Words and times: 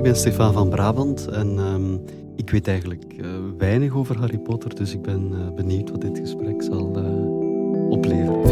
ik 0.00 0.06
ben 0.06 0.16
Stefan 0.16 0.52
van 0.52 0.68
Brabant 0.68 1.28
en 1.28 1.58
ehm, 1.58 1.94
ik 2.36 2.50
weet 2.50 2.68
eigenlijk 2.68 3.04
uh, 3.16 3.26
weinig 3.58 3.94
over 3.94 4.18
Harry 4.18 4.38
Potter, 4.38 4.74
dus 4.74 4.94
ik 4.94 5.02
ben 5.02 5.30
uh, 5.32 5.54
benieuwd 5.54 5.90
wat 5.90 6.00
dit 6.00 6.18
gesprek 6.18 6.62
zal 6.62 6.92
uh, 6.96 7.90
opleveren. 7.90 8.42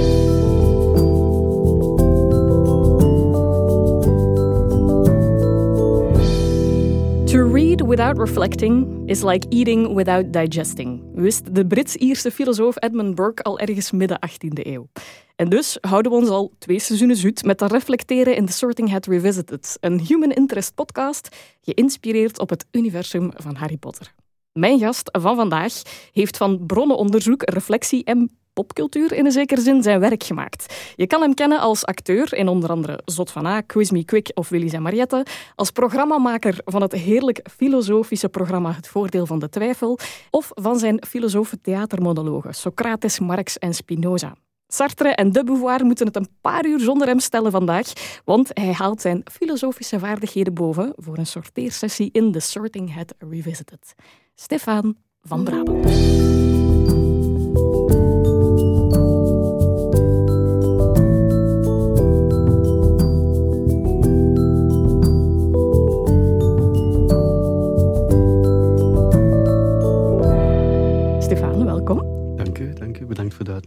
To 7.24 7.52
read 7.52 7.86
without 7.86 8.18
reflecting 8.18 8.86
is 9.06 9.22
like 9.22 9.46
eating 9.48 9.94
without 9.94 10.32
digesting, 10.32 10.97
wist 11.20 11.54
de 11.54 11.66
Brits-Ierse 11.66 12.30
filosoof 12.30 12.82
Edmund 12.82 13.14
Burke 13.14 13.42
al 13.42 13.58
ergens 13.58 13.90
midden 13.90 14.18
18e 14.30 14.66
eeuw. 14.66 14.88
En 15.36 15.48
dus 15.48 15.78
houden 15.80 16.12
we 16.12 16.18
ons 16.18 16.28
al 16.28 16.52
twee 16.58 16.78
seizoenen 16.78 17.16
zoet 17.16 17.44
met 17.44 17.58
te 17.58 17.66
reflecteren 17.66 18.36
in 18.36 18.46
The 18.46 18.52
Sorting 18.52 18.90
Hat 18.90 19.06
Revisited, 19.06 19.76
een 19.80 20.00
human 20.00 20.30
interest 20.30 20.74
podcast 20.74 21.36
geïnspireerd 21.60 22.38
op 22.38 22.50
het 22.50 22.66
universum 22.70 23.30
van 23.36 23.54
Harry 23.54 23.76
Potter. 23.76 24.14
Mijn 24.52 24.78
gast 24.78 25.08
van 25.12 25.36
vandaag 25.36 25.72
heeft 26.12 26.36
van 26.36 26.66
bronnenonderzoek, 26.66 27.42
reflectie 27.42 28.04
en 28.04 28.38
popcultuur 28.58 29.12
in 29.12 29.24
een 29.24 29.32
zekere 29.32 29.60
zin 29.60 29.82
zijn 29.82 30.00
werk 30.00 30.22
gemaakt. 30.22 30.92
Je 30.96 31.06
kan 31.06 31.20
hem 31.20 31.34
kennen 31.34 31.60
als 31.60 31.84
acteur 31.84 32.34
in 32.34 32.48
onder 32.48 32.70
andere 32.70 33.00
Zot 33.04 33.30
van 33.30 33.46
A, 33.46 33.60
Quiz 33.60 33.90
Me 33.90 34.04
Quick 34.04 34.30
of 34.34 34.48
Willy's 34.48 34.72
en 34.72 34.82
Mariette, 34.82 35.26
als 35.54 35.70
programmamaker 35.70 36.60
van 36.64 36.82
het 36.82 36.92
heerlijk 36.92 37.40
filosofische 37.56 38.28
programma 38.28 38.72
Het 38.72 38.88
Voordeel 38.88 39.26
van 39.26 39.38
de 39.38 39.48
Twijfel, 39.48 39.98
of 40.30 40.50
van 40.54 40.78
zijn 40.78 41.04
filosofe 41.08 41.60
theatermonologen 41.60 42.54
Socrates, 42.54 43.18
Marx 43.18 43.58
en 43.58 43.74
Spinoza. 43.74 44.34
Sartre 44.66 45.08
en 45.08 45.32
de 45.32 45.44
Beauvoir 45.44 45.84
moeten 45.84 46.06
het 46.06 46.16
een 46.16 46.28
paar 46.40 46.66
uur 46.66 46.80
zonder 46.80 47.06
hem 47.08 47.20
stellen 47.20 47.50
vandaag, 47.50 47.92
want 48.24 48.50
hij 48.52 48.72
haalt 48.72 49.00
zijn 49.00 49.22
filosofische 49.32 49.98
vaardigheden 49.98 50.54
boven 50.54 50.92
voor 50.96 51.18
een 51.18 51.26
sorteersessie 51.26 52.08
in 52.12 52.32
The 52.32 52.40
Sorting 52.40 52.94
Hat 52.94 53.14
Revisited. 53.18 53.94
Stefan 54.34 54.96
van 55.22 55.44
Brabant. 55.44 56.67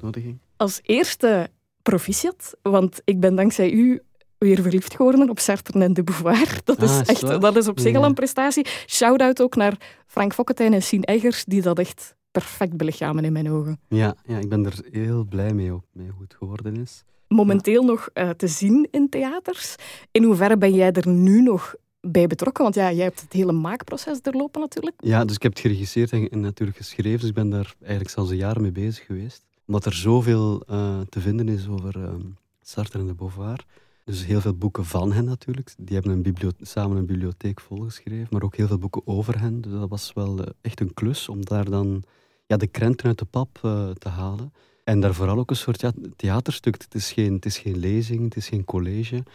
Uitnodiging. 0.04 0.40
Als 0.58 0.80
eerste 0.84 1.50
proficiat, 1.82 2.56
want 2.62 3.02
ik 3.06 3.20
ben 3.20 3.36
dankzij 3.36 3.72
u 3.72 4.02
weer 4.38 4.62
verliefd 4.62 4.96
geworden 4.96 5.30
op 5.30 5.40
Sartre 5.40 5.80
en 5.84 5.94
de 5.94 6.04
Beauvoir. 6.04 6.60
Dat 6.64 6.82
is, 6.82 6.90
Ah, 6.90 7.10
echt, 7.10 7.42
dat 7.42 7.56
is 7.56 7.68
op 7.68 7.80
zich 7.80 7.96
al 7.96 8.04
een 8.06 8.14
prestatie. 8.14 8.66
Shout-out 8.88 9.42
ook 9.42 9.56
naar 9.56 10.04
Frank 10.08 10.34
Fokketijn 10.34 10.74
en 10.74 10.82
Sien 10.84 11.04
Eggers, 11.04 11.46
die 11.46 11.62
dat 11.62 11.80
echt 11.80 12.16
perfect 12.32 12.78
belichamen 12.78 13.24
in 13.26 13.32
mijn 13.34 13.50
ogen. 13.52 13.80
Ja, 13.88 14.16
ja, 14.26 14.38
ik 14.38 14.50
ben 14.50 14.66
er 14.66 14.80
heel 14.92 15.26
blij 15.26 15.54
mee, 15.54 15.72
ook, 15.72 15.84
mee 15.92 16.10
hoe 16.10 16.22
het 16.22 16.34
geworden 16.34 16.76
is. 16.76 17.04
Momenteel 17.28 17.84
nog 17.84 18.10
eh, 18.14 18.30
te 18.30 18.48
zien 18.48 18.88
in 18.92 19.10
theaters. 19.10 19.76
In 20.12 20.24
hoeverre 20.24 20.58
ben 20.58 20.74
jij 20.74 20.92
er 20.92 21.08
nu 21.08 21.42
nog 21.42 21.76
bij 22.02 22.28
betrokken? 22.28 22.64
Want 22.64 22.76
ja, 22.76 22.92
jij 22.92 23.04
hebt 23.04 23.22
het 23.22 23.34
hele 23.34 23.52
maakproces 23.52 24.22
doorlopen 24.22 24.62
natuurlijk. 24.62 24.96
Ja, 25.04 25.26
dus 25.26 25.36
ik 25.36 25.44
heb 25.44 25.52
het 25.52 25.62
geregisseerd 25.62 26.12
en, 26.12 26.30
en 26.30 26.40
natuurlijk 26.40 26.78
geschreven, 26.78 27.20
dus 27.20 27.30
ik 27.30 27.36
ben 27.36 27.50
daar 27.50 27.74
eigenlijk 27.80 28.10
zelfs 28.12 28.30
een 28.30 28.38
jaar 28.38 28.62
mee 28.62 28.72
bezig 28.72 29.06
geweest. 29.06 29.44
Omdat 29.72 29.86
er 29.86 29.94
zoveel 29.94 30.64
eh, 30.68 31.00
te 31.10 31.22
vinden 31.22 31.50
is 31.50 31.68
over 31.68 32.04
ehm, 32.04 32.22
Sartre 32.62 33.00
en 33.00 33.08
de 33.08 33.14
Beauvoir. 33.14 33.66
Dus 34.04 34.26
heel 34.26 34.42
veel 34.42 34.54
boeken 34.54 34.86
van 34.86 35.12
hen 35.12 35.26
natuurlijk. 35.26 35.74
Die 35.78 35.96
hebben 35.96 36.12
een 36.26 36.54
samen 36.62 36.98
een 36.98 37.06
bibliotheek 37.06 37.62
volgeschreven, 37.62 38.28
maar 38.30 38.44
ook 38.44 38.56
heel 38.56 38.68
veel 38.68 38.78
boeken 38.78 39.02
over 39.06 39.40
hen. 39.40 39.62
Dus 39.62 39.72
dat 39.72 39.90
was 39.90 40.14
wel 40.14 40.44
eh, 40.44 40.52
echt 40.62 40.80
een 40.80 40.94
klus 40.94 41.30
om 41.30 41.46
daar 41.46 41.70
dan 41.70 42.04
ja, 42.48 42.58
de 42.58 42.68
krenten 42.68 43.08
uit 43.08 43.20
de 43.20 43.26
pap 43.26 43.60
eh, 43.62 43.90
te 43.90 44.10
halen. 44.10 44.54
En 44.84 45.00
daar 45.00 45.14
vooral 45.14 45.38
ook 45.38 45.50
een 45.50 45.56
soort 45.56 45.82
ja, 45.82 45.92
theaterstuk. 46.16 46.82
Het 46.82 46.96
is, 46.96 47.12
geen, 47.12 47.34
het 47.34 47.46
is 47.46 47.58
geen 47.58 47.78
lezing, 47.78 48.24
het 48.24 48.36
is 48.36 48.48
geen 48.48 48.66
college. 48.66 49.16
Het 49.16 49.26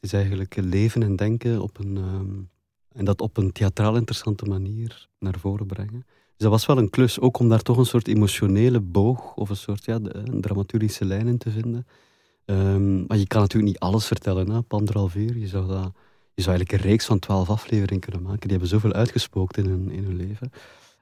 is 0.00 0.12
eigenlijk 0.12 0.56
leven 0.56 1.02
en 1.02 1.16
denken 1.16 1.60
op 1.60 1.78
een, 1.78 1.96
ehm, 1.96 2.40
en 2.92 3.04
dat 3.04 3.20
op 3.20 3.36
een 3.36 3.52
theatraal 3.52 3.96
interessante 3.96 4.44
manier 4.44 5.08
naar 5.18 5.38
voren 5.38 5.66
brengen. 5.66 6.06
Dat 6.36 6.50
was 6.50 6.66
wel 6.66 6.78
een 6.78 6.90
klus, 6.90 7.20
ook 7.20 7.38
om 7.38 7.48
daar 7.48 7.62
toch 7.62 7.76
een 7.76 7.86
soort 7.86 8.08
emotionele 8.08 8.80
boog 8.80 9.34
of 9.34 9.48
een 9.48 9.56
soort 9.56 9.84
ja, 9.84 9.98
een 10.02 10.40
dramaturgische 10.40 11.04
lijn 11.04 11.26
in 11.26 11.38
te 11.38 11.50
vinden. 11.50 11.86
Ehm, 12.44 13.06
maar 13.06 13.16
je 13.16 13.26
kan 13.26 13.40
natuurlijk 13.40 13.72
niet 13.72 13.80
alles 13.80 14.06
vertellen 14.06 14.50
hè, 14.50 14.56
op 14.56 14.74
anderhalf 14.74 15.14
uur. 15.14 15.38
Je 15.38 15.46
zou, 15.46 15.66
dat, 15.66 15.92
je 16.34 16.42
zou 16.42 16.56
eigenlijk 16.56 16.72
een 16.72 16.90
reeks 16.90 17.04
van 17.06 17.18
twaalf 17.18 17.50
afleveringen 17.50 18.00
kunnen 18.00 18.22
maken. 18.22 18.40
Die 18.40 18.50
hebben 18.50 18.68
zoveel 18.68 18.92
uitgespookt 18.92 19.56
in 19.56 19.66
hun, 19.66 19.90
in 19.90 20.04
hun 20.04 20.16
leven. 20.16 20.50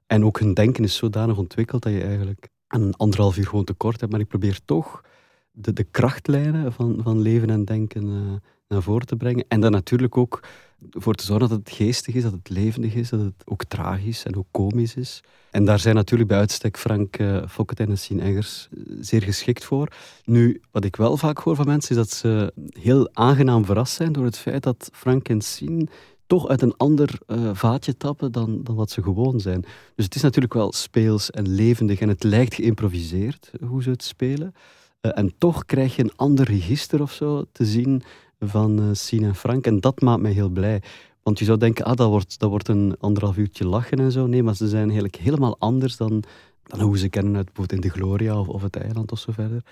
En 0.06 0.24
ook 0.24 0.38
hun 0.38 0.54
denken 0.54 0.84
is 0.84 0.96
zodanig 0.96 1.36
ontwikkeld 1.36 1.82
dat 1.82 1.92
je 1.92 2.02
eigenlijk 2.02 2.48
een 2.68 2.94
anderhalf 2.96 3.36
uur 3.36 3.46
gewoon 3.46 3.64
tekort 3.64 4.00
hebt. 4.00 4.12
Maar 4.12 4.20
ik 4.20 4.28
probeer 4.28 4.60
toch 4.64 5.04
de, 5.50 5.72
de 5.72 5.84
krachtlijnen 5.84 6.72
van, 6.72 7.00
van 7.02 7.20
leven 7.20 7.50
en 7.50 7.64
denken 7.64 8.02
eh, 8.08 8.50
naar 8.68 8.82
voren 8.82 9.06
te 9.06 9.16
brengen. 9.16 9.44
En 9.48 9.60
dan 9.60 9.70
natuurlijk 9.70 10.16
ook 10.16 10.42
voor 10.90 11.14
te 11.14 11.24
zorgen 11.24 11.48
dat 11.48 11.58
het 11.58 11.70
geestig 11.70 12.14
is, 12.14 12.22
dat 12.22 12.32
het 12.32 12.48
levendig 12.48 12.94
is, 12.94 13.08
dat 13.08 13.20
het 13.20 13.42
ook 13.44 13.64
tragisch 13.64 14.24
en 14.24 14.36
ook 14.36 14.46
komisch 14.50 14.94
is. 14.94 15.20
En 15.50 15.64
daar 15.64 15.78
zijn 15.78 15.94
natuurlijk 15.94 16.28
bij 16.28 16.38
uitstek 16.38 16.78
Frank 16.78 17.18
uh, 17.18 17.42
en 17.74 17.98
Sien 17.98 18.20
Eggers 18.20 18.68
eh, 18.70 18.82
zeer 19.00 19.22
geschikt 19.22 19.64
voor. 19.64 19.88
Nu, 20.24 20.60
wat 20.70 20.84
ik 20.84 20.96
wel 20.96 21.16
vaak 21.16 21.38
hoor 21.38 21.56
van 21.56 21.66
mensen, 21.66 21.90
is 21.90 21.96
dat 21.96 22.10
ze 22.10 22.52
heel 22.78 23.08
aangenaam 23.12 23.64
verrast 23.64 23.94
zijn 23.94 24.12
door 24.12 24.24
het 24.24 24.38
feit 24.38 24.62
dat 24.62 24.90
Frank 24.92 25.28
en 25.28 25.40
Sien 25.40 25.88
toch 26.26 26.48
uit 26.48 26.62
een 26.62 26.76
ander 26.76 27.18
eh, 27.26 27.50
vaatje 27.52 27.96
tappen 27.96 28.32
dan, 28.32 28.62
dan 28.62 28.74
wat 28.74 28.90
ze 28.90 29.02
gewoon 29.02 29.40
zijn. 29.40 29.64
Dus 29.94 30.04
het 30.04 30.14
is 30.14 30.22
natuurlijk 30.22 30.54
wel 30.54 30.72
speels 30.72 31.30
en 31.30 31.48
levendig 31.48 32.00
en 32.00 32.08
het 32.08 32.22
lijkt 32.22 32.54
geïmproviseerd 32.54 33.50
hoe 33.66 33.82
ze 33.82 33.90
het 33.90 34.02
spelen. 34.02 34.54
En 35.00 35.34
toch 35.38 35.64
krijg 35.64 35.96
je 35.96 36.02
een 36.02 36.16
ander 36.16 36.44
register 36.46 37.02
of 37.02 37.12
zo 37.12 37.44
te 37.52 37.64
zien 37.64 38.02
van 38.38 38.80
uh, 38.80 38.88
Sien 38.92 39.24
en 39.24 39.34
Frank. 39.34 39.66
En 39.66 39.80
dat 39.80 40.00
maakt 40.00 40.22
mij 40.22 40.32
heel 40.32 40.48
blij. 40.48 40.82
Want 41.22 41.38
je 41.38 41.44
zou 41.44 41.58
denken, 41.58 41.84
ah, 41.84 41.96
dat 41.96 42.08
wordt, 42.08 42.38
dat 42.38 42.50
wordt 42.50 42.68
een 42.68 42.96
anderhalf 42.98 43.36
uurtje 43.36 43.66
lachen 43.66 43.98
en 43.98 44.12
zo. 44.12 44.26
Nee, 44.26 44.42
maar 44.42 44.56
ze 44.56 44.68
zijn 44.68 44.84
eigenlijk 44.84 45.16
helemaal 45.16 45.56
anders 45.58 45.96
dan, 45.96 46.22
dan 46.62 46.80
hoe 46.80 46.98
ze 46.98 47.08
kennen 47.08 47.36
uit 47.36 47.44
bijvoorbeeld 47.44 47.84
in 47.84 47.88
de 47.88 47.94
Gloria 47.94 48.40
of, 48.40 48.48
of 48.48 48.62
het 48.62 48.76
eiland 48.76 49.12
of 49.12 49.18
zo 49.18 49.32
verder. 49.32 49.62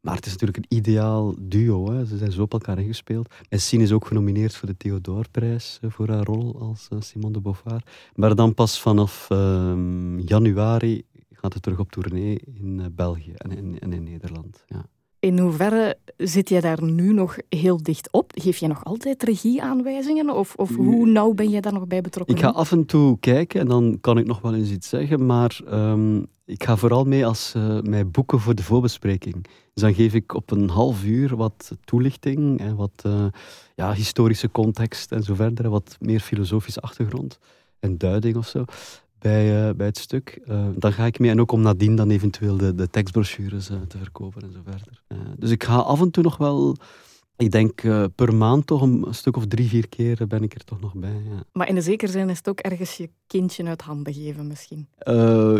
Maar 0.00 0.14
het 0.14 0.26
is 0.26 0.32
natuurlijk 0.32 0.58
een 0.58 0.76
ideaal 0.76 1.34
duo. 1.38 1.90
Hè. 1.90 2.06
Ze 2.06 2.16
zijn 2.16 2.32
zo 2.32 2.42
op 2.42 2.52
elkaar 2.52 2.78
ingespeeld. 2.78 3.34
En 3.48 3.60
Sien 3.60 3.80
is 3.80 3.92
ook 3.92 4.06
genomineerd 4.06 4.54
voor 4.56 4.68
de 4.68 4.76
Theodoorprijs 4.76 5.78
uh, 5.82 5.90
voor 5.90 6.08
haar 6.08 6.24
rol 6.24 6.60
als 6.60 6.88
uh, 6.92 7.00
Simone 7.00 7.32
de 7.32 7.40
Beauvoir. 7.40 7.82
Maar 8.14 8.34
dan 8.34 8.54
pas 8.54 8.80
vanaf 8.80 9.28
uh, 9.32 9.74
januari 10.18 11.02
gaat 11.32 11.54
het 11.54 11.62
terug 11.62 11.78
op 11.78 11.90
tournee 11.90 12.40
in 12.54 12.92
België 12.94 13.32
en 13.32 13.50
in, 13.50 13.78
en 13.80 13.92
in 13.92 14.02
Nederland. 14.02 14.64
Ja. 14.66 14.84
In 15.20 15.38
hoeverre 15.38 15.96
zit 16.16 16.48
jij 16.48 16.60
daar 16.60 16.82
nu 16.82 17.12
nog 17.12 17.36
heel 17.48 17.82
dicht 17.82 18.12
op? 18.12 18.32
Geef 18.34 18.56
je 18.56 18.66
nog 18.66 18.84
altijd 18.84 19.22
regieaanwijzingen? 19.22 20.34
Of, 20.34 20.54
of 20.54 20.76
hoe 20.76 21.06
nauw 21.06 21.32
ben 21.34 21.50
je 21.50 21.60
daar 21.60 21.72
nog 21.72 21.86
bij 21.86 22.00
betrokken? 22.00 22.34
Ik 22.34 22.40
ga 22.40 22.48
af 22.48 22.72
en 22.72 22.86
toe 22.86 23.18
kijken 23.20 23.60
en 23.60 23.68
dan 23.68 23.98
kan 24.00 24.18
ik 24.18 24.26
nog 24.26 24.40
wel 24.40 24.54
eens 24.54 24.70
iets 24.70 24.88
zeggen. 24.88 25.26
Maar 25.26 25.60
um, 25.70 26.26
ik 26.44 26.64
ga 26.64 26.76
vooral 26.76 27.04
mee 27.04 27.26
als 27.26 27.54
uh, 27.56 27.80
mij 27.80 28.06
boeken 28.06 28.40
voor 28.40 28.54
de 28.54 28.62
voorbespreking. 28.62 29.42
Dus 29.74 29.82
dan 29.82 29.94
geef 29.94 30.14
ik 30.14 30.34
op 30.34 30.50
een 30.50 30.68
half 30.68 31.04
uur 31.04 31.36
wat 31.36 31.76
toelichting 31.84 32.60
en 32.60 32.76
wat 32.76 33.02
uh, 33.06 33.26
ja, 33.74 33.92
historische 33.92 34.50
context 34.50 35.12
en 35.12 35.22
zo 35.22 35.34
verder. 35.34 35.70
Wat 35.70 35.96
meer 36.00 36.20
filosofische 36.20 36.80
achtergrond 36.80 37.38
en 37.80 37.98
duiding 37.98 38.36
of 38.36 38.46
zo 38.46 38.64
bij, 39.18 39.68
uh, 39.68 39.74
bij 39.74 39.86
het 39.86 39.98
stuk. 39.98 40.40
Uh, 40.48 40.66
dan 40.76 40.92
ga 40.92 41.06
ik 41.06 41.18
mee. 41.18 41.30
En 41.30 41.40
ook 41.40 41.52
om 41.52 41.60
nadien 41.60 41.96
dan 41.96 42.10
eventueel 42.10 42.56
de, 42.56 42.74
de 42.74 42.90
tekstbrochures 42.90 43.70
uh, 43.70 43.76
te 43.88 43.98
verkopen 43.98 44.42
en 44.42 44.52
zo 44.52 44.60
verder. 44.64 45.02
dus 45.36 45.50
ik 45.50 45.64
ga 45.64 45.76
af 45.76 46.00
en 46.00 46.10
toe 46.10 46.22
nog 46.22 46.36
wel... 46.36 46.76
Ik 47.36 47.50
denk 47.50 47.80
per 48.14 48.34
maand 48.34 48.66
toch 48.66 48.82
een, 48.82 49.06
een, 49.06 49.14
stuk 49.14 49.36
of 49.36 49.46
drie, 49.46 49.68
vier 49.68 49.88
keer 49.88 50.26
ben 50.28 50.42
ik 50.42 50.54
er 50.54 50.64
toch 50.64 50.80
nog 50.80 50.94
bij. 50.94 51.22
Ja. 51.24 51.42
Maar 51.52 51.68
in 51.68 51.74
de 51.74 51.80
zekere 51.80 52.10
zin 52.10 52.28
is 52.28 52.36
het 52.36 52.48
ook 52.48 52.60
ergens 52.60 52.96
je 52.96 53.10
kindje 53.26 53.64
uit 53.64 53.82
handen 53.82 54.14
geven 54.14 54.46
misschien? 54.46 54.88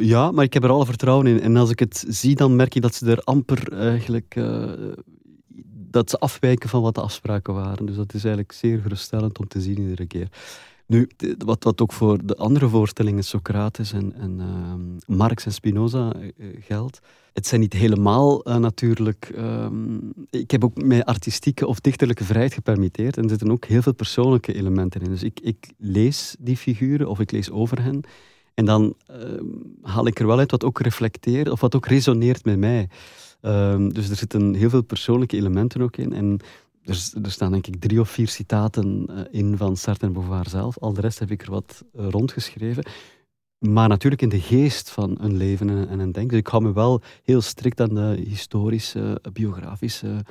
ja, 0.00 0.30
maar 0.30 0.44
ik 0.44 0.52
heb 0.52 0.64
er 0.64 0.70
alle 0.70 0.86
vertrouwen 0.86 1.26
in. 1.26 1.40
En 1.40 1.56
als 1.56 1.70
ik 1.70 1.78
het 1.78 2.04
zie, 2.08 2.36
dan 2.36 2.56
merk 2.56 2.74
je 2.74 2.80
dat 2.80 2.94
ze 2.94 3.10
er 3.10 3.20
amper 3.20 3.72
eigenlijk... 3.72 4.34
eh, 4.36 4.72
dat 5.90 6.10
ze 6.10 6.18
afwijken 6.18 6.68
van 6.68 6.82
wat 6.82 6.94
de 6.94 7.00
afspraken 7.00 7.54
waren. 7.54 7.86
Dus 7.86 7.96
dat 7.96 8.14
is 8.14 8.24
eigenlijk 8.24 8.52
zeer 8.52 8.78
geruststellend 8.80 9.38
om 9.38 9.48
te 9.48 9.60
zien 9.60 9.78
iedere 9.78 10.06
keer. 10.06 10.28
Nu, 10.88 11.08
wat, 11.44 11.64
wat 11.64 11.80
ook 11.80 11.92
voor 11.92 12.26
de 12.26 12.36
andere 12.36 12.68
voorstellingen, 12.68 13.24
Socrates 13.24 13.92
en, 13.92 14.12
en 14.12 14.38
uh, 14.38 15.16
Marx 15.16 15.44
en 15.44 15.52
Spinoza, 15.52 16.12
uh, 16.16 16.46
geldt. 16.60 17.00
Het 17.32 17.46
zijn 17.46 17.60
niet 17.60 17.72
helemaal 17.72 18.48
uh, 18.48 18.56
natuurlijk. 18.56 19.32
Um, 19.38 20.12
ik 20.30 20.50
heb 20.50 20.64
ook 20.64 20.82
mijn 20.82 21.04
artistieke 21.04 21.66
of 21.66 21.80
dichterlijke 21.80 22.24
vrijheid 22.24 22.54
gepermitteerd. 22.54 23.16
En 23.16 23.22
er 23.22 23.28
zitten 23.28 23.50
ook 23.50 23.64
heel 23.64 23.82
veel 23.82 23.94
persoonlijke 23.94 24.54
elementen 24.54 25.00
in. 25.00 25.10
Dus 25.10 25.22
ik, 25.22 25.40
ik 25.40 25.72
lees 25.78 26.36
die 26.38 26.56
figuren 26.56 27.08
of 27.08 27.20
ik 27.20 27.30
lees 27.30 27.50
over 27.50 27.82
hen. 27.82 28.00
En 28.54 28.64
dan 28.64 28.94
haal 29.82 30.06
ik 30.06 30.20
er 30.20 30.26
wel 30.26 30.38
uit 30.38 30.50
wat 30.50 30.64
ook 30.64 30.80
reflecteert 30.80 31.48
of 31.48 31.60
wat 31.60 31.74
ook 31.74 31.86
resoneert 31.86 32.44
met 32.44 32.58
mij. 32.58 32.88
Dus 33.92 34.08
er 34.08 34.16
zitten 34.16 34.54
heel 34.54 34.70
veel 34.70 34.82
persoonlijke 34.82 35.36
elementen 35.36 35.82
ook 35.82 35.96
in. 35.96 36.12
En 36.12 36.40
er, 36.88 37.30
staan 37.30 37.52
denk 37.52 37.66
ik 37.66 37.80
drie 37.80 38.00
of 38.00 38.10
vier 38.10 38.28
citaten 38.28 39.06
in 39.30 39.56
van 39.56 39.76
Sartre 39.76 40.06
en 40.06 40.12
Beauvoir 40.12 40.48
zelf. 40.48 40.78
Al 40.78 40.92
de 40.92 41.00
rest 41.00 41.18
heb 41.18 41.30
ik 41.30 41.42
er 41.42 41.50
wat 41.50 41.84
rondgeschreven. 41.92 42.84
Maar 43.58 43.88
natuurlijk 43.88 44.22
in 44.22 44.28
de 44.28 44.40
geest 44.40 44.90
van 44.90 45.16
een 45.20 45.36
leven 45.36 45.88
en 45.88 45.98
een 45.98 46.12
denken. 46.12 46.28
Dus 46.28 46.38
ik 46.38 46.46
hou 46.46 46.62
me 46.62 46.72
wel 46.72 47.00
heel 47.22 47.40
strikt 47.40 47.80
aan 47.80 47.94
de 47.94 48.22
historische, 48.26 49.20
biografische, 49.32 50.24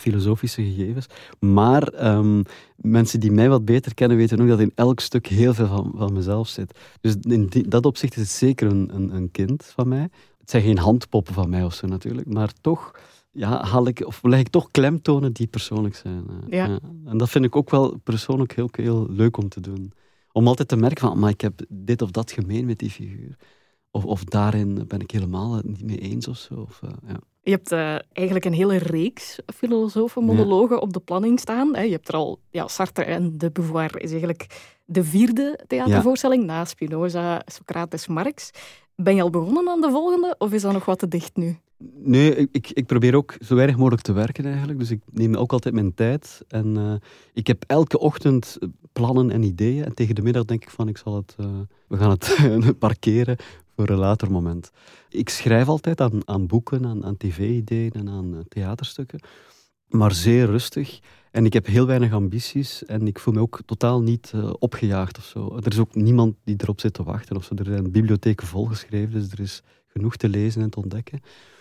filosofische 0.00 0.62
gegevens. 0.62 1.06
Maar 1.38 1.82
ehm, 1.82 2.42
mensen 2.76 3.20
die 3.20 3.32
mij 3.32 3.48
wat 3.48 3.64
beter 3.64 3.94
kennen, 3.94 4.16
weten 4.16 4.40
ook 4.40 4.48
dat 4.48 4.60
in 4.60 4.72
elk 4.74 5.00
stuk 5.00 5.26
heel 5.26 5.54
veel 5.54 5.66
van, 5.66 5.92
van 5.96 6.12
mezelf 6.12 6.48
zit. 6.48 6.78
Dus 7.00 7.16
in 7.20 7.50
dat 7.68 7.86
opzicht 7.86 8.16
is 8.16 8.20
het 8.20 8.30
zeker 8.30 8.70
een, 8.70 8.94
een, 8.94 9.14
een 9.14 9.30
kind 9.30 9.64
van 9.64 9.88
mij. 9.88 10.08
Het 10.38 10.50
zijn 10.50 10.62
geen 10.62 10.78
handpoppen 10.78 11.34
van 11.34 11.48
mij 11.48 11.64
of 11.64 11.74
zo 11.74 11.86
natuurlijk, 11.86 12.32
maar 12.32 12.52
toch 12.60 12.94
ja, 13.34 13.64
haal 13.64 13.86
ik, 13.86 14.06
of 14.06 14.22
leg 14.22 14.40
ik 14.40 14.48
toch 14.48 14.70
klemtonen 14.70 15.32
die 15.32 15.46
persoonlijk 15.46 15.94
zijn. 15.94 16.24
Ja. 16.48 16.66
ja. 16.66 16.78
En 17.04 17.18
dat 17.18 17.30
vind 17.30 17.44
ik 17.44 17.56
ook 17.56 17.70
wel 17.70 17.96
persoonlijk 18.04 18.54
heel, 18.54 18.68
heel 18.72 19.06
leuk 19.10 19.36
om 19.36 19.48
te 19.48 19.60
doen 19.60 19.92
om 20.34 20.46
altijd 20.46 20.68
te 20.68 20.76
merken 20.76 21.08
van, 21.08 21.18
maar 21.18 21.30
ik 21.30 21.40
heb 21.40 21.60
dit 21.68 22.02
of 22.02 22.10
dat 22.10 22.32
gemeen 22.32 22.66
met 22.66 22.78
die 22.78 22.90
figuur. 22.90 23.36
Of, 23.90 24.04
of 24.04 24.24
daarin 24.24 24.84
ben 24.88 25.00
ik 25.00 25.10
helemaal 25.10 25.60
niet 25.64 25.84
mee 25.84 25.98
eens 25.98 26.28
of 26.28 26.36
zo. 26.36 26.54
Of, 26.54 26.80
uh, 26.84 26.90
ja. 27.06 27.18
Je 27.42 27.50
hebt 27.50 27.72
uh, 27.72 27.96
eigenlijk 28.12 28.46
een 28.46 28.52
hele 28.52 28.76
reeks 28.76 29.38
filosofenmonologen 29.54 30.76
ja. 30.76 30.82
op 30.82 30.92
de 30.92 31.00
planning 31.00 31.40
staan. 31.40 31.74
Hè. 31.74 31.82
Je 31.82 31.90
hebt 31.90 32.08
er 32.08 32.14
al, 32.14 32.40
ja, 32.50 32.68
Sartre 32.68 33.04
en 33.04 33.38
de 33.38 33.50
Beauvoir 33.50 34.00
is 34.00 34.10
eigenlijk 34.10 34.72
de 34.84 35.04
vierde 35.04 35.60
theatervoorstelling 35.66 36.42
ja. 36.42 36.46
na 36.46 36.64
Spinoza, 36.64 37.42
Socrates, 37.44 38.06
Marx. 38.06 38.50
Ben 38.96 39.14
je 39.14 39.22
al 39.22 39.30
begonnen 39.30 39.68
aan 39.68 39.80
de 39.80 39.90
volgende 39.90 40.34
of 40.38 40.52
is 40.52 40.62
dat 40.62 40.72
nog 40.72 40.84
wat 40.84 40.98
te 40.98 41.08
dicht 41.08 41.36
nu? 41.36 41.58
Nee, 41.94 42.48
ik, 42.52 42.70
ik 42.70 42.86
probeer 42.86 43.14
ook 43.14 43.36
zo 43.40 43.54
weinig 43.54 43.76
mogelijk 43.76 44.02
te 44.02 44.12
werken 44.12 44.44
eigenlijk. 44.44 44.78
Dus 44.78 44.90
ik 44.90 45.00
neem 45.10 45.34
ook 45.34 45.52
altijd 45.52 45.74
mijn 45.74 45.94
tijd. 45.94 46.42
En 46.48 46.76
uh, 46.76 46.94
ik 47.32 47.46
heb 47.46 47.64
elke 47.66 47.98
ochtend 47.98 48.58
plannen 48.92 49.30
en 49.30 49.42
ideeën. 49.42 49.84
En 49.84 49.94
tegen 49.94 50.14
de 50.14 50.22
middag 50.22 50.44
denk 50.44 50.62
ik 50.62 50.70
van, 50.70 50.88
ik 50.88 50.96
zal 50.96 51.16
het, 51.16 51.36
uh, 51.40 51.46
we 51.88 51.96
gaan 51.96 52.10
het 52.10 52.78
parkeren 52.78 53.36
voor 53.76 53.88
een 53.88 53.98
later 53.98 54.30
moment. 54.30 54.70
Ik 55.08 55.28
schrijf 55.28 55.68
altijd 55.68 56.00
aan, 56.00 56.20
aan 56.24 56.46
boeken, 56.46 56.86
aan, 56.86 57.04
aan 57.04 57.16
tv-ideeën 57.16 57.92
en 57.92 58.08
aan 58.08 58.44
theaterstukken. 58.48 59.20
Maar 59.88 60.12
zeer 60.12 60.46
rustig. 60.46 61.00
En 61.34 61.44
ik 61.44 61.52
heb 61.52 61.66
heel 61.66 61.86
weinig 61.86 62.12
ambities 62.12 62.84
en 62.84 63.06
ik 63.06 63.18
voel 63.18 63.34
me 63.34 63.40
ook 63.40 63.60
totaal 63.66 64.02
niet 64.02 64.32
uh, 64.34 64.52
opgejaagd 64.58 65.18
of 65.18 65.24
zo. 65.24 65.56
Er 65.56 65.72
is 65.72 65.78
ook 65.78 65.94
niemand 65.94 66.36
die 66.44 66.56
erop 66.58 66.80
zit 66.80 66.94
te 66.94 67.02
wachten 67.02 67.36
of 67.36 67.44
zo. 67.44 67.54
Er 67.54 67.64
zijn 67.64 67.90
bibliotheken 67.90 68.46
volgeschreven, 68.46 69.12
dus 69.12 69.30
er 69.30 69.40
is 69.40 69.62
genoeg 69.86 70.16
te 70.16 70.28
lezen 70.28 70.62
en 70.62 70.70
te 70.70 70.80
ontdekken. 70.80 71.20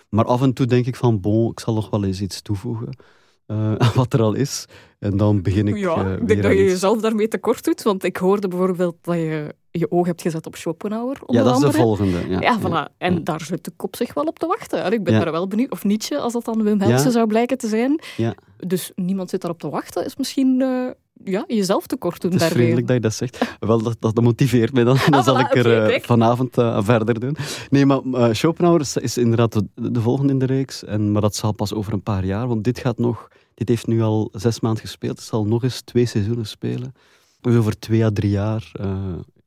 Maar 0.09 0.25
af 0.25 0.41
en 0.41 0.53
toe 0.53 0.65
denk 0.65 0.85
ik 0.85 0.95
van, 0.95 1.19
bon, 1.19 1.51
ik 1.51 1.59
zal 1.59 1.73
nog 1.73 1.89
wel 1.89 2.03
eens 2.03 2.21
iets 2.21 2.41
toevoegen. 2.41 2.89
Uh, 3.47 3.93
wat 3.93 4.13
er 4.13 4.21
al 4.21 4.33
is. 4.33 4.65
En 4.99 5.17
dan 5.17 5.41
begin 5.41 5.67
ik. 5.67 5.77
Ja, 5.77 6.05
uh, 6.05 6.13
ik 6.13 6.27
denk 6.27 6.43
dat 6.43 6.51
je 6.51 6.63
jezelf 6.63 7.01
daarmee 7.01 7.27
tekort 7.27 7.63
doet. 7.63 7.81
Want 7.81 8.03
ik 8.03 8.17
hoorde 8.17 8.47
bijvoorbeeld 8.47 8.95
dat 9.01 9.15
je 9.15 9.55
je 9.79 9.91
oog 9.91 10.05
hebt 10.05 10.21
gezet 10.21 10.45
op 10.45 10.55
Schopenhauer. 10.55 11.17
Ja, 11.27 11.43
dat 11.43 11.55
is 11.55 11.61
de 11.61 11.71
volgende. 11.71 12.29
Ja, 12.29 12.41
ja, 12.41 12.59
voilà. 12.59 12.97
En 12.97 13.13
ja. 13.13 13.19
daar 13.19 13.41
zit 13.41 13.63
de 13.63 13.71
kop 13.75 13.95
zich 13.95 14.13
wel 14.13 14.23
op 14.23 14.39
te 14.39 14.47
wachten. 14.47 14.83
En 14.83 14.91
ik 14.91 15.03
ben 15.03 15.13
daar 15.13 15.31
wel 15.31 15.47
benieuwd. 15.47 15.71
Of 15.71 15.83
Nietzsche, 15.83 16.19
als 16.19 16.33
dat 16.33 16.45
dan 16.45 16.63
Wim 16.63 16.81
Helsen 16.81 17.11
zou 17.11 17.27
blijken 17.27 17.57
te 17.57 17.67
zijn. 17.67 18.01
Ja. 18.17 18.33
Dus 18.57 18.91
niemand 18.95 19.29
zit 19.29 19.41
daarop 19.41 19.59
te 19.59 19.69
wachten. 19.69 20.05
Is 20.05 20.15
misschien 20.15 20.59
uh, 20.59 20.89
ja, 21.23 21.43
jezelf 21.47 21.87
tekort 21.87 22.21
doen. 22.21 22.31
Het 22.31 22.41
is 22.41 22.47
vriendelijk 22.47 22.87
dat 22.87 22.95
je 22.95 23.01
dat 23.01 23.13
zegt. 23.13 23.55
Wel, 23.59 23.81
dat, 23.81 23.97
dat 23.99 24.21
motiveert 24.21 24.73
mij 24.73 24.83
dan. 24.83 24.97
Dan 25.09 25.13
ah, 25.19 25.25
zal 25.25 25.35
voilà, 25.35 25.49
ik 25.49 25.55
er 25.55 25.83
okay, 25.83 26.01
vanavond 26.01 26.53
verder 26.85 27.19
doen. 27.19 27.37
Nee, 27.69 27.85
maar 27.85 28.01
Schopenhauer 28.35 28.81
is, 28.81 28.97
is 28.97 29.17
inderdaad 29.17 29.53
de, 29.53 29.91
de, 29.91 30.01
volgende 30.01 30.33
in 30.33 30.39
de 30.39 30.45
reeks. 30.45 30.83
En, 30.83 31.11
maar 31.11 31.21
dat 31.21 31.35
zal 31.35 31.51
pas 31.51 31.73
over 31.73 31.93
een 31.93 32.03
paar 32.03 32.25
jaar. 32.25 32.47
Want 32.47 32.63
dit 32.63 32.79
gaat 32.79 32.97
nog 32.97 33.29
dit 33.53 33.69
heeft 33.69 33.87
nu 33.87 34.01
al 34.01 34.29
zes 34.31 34.59
maanden 34.59 34.81
gespeeld. 34.81 35.17
Het 35.17 35.27
zal 35.27 35.45
nog 35.45 35.63
eens 35.63 35.81
twee 35.81 36.05
seizoenen 36.05 36.45
spelen. 36.45 36.93
Dus 37.41 37.55
over 37.55 37.79
twee 37.79 38.05
à 38.05 38.09
drie 38.13 38.29
jaar 38.29 38.71
uh, 38.81 38.95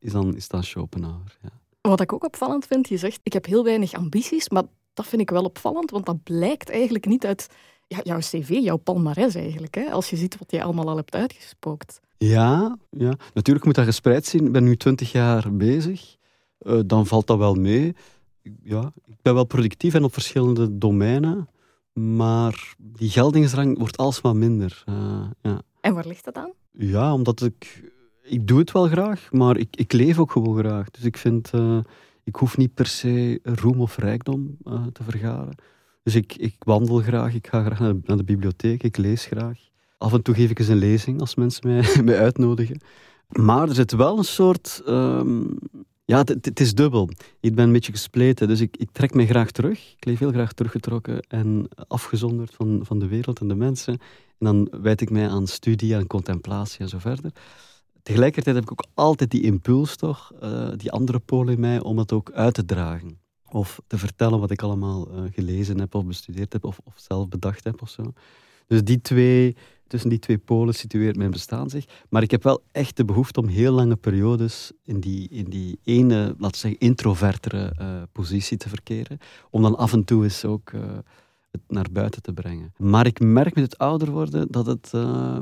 is, 0.07 0.13
dan, 0.13 0.37
is 0.37 0.49
dan 0.49 0.63
Schopenhauer. 0.65 1.39
Ja. 1.43 1.51
Wat 1.81 2.01
ik 2.01 2.13
ook 2.13 2.25
opvallend 2.25 2.67
vind, 2.67 2.89
je 2.89 2.97
zegt, 2.97 3.21
ik 3.23 3.33
heb 3.33 3.47
heel 3.47 3.65
weinig 3.65 3.93
ambities, 3.93 4.49
maar 4.49 4.63
dat 4.95 5.07
vind 5.07 5.23
ik 5.23 5.31
wel 5.31 5.45
opvallend, 5.45 5.91
want 5.91 6.07
dat 6.07 6.23
blijkt 6.23 6.71
eigenlijk 6.71 7.07
niet 7.07 7.27
uit 7.27 7.49
ja, 7.87 8.01
jouw 8.03 8.19
cv, 8.19 8.49
jouw 8.49 8.77
palmares 8.77 9.35
eigenlijk, 9.35 9.75
hè, 9.75 9.91
als 9.91 10.11
je 10.11 10.17
ziet 10.17 10.39
wat 10.39 10.51
je 10.51 10.63
allemaal 10.63 10.89
al 10.89 10.97
hebt 10.97 11.15
uitgespookt. 11.15 12.01
Ja, 12.19 12.79
ja, 12.91 13.17
natuurlijk 13.35 13.65
moet 13.65 13.75
dat 13.75 13.85
gespreid 13.85 14.27
zien. 14.27 14.47
Ik 14.47 14.53
ben 14.53 14.65
nu 14.65 14.77
twintig 14.77 15.13
jaar 15.13 15.53
bezig. 15.53 16.17
Uh, 16.61 16.81
dan 16.87 17.07
valt 17.07 17.27
dat 17.27 17.39
wel 17.39 17.55
mee. 17.55 17.95
Ja, 18.63 18.93
ik 19.05 19.17
ben 19.23 19.35
wel 19.35 19.45
productief 19.45 19.95
en 19.95 20.05
op 20.05 20.13
verschillende 20.13 20.79
domeinen. 20.79 21.49
Maar 21.93 22.75
die 22.79 23.11
geldingsdrang 23.11 23.79
wordt 23.79 23.97
alsmaar 23.97 24.37
minder. 24.37 24.85
Uh, 24.89 25.27
ja. 25.43 25.63
En 25.81 25.95
waar 25.95 26.07
ligt 26.07 26.25
dat 26.25 26.35
aan? 26.35 26.53
Ja, 26.71 27.13
omdat 27.13 27.43
ik... 27.43 27.95
Ik 28.29 28.47
doe 28.47 28.59
het 28.59 28.73
wel 28.73 28.89
graag, 28.89 29.33
maar 29.33 29.57
ik, 29.57 29.77
ik 29.77 29.93
leef 29.93 30.19
ook 30.19 30.33
gewoon 30.33 30.59
graag. 30.59 30.91
Dus 30.91 31.05
ik 31.05 31.17
vind... 31.17 31.51
Uh, 31.55 31.79
ik 32.27 32.37
hoef 32.37 32.57
niet 32.57 32.75
per 32.75 32.87
se 32.87 33.41
roem 33.43 33.81
of 33.81 33.97
rijkdom 33.97 34.57
uh, 34.65 34.87
te 34.93 35.03
vergaren. 35.03 35.55
Dus 36.03 36.15
ik, 36.15 36.37
ik 36.37 36.55
wandel 36.59 36.99
graag, 36.99 37.35
ik 37.35 37.47
ga 37.47 37.65
graag 37.65 37.79
naar 37.79 38.17
de, 38.17 38.25
bibliotheek, 38.25 38.83
ik 38.83 38.97
lees 38.97 39.25
graag. 39.25 39.59
Af 39.99 40.13
en 40.13 40.23
toe 40.23 40.35
geef 40.35 40.51
ik 40.51 40.59
eens 40.59 40.69
een 40.69 40.77
lezing 40.77 41.21
als 41.21 41.35
mensen 41.35 41.69
mij, 41.69 41.85
mij 42.05 42.19
uitnodigen. 42.19 42.81
Maar 43.29 43.69
er 43.69 43.75
zit 43.75 43.93
wel 43.93 44.19
een 44.19 44.25
soort... 44.25 44.83
Um, 44.89 45.59
ja, 46.05 46.19
het 46.19 46.61
is 46.61 46.75
dubbel. 46.75 47.09
Ik 47.41 47.55
ben 47.55 47.65
een 47.65 47.73
beetje 47.73 47.93
gespleten, 47.93 48.49
dus 48.49 48.61
ik, 48.61 48.77
ik 48.77 48.89
trek 48.93 49.15
mij 49.15 49.27
graag 49.27 49.51
terug. 49.51 49.95
Ik 49.97 50.05
leef 50.05 50.19
heel 50.19 50.33
graag 50.33 50.53
teruggetrokken 50.53 51.21
en 51.21 51.69
afgezonderd 51.89 52.55
van, 52.55 52.81
van 52.83 52.99
de 52.99 53.07
wereld 53.07 53.41
en 53.41 53.49
de 53.49 53.55
mensen. 53.55 53.93
En 54.39 54.47
dan 54.47 54.69
wijd 54.81 55.01
ik 55.01 55.11
mij 55.11 55.29
aan 55.29 55.47
studie, 55.47 55.97
aan 55.97 56.07
contemplatie 56.07 56.81
en 56.81 56.89
zo 56.89 56.99
verder. 56.99 57.33
Tegelijkertijd 58.07 58.57
heb 58.57 58.65
ik 58.65 58.71
ook 58.71 58.87
altijd 58.95 59.31
die 59.31 59.43
impuls, 59.43 59.97
toch, 59.97 60.33
uh, 60.43 60.69
die 60.77 60.93
andere 60.93 61.19
polen 61.19 61.55
in 61.55 61.61
mij, 61.61 61.81
om 61.81 61.99
het 61.99 62.13
ook 62.13 62.33
uit 62.33 62.55
te 62.55 62.65
dragen. 62.65 63.19
Of 63.51 63.81
te 63.87 63.99
vertellen 63.99 64.41
wat 64.41 64.51
ik 64.51 64.63
allemaal 64.63 65.09
uh, 65.11 65.33
gelezen 65.33 65.79
heb 65.79 65.95
of 65.95 66.05
bestudeerd 66.05 66.53
heb 66.53 66.65
of, 66.65 66.79
of 66.85 66.95
zelf 66.97 67.29
bedacht 67.29 67.65
heb 67.65 67.83
of 67.83 67.89
zo. 67.89 68.13
Dus 68.67 68.83
die 68.83 69.01
twee 69.01 69.57
tussen 69.87 70.11
die 70.11 70.19
twee 70.19 70.39
polen 70.39 70.75
situeert 70.75 71.17
mijn 71.17 71.31
bestaan 71.31 71.71
zich. 71.71 71.85
Maar 72.09 72.23
ik 72.23 72.31
heb 72.31 72.43
wel 72.43 72.63
echt 72.73 72.97
de 72.97 73.05
behoefte 73.05 73.41
om 73.41 73.47
heel 73.47 73.73
lange 73.73 73.97
periodes 73.97 74.73
in 74.83 75.01
die, 75.01 75.29
in 75.29 75.45
die 75.45 75.79
ene, 75.85 76.35
laten 76.39 76.51
we 76.51 76.57
zeggen, 76.57 76.81
introvertere 76.81 77.73
uh, 77.81 78.03
positie 78.13 78.57
te 78.57 78.69
verkeren. 78.69 79.19
Om 79.51 79.63
dan 79.63 79.77
af 79.77 79.93
en 79.93 80.05
toe 80.05 80.23
eens 80.23 80.45
ook 80.45 80.73
naar 81.69 81.87
buiten 81.93 82.23
te 82.23 82.33
brengen. 82.33 82.73
Maar 82.77 83.07
ik 83.07 83.21
merk 83.21 83.55
met 83.55 83.65
het 83.65 83.79
ouder 83.79 84.11
worden 84.11 84.47
dat, 84.51 84.67
het, 84.67 84.93
uh, 84.95 85.39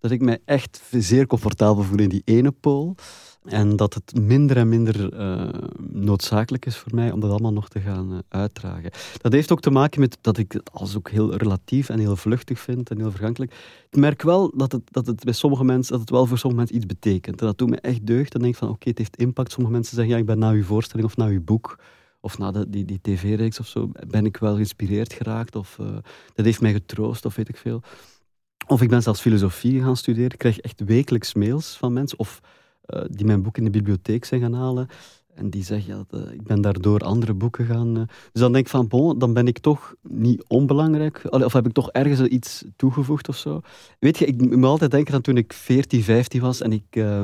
dat 0.00 0.10
ik 0.10 0.20
mij 0.20 0.38
echt 0.44 0.82
zeer 0.90 1.26
comfortabel 1.26 1.82
voel 1.82 1.98
in 1.98 2.08
die 2.08 2.22
ene 2.24 2.50
pool. 2.50 2.96
En 3.46 3.76
dat 3.76 3.94
het 3.94 4.20
minder 4.20 4.56
en 4.56 4.68
minder 4.68 5.20
uh, 5.20 5.48
noodzakelijk 5.90 6.66
is 6.66 6.76
voor 6.76 6.94
mij 6.94 7.10
om 7.10 7.20
dat 7.20 7.30
allemaal 7.30 7.52
nog 7.52 7.68
te 7.68 7.80
gaan 7.80 8.12
uh, 8.12 8.18
uitdragen. 8.28 8.90
Dat 9.20 9.32
heeft 9.32 9.52
ook 9.52 9.60
te 9.60 9.70
maken 9.70 10.00
met 10.00 10.18
dat 10.20 10.38
ik 10.38 10.60
als 10.72 10.96
ook 10.96 11.10
heel 11.10 11.34
relatief 11.34 11.88
en 11.88 11.98
heel 11.98 12.16
vluchtig 12.16 12.58
vind 12.58 12.90
en 12.90 12.98
heel 12.98 13.10
vergankelijk. 13.10 13.54
Ik 13.90 13.98
merk 13.98 14.22
wel 14.22 14.52
dat 14.56 14.72
het, 14.72 14.82
dat 14.84 15.06
het 15.06 15.24
bij 15.24 15.32
sommige 15.32 15.64
mensen, 15.64 15.92
dat 15.92 16.00
het 16.00 16.10
wel 16.10 16.26
voor 16.26 16.38
sommige 16.38 16.62
mensen 16.62 16.76
iets 16.76 16.94
betekent. 16.94 17.40
En 17.40 17.46
dat 17.46 17.58
doet 17.58 17.70
me 17.70 17.80
echt 17.80 18.06
deugd. 18.06 18.32
Dan 18.32 18.40
denk 18.40 18.54
ik 18.54 18.60
van 18.60 18.68
oké, 18.68 18.88
het 18.88 18.98
heeft 18.98 19.16
impact. 19.16 19.52
Sommige 19.52 19.74
mensen 19.74 19.94
zeggen 19.94 20.14
ja, 20.14 20.20
ik 20.20 20.26
ben 20.26 20.38
na 20.38 20.50
uw 20.50 20.64
voorstelling 20.64 21.08
of 21.08 21.16
na 21.16 21.26
uw 21.26 21.44
boek 21.44 21.78
of 22.20 22.38
na 22.38 22.50
de, 22.50 22.70
die, 22.70 22.84
die 22.84 22.98
tv-reeks 23.02 23.60
of 23.60 23.66
zo, 23.66 23.90
ben 24.08 24.26
ik 24.26 24.36
wel 24.36 24.54
geïnspireerd 24.54 25.12
geraakt. 25.12 25.56
Of 25.56 25.78
uh, 25.80 25.96
dat 26.34 26.44
heeft 26.44 26.60
mij 26.60 26.72
getroost 26.72 27.24
of 27.24 27.34
weet 27.34 27.48
ik 27.48 27.56
veel. 27.56 27.82
Of 28.66 28.82
ik 28.82 28.88
ben 28.88 29.02
zelfs 29.02 29.20
filosofie 29.20 29.82
gaan 29.82 29.96
studeren. 29.96 30.30
Ik 30.30 30.38
krijg 30.38 30.58
echt 30.58 30.80
wekelijks 30.84 31.34
mails 31.34 31.76
van 31.76 31.92
mensen. 31.92 32.18
Of 32.18 32.40
uh, 32.86 33.02
die 33.08 33.26
mijn 33.26 33.42
boek 33.42 33.58
in 33.58 33.64
de 33.64 33.70
bibliotheek 33.70 34.24
zijn 34.24 34.40
gaan 34.40 34.54
halen. 34.54 34.88
En 35.34 35.50
die 35.50 35.64
zeggen, 35.64 36.06
ja, 36.10 36.18
ik 36.32 36.42
ben 36.42 36.60
daardoor 36.60 37.00
andere 37.00 37.34
boeken 37.34 37.66
gaan... 37.66 37.98
Uh, 37.98 38.02
dus 38.32 38.42
dan 38.42 38.52
denk 38.52 38.64
ik 38.64 38.70
van, 38.70 38.88
bon, 38.88 39.18
dan 39.18 39.32
ben 39.32 39.46
ik 39.46 39.58
toch 39.58 39.94
niet 40.02 40.44
onbelangrijk. 40.48 41.22
Of 41.30 41.52
heb 41.52 41.66
ik 41.66 41.72
toch 41.72 41.90
ergens 41.90 42.20
iets 42.20 42.64
toegevoegd 42.76 43.28
of 43.28 43.36
zo. 43.36 43.60
Weet 43.98 44.18
je, 44.18 44.26
ik 44.26 44.56
moet 44.56 44.64
altijd 44.64 44.90
denken 44.90 45.14
aan 45.14 45.20
toen 45.20 45.36
ik 45.36 45.52
14, 45.52 46.02
15 46.02 46.40
was 46.40 46.60
en 46.60 46.72
ik... 46.72 46.96
Uh, 46.96 47.22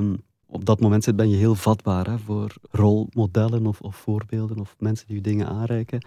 op 0.52 0.64
dat 0.64 0.80
moment 0.80 1.16
ben 1.16 1.30
je 1.30 1.37
heel 1.37 1.54
vatbaar 1.54 2.06
hè, 2.06 2.18
voor 2.18 2.54
rolmodellen 2.71 3.66
of, 3.66 3.80
of, 3.80 3.97
voorbeelden 3.97 4.61
of 4.61 4.75
mensen 4.78 5.06
die 5.06 5.16
je 5.16 5.23
dingen 5.23 5.47
aanreiken. 5.47 6.06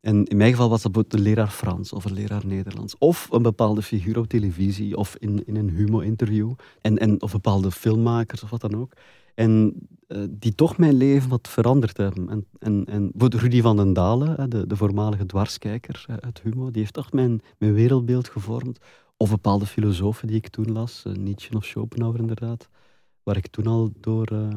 En 0.00 0.24
in 0.24 0.36
mijn 0.36 0.50
geval 0.50 0.68
was 0.68 0.82
dat 0.82 0.92
bijvoorbeeld 0.92 1.20
een 1.22 1.28
leraar 1.28 1.50
Frans 1.50 1.92
of 1.92 2.04
een 2.04 2.12
leraar 2.12 2.46
Nederlands. 2.46 2.98
Of 2.98 3.28
een 3.30 3.42
bepaalde 3.42 3.82
figuur 3.82 4.18
op 4.18 4.26
televisie 4.26 4.96
of 4.96 5.16
in, 5.16 5.46
in 5.46 5.56
een 5.56 5.70
humo-interview. 5.70 6.52
En, 6.80 6.98
en, 6.98 7.22
of 7.22 7.32
bepaalde 7.32 7.70
filmmakers 7.70 8.42
of 8.42 8.50
wat 8.50 8.60
dan 8.60 8.76
ook. 8.76 8.92
En 9.34 9.74
uh, 10.08 10.24
die 10.30 10.54
toch 10.54 10.78
mijn 10.78 10.94
leven 10.94 11.28
wat 11.28 11.48
veranderd 11.48 11.96
hebben. 11.96 12.28
En, 12.28 12.46
en, 12.58 12.84
en 12.84 13.12
Rudy 13.16 13.60
van 13.60 13.76
den 13.76 13.92
Dalen, 13.92 14.50
de, 14.50 14.66
de 14.66 14.76
voormalige 14.76 15.26
dwarskijker 15.26 16.04
uit 16.20 16.40
Humo, 16.42 16.70
die 16.70 16.80
heeft 16.80 16.94
toch 16.94 17.12
mijn, 17.12 17.40
mijn 17.58 17.74
wereldbeeld 17.74 18.28
gevormd. 18.28 18.78
Of 19.16 19.30
bepaalde 19.30 19.66
filosofen 19.66 20.26
die 20.26 20.36
ik 20.36 20.48
toen 20.48 20.72
las, 20.72 21.04
uh, 21.06 21.12
Nietzsche 21.14 21.56
of 21.56 21.64
Schopenhauer 21.64 22.18
inderdaad, 22.18 22.68
waar 23.26 23.36
ik 23.36 23.46
toen 23.46 23.66
al 23.66 23.92
door, 24.00 24.32
uh, 24.32 24.48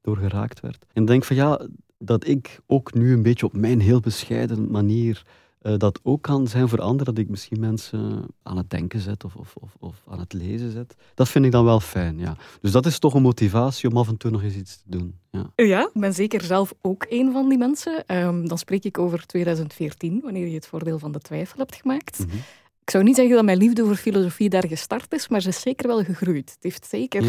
door 0.00 0.16
geraakt 0.16 0.60
werd. 0.60 0.84
En 0.92 1.02
ik 1.02 1.08
denk 1.08 1.24
van 1.24 1.36
ja, 1.36 1.66
dat 1.98 2.26
ik 2.26 2.60
ook 2.66 2.94
nu 2.94 3.12
een 3.12 3.22
beetje 3.22 3.46
op 3.46 3.56
mijn 3.56 3.80
heel 3.80 4.00
bescheiden 4.00 4.70
manier 4.70 5.24
uh, 5.62 5.76
dat 5.76 6.00
ook 6.02 6.22
kan 6.22 6.46
zijn 6.46 6.68
voor 6.68 6.80
anderen 6.80 7.14
dat 7.14 7.24
ik 7.24 7.30
misschien 7.30 7.60
mensen 7.60 8.26
aan 8.42 8.56
het 8.56 8.70
denken 8.70 9.00
zet 9.00 9.24
of, 9.24 9.36
of, 9.36 9.54
of, 9.54 9.76
of, 9.78 10.02
aan 10.08 10.18
het 10.18 10.32
lezen 10.32 10.72
zet. 10.72 10.94
Dat 11.14 11.28
vind 11.28 11.44
ik 11.44 11.52
dan 11.52 11.64
wel 11.64 11.80
fijn, 11.80 12.18
ja. 12.18 12.36
Dus 12.60 12.72
dat 12.72 12.86
is 12.86 12.98
toch 12.98 13.14
een 13.14 13.22
motivatie 13.22 13.90
om 13.90 13.96
af 13.96 14.08
en 14.08 14.16
toe 14.16 14.30
nog 14.30 14.42
eens 14.42 14.54
iets 14.54 14.76
te 14.76 14.84
doen. 14.86 15.18
Ja, 15.30 15.52
ja 15.54 15.80
ik 15.80 16.00
ben 16.00 16.14
zeker 16.14 16.42
zelf 16.42 16.74
ook 16.80 17.06
een 17.08 17.32
van 17.32 17.48
die 17.48 17.58
mensen. 17.58 18.16
Um, 18.16 18.48
dan 18.48 18.58
spreek 18.58 18.84
ik 18.84 18.98
over 18.98 19.26
2014, 19.26 20.20
wanneer 20.22 20.46
je 20.46 20.54
het 20.54 20.66
voordeel 20.66 20.98
van 20.98 21.12
de 21.12 21.20
twijfel 21.20 21.58
hebt 21.58 21.74
gemaakt. 21.74 22.18
Mm 22.18 22.30
-hmm. 22.30 22.40
Ik 22.86 22.92
zou 22.92 23.04
niet 23.04 23.16
zeggen 23.16 23.34
dat 23.34 23.44
mijn 23.44 23.58
liefde 23.58 23.84
voor 23.84 23.94
filosofie 23.94 24.48
daar 24.48 24.66
gestart 24.66 25.12
is, 25.12 25.28
maar 25.28 25.40
ze 25.40 25.48
is 25.48 25.60
zeker 25.60 25.86
wel 25.86 26.04
gegroeid. 26.04 26.50
Het 26.50 26.62
heeft 26.62 26.86
zeker 26.86 27.24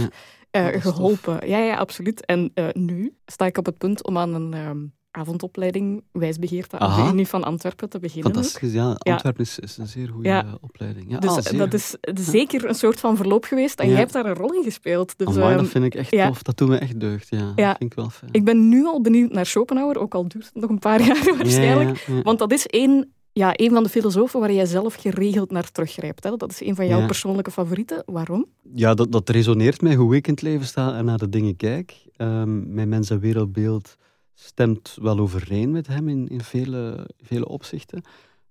ja, 0.51 0.73
uh, 0.73 0.81
geholpen. 0.81 1.47
Ja, 1.47 1.57
ja, 1.57 1.75
absoluut. 1.75 2.25
En 2.25 2.51
uh, 2.55 2.67
nu 2.73 3.13
sta 3.25 3.45
ik 3.45 3.57
op 3.57 3.65
het 3.65 3.77
punt 3.77 4.03
om 4.03 4.17
aan 4.17 4.33
een... 4.33 4.53
Um, 4.53 4.95
avondopleiding 5.17 6.03
wijsbegeerte 6.11 6.79
aan 6.79 7.05
de 7.05 7.11
Unie 7.11 7.27
van 7.27 7.43
Antwerpen 7.43 7.89
te 7.89 7.99
beginnen. 7.99 8.33
Fantastisch, 8.33 8.73
ja. 8.73 8.95
Antwerpen 8.97 9.43
is, 9.43 9.59
is, 9.59 9.77
een 9.77 9.87
zeer 9.87 10.07
goede 10.07 10.29
ja. 10.29 10.57
opleiding. 10.61 11.11
Ja, 11.11 11.19
dus 11.19 11.51
ah, 11.51 11.57
dat 11.57 11.73
is 11.73 11.95
zeker 12.13 12.65
een 12.65 12.75
soort 12.75 12.99
van 12.99 13.15
verloop 13.15 13.45
geweest 13.45 13.79
en 13.79 13.89
jij 13.89 13.97
hebt 13.97 14.13
daar 14.13 14.25
een 14.25 14.35
rol 14.35 14.53
in 14.53 14.63
gespeeld. 14.63 15.17
Dus, 15.17 15.27
Amai, 15.27 15.57
dat 15.57 15.67
vind 15.67 15.85
ik 15.85 15.95
echt 15.95 16.11
tof. 16.11 16.41
Dat 16.41 16.57
doet 16.57 16.67
me 16.67 16.77
echt 16.77 16.99
deugd, 16.99 17.29
ja. 17.29 17.53
Dat 17.55 17.77
vind 17.77 17.91
ik 17.91 17.93
wel 17.93 18.09
fijn. 18.09 18.31
Ik 18.33 18.43
ben 18.43 18.69
nu 18.69 18.85
al 18.85 19.01
benieuwd 19.01 19.31
naar 19.31 19.45
Schopenhauer, 19.45 19.97
ook 19.97 20.13
al 20.13 20.27
duurt 20.27 20.45
het 20.45 20.55
nog 20.55 20.69
een 20.69 20.79
paar 20.79 21.01
jaar 21.07 21.35
waarschijnlijk. 21.37 22.07
Want 22.23 22.39
dat 22.39 22.51
is 22.51 22.65
één 22.65 23.11
ja, 23.37 23.51
een 23.53 23.71
van 23.71 23.83
de 23.83 23.89
filosofen 23.89 24.39
waar 24.39 24.51
jij 24.51 24.65
zelf 24.65 24.95
geregeld 24.95 25.51
naar 25.51 25.71
teruggrijpt. 25.71 26.23
Hè? 26.23 26.37
Dat 26.37 26.51
is 26.51 26.61
een 26.61 26.75
van 26.75 26.87
jouw 26.87 27.05
persoonlijke 27.05 27.51
favorieten. 27.51 28.03
Waarom? 28.05 28.45
Ja, 28.73 28.93
dat, 28.93 29.11
dat 29.11 29.29
resoneert 29.29 29.81
mij 29.81 29.95
hoe 29.95 30.15
ik 30.15 30.27
in 30.27 30.33
het 30.33 30.41
leven 30.41 30.65
sta 30.65 30.97
en 30.97 31.05
naar 31.05 31.17
de 31.17 31.29
dingen 31.29 31.55
kijk. 31.55 32.05
Um, 32.17 32.73
mijn 32.73 32.89
mens- 32.89 33.09
en 33.09 33.19
wereldbeeld 33.19 33.97
stemt 34.33 34.97
wel 35.01 35.19
overeen 35.19 35.71
met 35.71 35.87
hem 35.87 36.09
in, 36.09 36.27
in 36.27 36.41
vele, 36.41 37.09
vele 37.21 37.47
opzichten. 37.47 38.01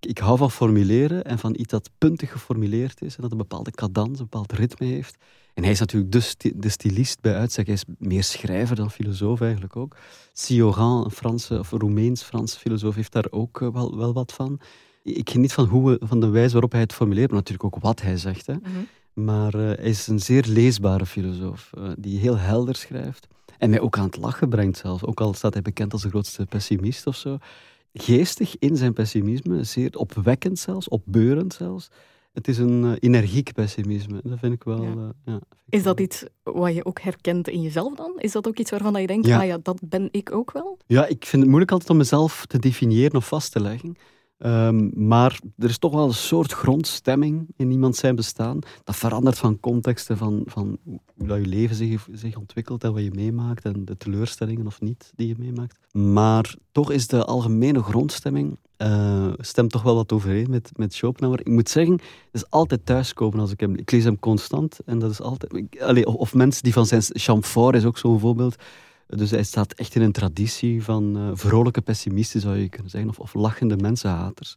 Ik 0.00 0.18
hou 0.18 0.38
van 0.38 0.50
formuleren 0.50 1.24
en 1.24 1.38
van 1.38 1.54
iets 1.58 1.70
dat 1.70 1.90
puntig 1.98 2.32
geformuleerd 2.32 3.02
is 3.02 3.16
en 3.16 3.22
dat 3.22 3.30
een 3.30 3.38
bepaalde 3.38 3.70
cadans, 3.70 4.18
een 4.18 4.28
bepaald 4.30 4.52
ritme 4.52 4.86
heeft. 4.86 5.16
En 5.56 5.62
hij 5.62 5.72
is 5.72 5.78
natuurlijk 5.78 6.12
de, 6.12 6.20
sti 6.20 6.52
de 6.56 6.68
stylist 6.68 7.20
bij 7.20 7.34
uitstek. 7.34 7.66
Hij 7.66 7.74
is 7.74 7.84
meer 7.98 8.24
schrijver 8.24 8.76
dan 8.76 8.90
filosoof 8.90 9.40
eigenlijk 9.40 9.76
ook. 9.76 9.96
Sioran, 10.32 11.04
een 11.04 11.10
Franse 11.10 11.58
of 11.58 11.70
Roemeens-Franse 11.70 12.58
filosoof, 12.58 12.94
heeft 12.94 13.12
daar 13.12 13.26
ook 13.30 13.60
uh, 13.60 13.72
wel, 13.72 13.96
wel 13.96 14.12
wat 14.12 14.32
van. 14.32 14.60
Ik 15.02 15.30
geniet 15.30 15.52
van, 15.52 15.66
hoe, 15.66 16.00
van 16.00 16.20
de 16.20 16.28
wijze 16.28 16.52
waarop 16.52 16.72
hij 16.72 16.80
het 16.80 16.92
formuleert, 16.92 17.30
maar 17.30 17.38
natuurlijk 17.38 17.74
ook 17.74 17.82
wat 17.82 18.02
hij 18.02 18.16
zegt. 18.16 18.46
Hè. 18.46 18.52
Mm 18.52 18.60
-hmm. 18.62 18.86
Maar 19.24 19.54
uh, 19.54 19.60
hij 19.60 19.76
is 19.76 20.06
een 20.06 20.20
zeer 20.20 20.44
leesbare 20.48 21.06
filosoof, 21.06 21.70
uh, 21.78 21.88
die 21.98 22.18
heel 22.18 22.36
helder 22.36 22.76
schrijft. 22.76 23.26
En 23.58 23.70
mij 23.70 23.80
ook 23.80 23.98
aan 23.98 24.04
het 24.04 24.16
lachen 24.16 24.48
brengt 24.48 24.78
zelf. 24.78 25.04
Ook 25.04 25.20
al 25.20 25.34
staat 25.34 25.52
hij 25.52 25.62
bekend 25.62 25.92
als 25.92 26.02
de 26.02 26.08
grootste 26.08 26.46
pessimist 26.46 27.06
of 27.06 27.16
zo. 27.16 27.38
Geestig 27.92 28.58
in 28.58 28.76
zijn 28.76 28.92
pessimisme, 28.92 29.64
zeer 29.64 29.96
opwekkend 29.96 30.58
zelfs, 30.58 30.88
opbeurend 30.88 31.54
zelfs. 31.54 31.88
Het 32.36 32.48
is 32.48 32.58
een 32.58 32.84
uh, 32.84 32.92
energiek 32.98 33.52
pessimisme. 33.52 34.20
Dat 34.22 34.38
vind 34.38 34.52
ik 34.52 34.64
wel. 34.64 34.82
Ja. 34.82 34.94
Uh, 34.94 35.08
ja, 35.24 35.40
is 35.68 35.82
dat 35.82 36.00
iets 36.00 36.24
wat 36.42 36.74
je 36.74 36.84
ook 36.84 37.00
herkent 37.00 37.48
in 37.48 37.62
jezelf 37.62 37.94
dan? 37.94 38.12
Is 38.16 38.32
dat 38.32 38.48
ook 38.48 38.58
iets 38.58 38.70
waarvan 38.70 39.00
je 39.00 39.06
denkt, 39.06 39.26
ja. 39.26 39.38
ah 39.38 39.46
ja, 39.46 39.58
dat 39.62 39.80
ben 39.88 40.08
ik 40.10 40.32
ook 40.32 40.52
wel? 40.52 40.78
Ja, 40.86 41.06
ik 41.06 41.24
vind 41.24 41.40
het 41.40 41.50
moeilijk 41.50 41.72
altijd 41.72 41.90
om 41.90 41.96
mezelf 41.96 42.46
te 42.46 42.58
definiëren 42.58 43.16
of 43.16 43.28
vast 43.28 43.52
te 43.52 43.60
leggen. 43.60 43.96
Um, 44.38 44.90
maar 44.94 45.40
er 45.58 45.68
is 45.68 45.78
toch 45.78 45.92
wel 45.92 46.06
een 46.06 46.14
soort 46.14 46.52
grondstemming 46.52 47.48
in 47.56 47.70
iemand 47.70 47.96
zijn 47.96 48.14
bestaan. 48.14 48.58
Dat 48.84 48.96
verandert 48.96 49.38
van 49.38 49.60
contexten, 49.60 50.16
van, 50.16 50.42
van 50.44 50.78
hoe 50.84 51.26
dat 51.26 51.38
je 51.38 51.46
leven 51.46 51.76
zich, 51.76 52.08
zich 52.12 52.36
ontwikkelt 52.36 52.84
en 52.84 52.92
wat 52.92 53.02
je 53.02 53.10
meemaakt 53.14 53.64
en 53.64 53.84
de 53.84 53.96
teleurstellingen 53.96 54.66
of 54.66 54.80
niet 54.80 55.12
die 55.14 55.28
je 55.28 55.34
meemaakt. 55.38 55.78
Maar 55.92 56.54
toch 56.72 56.90
is 56.90 57.06
de 57.06 57.24
algemene 57.24 57.82
grondstemming 57.82 58.58
uh, 58.78 59.32
stemt 59.38 59.70
toch 59.70 59.82
wel 59.82 59.94
wat 59.94 60.12
overeen 60.12 60.50
met, 60.50 60.70
met 60.74 60.94
Schopenhauer. 60.94 61.40
Ik 61.40 61.48
moet 61.48 61.68
zeggen, 61.68 61.94
het 61.94 62.02
is 62.32 62.50
altijd 62.50 62.86
thuiskomen 62.86 63.40
als 63.40 63.50
ik 63.50 63.60
hem... 63.60 63.74
Ik 63.74 63.90
lees 63.90 64.04
hem 64.04 64.18
constant 64.18 64.78
en 64.84 64.98
dat 64.98 65.10
is 65.10 65.20
altijd... 65.20 66.04
Of, 66.04 66.34
mensen 66.34 66.62
die 66.62 66.72
van 66.72 66.86
zijn... 66.86 67.02
Chamfort 67.02 67.76
is 67.76 67.84
ook 67.84 67.98
zo'n 67.98 68.20
voorbeeld. 68.20 68.56
Dus 69.06 69.30
hij 69.30 69.42
staat 69.42 69.72
echt 69.72 69.94
in 69.94 70.02
een 70.02 70.12
traditie 70.12 70.82
van 70.82 71.18
uh, 71.18 71.30
vrolijke 71.32 71.80
pessimisten, 71.80 72.40
zou 72.40 72.56
je 72.56 72.68
kunnen 72.68 72.90
zeggen, 72.90 73.10
of, 73.10 73.18
of 73.18 73.34
lachende 73.34 73.76
mensenhaters. 73.76 74.56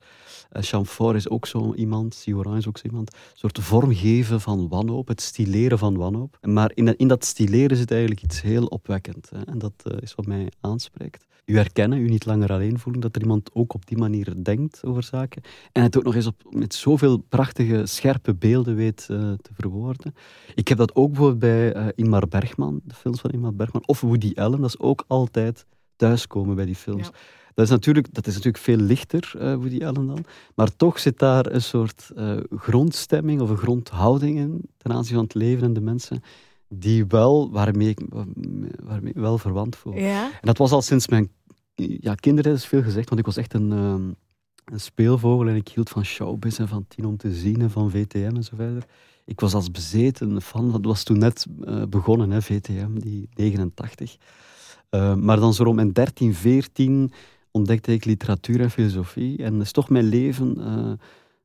Uh, 0.52 0.62
Chamfort 0.62 1.16
is 1.16 1.30
ook 1.30 1.46
zo 1.46 1.74
iemand, 1.74 2.16
Sioran 2.16 2.58
is 2.58 2.68
ook 2.68 2.78
zo 2.78 2.88
iemand, 2.88 3.14
een 3.14 3.20
soort 3.34 3.60
vormgeven 3.60 4.42
van 4.42 4.68
wanhoop, 4.68 5.08
het 5.08 5.22
stileren 5.22 5.78
van 5.78 5.98
wanhoop. 5.98 6.38
Maar 6.42 6.72
in, 6.74 6.98
in 6.98 7.08
dat 7.08 7.26
stileren 7.26 7.78
zit 7.78 7.92
eigenlijk 7.92 8.24
iets 8.24 8.42
heel 8.42 8.66
opwekkend. 8.66 9.30
Hè, 9.30 9.42
en 9.46 9.58
dat 9.58 9.74
is 10.00 10.16
wat 10.16 10.26
mij 10.26 10.52
aanspreekt 10.62 11.28
u 11.50 11.56
herkennen, 11.56 12.00
u 12.00 12.10
niet 12.10 12.26
langer 12.26 12.52
alleen 12.52 12.80
voelen, 12.80 13.02
dat 13.02 13.16
er 13.16 13.22
iemand 13.22 13.50
ook 13.54 13.74
op 13.74 13.86
die 13.86 13.98
manier 13.98 14.34
denkt 14.44 14.86
over 14.86 15.04
zaken. 15.04 15.42
En 15.72 15.84
het 15.84 15.98
ook 15.98 16.04
nog 16.04 16.16
eens 16.16 16.28
op, 16.28 16.36
met 16.50 16.74
zoveel 16.74 17.18
prachtige, 17.18 17.86
scherpe 17.86 18.36
beelden 18.36 18.76
weet 18.76 19.08
uh, 19.12 19.18
te 19.18 19.50
verwoorden. 19.54 20.14
Ik 20.56 20.68
heb 20.68 20.78
dat 20.78 20.96
ook 20.96 21.08
bijvoorbeeld 21.08 21.40
bij 21.40 21.76
uh, 21.76 21.88
Ingmar 21.96 22.28
Bergman, 22.28 22.80
de 22.84 22.96
films 22.96 23.20
van 23.20 23.30
Ingmar 23.30 23.54
Bergman, 23.54 23.84
of 23.86 24.02
Woody 24.02 24.32
Allen, 24.36 24.62
dat 24.62 24.70
is 24.70 24.80
ook 24.80 25.04
altijd 25.08 25.66
thuiskomen 25.96 26.56
bij 26.56 26.66
die 26.66 26.76
films. 26.76 27.06
Ja. 27.06 27.14
Dat 27.54 27.66
is, 27.66 27.74
natuurlijk, 27.74 28.14
dat 28.14 28.28
is 28.28 28.34
natuurlijk 28.34 28.64
veel 28.64 28.78
lichter, 28.78 29.34
uh, 29.36 29.56
Woody 29.56 29.86
Allen 29.86 30.08
dan. 30.08 30.26
Maar 30.56 30.76
toch 30.76 31.00
zit 31.00 31.20
daar 31.20 31.52
een 31.52 31.62
soort 31.62 32.12
grondstemming 32.56 33.42
of 33.42 33.50
een 33.50 33.58
grondhouding 33.58 34.38
in 34.38 34.62
ten 34.78 34.92
aanzien 34.92 35.16
van 35.16 35.24
het 35.24 35.34
leven 35.34 35.64
en 35.64 35.74
de 35.74 35.82
mensen 35.82 36.22
die 36.70 37.06
wel, 37.06 37.52
waarmee 37.52 37.90
ik 37.90 38.00
waarmee 38.84 39.14
wel 39.16 39.38
verwant 39.38 39.76
voel. 39.76 39.94
Ja. 39.94 40.24
En 40.24 40.40
dat 40.42 40.58
was 40.58 40.72
al 40.72 40.82
sinds 40.82 41.08
mijn 41.08 41.30
ja, 41.80 42.16
kinderen 42.16 42.54
is 42.54 42.66
veel 42.66 42.84
gezegd, 42.84 43.10
want 43.10 43.20
ik 43.20 43.26
was 43.26 43.38
echt 43.38 43.54
een, 43.54 43.72
um, 43.72 44.16
een 44.66 44.80
speelvogel 44.80 45.48
en 45.48 45.56
ik 45.56 45.68
hield 45.68 45.90
van 45.90 46.06
showbiz 46.06 46.60
en 46.60 46.68
van 46.68 46.86
Tien 46.88 47.06
om 47.06 47.18
te 47.18 47.34
zien 47.34 47.62
en 47.62 47.70
van 47.70 47.92
VTM 47.92 48.36
en 48.36 48.44
zo 48.44 48.56
verder. 48.56 48.86
Ik 49.26 49.40
was 49.40 49.54
als 49.54 49.72
bezeten 49.72 50.42
fan, 50.42 50.72
dat 50.72 50.86
was 50.86 51.04
toen 51.04 51.18
net 51.18 51.46
uh, 51.62 51.84
begonnen, 51.84 52.32
hè, 52.32 52.42
VTM, 52.42 53.00
die 53.00 53.30
89. 53.34 54.18
Uh, 54.90 55.16
maar 55.16 55.40
dan 55.40 55.54
zo 55.54 55.64
rond 55.64 55.76
mijn 55.76 55.94
13, 55.94 56.34
14 56.34 57.12
ontdekte 57.52 57.94
ik 57.94 58.06
literatuur 58.06 58.62
en 58.62 58.72
filosofie 58.72 59.44
en 59.44 59.62
is 59.62 59.72
toch 59.72 59.90
mijn 59.90 60.06
leven 60.06 60.56
uh, 60.58 60.92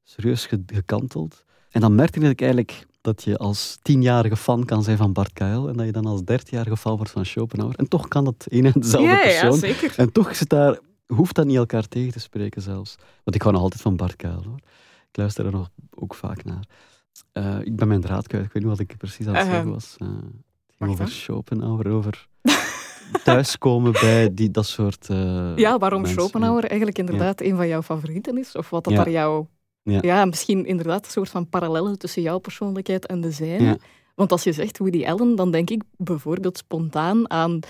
serieus 0.02 0.48
gekanteld. 0.66 1.44
En 1.70 1.80
dan 1.80 1.94
merkte 1.94 2.16
ik 2.16 2.22
dat 2.22 2.32
ik 2.32 2.40
eigenlijk 2.40 2.86
dat 3.04 3.22
je 3.22 3.36
als 3.36 3.78
tienjarige 3.82 4.36
fan 4.36 4.64
kan 4.64 4.82
zijn 4.82 4.96
van 4.96 5.12
Bart 5.12 5.32
Kuil 5.32 5.68
en 5.68 5.76
dat 5.76 5.86
je 5.86 5.92
dan 5.92 6.06
als 6.06 6.24
dertienjarige 6.24 6.76
fan 6.76 6.96
wordt 6.96 7.10
van 7.10 7.24
Schopenhauer. 7.24 7.74
En 7.76 7.88
toch 7.88 8.08
kan 8.08 8.24
dat 8.24 8.46
een 8.48 8.64
en 8.64 8.80
dezelfde 8.80 9.08
ja, 9.08 9.20
persoon. 9.20 9.50
Ja, 9.50 9.56
zeker. 9.56 9.94
En 9.96 10.12
toch 10.12 10.36
zit 10.36 10.48
daar, 10.48 10.78
hoeft 11.06 11.34
dat 11.34 11.46
niet 11.46 11.56
elkaar 11.56 11.88
tegen 11.88 12.12
te 12.12 12.20
spreken 12.20 12.62
zelfs. 12.62 12.96
Want 13.24 13.36
ik 13.36 13.42
hou 13.42 13.54
nog 13.54 13.62
altijd 13.62 13.82
van 13.82 13.96
Bart 13.96 14.16
Kuil 14.16 14.42
hoor. 14.44 14.58
Ik 15.10 15.16
luister 15.16 15.46
er 15.46 15.52
nog 15.52 15.70
ook 15.90 16.14
vaak 16.14 16.44
naar. 16.44 16.64
Uh, 17.32 17.60
ik 17.60 17.76
ben 17.76 17.88
mijn 17.88 18.00
draad 18.00 18.26
kwijt, 18.26 18.44
ik 18.44 18.52
weet 18.52 18.62
niet 18.62 18.72
wat 18.72 18.80
ik 18.80 18.96
precies 18.96 19.26
aan 19.26 19.34
het 19.34 19.46
zeggen 19.46 19.70
was. 19.70 19.96
Uh, 19.98 20.08
het 20.08 20.76
ging 20.78 20.90
over 20.90 21.08
Schopenhauer, 21.08 21.90
over 21.90 22.28
thuiskomen 23.24 23.92
bij 23.92 24.34
die, 24.34 24.50
dat 24.50 24.66
soort 24.66 25.08
uh, 25.10 25.56
Ja, 25.56 25.78
waarom 25.78 26.00
mensen. 26.00 26.20
Schopenhauer 26.20 26.64
eigenlijk 26.64 26.98
inderdaad 26.98 27.40
ja. 27.40 27.46
een 27.46 27.56
van 27.56 27.68
jouw 27.68 27.82
favorieten 27.82 28.38
is, 28.38 28.54
of 28.54 28.70
wat 28.70 28.84
dat 28.84 28.94
daar 28.94 29.10
jouw 29.10 29.48
ja. 29.84 29.98
ja. 30.00 30.24
misschien 30.24 30.66
inderdaad 30.66 31.04
een 31.04 31.10
soort 31.10 31.28
van 31.28 31.48
parallellen 31.48 31.98
tussen 31.98 32.22
jouw 32.22 32.38
persoonlijkheid 32.38 33.06
en 33.06 33.20
de 33.20 33.30
zijne. 33.30 33.64
Ja. 33.64 33.76
Want 34.14 34.32
als 34.32 34.44
je 34.44 34.52
zegt 34.52 34.78
Woody 34.78 35.04
Allen, 35.04 35.36
dan 35.36 35.50
denk 35.50 35.70
ik 35.70 35.82
bijvoorbeeld 35.96 36.58
spontaan 36.58 37.30
aan 37.30 37.60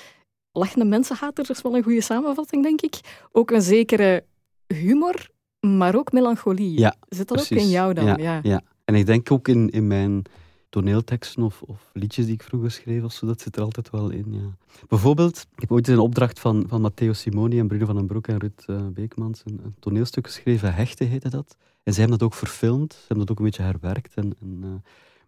lachende 0.52 0.84
mensenhater. 0.84 1.46
Dat 1.46 1.56
is 1.56 1.62
wel 1.62 1.76
een 1.76 1.82
goede 1.82 2.00
samenvatting, 2.00 2.62
denk 2.62 2.80
ik. 2.80 3.00
Ook 3.32 3.50
een 3.50 3.62
zekere 3.62 4.24
humor, 4.66 5.28
maar 5.60 5.94
ook 5.94 6.12
melancholie. 6.12 6.78
Ja, 6.78 6.94
Zit 7.08 7.28
dat 7.28 7.36
precies. 7.36 7.56
ook 7.56 7.62
in 7.62 7.70
jou 7.70 7.94
dan? 7.94 8.04
Ja, 8.04 8.16
ja. 8.16 8.40
ja. 8.42 8.62
En 8.84 8.94
ik 8.94 9.06
denk 9.06 9.30
ook 9.30 9.48
in, 9.48 9.70
in 9.70 9.86
mijn 9.86 10.22
toneelteksten 10.68 11.42
of, 11.42 11.62
of, 11.62 11.90
liedjes 11.92 12.24
die 12.24 12.34
ik 12.34 12.42
vroeger 12.42 12.70
schreef, 12.70 13.02
of 13.02 13.12
zo, 13.12 13.26
dat 13.26 13.40
zit 13.40 13.56
er 13.56 13.62
altijd 13.62 13.90
wel 13.90 14.10
in. 14.10 14.26
Ja. 14.28 14.56
Bijvoorbeeld, 14.88 15.46
ik 15.54 15.60
heb 15.60 15.72
ooit 15.72 15.88
eens 15.88 15.96
een 15.96 16.02
opdracht 16.02 16.40
van, 16.40 16.64
van 16.68 16.80
Matteo 16.80 17.12
Simoni 17.12 17.58
en 17.58 17.68
Bruno 17.68 17.86
van 17.86 17.94
den 17.94 18.06
Broek 18.06 18.26
en 18.26 18.38
Ruud 18.38 18.64
uh, 18.66 18.86
Beekmans 18.86 19.42
een, 19.44 19.60
een, 19.64 19.74
toneelstuk 19.80 20.26
geschreven, 20.26 20.74
Hechten 20.74 21.08
heette 21.08 21.28
dat. 21.28 21.56
En 21.84 21.92
zij 21.92 22.02
hebben 22.02 22.18
dat 22.18 22.28
ook 22.28 22.34
verfilmd, 22.34 22.92
ze 22.92 22.98
hebben 22.98 23.18
dat 23.18 23.30
ook 23.30 23.38
een 23.38 23.44
beetje 23.44 23.62
herwerkt. 23.62 24.14
En, 24.14 24.34
en, 24.40 24.60
uh, 24.64 24.74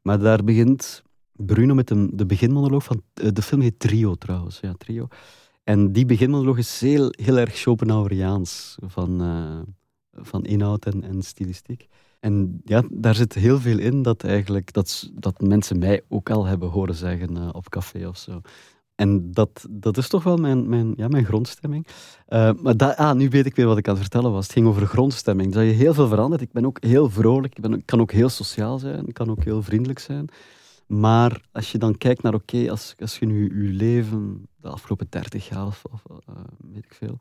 maar 0.03 0.19
daar 0.19 0.45
begint 0.45 1.03
Bruno 1.33 1.75
met 1.75 1.91
een, 1.91 2.11
de 2.13 2.27
beginmonoloog 2.27 2.85
van, 2.85 3.03
uh, 3.15 3.29
de 3.33 3.43
film 3.43 3.61
heet 3.61 3.79
Trio 3.79 4.15
trouwens, 4.15 4.61
ja, 4.61 4.73
Trio. 4.79 5.09
En 5.65 5.93
die 5.93 6.07
beginmonoloog 6.07 6.59
is 6.59 6.81
heel, 6.81 7.09
heel 7.11 7.39
erg 7.39 7.57
Schopenhaueriaans 7.57 8.77
van, 8.87 9.21
van 10.13 10.45
inhoud 10.45 10.87
en, 10.87 11.03
en 11.03 11.23
stilistiek. 11.23 11.89
En 12.21 12.61
ja, 12.65 12.83
daar 12.91 13.15
zit 13.15 13.35
heel 13.35 13.61
veel 13.61 13.79
in 13.79 14.03
dat, 14.03 14.25
eigenlijk, 14.25 14.73
dat, 14.73 15.11
dat 15.15 15.41
mensen 15.41 15.79
mij 15.79 16.03
ook 16.09 16.31
al 16.31 16.45
hebben 16.45 16.69
horen 16.69 16.95
zeggen 16.95 17.55
op 17.55 17.69
café 17.69 18.09
of 18.09 18.17
zo. 18.17 18.41
En 18.97 19.33
dat, 19.33 19.67
dat 19.71 19.97
is 19.97 20.09
toch 20.09 20.23
wel 20.23 20.37
mijn, 20.37 20.69
mijn, 20.69 20.93
ja, 20.97 21.09
mijn 21.09 21.25
grondstemming. 21.25 21.87
Uh, 22.29 22.53
maar 22.63 22.95
ah, 22.95 23.17
nu 23.17 23.29
weet 23.29 23.47
ik 23.47 23.57
weer 23.57 23.67
wat 23.67 23.79
ik 23.79 23.89
aan 23.89 23.95
het 23.95 24.03
vertellen 24.03 24.33
was. 24.33 24.45
Het 24.45 24.53
ging 24.53 24.67
over 24.67 24.87
grondstemming. 24.87 25.53
Dat 25.53 25.65
je 25.65 25.71
heel 25.71 25.95
veel 25.95 26.09
verandert. 26.09 26.43
Ik 26.43 26.53
ben 26.53 26.67
ook 26.67 26.85
heel 26.85 27.11
vrolijk. 27.11 27.57
Ik, 27.57 27.63
ben, 27.63 27.85
kan 27.85 28.01
ook 28.01 28.13
heel 28.13 28.29
sociaal 28.29 28.79
zijn. 28.79 29.07
Ik 29.07 29.15
kan 29.15 29.31
ook 29.31 29.45
heel 29.45 29.63
vriendelijk 29.63 29.99
zijn. 29.99 30.29
Maar 30.87 31.41
als 31.53 31.73
je 31.73 31.79
dan 31.79 31.99
kijkt 31.99 32.23
naar, 32.23 32.35
oké, 32.35 32.71
als, 32.71 32.95
als 32.99 33.19
je 33.19 33.27
nu 33.27 33.67
je 33.67 33.73
leven 33.73 34.47
de 34.57 34.69
afgelopen 34.69 35.07
30 35.11 35.49
jaar 35.49 35.67
of, 35.67 35.83
of 35.93 36.03
uh, 36.11 36.37
weet 36.73 36.85
ik 36.85 36.95
veel, 36.95 37.19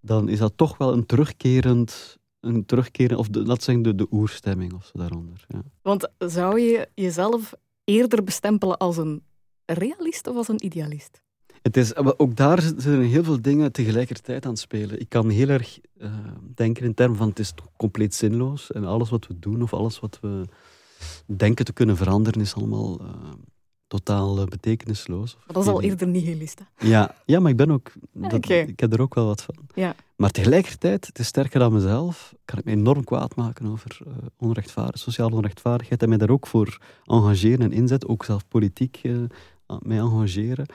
dan 0.00 0.28
is 0.28 0.38
dat 0.38 0.52
toch 0.56 0.76
wel 0.76 0.92
een 0.92 1.06
terugkerend 1.06 2.18
een 2.46 2.66
terugkeren, 2.66 3.18
of 3.18 3.28
de, 3.28 3.44
laat 3.46 3.62
zeggen 3.62 3.84
de, 3.84 3.94
de 3.94 4.06
oerstemming 4.10 4.72
of 4.72 4.84
zo 4.84 4.98
daaronder. 4.98 5.44
Ja. 5.48 5.62
Want 5.82 6.08
zou 6.18 6.60
je 6.60 6.88
jezelf 6.94 7.54
eerder 7.84 8.24
bestempelen 8.24 8.76
als 8.76 8.96
een 8.96 9.22
realist 9.66 10.26
of 10.26 10.36
als 10.36 10.48
een 10.48 10.64
idealist? 10.64 11.20
Het 11.62 11.76
is, 11.76 11.96
ook 11.96 12.36
daar 12.36 12.62
zitten 12.62 13.00
heel 13.00 13.24
veel 13.24 13.42
dingen 13.42 13.72
tegelijkertijd 13.72 14.44
aan 14.44 14.50
het 14.50 14.60
spelen. 14.60 15.00
Ik 15.00 15.08
kan 15.08 15.28
heel 15.28 15.48
erg 15.48 15.78
uh, 15.98 16.10
denken 16.54 16.84
in 16.84 16.94
termen 16.94 17.16
van 17.16 17.28
het 17.28 17.38
is 17.38 17.52
compleet 17.76 18.14
zinloos 18.14 18.72
en 18.72 18.84
alles 18.84 19.10
wat 19.10 19.26
we 19.26 19.38
doen 19.38 19.62
of 19.62 19.72
alles 19.72 20.00
wat 20.00 20.18
we 20.20 20.44
denken 21.26 21.64
te 21.64 21.72
kunnen 21.72 21.96
veranderen 21.96 22.40
is 22.40 22.54
allemaal 22.54 23.00
uh, 23.00 23.08
totaal 23.86 24.38
uh, 24.38 24.44
betekenisloos. 24.44 25.36
dat 25.46 25.62
is 25.62 25.68
al 25.68 25.82
eerder 25.82 26.08
nihilist. 26.08 26.60
Ja, 26.78 27.14
ja, 27.24 27.40
maar 27.40 27.50
ik 27.50 27.56
ben 27.56 27.70
ook, 27.70 27.92
dat, 28.12 28.32
okay. 28.32 28.60
ik 28.60 28.80
heb 28.80 28.92
er 28.92 29.00
ook 29.00 29.14
wel 29.14 29.26
wat 29.26 29.42
van. 29.42 29.54
Ja. 29.74 29.94
Maar 30.16 30.30
tegelijkertijd, 30.30 31.06
het 31.06 31.18
is 31.18 31.26
sterker 31.26 31.58
dan 31.58 31.72
mezelf, 31.72 32.34
kan 32.44 32.58
ik 32.58 32.64
me 32.64 32.70
enorm 32.70 33.04
kwaad 33.04 33.36
maken 33.36 33.66
over 33.66 33.98
onrechtvaardigheid, 34.36 35.04
sociale 35.04 35.34
onrechtvaardigheid 35.34 36.02
en 36.02 36.08
mij 36.08 36.18
daar 36.18 36.30
ook 36.30 36.46
voor 36.46 36.78
engageren 37.04 37.60
en 37.60 37.72
inzetten, 37.72 38.08
ook 38.08 38.24
zelf 38.24 38.48
politiek 38.48 39.00
mij 39.78 39.98
engageren. 39.98 40.66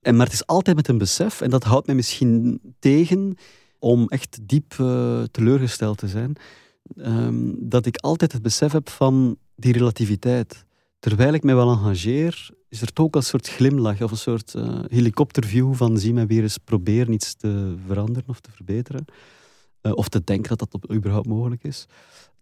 En, 0.00 0.16
maar 0.16 0.26
het 0.26 0.34
is 0.34 0.46
altijd 0.46 0.76
met 0.76 0.88
een 0.88 0.98
besef, 0.98 1.40
en 1.40 1.50
dat 1.50 1.64
houdt 1.64 1.86
mij 1.86 1.94
misschien 1.94 2.60
tegen 2.78 3.36
om 3.78 4.08
echt 4.08 4.38
diep 4.42 4.74
uh, 4.80 5.22
teleurgesteld 5.30 5.98
te 5.98 6.08
zijn, 6.08 6.36
um, 6.96 7.56
dat 7.58 7.86
ik 7.86 7.96
altijd 7.96 8.32
het 8.32 8.42
besef 8.42 8.72
heb 8.72 8.88
van 8.88 9.36
die 9.56 9.72
relativiteit. 9.72 10.64
Terwijl 10.98 11.32
ik 11.32 11.42
mij 11.42 11.54
wel 11.54 11.70
engageer, 11.70 12.50
is 12.68 12.80
er 12.80 12.92
toch 12.92 13.06
ook 13.06 13.14
een 13.14 13.22
soort 13.22 13.48
glimlach 13.48 14.02
of 14.02 14.10
een 14.10 14.16
soort 14.16 14.54
uh, 14.56 14.80
helikopterview 14.86 15.74
van 15.74 15.98
zie 15.98 16.12
mij 16.12 16.26
weer 16.26 16.42
eens 16.42 16.58
proberen 16.58 17.12
iets 17.12 17.34
te 17.34 17.74
veranderen 17.86 18.28
of 18.28 18.40
te 18.40 18.50
verbeteren. 18.50 19.04
Uh, 19.82 19.92
of 19.92 20.08
te 20.08 20.24
denken 20.24 20.56
dat 20.56 20.70
dat 20.70 20.92
überhaupt 20.92 21.26
mogelijk 21.26 21.64
is. 21.64 21.86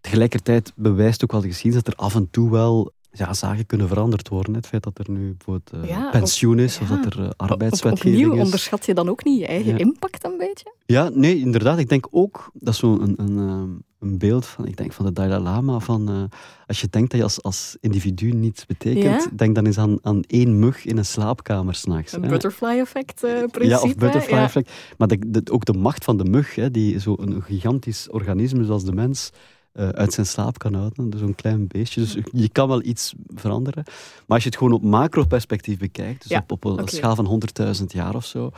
Tegelijkertijd 0.01 0.73
bewijst 0.75 1.23
ook 1.23 1.31
wel 1.31 1.41
de 1.41 1.47
geschiedenis 1.47 1.83
dat 1.83 1.93
er 1.93 1.99
af 1.99 2.15
en 2.15 2.29
toe 2.31 2.51
wel 2.51 2.91
ja, 3.11 3.33
zaken 3.33 3.65
kunnen 3.65 3.87
veranderd 3.87 4.27
worden. 4.27 4.53
Het 4.53 4.67
feit 4.67 4.83
dat 4.83 4.99
er 4.99 5.11
nu 5.11 5.35
bijvoorbeeld 5.37 5.89
uh, 5.89 6.11
pensioen 6.11 6.59
is, 6.59 6.79
of, 6.79 6.87
dat 6.87 7.05
er 7.05 7.19
uh, 7.19 7.29
arbeidswetgeving 7.37 8.15
opnieuw, 8.15 8.33
is. 8.33 8.43
onderschat 8.43 8.85
je 8.85 8.93
dan 8.93 9.09
ook 9.09 9.23
niet 9.23 9.39
je 9.39 9.45
eigen 9.45 9.77
impact 9.77 10.23
een 10.23 10.37
beetje? 10.37 10.73
Ja, 10.85 11.09
nee, 11.13 11.39
inderdaad. 11.39 11.77
Ik 11.77 11.89
denk 11.89 12.07
ook, 12.11 12.51
dat 12.53 12.73
is 12.73 12.79
zo'n 12.79 13.01
een, 13.01 13.15
een, 13.17 13.37
ehm, 13.37 13.69
een, 13.99 14.17
beeld 14.17 14.45
van, 14.45 14.65
ik 14.65 14.77
denk 14.77 14.93
van 14.93 15.05
de 15.05 15.13
Dalai 15.13 15.41
Lama, 15.41 15.79
van 15.79 16.11
uh, 16.11 16.23
als 16.67 16.81
je 16.81 16.87
denkt 16.89 17.09
dat 17.09 17.19
je 17.19 17.25
als, 17.25 17.43
als 17.43 17.77
individu 17.79 18.31
niets 18.31 18.65
betekent, 18.65 19.37
denk 19.37 19.55
dan 19.55 19.65
eens 19.65 19.77
aan, 19.77 19.97
aan 20.01 20.21
één 20.27 20.59
mug 20.59 20.85
in 20.85 20.97
een 20.97 21.05
slaapkamer 21.05 21.75
s'nachts. 21.75 22.13
Een 22.13 22.21
butterfly-effect 22.21 23.19
principe. 23.21 23.65
Ja, 23.65 23.81
of 23.81 23.95
butterfly-effect. 23.95 24.71
Maar 24.97 25.07
de, 25.07 25.41
ook 25.51 25.65
de 25.65 25.73
macht 25.73 26.03
van 26.03 26.17
de 26.17 26.25
mug, 26.25 26.55
hè, 26.55 26.71
die 26.71 26.99
zo'n 26.99 27.43
gigantisch 27.45 28.09
organisme 28.09 28.65
zoals 28.65 28.83
de 28.83 28.93
mens 28.93 29.31
uh, 29.73 29.89
uit 29.89 30.13
zijn 30.13 30.25
slaap 30.25 30.57
kan 30.57 30.73
houden. 30.73 31.09
Dus 31.09 31.21
een 31.21 31.35
klein 31.35 31.67
beestje. 31.67 32.01
Dus 32.01 32.17
je 32.31 32.49
kan 32.49 32.67
wel 32.67 32.83
iets 32.83 33.13
veranderen. 33.35 33.83
Maar 33.85 34.25
als 34.27 34.43
je 34.43 34.49
het 34.49 34.57
gewoon 34.57 34.73
op 34.73 34.83
macro-perspectief 34.83 35.77
bekijkt, 35.77 36.29
dus 36.29 36.37
op, 36.37 36.51
op, 36.51 36.65
een 36.65 36.87
schaal 36.87 37.15
van 37.15 37.41
100.000 37.79 37.85
jaar 37.87 38.15
of 38.15 38.25
zo, 38.25 38.51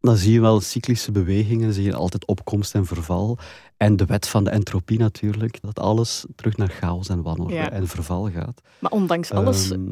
dan 0.00 0.16
zie 0.16 0.32
je 0.32 0.40
wel 0.40 0.60
cyclische 0.60 1.12
bewegingen, 1.12 1.72
zie 1.72 1.84
je 1.84 1.94
altijd 1.94 2.26
opkomst 2.26 2.74
en 2.74 2.86
verval. 2.86 3.38
En 3.76 3.96
de 3.96 4.04
wet 4.04 4.28
van 4.28 4.44
de 4.44 4.50
entropie 4.50 4.98
natuurlijk, 4.98 5.58
dat 5.60 5.78
alles 5.78 6.24
terug 6.36 6.56
naar 6.56 6.68
chaos 6.68 7.08
en 7.08 7.22
wanorde 7.22 7.56
en 7.56 7.88
verval 7.88 8.30
gaat. 8.30 8.60
Maar 8.78 8.90
ondanks 8.90 9.30
alles... 9.30 9.70
Um, 9.70 9.88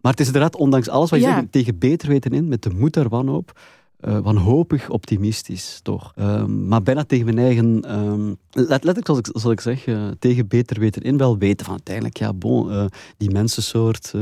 maar 0.00 0.12
het 0.12 0.20
is 0.20 0.26
inderdaad, 0.26 0.56
ondanks 0.56 0.88
alles 0.88 1.10
wat 1.10 1.20
je 1.20 1.26
zegt, 1.26 1.52
tegen 1.52 1.78
beter 1.78 2.08
weten 2.08 2.30
in, 2.30 2.48
met 2.48 2.62
de 2.62 2.70
moed 2.70 2.92
daar 2.92 3.08
wanhoop, 3.08 3.60
uh, 4.08 4.18
wanhopig 4.18 4.90
optimistisch, 4.90 5.80
toch. 5.82 6.12
Um, 6.18 6.68
maar 6.68 6.82
bijna 6.82 7.04
tegen 7.04 7.24
mijn 7.24 7.38
eigen, 7.38 7.94
um, 8.00 8.36
letterlijk 8.50 9.06
zoals 9.06 9.20
ik, 9.20 9.26
zoals 9.26 9.56
ik 9.56 9.60
zeg, 9.60 9.86
uh, 9.86 10.08
tegen 10.18 10.48
beter 10.48 10.80
weten 10.80 11.02
in, 11.02 11.16
wel 11.16 11.38
weten 11.38 11.64
van 11.64 11.74
uiteindelijk, 11.74 12.16
ja, 12.16 12.32
uh, 12.44 12.84
die 13.16 13.30
mensensoort 13.30 14.14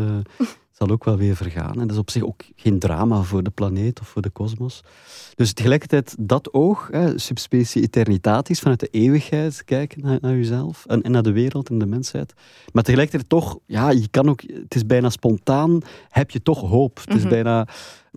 zal 0.86 0.90
ook 0.90 1.04
wel 1.04 1.16
weer 1.16 1.36
vergaan. 1.36 1.72
En 1.72 1.80
dat 1.80 1.90
is 1.90 1.98
op 1.98 2.10
zich 2.10 2.22
ook 2.22 2.42
geen 2.56 2.78
drama 2.78 3.22
voor 3.22 3.42
de 3.42 3.50
planeet 3.50 4.00
of 4.00 4.08
voor 4.08 4.22
de 4.22 4.30
kosmos. 4.30 4.82
Dus 5.34 5.52
tegelijkertijd 5.52 6.14
dat 6.18 6.52
oog, 6.52 6.88
hè, 6.90 7.18
subspecie 7.18 7.82
eternitatis, 7.82 8.60
vanuit 8.60 8.80
de 8.80 8.88
eeuwigheid 8.90 9.64
kijken 9.64 10.02
naar, 10.02 10.18
naar 10.20 10.34
jezelf 10.34 10.84
en, 10.86 11.02
en, 11.02 11.10
naar 11.10 11.22
de 11.22 11.32
wereld 11.32 11.68
en 11.68 11.78
de 11.78 11.86
mensheid. 11.86 12.34
Maar 12.72 12.82
tegelijkertijd 12.82 13.28
toch, 13.28 13.58
ja, 13.66 13.90
je 13.90 14.08
kan 14.08 14.28
ook, 14.28 14.40
het 14.40 14.74
is 14.74 14.86
bijna 14.86 15.10
spontaan, 15.10 15.80
heb 16.08 16.30
je 16.30 16.42
toch 16.42 16.60
hoop. 16.60 17.00
Het 17.04 17.14
is 17.14 17.20
mhm. 17.20 17.30
bijna, 17.30 17.68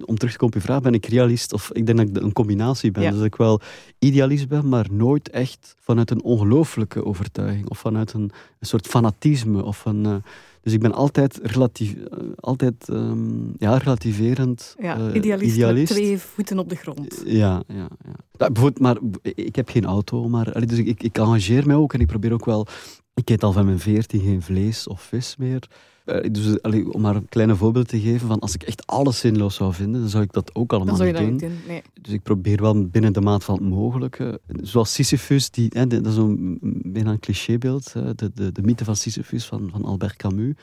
om 0.06 0.18
terug 0.18 0.32
te 0.32 0.38
komen 0.38 0.56
op 0.56 0.62
je 0.62 0.68
vraag, 0.68 0.82
ben 0.82 0.94
ik 0.94 1.06
realist 1.06 1.54
of 1.54 1.72
ik 1.72 1.86
denk 1.86 1.98
dat 1.98 2.08
ik 2.08 2.24
een 2.24 2.34
combinatie 2.34 2.92
ben. 2.92 3.04
Dus 3.04 3.16
dat 3.16 3.26
ik 3.26 3.36
wel 3.36 3.62
idealist 4.00 4.48
ben, 4.48 4.70
maar 4.70 4.88
nooit 4.92 5.30
echt 5.30 5.76
vanuit 5.80 6.12
een 6.12 6.24
ongelooflijke 6.24 7.06
overtuiging 7.06 7.70
of 7.70 7.80
vanuit 7.80 8.14
een, 8.14 8.32
een 8.60 8.68
soort 8.68 8.88
fanatisme 8.88 9.64
of 9.64 9.86
een... 9.86 10.06
Uh, 10.06 10.16
dus 10.64 10.74
ik 10.74 10.80
ben 10.80 10.94
altijd, 10.94 11.40
relatief, 11.44 11.96
uh, 11.96 12.06
altijd 12.36 12.90
um, 12.90 13.54
ja, 13.58 13.78
relativerend 13.78 14.76
ja, 14.80 14.98
uh, 14.98 15.16
idealist, 15.16 15.54
idealist. 15.56 15.94
Met 15.94 16.04
twee 16.04 16.18
voeten 16.18 16.60
op 16.60 16.70
de 16.70 16.76
grond. 16.76 17.24
Ja, 17.26 17.64
ja, 17.68 17.88
ja. 18.06 18.16
bijvoorbeeld, 18.38 18.80
maar 18.80 18.98
ik 19.22 19.56
heb 19.56 19.70
geen 19.70 19.86
auto, 19.86 20.28
maar 20.30 20.66
dus 20.66 20.78
ik, 20.78 20.88
ik, 20.88 21.04
ik 21.04 21.18
engageer 21.18 21.68
mij 21.68 21.76
ook 21.76 21.94
en 21.94 22.00
ik 22.00 22.08
probeer 22.08 22.34
ook 22.34 22.46
wel... 22.46 22.68
Ik 23.16 23.30
eet 23.30 23.44
al 23.44 23.52
van 23.52 23.66
mijn 23.66 23.80
veertien 23.80 24.22
geen 24.22 24.42
vlees 24.42 24.88
of 24.88 25.02
vis 25.02 25.36
meer. 25.38 25.68
Uh, 26.06 26.32
dus 26.32 26.62
allee, 26.62 26.94
om 26.94 27.02
maar 27.02 27.16
een 27.16 27.30
kleine 27.30 27.56
voorbeeld 27.56 27.88
te 27.88 28.00
geven, 28.00 28.28
van 28.28 28.40
als 28.40 28.54
ik 28.54 28.64
echt 28.64 28.88
alles 28.88 29.20
zinloos 29.20 29.56
zou 29.56 29.74
vinden, 29.74 30.02
dan 30.02 30.10
zou 30.10 30.24
ik 30.24 30.34
dat 30.34 30.56
ook 30.56 30.74
allemaal 30.74 30.98
dan 30.98 31.06
niet 31.06 31.18
doen. 31.18 31.32
Niet 31.32 31.40
doen. 31.40 31.58
Nee. 31.68 31.82
Dus 32.02 32.14
ik 32.14 32.24
probeer 32.24 32.62
wel 32.62 32.88
binnen 32.88 33.14
de 33.14 33.22
maat 33.22 33.44
van 33.44 33.56
het 33.56 33.64
mogelijke. 33.64 34.40
Zoals 34.48 34.94
Sisyphus, 34.94 35.50
die, 35.50 35.70
hè, 35.70 35.88
dat 35.88 36.06
is 36.06 36.18
een, 36.18 36.60
bijna 36.84 37.12
een 37.12 37.20
clichébeeld, 37.20 37.94
de, 37.94 38.32
de, 38.34 38.52
de 38.52 38.62
mythe 38.62 38.86
van 38.86 38.96
Sisyphus 38.96 39.46
van, 39.46 39.70
van 39.72 39.86
Albert 39.86 40.16
Camus 40.16 40.54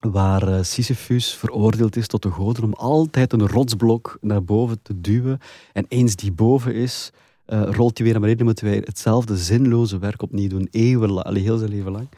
waar 0.00 0.48
uh, 0.48 0.62
Sisyphus 0.62 1.34
veroordeeld 1.34 1.96
is 1.96 2.06
tot 2.06 2.22
de 2.22 2.30
goden 2.30 2.64
om 2.64 2.72
altijd 2.72 3.32
een 3.32 3.48
rotsblok 3.48 4.18
naar 4.20 4.44
boven 4.44 4.82
te 4.82 5.00
duwen. 5.00 5.38
En 5.72 5.84
eens 5.88 6.16
die 6.16 6.32
boven 6.32 6.74
is, 6.74 7.10
uh, 7.46 7.62
rolt 7.62 7.96
hij 7.96 8.04
weer 8.04 8.12
naar 8.12 8.22
beneden, 8.22 8.46
moeten 8.46 8.64
wij 8.64 8.82
hetzelfde 8.84 9.36
zinloze 9.36 9.98
werk 9.98 10.22
opnieuw 10.22 10.48
doen, 10.48 10.68
eeuwenlang, 10.70 11.36
heel 11.36 11.58
zijn 11.58 11.70
leven 11.70 11.92
lang. 11.92 12.08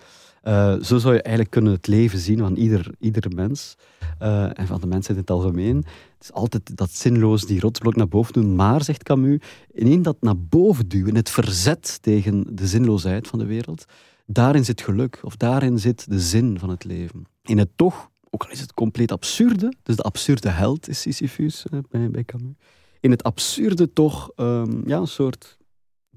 Uh, 0.44 0.83
zo 0.83 0.98
zou 0.98 1.14
je 1.14 1.22
eigenlijk 1.22 1.51
kunnen 1.51 1.72
het 1.72 1.87
leven 1.87 2.18
zien 2.18 2.38
van 2.38 2.57
ieder, 2.57 2.94
ieder 2.98 3.33
mens. 3.35 3.77
En 4.18 4.66
van 4.66 4.81
de 4.81 4.87
mensheid 4.87 5.16
in 5.16 5.22
het 5.22 5.31
algemeen. 5.31 5.77
Het 5.77 6.20
is 6.20 6.33
altijd 6.33 6.77
dat 6.77 6.90
zinloos 6.90 7.46
die 7.46 7.61
rotsblok 7.61 7.96
naar 7.96 8.09
boven 8.09 8.33
doen, 8.33 8.55
maar, 8.55 8.85
zegt 8.85 9.03
Camus, 9.03 9.40
in 9.72 10.03
dat 10.03 10.16
naar 10.20 10.38
boven 10.38 10.88
duwen, 10.88 11.14
het 11.14 11.31
verzet 11.31 11.98
tegen 12.03 12.44
de 12.57 12.66
zinloosheid 12.66 13.29
van 13.29 13.38
de 13.38 13.44
wereld, 13.44 13.85
daarin 14.27 14.64
zit 14.64 14.81
geluk, 14.81 15.18
of 15.22 15.37
daarin 15.37 15.79
zit 15.79 16.11
de 16.11 16.20
zin 16.20 16.59
van 16.59 16.68
het 16.68 16.85
leven. 16.85 17.27
In 17.42 17.59
het 17.59 17.68
toch, 17.77 18.11
ook 18.31 18.44
al 18.44 18.51
is 18.51 18.61
het 18.61 18.74
compleet 18.74 19.12
absurde, 19.12 19.72
dus 19.83 19.96
de 19.96 20.03
absurde 20.03 20.48
held 20.48 20.88
is 20.88 21.01
Sisyphus 21.01 21.64
bij, 21.90 22.11
bij 22.11 22.24
Camus, 22.24 22.55
in 23.01 23.11
het 23.11 23.22
absurde 23.22 23.92
toch 23.92 24.31
um, 24.37 24.83
ja, 24.87 24.98
een 24.98 25.07
soort 25.07 25.58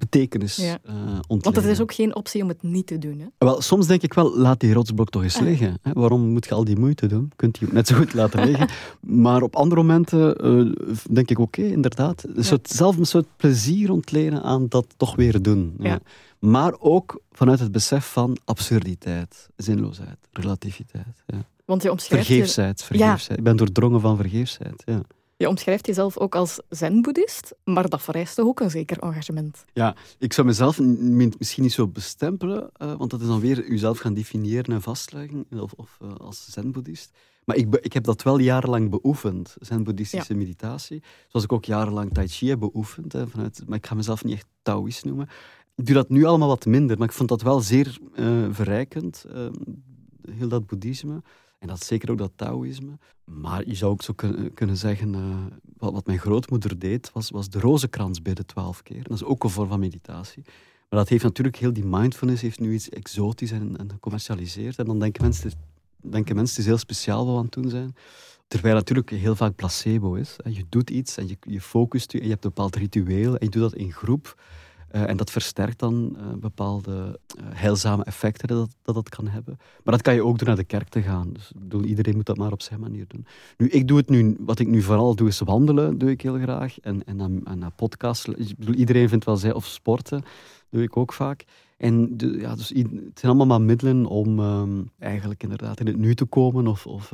betekenis 0.02 0.56
ja. 0.56 0.80
uh, 0.90 1.20
Want 1.28 1.56
het 1.56 1.66
is 1.66 1.82
ook 1.82 1.94
geen 1.94 2.16
optie 2.16 2.42
om 2.42 2.48
het 2.48 2.64
niet 2.64 2.88
te 2.88 2.98
doen. 2.98 3.20
Hè? 3.20 3.26
Wel, 3.38 3.62
soms 3.62 3.88
denk 3.88 4.02
ik 4.02 4.14
wel, 4.14 4.38
laat 4.38 4.60
die 4.60 4.74
rotsblok 4.74 5.10
toch 5.10 5.24
eens 5.24 5.40
liggen. 5.40 5.78
Hè? 5.82 5.92
Waarom 5.94 6.22
moet 6.22 6.46
je 6.46 6.54
al 6.54 6.64
die 6.64 6.80
moeite 6.80 7.08
doen? 7.08 7.32
Kunt 7.36 7.58
je 7.58 7.68
net 7.72 7.88
zo 7.88 7.96
goed 7.96 8.14
laten 8.14 8.46
liggen. 8.50 8.70
maar 9.00 9.42
op 9.42 9.56
andere 9.56 9.82
momenten 9.82 10.48
uh, 10.48 10.74
denk 11.12 11.30
ik, 11.30 11.40
oké, 11.40 11.60
okay, 11.60 11.72
inderdaad. 11.72 12.26
Een 12.36 12.44
soort, 12.44 12.70
zelf 12.70 12.98
een 12.98 13.06
soort 13.06 13.28
plezier 13.38 13.92
ontlenen 13.92 14.44
aan 14.44 14.68
dat 14.68 14.86
toch 14.98 15.16
weer 15.16 15.42
doen. 15.42 15.76
Ja. 15.80 16.00
Maar 16.40 16.74
ook 16.80 17.22
vanuit 17.32 17.60
het 17.60 17.72
besef 17.72 18.06
van 18.06 18.38
absurditeit, 18.46 19.50
zinloosheid, 19.56 20.18
relativiteit. 20.32 21.24
Ja. 21.26 21.46
Want 21.66 21.84
je 21.84 21.92
omschrijft 21.92 22.26
vergeefsheid, 22.26 22.84
vergeefsheid. 22.84 23.38
Ik 23.38 23.44
ben 23.44 23.56
doordrongen 23.56 24.02
van 24.02 24.18
vergeefsheid. 24.18 24.84
Ja. 24.86 25.02
Je 25.42 25.50
omschrijft 25.50 25.86
jezelf 25.86 26.18
ook 26.18 26.36
als 26.36 26.62
zen-boeddhist, 26.70 27.56
maar 27.64 27.90
dat 27.90 28.02
vereist 28.02 28.36
toch 28.36 28.46
ook 28.46 28.60
een 28.60 28.70
zeker 28.70 29.00
engagement? 29.00 29.66
Ja, 29.74 29.96
ik 30.20 30.34
zou 30.34 30.48
mezelf 30.48 30.80
misschien 30.80 31.64
niet 31.64 31.72
zo 31.72 31.88
bestempelen, 31.88 32.70
uh, 32.82 32.94
want 32.96 33.10
dat 33.12 33.22
is 33.22 33.28
dan 33.28 33.40
weer 33.40 33.70
jezelf 33.70 34.00
gaan 34.00 34.14
definiëren 34.14 34.74
en 34.74 34.82
vastleggen, 34.82 35.46
of, 35.60 35.72
of 35.74 35.98
uh, 36.02 36.16
als 36.16 36.46
zen-boeddhist. 36.50 37.18
Maar 37.46 37.56
ik, 37.56 37.76
ik, 37.76 37.94
heb 37.94 38.04
dat 38.04 38.24
wel 38.24 38.40
jarenlang 38.40 38.90
beoefend, 38.90 39.56
zen-boeddhistische 39.60 40.34
meditatie. 40.34 41.04
Zoals 41.28 41.46
ik 41.46 41.52
ook 41.52 41.66
jarenlang 41.66 42.14
tai 42.14 42.28
chi 42.28 42.50
heb 42.50 42.60
beoefend. 42.60 43.14
Hè, 43.14 43.28
vanuit, 43.28 43.64
maar 43.68 43.78
ik 43.78 43.86
ga 43.86 43.96
mezelf 43.96 44.24
niet 44.24 44.34
echt 44.34 44.48
Taoïst 44.62 45.06
noemen. 45.06 45.30
Ik 45.76 45.86
doe 45.86 45.96
dat 45.96 46.10
nu 46.10 46.24
allemaal 46.24 46.48
wat 46.48 46.66
minder, 46.66 46.98
maar 46.98 47.08
ik 47.08 47.14
vond 47.14 47.30
dat 47.30 47.42
wel 47.42 47.60
zeer 47.60 47.98
uh, 48.16 48.46
verrijkend, 48.52 49.26
heel 50.32 50.48
dat 50.48 50.66
boeddhisme. 50.66 51.22
En 51.62 51.68
dat 51.68 51.84
zeker 51.84 52.12
ook 52.12 52.18
dat 52.18 52.32
Taoïsme. 52.36 52.98
Maar 53.24 53.68
je 53.68 53.76
zou 53.76 53.92
ook 53.92 54.02
zo 54.02 54.14
kunnen 54.54 54.78
zeggen, 54.78 55.14
uh, 55.14 55.36
wat, 55.78 55.94
wat, 55.94 56.06
mijn 56.06 56.20
grootmoeder 56.20 56.80
deed, 56.80 57.12
was, 57.12 57.30
was 57.30 57.50
de 57.50 57.60
rozenkrans 57.60 58.22
bidden 58.22 58.46
twaalf 58.46 58.84
keer. 58.84 59.04
Dat 59.04 59.18
is 59.18 59.24
ook 59.24 59.44
een 59.44 59.50
vorm 59.50 59.68
van 59.68 59.80
meditatie. 59.80 60.44
Maar 60.90 61.00
dat 61.00 61.10
heeft 61.10 61.24
natuurlijk 61.24 61.58
heel 61.58 61.74
die 61.74 61.86
mindfulness 61.86 62.42
heeft 62.42 62.60
nu 62.60 62.74
iets 62.74 62.90
exotisch 62.90 63.52
en, 63.52 63.78
en 63.78 63.90
gecommercialiseerd. 63.92 64.78
En 64.78 64.86
dan 64.86 65.00
denken 65.00 65.24
mensen, 65.24 65.52
denken 65.96 66.36
mensen 66.36 66.56
het 66.56 66.64
is 66.64 66.72
heel 66.72 66.78
speciaal 66.78 67.26
wat 67.26 67.34
we 67.34 67.40
aan 67.40 67.46
het 67.46 67.54
doen 67.54 67.70
zijn. 67.70 67.96
Terwijl 68.48 68.76
natuurlijk 68.76 69.10
heel 69.10 69.36
vaak 69.36 69.56
placebo 69.56 70.14
is. 70.14 70.36
Je 70.44 70.66
doet 70.70 70.90
iets 70.90 71.18
en 71.18 71.28
je, 71.28 71.38
je 71.40 71.62
focust 71.62 72.12
je 72.12 72.18
en 72.18 72.24
je 72.24 72.32
hebt 72.32 72.44
een 72.44 72.52
bepaald 72.54 72.76
ritueel 72.76 73.38
en 73.38 73.46
je 73.46 73.52
doet 73.52 73.62
dat 73.62 73.76
in 73.76 73.92
groep. 73.92 74.42
Eh, 74.92 75.10
en 75.10 75.18
dat 75.18 75.32
versterkt 75.32 75.80
dan 75.80 76.16
uh, 76.18 76.34
bepaalde 76.40 77.20
uh, 77.38 77.44
heilzame 77.50 78.04
effecten 78.04 78.48
dat, 78.48 78.76
dat 78.82 78.96
dat 78.96 79.10
kan 79.10 79.28
hebben. 79.28 79.58
Maar 79.84 79.94
dat 79.94 80.02
kan 80.02 80.14
je 80.14 80.24
ook 80.24 80.38
door 80.38 80.48
naar 80.48 80.58
de 80.58 80.64
kerk 80.64 80.90
te 80.90 81.02
gaan. 81.02 81.34
Dus 81.34 81.52
iedereen 81.84 82.16
moet 82.16 82.26
dat 82.26 82.38
maar 82.38 82.52
op 82.52 82.62
zijn 82.62 82.80
manier 82.80 83.06
doen. 83.08 83.26
Nu, 83.58 83.70
ik 83.70 83.88
doe 83.88 83.98
het 83.98 84.10
nu, 84.10 84.38
wat 84.40 84.60
ik 84.60 84.68
nu 84.68 84.82
vooral 84.82 85.16
doe, 85.16 85.28
is 85.28 85.40
wandelen, 85.40 85.98
doe 85.98 86.10
ik 86.10 86.22
heel 86.22 86.38
graag. 86.38 86.80
En, 86.80 87.04
en, 87.04 87.42
en 87.44 87.74
podcasts. 87.76 88.26
Ik 88.26 88.58
bedoel, 88.58 88.76
iedereen 88.76 89.10
vindt 89.10 89.26
wel 89.26 89.38
zij, 89.38 89.54
of 89.54 89.66
sporten, 89.66 90.24
doe 90.70 90.84
ik 90.84 90.98
ook 90.98 91.14
vaak. 91.14 91.44
En 91.78 92.18
de, 92.18 92.28
ja, 92.28 92.56
dus, 92.56 92.70
het 92.70 93.20
zijn 93.20 93.32
allemaal 93.32 93.46
maar 93.46 93.62
middelen 93.62 94.06
om 94.06 94.40
um, 94.40 94.90
eigenlijk 95.00 95.44
inderdaad 95.44 95.80
in 95.80 95.88
het 95.88 95.98
nu 95.98 96.16
te 96.16 96.26
komen. 96.26 96.68
Of, 96.68 96.88
of, 96.88 97.12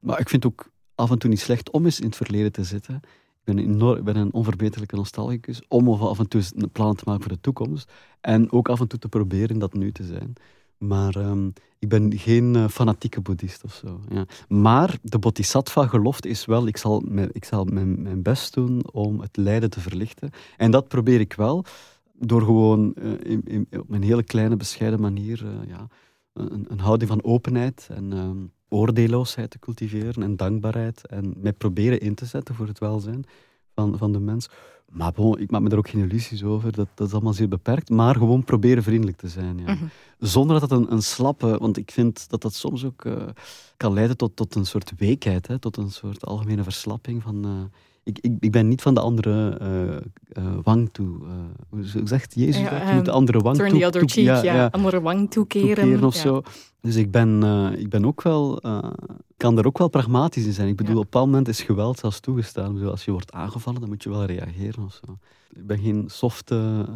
maar 0.00 0.20
ik 0.20 0.28
vind 0.28 0.42
het 0.42 0.52
ook 0.52 0.70
af 0.94 1.10
en 1.10 1.18
toe 1.18 1.30
niet 1.30 1.40
slecht 1.40 1.70
om 1.70 1.84
eens 1.84 2.00
in 2.00 2.06
het 2.06 2.16
verleden 2.16 2.52
te 2.52 2.64
zitten. 2.64 3.00
Ik 3.44 3.54
ben, 3.54 3.58
enorm, 3.58 4.04
ben 4.04 4.16
een 4.16 4.32
onverbeterlijke 4.32 4.96
nostalgicus 4.96 5.62
om 5.68 5.88
af 5.88 6.18
en 6.18 6.28
toe 6.28 6.42
een 6.54 6.70
plan 6.70 6.94
te 6.94 7.04
maken 7.06 7.22
voor 7.22 7.32
de 7.32 7.40
toekomst. 7.40 7.92
En 8.20 8.52
ook 8.52 8.68
af 8.68 8.80
en 8.80 8.88
toe 8.88 8.98
te 8.98 9.08
proberen 9.08 9.58
dat 9.58 9.74
nu 9.74 9.92
te 9.92 10.04
zijn. 10.04 10.32
Maar 10.78 11.16
um, 11.16 11.52
ik 11.78 11.88
ben 11.88 12.18
geen 12.18 12.54
uh, 12.54 12.68
fanatieke 12.68 13.20
boeddhist 13.20 13.64
of 13.64 13.74
zo. 13.74 14.00
Ja. 14.08 14.24
Maar 14.48 14.98
de 15.02 15.18
bodhisattva-gelofte 15.18 16.28
is 16.28 16.44
wel, 16.44 16.66
ik 16.66 16.76
zal, 16.76 17.02
mijn, 17.06 17.28
ik 17.32 17.44
zal 17.44 17.64
mijn, 17.64 18.02
mijn, 18.02 18.22
best 18.22 18.54
doen 18.54 18.92
om 18.92 19.20
het 19.20 19.36
lijden 19.36 19.70
te 19.70 19.80
verlichten. 19.80 20.30
En 20.56 20.70
dat 20.70 20.88
probeer 20.88 21.20
ik 21.20 21.32
wel 21.32 21.64
door 22.12 22.42
gewoon 22.42 22.94
uh, 22.98 23.12
in, 23.22 23.42
in, 23.44 23.66
op 23.70 23.90
een 23.90 24.02
hele 24.02 24.22
kleine, 24.22 24.56
bescheiden 24.56 25.00
manier 25.00 25.44
uh, 25.44 25.68
ja, 25.68 25.86
een, 26.32 26.66
een, 26.68 26.80
houding 26.80 27.10
van 27.10 27.24
openheid 27.24 27.88
en 27.90 28.12
um, 28.12 28.52
oordeelloosheid 28.70 29.50
te 29.50 29.58
cultiveren 29.58 30.22
en 30.22 30.36
dankbaarheid 30.36 31.06
en 31.06 31.34
mij 31.36 31.52
proberen 31.52 32.00
in 32.00 32.14
te 32.14 32.26
zetten 32.26 32.54
voor 32.54 32.66
het 32.66 32.78
welzijn 32.78 33.24
van, 33.74 33.98
van 33.98 34.12
de 34.12 34.20
mens. 34.20 34.48
Maar 34.90 35.12
bon, 35.12 35.38
ik 35.38 35.50
maak 35.50 35.60
me 35.60 35.68
daar 35.68 35.78
ook 35.78 35.88
geen 35.88 36.02
illusies 36.02 36.44
over, 36.44 36.72
dat, 36.72 36.88
dat 36.94 37.06
is 37.06 37.12
allemaal 37.12 37.32
zeer 37.32 37.48
beperkt, 37.48 37.90
maar 37.90 38.14
gewoon 38.14 38.44
proberen 38.44 38.82
vriendelijk 38.82 39.16
te 39.16 39.28
zijn. 39.28 39.58
Ja. 39.58 39.74
Mhm. 39.74 39.84
Zonder 40.18 40.60
dat 40.60 40.68
dat 40.68 40.78
een, 40.78 40.92
een 40.92 41.02
slappe, 41.02 41.58
want 41.58 41.76
ik 41.76 41.90
vind 41.90 42.28
dat 42.28 42.42
dat 42.42 42.54
soms 42.54 42.84
ook 42.84 43.04
uh, 43.04 43.22
kan 43.76 43.92
leiden 43.92 44.16
tot, 44.16 44.36
tot 44.36 44.54
een 44.54 44.66
soort 44.66 44.92
weekheid, 44.96 45.46
hè, 45.46 45.58
tot 45.58 45.76
een 45.76 45.90
soort 45.90 46.26
algemene 46.26 46.62
verslapping 46.62 47.22
van... 47.22 47.46
Uh, 47.46 47.62
ik, 48.10 48.18
ik, 48.18 48.36
ik, 48.40 48.50
ben 48.50 48.68
niet 48.68 48.82
van 48.82 48.94
de 48.94 49.00
andere 49.00 49.58
uh, 49.62 50.44
uh, 50.44 50.58
wang 50.62 50.88
toe. 50.92 51.18
Uh, 51.22 51.32
hoe 51.68 52.06
zegt 52.06 52.34
Jezus 52.34 52.60
ja, 52.60 52.70
dat? 52.70 52.88
Je 52.88 52.94
moet 52.94 53.04
de 53.04 53.10
andere 53.10 53.38
wang 53.38 53.56
turn 53.56 53.70
toe, 53.70 53.78
the 53.78 53.86
other 53.86 54.08
cheek, 54.08 54.24
ja, 54.24 54.42
ja, 54.42 54.68
andere 54.70 55.00
wang 55.00 55.30
toekeren. 55.30 55.74
toekeren 55.74 56.04
of 56.04 56.14
zo. 56.14 56.42
Dus 56.80 56.96
ik 56.96 57.10
ben, 57.10 57.42
ik 57.78 57.88
ben 57.88 58.04
ook 58.06 58.22
wel, 58.22 58.60
kan 59.36 59.58
er 59.58 59.66
ook 59.66 59.78
wel 59.78 59.88
pragmatisch 59.88 60.46
in 60.46 60.52
zijn. 60.52 60.68
Ik 60.68 60.76
bedoel, 60.76 60.92
op 60.92 60.98
een 60.98 61.10
bepaald 61.10 61.26
moment 61.26 61.48
is 61.48 61.62
geweld 61.62 61.98
zelfs 61.98 62.20
toegestaan. 62.20 62.72
Bedoel, 62.72 62.90
als 62.90 63.04
je 63.04 63.10
wordt 63.10 63.32
aangevallen, 63.32 63.80
dan 63.80 63.88
moet 63.88 64.02
je 64.02 64.10
wel 64.10 64.24
reageren 64.24 64.84
of 64.84 65.00
zo. 65.04 65.16
Ik 65.52 65.66
ben 65.66 65.78
geen 65.78 66.04
softe 66.06 66.86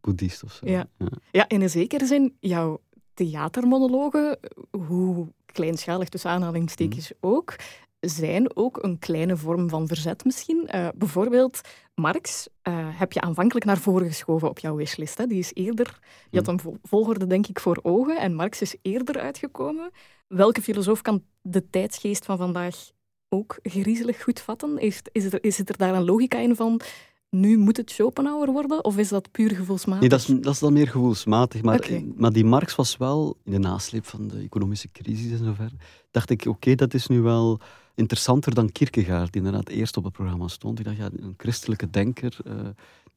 boeddhist 0.00 0.42
of 0.44 0.52
zo. 0.52 0.66
Ja. 0.66 0.86
Ja. 1.30 1.48
in 1.48 1.60
een 1.60 1.70
zekere 1.70 2.06
zin, 2.06 2.34
jouw 2.40 2.80
theatermonologen, 3.14 4.38
hoe 4.70 5.26
kleinschalig 5.46 6.08
tussen 6.08 6.30
aanhalingstekens 6.30 7.12
mm. 7.12 7.30
ook, 7.30 7.56
zijn 8.00 8.56
ook 8.56 8.82
een 8.82 8.98
kleine 8.98 9.36
vorm 9.36 9.68
van 9.68 9.86
verzet 9.86 10.24
misschien. 10.24 10.68
Uh, 10.74 10.88
bijvoorbeeld 10.94 11.60
Marx 11.94 12.48
uh, 12.68 12.74
heb 12.98 13.12
je 13.12 13.20
aanvankelijk 13.20 13.66
naar 13.66 13.78
voren 13.78 14.06
geschoven 14.06 14.48
op 14.48 14.58
jouw 14.58 14.76
wishlist. 14.76 15.18
Hè? 15.18 15.26
Die 15.26 15.38
is 15.38 15.50
eerder, 15.54 15.98
je 16.30 16.38
had 16.38 16.48
een 16.48 16.78
volgorde 16.82 17.26
denk 17.26 17.46
ik 17.46 17.60
voor 17.60 17.78
ogen 17.82 18.20
en 18.20 18.34
Marx 18.34 18.60
is 18.60 18.76
eerder 18.82 19.20
uitgekomen. 19.20 19.90
Welke 20.26 20.62
filosoof 20.62 21.02
kan 21.02 21.22
de 21.42 21.70
tijdsgeest 21.70 22.24
van 22.24 22.36
vandaag 22.36 22.90
ook 23.28 23.58
griezelig 23.62 24.22
goed 24.22 24.40
vatten? 24.40 24.78
Is, 24.78 25.00
is, 25.12 25.24
er, 25.24 25.44
is 25.44 25.58
er 25.58 25.76
daar 25.76 25.94
een 25.94 26.04
logica 26.04 26.38
in 26.38 26.56
van 26.56 26.80
nu 27.30 27.58
moet 27.58 27.76
het 27.76 27.90
Schopenhauer 27.90 28.52
worden? 28.52 28.84
Of 28.84 28.96
is 28.96 29.08
dat 29.08 29.30
puur 29.30 29.50
gevoelsmatig? 29.50 30.00
Nee, 30.00 30.08
dat 30.08 30.20
is, 30.20 30.26
dat 30.26 30.52
is 30.52 30.58
dan 30.58 30.72
meer 30.72 30.88
gevoelsmatig. 30.88 31.62
Maar, 31.62 31.76
okay. 31.76 32.12
maar 32.16 32.32
die 32.32 32.44
Marx 32.44 32.74
was 32.74 32.96
wel, 32.96 33.36
in 33.44 33.52
de 33.52 33.58
nasleep 33.58 34.06
van 34.06 34.28
de 34.28 34.38
economische 34.38 34.88
crisis 34.92 35.38
en 35.38 35.44
zover, 35.44 35.70
dacht 36.10 36.30
ik, 36.30 36.44
oké, 36.46 36.74
dat 36.74 36.94
is 36.94 37.06
nu 37.06 37.20
wel 37.20 37.60
interessanter 37.98 38.54
dan 38.54 38.72
Kierkegaard, 38.72 39.32
die 39.32 39.42
inderdaad 39.42 39.68
eerst 39.68 39.96
op 39.96 40.04
het 40.04 40.12
programma 40.12 40.48
stond. 40.48 40.78
Ik 40.78 40.84
dacht, 40.84 40.96
ja, 40.96 41.10
een 41.16 41.34
christelijke 41.36 41.90
denker, 41.90 42.36
uh, 42.46 42.58
eh, 42.58 42.66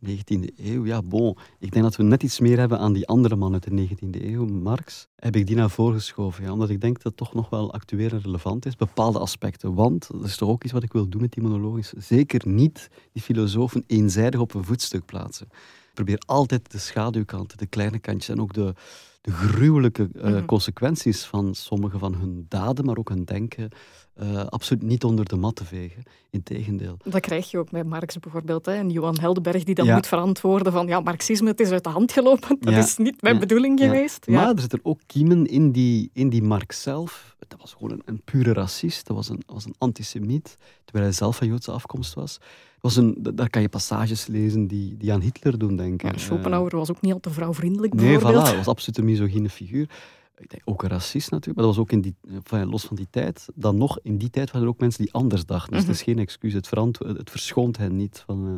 19e 0.05 0.53
eeuw, 0.57 0.85
ja, 0.85 1.01
bon. 1.01 1.37
Ik 1.59 1.71
denk 1.71 1.83
dat 1.83 1.95
we 1.95 2.03
net 2.03 2.23
iets 2.23 2.39
meer 2.39 2.57
hebben 2.57 2.79
aan 2.79 2.93
die 2.93 3.07
andere 3.07 3.35
man 3.35 3.53
uit 3.53 3.63
de 3.63 3.87
19e 3.89 4.23
eeuw, 4.23 4.45
Marx. 4.45 5.07
Heb 5.15 5.35
ik 5.35 5.47
die 5.47 5.55
naar 5.55 5.69
voren 5.69 5.93
geschoven, 5.93 6.43
ja, 6.43 6.51
omdat 6.51 6.69
ik 6.69 6.81
denk 6.81 6.95
dat 6.95 7.03
het 7.03 7.17
toch 7.17 7.33
nog 7.33 7.49
wel 7.49 7.73
actueel 7.73 8.09
en 8.09 8.21
relevant 8.21 8.65
is, 8.65 8.75
bepaalde 8.75 9.19
aspecten. 9.19 9.73
Want, 9.73 10.09
dat 10.11 10.23
is 10.23 10.37
toch 10.37 10.49
ook 10.49 10.63
iets 10.63 10.73
wat 10.73 10.83
ik 10.83 10.93
wil 10.93 11.09
doen 11.09 11.21
met 11.21 11.31
die 11.31 11.43
monologisch, 11.43 11.93
zeker 11.97 12.47
niet 12.47 12.89
die 13.13 13.21
filosofen 13.21 13.83
eenzijdig 13.87 14.39
op 14.39 14.53
een 14.53 14.63
voetstuk 14.63 15.05
plaatsen. 15.05 15.47
Ik 15.91 15.93
probeer 15.93 16.21
altijd 16.25 16.71
de 16.71 16.77
schaduwkanten, 16.77 17.57
de 17.57 17.65
kleine 17.65 17.99
kantjes 17.99 18.35
en 18.35 18.41
ook 18.41 18.53
de, 18.53 18.73
de 19.21 19.31
gruwelijke 19.31 20.09
uh, 20.15 20.45
consequenties 20.45 21.23
van 21.23 21.55
sommige 21.55 21.97
van 21.97 22.15
hun 22.15 22.45
daden, 22.47 22.85
maar 22.85 22.97
ook 22.97 23.09
hun 23.09 23.23
denken, 23.23 23.69
uh, 24.19 24.45
absoluut 24.45 24.83
niet 24.83 25.03
onder 25.03 25.25
de 25.25 25.35
mat 25.35 25.55
te 25.55 25.65
vegen. 25.65 26.03
Integendeel. 26.29 26.97
Dat 27.03 27.21
krijg 27.21 27.51
je 27.51 27.57
ook 27.57 27.71
met 27.71 27.87
Marx 27.87 28.19
bijvoorbeeld. 28.19 28.65
Hè? 28.65 28.73
En 28.73 28.89
Johan 28.89 29.19
Heldenberg 29.19 29.63
die 29.63 29.75
dan 29.75 29.93
moet 29.93 30.07
verantwoorden 30.07 30.71
van 30.73 30.87
ja, 30.87 30.99
marxisme 30.99 31.47
het 31.47 31.59
is 31.59 31.69
uit 31.69 31.83
de 31.83 31.89
hand 31.89 32.11
gelopen. 32.11 32.57
Dat 32.59 32.73
is 32.73 32.97
niet 32.97 33.21
mijn 33.21 33.39
bedoeling 33.39 33.79
geweest. 33.79 34.27
Maar 34.27 34.49
er 34.49 34.59
zitten 34.59 34.79
ook 34.83 34.99
kiemen 35.05 35.45
in 35.45 35.71
die, 35.71 36.09
in 36.13 36.29
die 36.29 36.43
Marx 36.43 36.81
zelf. 36.81 37.35
Dat 37.47 37.59
was 37.59 37.73
gewoon 37.73 37.91
een, 37.91 38.01
een 38.05 38.21
pure 38.23 38.53
racist. 38.53 39.07
Dat 39.07 39.15
was 39.15 39.29
een, 39.29 39.43
was 39.45 39.65
een 39.65 39.75
antisemiet, 39.77 40.57
terwijl 40.83 41.05
hij 41.05 41.15
zelf 41.15 41.35
van 41.35 41.47
Joodse 41.47 41.71
afkomst 41.71 42.13
was. 42.13 42.39
Was 42.79 42.95
een, 42.95 43.17
daar 43.33 43.49
kan 43.49 43.61
je 43.61 43.69
passages 43.69 44.27
lezen 44.27 44.67
die, 44.67 44.97
die 44.97 45.13
aan 45.13 45.21
Hitler 45.21 45.57
doen 45.57 45.75
denken. 45.75 46.11
Ja, 46.11 46.17
Schopenhauer 46.17 46.75
was 46.75 46.89
ook 46.91 47.01
niet 47.01 47.13
al 47.13 47.19
te 47.19 47.29
vrouwvriendelijk, 47.29 47.93
Nee, 47.93 48.19
voilà, 48.19 48.21
hij 48.21 48.55
was 48.55 48.67
absoluut 48.67 48.97
een 48.97 49.05
misogyne 49.05 49.49
figuur 49.49 49.89
ik 50.37 50.49
denk 50.49 50.61
ook 50.65 50.83
een 50.83 50.89
racist 50.89 51.31
natuurlijk, 51.31 51.57
maar 51.57 51.65
dat 51.65 51.75
was 51.75 51.83
ook 51.83 51.91
in 51.91 52.01
die, 52.01 52.15
enfin, 52.27 52.69
los 52.69 52.83
van 52.83 52.95
die 52.95 53.07
tijd. 53.09 53.47
Dan 53.55 53.77
nog, 53.77 53.99
in 54.01 54.17
die 54.17 54.29
tijd 54.29 54.51
waren 54.51 54.67
er 54.67 54.73
ook 54.73 54.79
mensen 54.79 55.03
die 55.03 55.13
anders 55.13 55.45
dachten. 55.45 55.71
Dus 55.71 55.81
het 55.81 55.89
is 55.89 55.97
mhm. 55.97 56.09
geen 56.09 56.19
excuus, 56.19 56.53
het, 56.53 56.69
het 56.99 57.29
verschoont 57.29 57.77
hen 57.77 57.95
niet 57.95 58.23
van 58.25 58.47
uh, 58.47 58.53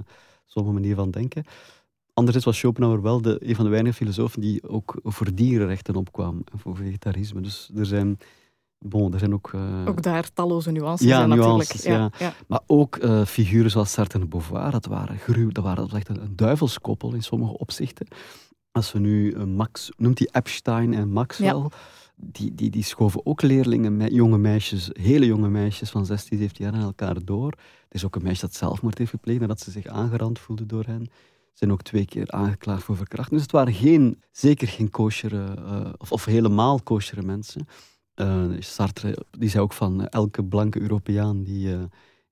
sommige 0.46 0.74
manier 0.74 0.96
van 0.96 1.12
denken. 1.12 1.44
Anderzijds 2.14 2.48
was 2.48 2.58
Schopenhauer 2.58 3.02
wel 3.02 3.22
de, 3.22 3.38
een 3.40 3.56
van 3.56 3.66
de 3.66 3.72
weinige 3.72 3.96
filosofen 3.96 4.42
die 4.42 4.70
ook 4.70 5.00
voor 5.04 5.36
dierenrechten 5.36 5.96
opkwam 5.96 6.42
en 6.52 6.60
voor 6.60 6.76
vegetarisme. 6.76 7.42
Dus 7.42 7.72
er 7.76 7.86
zijn, 7.86 8.18
bon, 8.80 9.14
er 9.14 9.20
zijn 9.20 9.34
ook... 9.34 9.52
Uh, 9.56 9.88
ook 9.88 10.02
daar 10.02 10.34
talloze 10.34 10.72
nuances 10.72 11.08
ja, 11.08 11.26
nuances, 11.26 11.84
natuurlijk. 11.84 12.18
Ja, 12.18 12.26
ja. 12.26 12.34
Maar 12.48 12.62
ook 12.68 12.98
uh, 12.98 13.26
figuren 13.26 13.72
zoals 13.72 13.92
Sartre 13.92 14.20
en 14.20 14.30
Beauvoir, 14.30 14.72
dat 14.72 14.86
waren 14.86 15.18
gruw, 15.18 15.52
dat 15.52 15.64
waren 15.64 15.90
echt 15.90 16.10
een, 16.10 16.22
een 16.22 16.36
duivelskoppel 16.36 17.14
in 17.14 17.24
sommige 17.24 17.58
opzichten. 17.58 18.08
Als 18.74 18.92
we 18.92 19.00
nu 19.00 19.34
uh, 19.34 19.44
Max, 19.44 19.90
noemt 19.98 20.20
hij 20.20 20.30
Epstein 20.32 20.94
en 20.94 21.10
Maxwell, 21.10 21.70
die, 22.16 22.56
die, 22.56 22.70
die 22.70 22.84
schoven 22.84 23.26
ook 23.26 23.42
leerlingen, 23.42 23.98
me, 23.98 24.14
jonge 24.14 24.38
meisjes, 24.38 24.90
hele 24.94 25.26
jonge 25.26 25.50
meisjes 25.50 25.90
van 25.90 26.06
16, 26.06 26.38
17 26.38 26.66
jaar 26.66 26.74
aan 26.74 26.82
elkaar 26.82 27.26
door. 27.26 27.52
Er 27.52 27.96
is 27.96 28.06
ook 28.06 28.16
een 28.16 28.24
meisje 28.24 28.42
dat 28.42 28.56
zelfmoord 28.56 28.98
heeft 28.98 29.10
gepleegd 29.10 29.40
nadat 29.40 29.60
ze 29.60 29.72
zich 29.72 29.86
aangerand 29.86 30.40
voelde 30.40 30.66
door 30.66 30.84
hen. 30.86 31.06
Ze 31.06 31.60
zijn 31.60 31.72
ook 31.72 31.82
twee 31.82 32.06
keer 32.06 32.32
aangeklaagd 32.32 32.84
voor 32.84 32.96
verkrachting. 32.96 33.34
Dus 33.34 33.42
het 33.42 33.52
waren 33.52 33.74
geen, 33.74 34.22
zeker 34.32 34.68
geen 34.68 34.90
koosjere, 34.90 35.56
uh, 35.58 35.94
of, 35.98 36.12
of 36.12 36.26
helemaal 36.26 36.82
koosjere 36.82 37.22
mensen. 37.22 37.68
Uh, 38.16 38.46
Sartre 38.60 39.18
die 39.32 39.50
zei 39.50 39.64
ook 39.64 39.74
van 39.74 40.08
elke 40.08 40.44
blanke 40.44 40.82
Europeaan 40.82 41.44
die, 41.44 41.78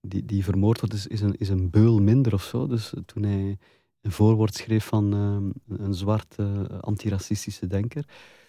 die, 0.01 0.25
die 0.25 0.43
vermoord 0.43 0.79
wordt, 0.79 0.95
is, 0.95 1.07
is, 1.07 1.21
een, 1.21 1.35
is 1.37 1.49
een 1.49 1.69
beul 1.69 1.99
minder 1.99 2.33
of 2.33 2.43
zo. 2.43 2.67
Dus 2.67 2.93
toen 3.05 3.23
hij 3.23 3.57
een 4.01 4.11
voorwoord 4.11 4.55
schreef 4.55 4.85
van 4.85 5.15
uh, 5.15 5.77
een 5.77 5.93
zwarte 5.93 6.67
uh, 6.71 6.79
antiracistische 6.79 7.67
denker. 7.67 8.05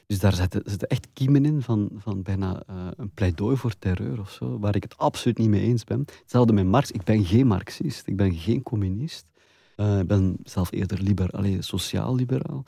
Dus 0.07 0.19
daar 0.19 0.35
zitten, 0.35 0.89
echt 0.89 1.09
kiemen 1.13 1.45
in 1.45 1.63
van, 1.63 1.91
van 1.97 2.23
bijna 2.23 2.63
uh, 2.71 2.87
een 2.97 3.11
pleidooi 3.11 3.57
voor 3.57 3.79
terreur 3.79 4.21
of 4.21 4.31
zo, 4.31 4.59
waar 4.59 4.77
ik 4.77 4.83
het 4.83 4.99
absoluut 4.99 5.39
niet 5.39 5.49
mee 5.49 5.63
eens 5.63 5.85
ben. 5.85 6.05
Hetzelfde 6.21 6.53
met 6.53 6.67
Marx. 6.67 6.91
Ik 6.91 7.05
ben 7.05 7.25
geen 7.25 7.47
Marxist, 7.47 8.07
ik 8.07 8.17
ben 8.17 8.35
geen 8.35 8.63
communist. 8.63 9.27
Uh, 9.77 9.99
ik 9.99 10.07
ben 10.07 10.37
zelf 10.45 10.73
eerder 10.73 11.31
allez, 11.31 11.67
sociaal-liberaal. 11.67 12.65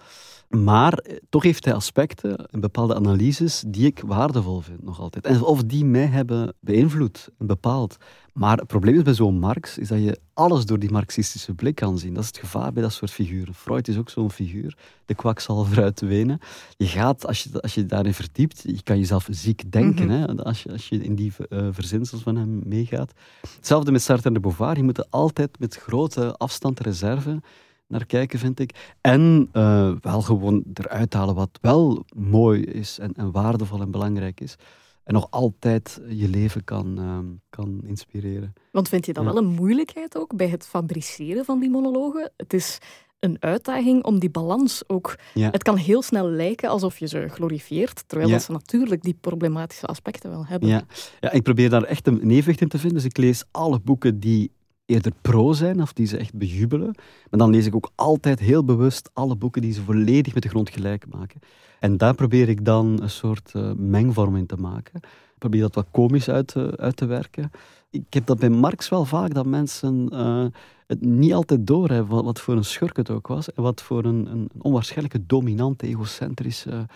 Maar 0.48 0.92
eh, 0.92 1.16
toch 1.28 1.42
heeft 1.42 1.64
hij 1.64 1.74
aspecten 1.74 2.46
en 2.46 2.60
bepaalde 2.60 2.94
analyses 2.94 3.64
die 3.66 3.86
ik 3.86 4.02
waardevol 4.06 4.60
vind 4.60 4.82
nog 4.82 5.00
altijd. 5.00 5.26
En 5.26 5.42
of 5.42 5.64
die 5.64 5.84
mij 5.84 6.06
hebben 6.06 6.54
beïnvloed 6.60 7.28
en 7.38 7.46
bepaald. 7.46 7.96
Maar 8.34 8.56
het 8.56 8.66
probleem 8.66 8.94
is 8.94 9.02
bij 9.02 9.14
zo'n 9.14 9.38
Marx 9.38 9.78
is 9.78 9.88
dat 9.88 10.02
je 10.02 10.18
alles 10.32 10.66
door 10.66 10.78
die 10.78 10.90
marxistische 10.90 11.54
blik 11.54 11.74
kan 11.74 11.98
zien. 11.98 12.14
Dat 12.14 12.22
is 12.22 12.28
het 12.28 12.38
gevaar 12.38 12.72
bij 12.72 12.82
dat 12.82 12.92
soort 12.92 13.10
figuren. 13.10 13.54
Freud 13.54 13.88
is 13.88 13.98
ook 13.98 14.10
zo'n 14.10 14.30
figuur, 14.30 14.76
de 15.04 15.14
kwakzalver 15.14 15.82
uit 15.88 16.00
Wenen. 16.00 16.38
Je 16.76 16.86
gaat, 16.86 17.26
als 17.26 17.42
je, 17.42 17.62
als 17.62 17.74
je 17.74 17.86
daarin 17.86 18.14
verdiept, 18.14 18.62
je 18.62 18.82
kan 18.82 18.98
jezelf 18.98 19.26
ziek 19.30 19.72
denken 19.72 20.06
mhm. 20.06 20.14
hè, 20.14 20.26
als, 20.44 20.62
je, 20.62 20.72
als 20.72 20.88
je 20.88 21.02
in 21.02 21.14
die 21.14 21.32
uh, 21.48 21.68
verzinsels 21.70 22.22
van 22.22 22.36
hem 22.36 22.62
meegaat. 22.64 23.12
Hetzelfde 23.56 23.92
met 23.92 24.02
Sartre 24.02 24.28
en 24.28 24.34
de 24.34 24.40
Beauvoir. 24.40 24.76
Je 24.76 24.82
moet 24.82 25.10
altijd 25.10 25.58
met 25.58 25.76
grote 25.76 26.36
afstand 26.36 26.80
reserve 26.80 27.40
naar 27.86 28.06
kijken, 28.06 28.38
vind 28.38 28.60
ik. 28.60 28.94
En 29.00 29.48
uh, 29.52 29.92
wel 30.00 30.22
gewoon 30.22 30.64
eruit 30.72 31.14
halen 31.14 31.34
wat 31.34 31.58
wel 31.60 32.04
mooi 32.16 32.62
is 32.62 32.98
en, 32.98 33.12
en 33.12 33.30
waardevol 33.30 33.80
en 33.80 33.90
belangrijk 33.90 34.40
is 34.40 34.56
en 35.04 35.14
nog 35.14 35.26
altijd 35.30 36.00
je 36.08 36.28
leven 36.28 36.64
kan, 36.64 37.00
uh, 37.00 37.18
kan 37.50 37.80
inspireren. 37.84 38.52
Want 38.70 38.88
vind 38.88 39.06
je 39.06 39.12
dat 39.12 39.24
wel 39.24 39.36
een 39.36 39.54
moeilijkheid 39.54 40.18
ook 40.18 40.36
bij 40.36 40.48
het 40.48 40.66
fabriceren 40.66 41.44
van 41.44 41.60
die 41.60 41.70
monologen? 41.70 42.32
Het 42.36 42.52
is 42.52 42.78
een 43.20 43.36
uitdaging 43.40 44.04
om 44.04 44.18
die 44.18 44.30
balans 44.30 44.82
ook... 44.86 45.18
Het 45.32 45.62
kan 45.62 45.76
heel 45.76 46.02
snel 46.02 46.28
lijken 46.28 46.68
alsof 46.68 46.98
je 46.98 47.06
ze 47.06 47.28
glorifieert, 47.28 48.04
terwijl 48.06 48.30
dat 48.30 48.42
ze 48.42 48.52
natuurlijk 48.52 49.02
die 49.02 49.16
problematische 49.20 49.86
aspecten 49.86 50.30
wel 50.30 50.46
hebben. 50.46 50.68
Ja. 50.68 50.84
ja, 51.20 51.30
ik 51.32 51.42
probeer 51.42 51.70
daar 51.70 51.82
echt 51.82 52.06
een 52.06 52.30
evenwicht 52.30 52.60
in 52.60 52.68
te 52.68 52.78
vinden. 52.78 52.98
Dus 52.98 53.08
ik 53.10 53.16
lees 53.16 53.44
alle 53.50 53.80
boeken 53.80 54.20
die 54.20 54.52
eerder 54.86 55.12
pro 55.20 55.52
zijn 55.52 55.82
of 55.82 55.92
die 55.92 56.06
ze 56.06 56.16
echt 56.16 56.34
bejubelen. 56.34 56.94
Maar 57.30 57.38
dan 57.38 57.50
lees 57.50 57.66
ik 57.66 57.74
ook 57.74 57.90
altijd 57.94 58.40
heel 58.40 58.64
bewust 58.64 59.10
alle 59.12 59.36
boeken 59.36 59.62
die 59.62 59.72
ze 59.72 59.82
volledig 59.82 60.34
met 60.34 60.42
de 60.42 60.48
grond 60.48 60.70
gelijk 60.70 61.04
maken. 61.10 61.40
En 61.80 61.96
daar 61.96 62.14
probeer 62.14 62.48
ik 62.48 62.64
dan 62.64 63.02
een 63.02 63.10
soort 63.10 63.52
uh, 63.56 63.72
mengvorm 63.76 64.36
in 64.36 64.46
te 64.46 64.56
maken. 64.56 65.00
Ik 65.04 65.38
probeer 65.38 65.60
dat 65.60 65.74
wat 65.74 65.86
komisch 65.90 66.28
uit, 66.28 66.56
uit 66.56 66.96
te 66.96 67.06
werken. 67.06 67.50
Ik 67.90 68.14
heb 68.14 68.26
dat 68.26 68.38
bij 68.38 68.50
Marx 68.50 68.88
wel 68.88 69.04
vaak, 69.04 69.34
dat 69.34 69.46
mensen 69.46 70.08
uh, 70.12 70.46
het 70.86 71.00
niet 71.00 71.32
altijd 71.32 71.66
doorhebben 71.66 72.14
wat, 72.14 72.24
wat 72.24 72.40
voor 72.40 72.56
een 72.56 72.64
schurk 72.64 72.96
het 72.96 73.10
ook 73.10 73.26
was 73.26 73.52
en 73.52 73.62
wat 73.62 73.82
voor 73.82 74.04
een, 74.04 74.26
een 74.26 74.50
onwaarschijnlijke 74.58 75.26
dominante, 75.26 75.86
egocentrische 75.86 76.86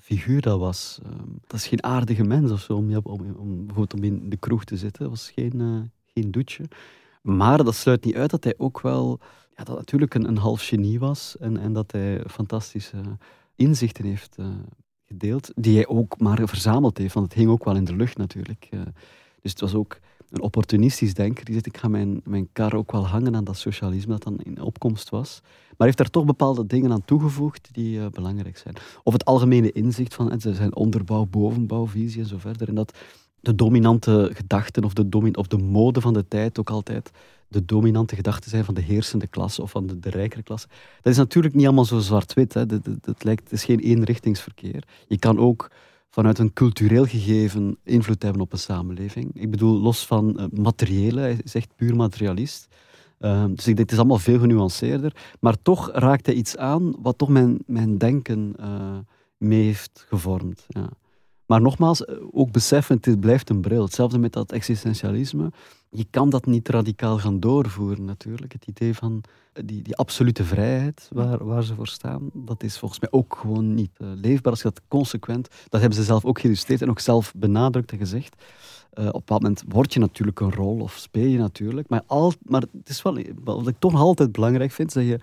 figuur 0.00 0.40
dat 0.40 0.58
was. 0.58 0.98
Uh, 1.02 1.10
dat 1.46 1.60
is 1.60 1.66
geen 1.66 1.82
aardige 1.82 2.24
mens 2.24 2.50
of 2.50 2.60
zo, 2.60 2.72
om, 2.72 2.96
om, 2.96 3.34
om, 3.36 3.66
om 3.94 4.04
in 4.04 4.30
de 4.30 4.36
kroeg 4.36 4.64
te 4.64 4.76
zitten. 4.76 5.02
Dat 5.02 5.10
was 5.10 5.30
geen, 5.30 5.60
uh, 5.60 5.80
geen 6.14 6.30
doetje. 6.30 6.64
Maar 7.24 7.64
dat 7.64 7.74
sluit 7.74 8.04
niet 8.04 8.14
uit 8.14 8.30
dat 8.30 8.44
hij 8.44 8.54
ook 8.56 8.80
wel 8.80 9.20
ja, 9.56 9.64
dat 9.64 9.76
natuurlijk 9.76 10.14
een, 10.14 10.28
een 10.28 10.38
half 10.38 10.66
genie 10.66 10.98
was 10.98 11.36
en, 11.38 11.56
en 11.56 11.72
dat 11.72 11.92
hij 11.92 12.22
fantastische 12.26 12.96
inzichten 13.54 14.04
heeft 14.04 14.36
uh, 14.40 14.46
gedeeld, 15.06 15.50
die 15.54 15.76
hij 15.76 15.86
ook 15.86 16.20
maar 16.20 16.48
verzameld 16.48 16.98
heeft, 16.98 17.14
want 17.14 17.26
het 17.26 17.34
hing 17.34 17.50
ook 17.50 17.64
wel 17.64 17.76
in 17.76 17.84
de 17.84 17.96
lucht 17.96 18.16
natuurlijk. 18.16 18.68
Uh, 18.70 18.80
dus 19.40 19.50
het 19.50 19.60
was 19.60 19.74
ook 19.74 19.98
een 20.30 20.42
opportunistisch 20.42 21.14
denker 21.14 21.44
die 21.44 21.54
zegt, 21.54 21.66
ik 21.66 21.76
ga 21.76 21.88
mijn, 21.88 22.20
mijn 22.24 22.48
kar 22.52 22.74
ook 22.74 22.92
wel 22.92 23.06
hangen 23.06 23.36
aan 23.36 23.44
dat 23.44 23.56
socialisme 23.56 24.12
dat 24.12 24.22
dan 24.22 24.38
in 24.38 24.60
opkomst 24.60 25.08
was. 25.08 25.40
Maar 25.76 25.86
heeft 25.86 25.98
daar 25.98 26.10
toch 26.10 26.24
bepaalde 26.24 26.66
dingen 26.66 26.92
aan 26.92 27.04
toegevoegd 27.04 27.68
die 27.72 27.98
uh, 27.98 28.06
belangrijk 28.06 28.58
zijn. 28.58 28.74
Of 29.02 29.12
het 29.12 29.24
algemene 29.24 29.72
inzicht 29.72 30.14
van 30.14 30.40
zijn 30.40 30.76
onderbouw, 30.76 31.24
bovenbouw, 31.24 31.86
visie 31.86 32.20
en 32.20 32.28
zo 32.28 32.38
verder. 32.38 32.68
En 32.68 32.74
dat 32.74 32.98
de 33.44 33.54
dominante 33.54 34.30
gedachten 34.34 34.84
of 34.84 34.92
de, 34.92 35.08
domin 35.08 35.36
of 35.36 35.46
de 35.46 35.58
mode 35.58 36.00
van 36.00 36.12
de 36.12 36.28
tijd 36.28 36.58
ook 36.58 36.70
altijd 36.70 37.10
de 37.48 37.64
dominante 37.64 38.14
gedachten 38.14 38.50
zijn 38.50 38.64
van 38.64 38.74
de 38.74 38.80
heersende 38.80 39.26
klasse 39.26 39.62
of 39.62 39.70
van 39.70 39.86
de, 39.86 39.98
de 39.98 40.10
rijkere 40.10 40.42
klasse. 40.42 40.68
Dat 41.02 41.12
is 41.12 41.18
natuurlijk 41.18 41.54
niet 41.54 41.64
allemaal 41.64 41.84
zo 41.84 41.98
zwart-wit. 41.98 42.54
Het, 42.54 43.24
lijkt, 43.24 43.52
is 43.52 43.64
geen 43.64 43.78
eenrichtingsverkeer. 43.78 44.84
Je 45.08 45.18
kan 45.18 45.38
ook 45.38 45.70
vanuit 46.08 46.38
een 46.38 46.52
cultureel 46.52 47.04
gegeven 47.04 47.78
invloed 47.82 48.22
hebben 48.22 48.42
op 48.42 48.52
een 48.52 48.58
samenleving. 48.58 49.30
Ik 49.34 49.50
bedoel, 49.50 49.80
los 49.80 50.06
van 50.06 50.36
uh, 50.36 50.44
materiële, 50.62 51.20
hij 51.20 51.38
is 51.44 51.54
echt 51.54 51.76
puur 51.76 51.96
materialist. 51.96 52.68
Uh, 53.20 53.44
dus 53.44 53.66
ik 53.66 53.76
denk, 53.76 53.78
het 53.78 53.92
is 53.92 53.98
allemaal 53.98 54.18
veel 54.18 54.38
genuanceerder. 54.38 55.16
Maar 55.40 55.56
toch 55.62 55.90
raakt 55.92 56.26
hij 56.26 56.34
iets 56.34 56.56
aan 56.56 56.94
wat 57.02 57.18
toch 57.18 57.28
mijn, 57.28 57.58
mijn 57.66 57.98
denken 57.98 58.54
uh, 58.60 58.96
mee 59.36 59.62
heeft 59.62 60.04
gevormd. 60.08 60.64
Ja. 60.68 60.88
Maar 61.46 61.60
nogmaals, 61.60 62.04
eh, 62.04 62.16
ook 62.30 62.52
beseffen, 62.52 62.98
het 63.00 63.20
blijft 63.20 63.50
een 63.50 63.60
bril. 63.60 63.82
Hetzelfde 63.82 64.18
met 64.18 64.32
dat 64.32 64.52
existentialisme. 64.52 65.52
Je 65.90 66.06
kan 66.10 66.30
dat 66.30 66.46
niet 66.46 66.68
radicaal 66.68 67.18
gaan 67.18 67.40
doorvoeren, 67.40 68.04
natuurlijk. 68.04 68.52
Het 68.52 68.66
idee 68.66 68.94
van 68.94 69.22
eh, 69.52 69.62
die, 69.66 69.82
die 69.82 69.96
absolute 69.96 70.44
vrijheid 70.44 71.08
waar, 71.12 71.44
waar 71.44 71.64
ze 71.64 71.74
voor 71.74 71.88
staan, 71.88 72.30
dat 72.32 72.62
is 72.62 72.78
volgens 72.78 73.00
mij 73.00 73.10
ook 73.12 73.36
gewoon 73.40 73.74
niet 73.74 73.90
uh, 73.98 74.08
leefbaar. 74.14 74.52
Als 74.52 74.62
je 74.62 74.68
dat 74.68 74.80
consequent, 74.88 75.48
dat 75.68 75.80
hebben 75.80 75.98
ze 75.98 76.04
zelf 76.04 76.24
ook 76.24 76.38
geïllustreerd 76.38 76.82
en 76.82 76.90
ook 76.90 77.00
zelf 77.00 77.32
benadrukt 77.36 77.92
en 77.92 77.98
gezegd. 77.98 78.42
Op 78.90 79.04
een 79.04 79.12
bepaald 79.12 79.42
moment 79.42 79.64
word 79.68 79.92
je 79.92 80.00
natuurlijk 80.00 80.40
een 80.40 80.54
rol 80.54 80.80
of 80.80 80.96
speel 80.96 81.26
je 81.26 81.38
natuurlijk. 81.38 81.88
Maar, 81.88 82.02
al, 82.06 82.32
maar 82.42 82.60
het 82.60 82.88
is 82.88 83.02
wel, 83.02 83.18
wat 83.44 83.66
ik 83.66 83.76
toch 83.78 83.94
altijd 83.94 84.32
belangrijk 84.32 84.72
vind, 84.72 84.92
dat 84.92 85.04
je, 85.04 85.18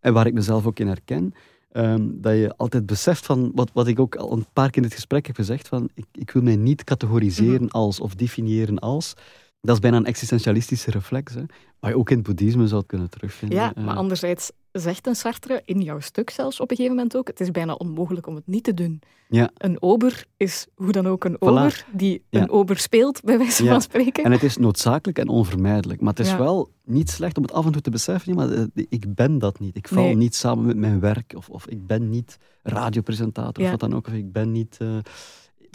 en 0.00 0.12
waar 0.12 0.26
ik 0.26 0.34
mezelf 0.34 0.66
ook 0.66 0.78
in 0.78 0.86
herken, 0.86 1.34
Ehm, 1.74 2.08
dat 2.12 2.32
je 2.32 2.54
altijd 2.56 2.86
beseft 2.86 3.26
van, 3.26 3.50
wat, 3.54 3.70
wat 3.72 3.86
ik 3.86 3.98
ook 3.98 4.16
al 4.16 4.32
een 4.32 4.46
paar 4.52 4.70
keer 4.70 4.76
in 4.76 4.88
het 4.88 4.94
gesprek 4.94 5.26
heb 5.26 5.36
gezegd, 5.36 5.68
van 5.68 5.88
ik, 5.94 6.04
ik 6.12 6.30
wil 6.30 6.42
mij 6.42 6.56
niet 6.56 6.84
categoriseren 6.84 7.62
mhm. 7.62 7.76
als 7.76 8.00
of 8.00 8.14
definiëren 8.14 8.78
als. 8.78 9.14
Dat 9.64 9.74
is 9.74 9.80
bijna 9.80 9.96
een 9.96 10.04
existentialistische 10.04 10.90
reflex, 10.90 11.34
hè, 11.34 11.42
waar 11.80 11.90
je 11.90 11.96
ook 11.96 12.10
in 12.10 12.16
het 12.16 12.26
boeddhisme 12.26 12.66
zou 12.66 12.82
kunnen 12.86 13.10
terugvinden. 13.10 13.58
Ja, 13.58 13.72
maar 13.76 13.96
anderzijds 13.96 14.50
zegt 14.72 15.06
een 15.06 15.14
Sartre, 15.14 15.62
in 15.64 15.80
jouw 15.80 16.00
stuk 16.00 16.30
zelfs 16.30 16.60
op 16.60 16.70
een 16.70 16.76
gegeven 16.76 16.96
moment 16.96 17.16
ook, 17.16 17.26
het 17.26 17.40
is 17.40 17.50
bijna 17.50 17.72
onmogelijk 17.72 18.26
om 18.26 18.34
het 18.34 18.46
niet 18.46 18.64
te 18.64 18.74
doen. 18.74 19.02
Ja. 19.28 19.50
Een 19.56 19.82
ober 19.82 20.24
is 20.36 20.66
hoe 20.74 20.92
dan 20.92 21.06
ook 21.06 21.24
een 21.24 21.40
ober, 21.40 21.84
die 21.92 22.22
een 22.30 22.50
ober 22.50 22.78
speelt, 22.78 23.22
bij 23.22 23.38
wijze 23.38 23.64
van 23.64 23.80
spreken. 23.80 24.24
En 24.24 24.32
het 24.32 24.42
is 24.42 24.56
noodzakelijk 24.56 25.18
en 25.18 25.28
onvermijdelijk. 25.28 26.00
Maar 26.00 26.14
het 26.14 26.26
is 26.26 26.36
wel 26.36 26.70
niet 26.84 27.10
slecht 27.10 27.36
om 27.36 27.42
het 27.42 27.52
af 27.52 27.66
en 27.66 27.72
toe 27.72 27.82
te 27.82 27.90
beseffen, 27.90 28.34
maar 28.34 28.50
eh, 28.50 28.64
ik 28.88 29.14
ben 29.14 29.38
dat 29.38 29.58
niet. 29.58 29.76
Ik 29.76 29.88
val 29.88 30.14
niet 30.14 30.34
samen 30.34 30.66
met 30.66 30.76
mijn 30.76 31.00
werk, 31.00 31.32
of, 31.36 31.48
of 31.48 31.66
ik 31.66 31.86
ben 31.86 32.10
niet 32.10 32.38
radiopresentator, 32.62 33.64
of 33.64 33.70
wat 33.70 33.80
dan 33.80 33.94
ook, 33.94 34.06
of 34.06 34.12
ik 34.12 34.32
ben 34.32 34.52
niet... 34.52 34.78
Uh, 34.82 34.96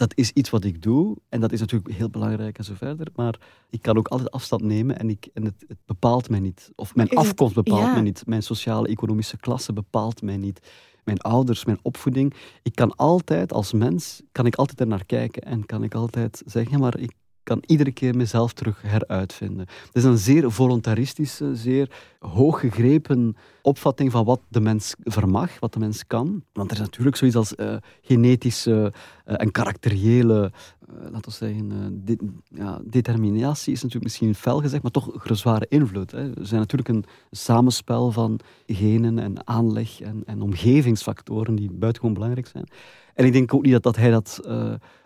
dat 0.00 0.16
is 0.16 0.30
iets 0.30 0.50
wat 0.50 0.64
ik 0.64 0.82
doe 0.82 1.16
en 1.28 1.40
dat 1.40 1.52
is 1.52 1.60
natuurlijk 1.60 1.94
heel 1.94 2.10
belangrijk 2.10 2.58
en 2.58 2.64
zo 2.64 2.74
verder. 2.74 3.06
Maar 3.14 3.38
ik 3.70 3.82
kan 3.82 3.96
ook 3.96 4.08
altijd 4.08 4.30
afstand 4.30 4.62
nemen 4.62 4.98
en, 4.98 5.10
ik, 5.10 5.28
en 5.34 5.44
het, 5.44 5.64
het 5.68 5.78
bepaalt 5.86 6.28
mij 6.28 6.40
niet. 6.40 6.70
Of 6.74 6.94
mijn 6.94 7.08
afkomst 7.10 7.54
bepaalt 7.54 7.92
mij 7.92 8.00
niet. 8.00 8.26
Mijn 8.26 8.42
sociale, 8.42 8.88
economische 8.88 9.36
klasse 9.36 9.72
bepaalt 9.72 10.22
mij 10.22 10.36
niet. 10.36 10.60
Mijn 11.04 11.18
ouders, 11.18 11.64
mijn 11.64 11.78
opvoeding. 11.82 12.34
Ik 12.62 12.74
kan 12.74 12.96
altijd 12.96 13.52
als 13.52 13.72
mens, 13.72 14.22
kan 14.32 14.46
ik 14.46 14.54
altijd 14.54 14.80
er 14.80 14.86
naar 14.86 15.04
kijken 15.04 15.42
en 15.42 15.66
kan 15.66 15.82
ik 15.82 15.94
altijd 15.94 16.42
zeggen, 16.46 16.72
ja, 16.72 16.78
maar 16.78 16.98
ik 16.98 17.12
kan 17.42 17.62
iedere 17.66 17.92
keer 17.92 18.16
mezelf 18.16 18.52
terug 18.52 18.82
heruitvinden. 18.82 19.66
Het 19.86 19.94
is 19.96 20.04
een 20.04 20.18
zeer 20.18 20.50
voluntaristische, 20.50 21.56
zeer 21.56 21.90
hooggegrepen 22.18 23.36
opvatting 23.62 24.10
van 24.10 24.24
wat 24.24 24.40
de 24.48 24.60
mens 24.60 24.94
vermag, 24.98 25.58
wat 25.58 25.72
de 25.72 25.78
mens 25.78 26.06
kan. 26.06 26.42
Want 26.52 26.70
er 26.70 26.76
is 26.76 26.82
natuurlijk 26.82 27.16
zoiets 27.16 27.36
als 27.36 27.54
uh, 27.56 27.76
genetische 28.02 28.92
uh, 29.26 29.34
en 29.40 29.50
karakteriële, 29.50 30.52
uh, 30.88 31.10
laten 31.10 31.30
we 31.30 31.36
zeggen, 31.36 32.02
ja, 32.48 32.80
determinatie 32.84 33.72
is 33.72 33.82
natuurlijk 33.82 34.04
misschien 34.04 34.34
fel 34.34 34.60
gezegd, 34.60 34.82
maar 34.82 34.92
toch 34.92 35.24
een 35.24 35.36
zware 35.36 35.66
invloed. 35.68 36.10
Hè. 36.10 36.38
Er 36.38 36.46
zijn 36.46 36.60
natuurlijk 36.60 36.88
een 36.88 37.04
samenspel 37.30 38.12
van 38.12 38.40
genen 38.66 39.18
en 39.18 39.46
aanleg 39.46 40.00
en, 40.00 40.22
en 40.26 40.42
omgevingsfactoren 40.42 41.54
die 41.54 41.70
buitengewoon 41.70 42.14
belangrijk 42.14 42.46
zijn. 42.46 42.68
En 43.14 43.24
ik 43.24 43.32
denk 43.32 43.54
ook 43.54 43.62
niet 43.62 43.72
dat, 43.72 43.82
dat 43.82 43.96
hij 43.96 44.10
dat, 44.10 44.40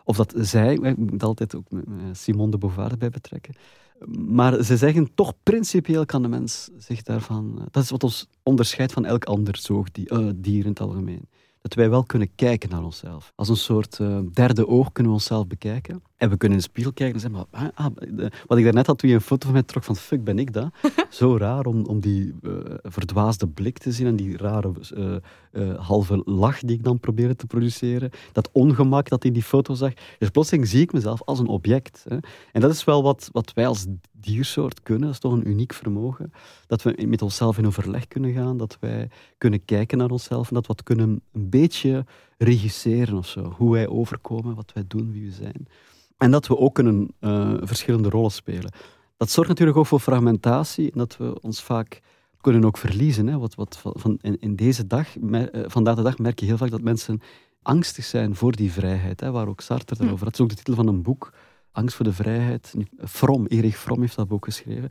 of 0.04 0.16
dat 0.16 0.34
zij, 0.36 0.74
ik 0.74 0.96
moet 0.96 1.22
altijd 1.22 1.54
ook 1.54 1.66
Simone 2.12 2.50
de 2.50 2.58
Beauvoir 2.58 2.90
erbij 2.90 3.10
betrekken, 3.10 3.54
maar 4.28 4.62
ze 4.62 4.76
zeggen 4.76 5.14
toch, 5.14 5.32
principieel 5.42 6.04
kan 6.04 6.22
de 6.22 6.28
mens 6.28 6.68
zich 6.78 7.02
daarvan... 7.02 7.68
Dat 7.70 7.82
is 7.82 7.90
wat 7.90 8.04
ons 8.04 8.28
onderscheidt 8.42 8.92
van 8.92 9.04
elk 9.04 9.24
ander 9.24 9.56
zoogdier 9.56 10.64
in 10.64 10.66
het 10.66 10.80
algemeen 10.80 11.28
dat 11.64 11.74
wij 11.74 11.90
wel 11.90 12.04
kunnen 12.04 12.34
kijken 12.34 12.70
naar 12.70 12.84
onszelf. 12.84 13.32
Als 13.34 13.48
een 13.48 13.56
soort 13.56 13.98
uh, 13.98 14.18
derde 14.32 14.68
oog 14.68 14.92
kunnen 14.92 15.12
we 15.12 15.18
onszelf 15.18 15.46
bekijken. 15.46 16.02
En 16.24 16.30
we 16.30 16.37
kunnen 16.37 16.58
in 16.58 16.64
de 16.64 16.70
spiegel 16.70 16.92
kijken 16.92 17.14
en 17.14 17.20
zeggen, 17.20 17.46
maar, 17.50 17.70
ah, 17.74 17.87
ah 17.87 18.26
wat 18.46 18.58
ik 18.58 18.64
daarnet 18.64 18.87
had 18.87 18.98
toen 18.98 19.08
je 19.08 19.14
een 19.14 19.20
foto 19.20 19.44
van 19.44 19.52
mij 19.52 19.62
trok 19.62 19.84
van 19.84 19.96
fuck, 19.96 20.24
ben 20.24 20.38
ik 20.38 20.52
dat? 20.52 20.74
Zo 21.10 21.37
raar 21.37 21.66
om, 21.66 21.84
om 21.87 22.00
die 22.00 22.34
uh, 22.42 22.52
verdwaasde 22.82 23.48
blik 23.48 23.78
te 23.78 23.92
zien 23.92 24.06
en 24.06 24.16
die 24.16 24.37
rare 24.37 24.72
uh, 25.52 25.78
halve 25.78 26.22
lach 26.24 26.60
die 26.60 26.76
ik 26.76 26.84
dan 26.84 27.00
probeerde 27.00 27.37
te 27.37 27.46
produceren. 27.46 28.10
Dat 28.32 28.48
ongemak 28.52 29.08
dat 29.08 29.24
in 29.24 29.32
die 29.32 29.42
foto 29.42 29.74
zag. 29.74 29.92
Dus 30.18 30.28
plotseling 30.28 30.68
zie 30.68 30.80
ik 30.80 30.92
mezelf 30.92 31.22
als 31.22 31.38
een 31.38 31.46
object. 31.46 32.04
Hè. 32.08 32.16
En 32.52 32.60
dat 32.60 32.70
is 32.70 32.84
wel 32.84 33.02
wat, 33.02 33.28
wat 33.32 33.52
wij 33.52 33.66
als 33.66 33.87
diersoort 34.12 34.82
kunnen. 34.82 35.04
Dat 35.04 35.14
is 35.14 35.20
toch 35.20 35.32
een 35.32 35.48
uniek 35.48 35.72
vermogen. 35.72 36.32
Dat 36.66 36.82
we 36.82 37.04
met 37.06 37.22
onszelf 37.22 37.58
in 37.58 37.66
overleg 37.66 38.08
kunnen 38.08 38.32
gaan, 38.32 38.56
dat 38.56 38.76
wij 38.80 39.10
kunnen 39.38 39.64
kijken 39.64 39.98
naar 39.98 40.10
onszelf 40.10 40.48
en 40.48 40.54
dat 40.54 40.66
we 40.66 40.72
wat 40.72 40.82
kunnen 40.82 41.22
een 41.32 41.50
beetje 41.50 42.04
regisseren 42.38 43.16
of 43.16 43.26
zo. 43.26 43.54
Hoe 43.56 43.72
wij 43.72 43.88
overkomen, 43.88 44.54
wat 44.54 44.72
wij 44.72 44.84
doen, 44.87 45.12
wie 45.12 45.24
we 45.24 45.32
zijn. 45.32 45.66
En 46.16 46.31
dat 46.31 46.46
we 46.46 46.57
ook 46.57 46.74
kunnen 46.74 47.14
uh, 47.20 47.55
verschillende 47.61 48.09
rollen 48.09 48.31
spelen. 48.31 48.72
Dat 49.16 49.31
zorgt 49.31 49.48
natuurlijk 49.48 49.79
ook 49.79 49.87
voor 49.87 50.00
fragmentatie 50.00 50.92
en 50.92 50.98
dat 50.98 51.16
we 51.16 51.40
ons 51.40 51.62
vaak 51.62 52.00
kunnen 52.40 52.64
ook 52.64 52.79
verliezen. 52.79 53.27
Hè. 53.27 53.38
Wat, 53.38 53.55
wat 53.55 53.79
van, 53.83 54.18
in, 54.20 54.37
in 54.40 54.57
deze 54.57 54.87
dag, 54.87 55.16
me, 55.20 55.53
uh, 55.53 55.64
vandaag 55.66 55.94
de 55.94 56.03
dag 56.03 56.18
merk 56.18 56.40
je 56.40 56.46
heel 56.46 56.57
vaak 56.57 56.70
dat 56.70 56.83
mensen 56.83 57.20
angstig 57.62 58.05
zijn 58.05 58.35
voor 58.35 58.53
die 58.53 58.72
vrijheid, 58.72 59.20
hè, 59.20 59.31
waar 59.31 59.48
ook 59.48 59.61
Sartre 59.61 60.05
hm. 60.05 60.12
over. 60.12 60.24
Dat 60.24 60.35
is 60.35 60.40
ook 60.40 60.48
de 60.48 60.55
titel 60.55 60.74
van 60.74 60.87
een 60.87 61.03
boek 61.03 61.33
Angst 61.74 61.96
voor 61.96 62.05
de 62.05 62.12
vrijheid. 62.12 62.74
From, 62.98 63.46
Erich 63.46 63.77
Fromm 63.77 64.00
heeft 64.00 64.16
dat 64.16 64.29
boek 64.29 64.44
geschreven. 64.44 64.88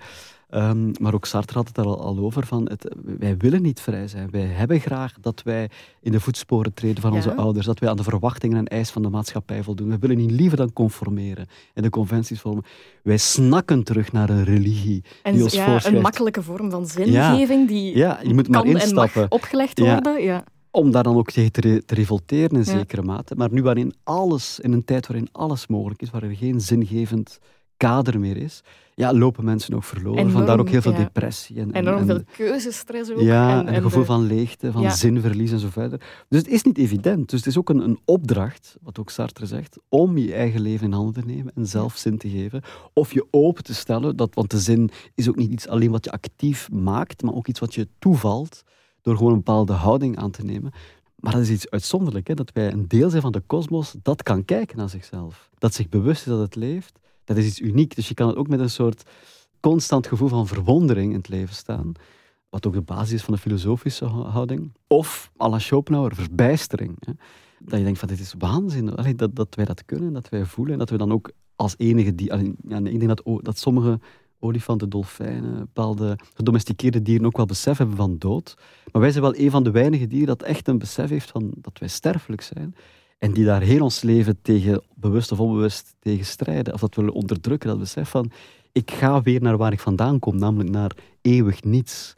Um, 0.55 0.91
maar 0.99 1.13
ook 1.13 1.25
Sartre 1.25 1.57
had 1.57 1.67
het 1.67 1.75
daar 1.75 1.85
al, 1.85 2.17
over. 2.17 2.45
Van 2.45 2.69
het, 2.69 2.95
wij 3.17 3.37
willen 3.37 3.61
niet 3.61 3.81
vrij 3.81 4.07
zijn. 4.07 4.29
Wij 4.31 4.41
hebben 4.41 4.79
graag 4.79 5.13
dat 5.21 5.41
wij 5.43 5.69
in 6.01 6.11
de 6.11 6.19
voetsporen 6.19 6.73
treden 6.73 7.01
van 7.01 7.13
onze 7.13 7.35
ouders. 7.35 7.65
Dat 7.65 7.79
wij 7.79 7.89
aan 7.89 7.97
de 7.97 8.03
verwachtingen 8.03 8.57
en 8.57 8.67
eisen 8.67 8.93
van 8.93 9.01
de 9.01 9.09
maatschappij 9.09 9.63
voldoen. 9.63 9.89
We 9.89 9.97
willen 9.99 10.17
niet 10.17 10.31
liever 10.31 10.57
dan 10.57 10.73
conformeren 10.73 11.47
en 11.73 11.83
de 11.83 11.89
conventies 11.89 12.41
vormen. 12.41 12.63
Wij 13.03 13.17
snakken 13.17 13.83
terug 13.83 14.11
naar 14.11 14.29
een 14.29 14.43
religie 14.43 15.03
en, 15.23 15.33
die 15.33 15.43
ons 15.43 15.53
ja, 15.53 15.65
voorschrijft. 15.65 15.97
Een 15.97 16.03
makkelijke 16.03 16.43
vorm 16.43 16.71
van 16.71 16.87
zingeving 16.87 17.67
die 17.67 17.97
ja, 17.97 18.19
je 18.23 18.33
moet 18.33 18.47
maar 18.47 18.65
instappen. 18.65 19.31
opgelegd 19.31 19.79
worden. 19.79 20.21
Ja 20.21 20.43
om 20.75 20.91
daar 20.91 21.03
dan 21.03 21.15
ook 21.15 21.31
tegen 21.31 21.51
te, 21.51 21.83
te 21.85 21.95
revolteren 21.95 22.57
in 22.57 22.65
zekere 22.65 23.01
mate. 23.01 23.35
Maar 23.35 23.51
nu 23.51 23.61
waarin 23.61 23.93
alles, 24.03 24.59
in 24.59 24.73
een 24.73 24.85
tijd 24.85 25.07
waarin 25.07 25.27
alles 25.31 25.67
mogelijk 25.67 26.01
is, 26.01 26.09
waar 26.09 26.23
er 26.23 26.35
geen 26.35 26.61
zingevend 26.61 27.39
kader 27.87 28.19
meer 28.19 28.37
is, 28.37 28.61
ja, 28.95 29.13
lopen 29.13 29.43
mensen 29.45 29.73
ook 29.75 29.83
verloren. 29.83 30.19
Enorm, 30.19 30.33
Vandaar 30.35 30.59
ook 30.59 30.69
heel 30.69 30.81
veel 30.81 30.91
ja. 30.91 30.97
depressie. 30.97 31.55
En, 31.59 31.71
en- 31.73 31.81
Enorm 31.87 31.97
en- 31.99 32.05
veel 32.05 32.21
keuzestress 32.37 33.11
ook. 33.11 33.19
ja, 33.19 33.59
en, 33.59 33.67
en, 33.67 33.75
een 33.75 33.81
gevoel 33.81 33.99
de- 33.99 34.05
van 34.05 34.21
leegte, 34.25 34.71
van 34.71 34.81
Ja. 34.81 34.89
zinverlies 34.89 35.51
en 35.51 35.59
zo 35.59 35.67
verder. 35.69 35.99
Dus 36.29 36.39
het 36.39 36.47
is 36.47 36.63
niet 36.63 36.77
evident. 36.77 37.29
Dus 37.29 37.39
het 37.39 37.47
is 37.47 37.57
ook 37.57 37.69
een, 37.69 37.79
een 37.79 37.99
opdracht, 38.05 38.75
wat 38.81 38.99
ook 38.99 39.09
Sartre 39.09 39.45
zegt, 39.45 39.77
om 39.89 40.17
je 40.17 40.33
eigen 40.33 40.61
leven 40.61 40.85
in 40.85 40.91
handen 40.93 41.13
te 41.13 41.29
nemen 41.29 41.51
en 41.55 41.67
zelf 41.67 41.95
zin 41.97 42.17
te 42.17 42.29
geven. 42.29 42.61
Of 42.93 43.13
je 43.13 43.25
open 43.31 43.63
te 43.63 43.73
stellen, 43.73 44.15
dat, 44.15 44.35
want 44.35 44.51
de 44.51 44.59
zin 44.59 44.89
is 45.15 45.29
ook 45.29 45.35
niet 45.35 45.51
iets 45.51 45.67
alleen 45.67 45.91
wat 45.91 46.05
je 46.05 46.11
actief 46.11 46.71
maakt, 46.71 47.21
maar 47.21 47.33
ook 47.33 47.47
iets 47.47 47.59
wat 47.59 47.73
je 47.75 47.87
toevalt 47.99 48.63
door 49.01 49.17
gewoon 49.17 49.31
een 49.31 49.37
bepaalde 49.37 49.73
houding 49.73 50.17
aan 50.17 50.31
te 50.31 50.43
nemen. 50.45 50.71
Maar 51.15 51.31
dat 51.33 51.41
is 51.41 51.49
iets 51.49 51.69
uitzonderlijk, 51.69 52.27
hè? 52.27 52.33
dat 52.33 52.51
wij 52.53 52.71
een 52.71 52.87
deel 52.87 53.09
zijn 53.09 53.21
van 53.21 53.31
de 53.31 53.39
kosmos 53.47 53.95
dat 54.01 54.23
kan 54.23 54.45
kijken 54.45 54.77
naar 54.77 54.89
zichzelf. 54.89 55.49
Dat 55.57 55.73
zich 55.73 55.89
bewust 55.89 56.21
is 56.21 56.27
dat 56.27 56.39
het 56.39 56.55
leeft. 56.55 56.99
Dat 57.23 57.37
is 57.37 57.45
iets 57.45 57.59
uniek. 57.59 57.95
Dus 57.95 58.07
je 58.07 58.13
kan 58.13 58.27
het 58.27 58.37
ook 58.37 58.47
met 58.47 58.59
een 58.59 58.69
soort 58.69 59.03
constant 59.59 60.07
gevoel 60.07 60.27
van 60.27 60.47
verwondering 60.47 61.11
in 61.11 61.17
het 61.17 61.29
leven 61.29 61.55
staan. 61.55 61.91
Wat 62.49 62.67
ook 62.67 62.73
de 62.73 62.81
basis 62.81 63.13
is 63.13 63.23
van 63.23 63.33
de 63.33 63.39
filosofische 63.39 64.05
hou- 64.05 64.27
houding. 64.27 64.73
Of, 64.87 65.31
à 65.41 65.49
la 65.49 65.59
Schopenhauer, 65.59 66.15
verbijstering. 66.15 66.95
Hè? 66.99 67.11
Dat 67.59 67.77
je 67.77 67.83
denkt 67.83 67.99
van 67.99 68.07
dit 68.07 68.19
is 68.19 68.33
waanzin. 68.37 68.85
Dat, 69.15 69.35
dat 69.35 69.55
wij 69.55 69.65
dat 69.65 69.85
kunnen, 69.85 70.13
dat 70.13 70.29
wij 70.29 70.45
voelen. 70.45 70.73
En 70.73 70.79
dat 70.79 70.89
we 70.89 70.97
dan 70.97 71.11
ook 71.11 71.31
als 71.55 71.73
enige 71.77 72.15
die... 72.15 72.27
ja, 72.67 72.77
ik 72.77 72.99
denk 72.99 73.07
dat, 73.07 73.43
dat 73.43 73.57
sommige 73.57 73.99
olifanten, 74.39 74.89
dolfijnen, 74.89 75.57
bepaalde 75.57 76.17
gedomesticeerde 76.33 77.01
dieren 77.01 77.25
ook 77.25 77.37
wel 77.37 77.45
besef 77.45 77.77
hebben 77.77 77.95
van 77.95 78.17
dood. 78.17 78.57
Maar 78.91 79.01
wij 79.01 79.11
zijn 79.11 79.23
wel 79.23 79.37
een 79.37 79.51
van 79.51 79.63
de 79.63 79.71
weinige 79.71 80.07
dieren 80.07 80.27
dat 80.27 80.43
echt 80.43 80.67
een 80.67 80.77
besef 80.77 81.09
heeft 81.09 81.31
van 81.31 81.51
dat 81.55 81.79
wij 81.79 81.87
sterfelijk 81.87 82.41
zijn. 82.41 82.75
En 83.23 83.31
die 83.31 83.45
daar 83.45 83.61
heel 83.61 83.83
ons 83.83 84.01
leven 84.01 84.41
tegen, 84.41 84.83
bewust 84.95 85.31
of 85.31 85.39
onbewust, 85.39 85.95
tegen 85.99 86.25
strijden. 86.25 86.73
Of 86.73 86.79
dat 86.79 86.95
willen 86.95 87.13
onderdrukken, 87.13 87.69
dat 87.69 87.79
besef 87.79 88.09
van 88.09 88.31
ik 88.71 88.91
ga 88.91 89.21
weer 89.21 89.41
naar 89.41 89.57
waar 89.57 89.71
ik 89.71 89.79
vandaan 89.79 90.19
kom, 90.19 90.37
namelijk 90.37 90.69
naar 90.69 90.91
eeuwig 91.21 91.63
niets. 91.63 92.13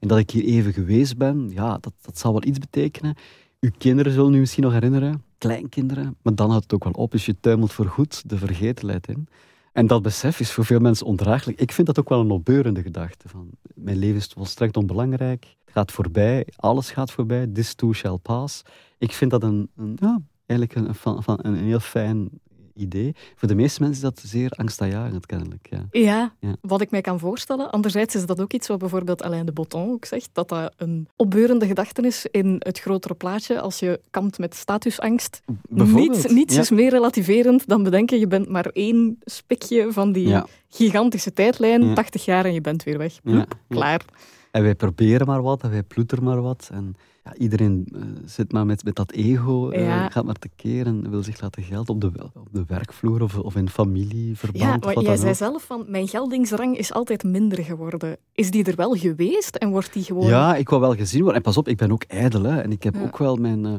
En 0.00 0.08
dat 0.08 0.18
ik 0.18 0.30
hier 0.30 0.44
even 0.44 0.72
geweest 0.72 1.16
ben, 1.16 1.50
ja, 1.50 1.78
dat, 1.78 1.92
dat 2.00 2.18
zal 2.18 2.32
wel 2.32 2.44
iets 2.44 2.58
betekenen. 2.58 3.14
Uw 3.60 3.70
kinderen 3.78 4.12
zullen 4.12 4.34
u 4.34 4.38
misschien 4.38 4.62
nog 4.62 4.72
herinneren, 4.72 5.24
kleinkinderen, 5.38 6.16
maar 6.22 6.34
dan 6.34 6.48
houdt 6.50 6.62
het 6.62 6.74
ook 6.74 6.84
wel 6.84 6.92
op. 6.92 7.10
Dus 7.10 7.26
je 7.26 7.40
tuimelt 7.40 7.72
voorgoed 7.72 8.28
de 8.28 8.38
vergetelheid 8.38 9.08
in. 9.08 9.28
En 9.72 9.86
dat 9.86 10.02
besef 10.02 10.40
is 10.40 10.52
voor 10.52 10.64
veel 10.64 10.80
mensen 10.80 11.06
ondraaglijk. 11.06 11.60
Ik 11.60 11.72
vind 11.72 11.86
dat 11.86 11.98
ook 11.98 12.08
wel 12.08 12.20
een 12.20 12.30
opbeurende 12.30 12.82
gedachte. 12.82 13.28
Van, 13.28 13.48
mijn 13.74 13.96
leven 13.96 14.16
is 14.16 14.26
volstrekt 14.26 14.76
onbelangrijk. 14.76 15.46
Het 15.64 15.74
gaat 15.74 15.92
voorbij. 15.92 16.46
Alles 16.56 16.90
gaat 16.90 17.10
voorbij. 17.10 17.46
This 17.46 17.74
too 17.74 17.92
shall 17.92 18.18
pass. 18.22 18.62
Ik 18.98 19.12
vind 19.12 19.30
dat 19.30 19.42
een, 19.42 19.70
een 19.76 19.96
ja, 20.00 20.20
eigenlijk 20.46 20.88
een, 20.88 20.94
van, 20.94 21.22
van 21.22 21.38
een, 21.42 21.56
heel 21.56 21.80
fijn 21.80 22.28
idee. 22.76 23.14
Voor 23.36 23.48
de 23.48 23.54
meeste 23.54 23.80
mensen 23.82 23.96
is 24.08 24.10
dat 24.14 24.22
zeer 24.30 24.50
angstaanjagend, 24.50 25.26
kennelijk. 25.26 25.66
Ja. 25.70 25.86
Ja, 25.90 26.32
Ja. 26.40 26.56
wat 26.60 26.80
ik 26.80 26.90
mij 26.90 27.00
kan 27.00 27.18
voorstellen. 27.18 27.70
Anderzijds 27.70 28.14
is 28.14 28.26
dat 28.26 28.40
ook 28.40 28.52
iets 28.52 28.68
wat 28.68 28.78
bijvoorbeeld 28.78 29.22
Alain 29.22 29.46
de 29.46 29.52
Botton 29.52 29.90
ook 29.90 30.04
zegt, 30.04 30.28
dat 30.32 30.48
dat 30.48 30.74
een 30.76 31.08
opbeurende 31.16 31.66
gedachte 31.66 32.02
is 32.02 32.26
in 32.30 32.56
het 32.58 32.78
grotere 32.80 33.14
plaatje 33.14 33.60
als 33.60 33.78
je 33.78 34.00
kampt 34.10 34.38
met 34.38 34.54
statusangst. 34.54 35.40
Bijvoorbeeld. 35.68 36.30
Niets, 36.30 36.54
Ja. 36.54 36.60
is 36.60 36.70
meer 36.70 36.90
relativerend 36.90 37.66
dan 37.68 37.82
bedenken, 37.82 38.18
je 38.18 38.26
bent 38.26 38.48
maar 38.48 38.66
één 38.66 39.18
spikje 39.24 39.92
van 39.92 40.12
die 40.12 40.28
Ja. 40.28 40.46
gigantische 40.68 41.32
tijdlijn, 41.32 41.84
Ja. 41.86 41.94
80 41.94 42.24
jaar 42.24 42.44
en 42.44 42.52
je 42.52 42.60
bent 42.60 42.82
weer 42.82 42.98
weg. 42.98 43.18
Ja. 43.22 43.46
Klaar. 43.68 44.04
En 44.50 44.62
wij 44.62 44.74
proberen 44.74 45.26
maar 45.26 45.42
wat 45.42 45.62
en 45.62 45.70
wij 45.70 45.82
ploeteren 45.82 46.24
maar 46.24 46.42
wat. 46.42 46.68
En 46.72 46.94
ja, 47.24 47.34
iedereen 47.36 47.86
eh, 47.94 48.00
zit 48.24 48.52
maar 48.52 48.66
met, 48.66 48.84
met 48.84 48.94
dat 48.94 49.12
ego, 49.12 49.70
eh, 49.70 50.06
gaat 50.08 50.24
maar 50.24 50.38
tekeer 50.38 50.86
en 50.86 51.10
wil 51.10 51.22
zich 51.22 51.40
laten 51.40 51.62
gelden 51.62 51.94
op 51.94 52.00
de, 52.00 52.30
op 52.34 52.48
de 52.52 52.64
werkvloer 52.66 53.22
of, 53.22 53.38
of 53.38 53.56
in 53.56 53.68
familieverband. 53.68 54.64
Ja, 54.64 54.76
maar 54.76 54.94
wat 54.94 55.04
jij 55.04 55.16
zei 55.16 55.30
ook. 55.30 55.36
zelf 55.36 55.62
van, 55.64 55.84
mijn 55.88 56.08
geldingsrang 56.08 56.78
is 56.78 56.92
altijd 56.92 57.22
minder 57.22 57.64
geworden. 57.64 58.16
Is 58.32 58.50
die 58.50 58.64
er 58.64 58.76
wel 58.76 58.94
geweest 58.94 59.56
en 59.56 59.70
wordt 59.70 59.92
die 59.92 60.02
gewoon... 60.04 60.26
Ja, 60.26 60.56
ik 60.56 60.68
wil 60.68 60.80
wel 60.80 60.94
gezien 60.94 61.18
worden. 61.20 61.36
En 61.36 61.42
pas 61.42 61.56
op, 61.56 61.68
ik 61.68 61.76
ben 61.76 61.92
ook 61.92 62.02
ijdel. 62.02 62.42
Hè. 62.42 62.60
En 62.60 62.72
ik 62.72 62.82
heb 62.82 62.94
Ja. 62.94 63.02
ook 63.02 63.18
wel 63.18 63.36
mijn... 63.36 63.64
eh, 63.66 63.74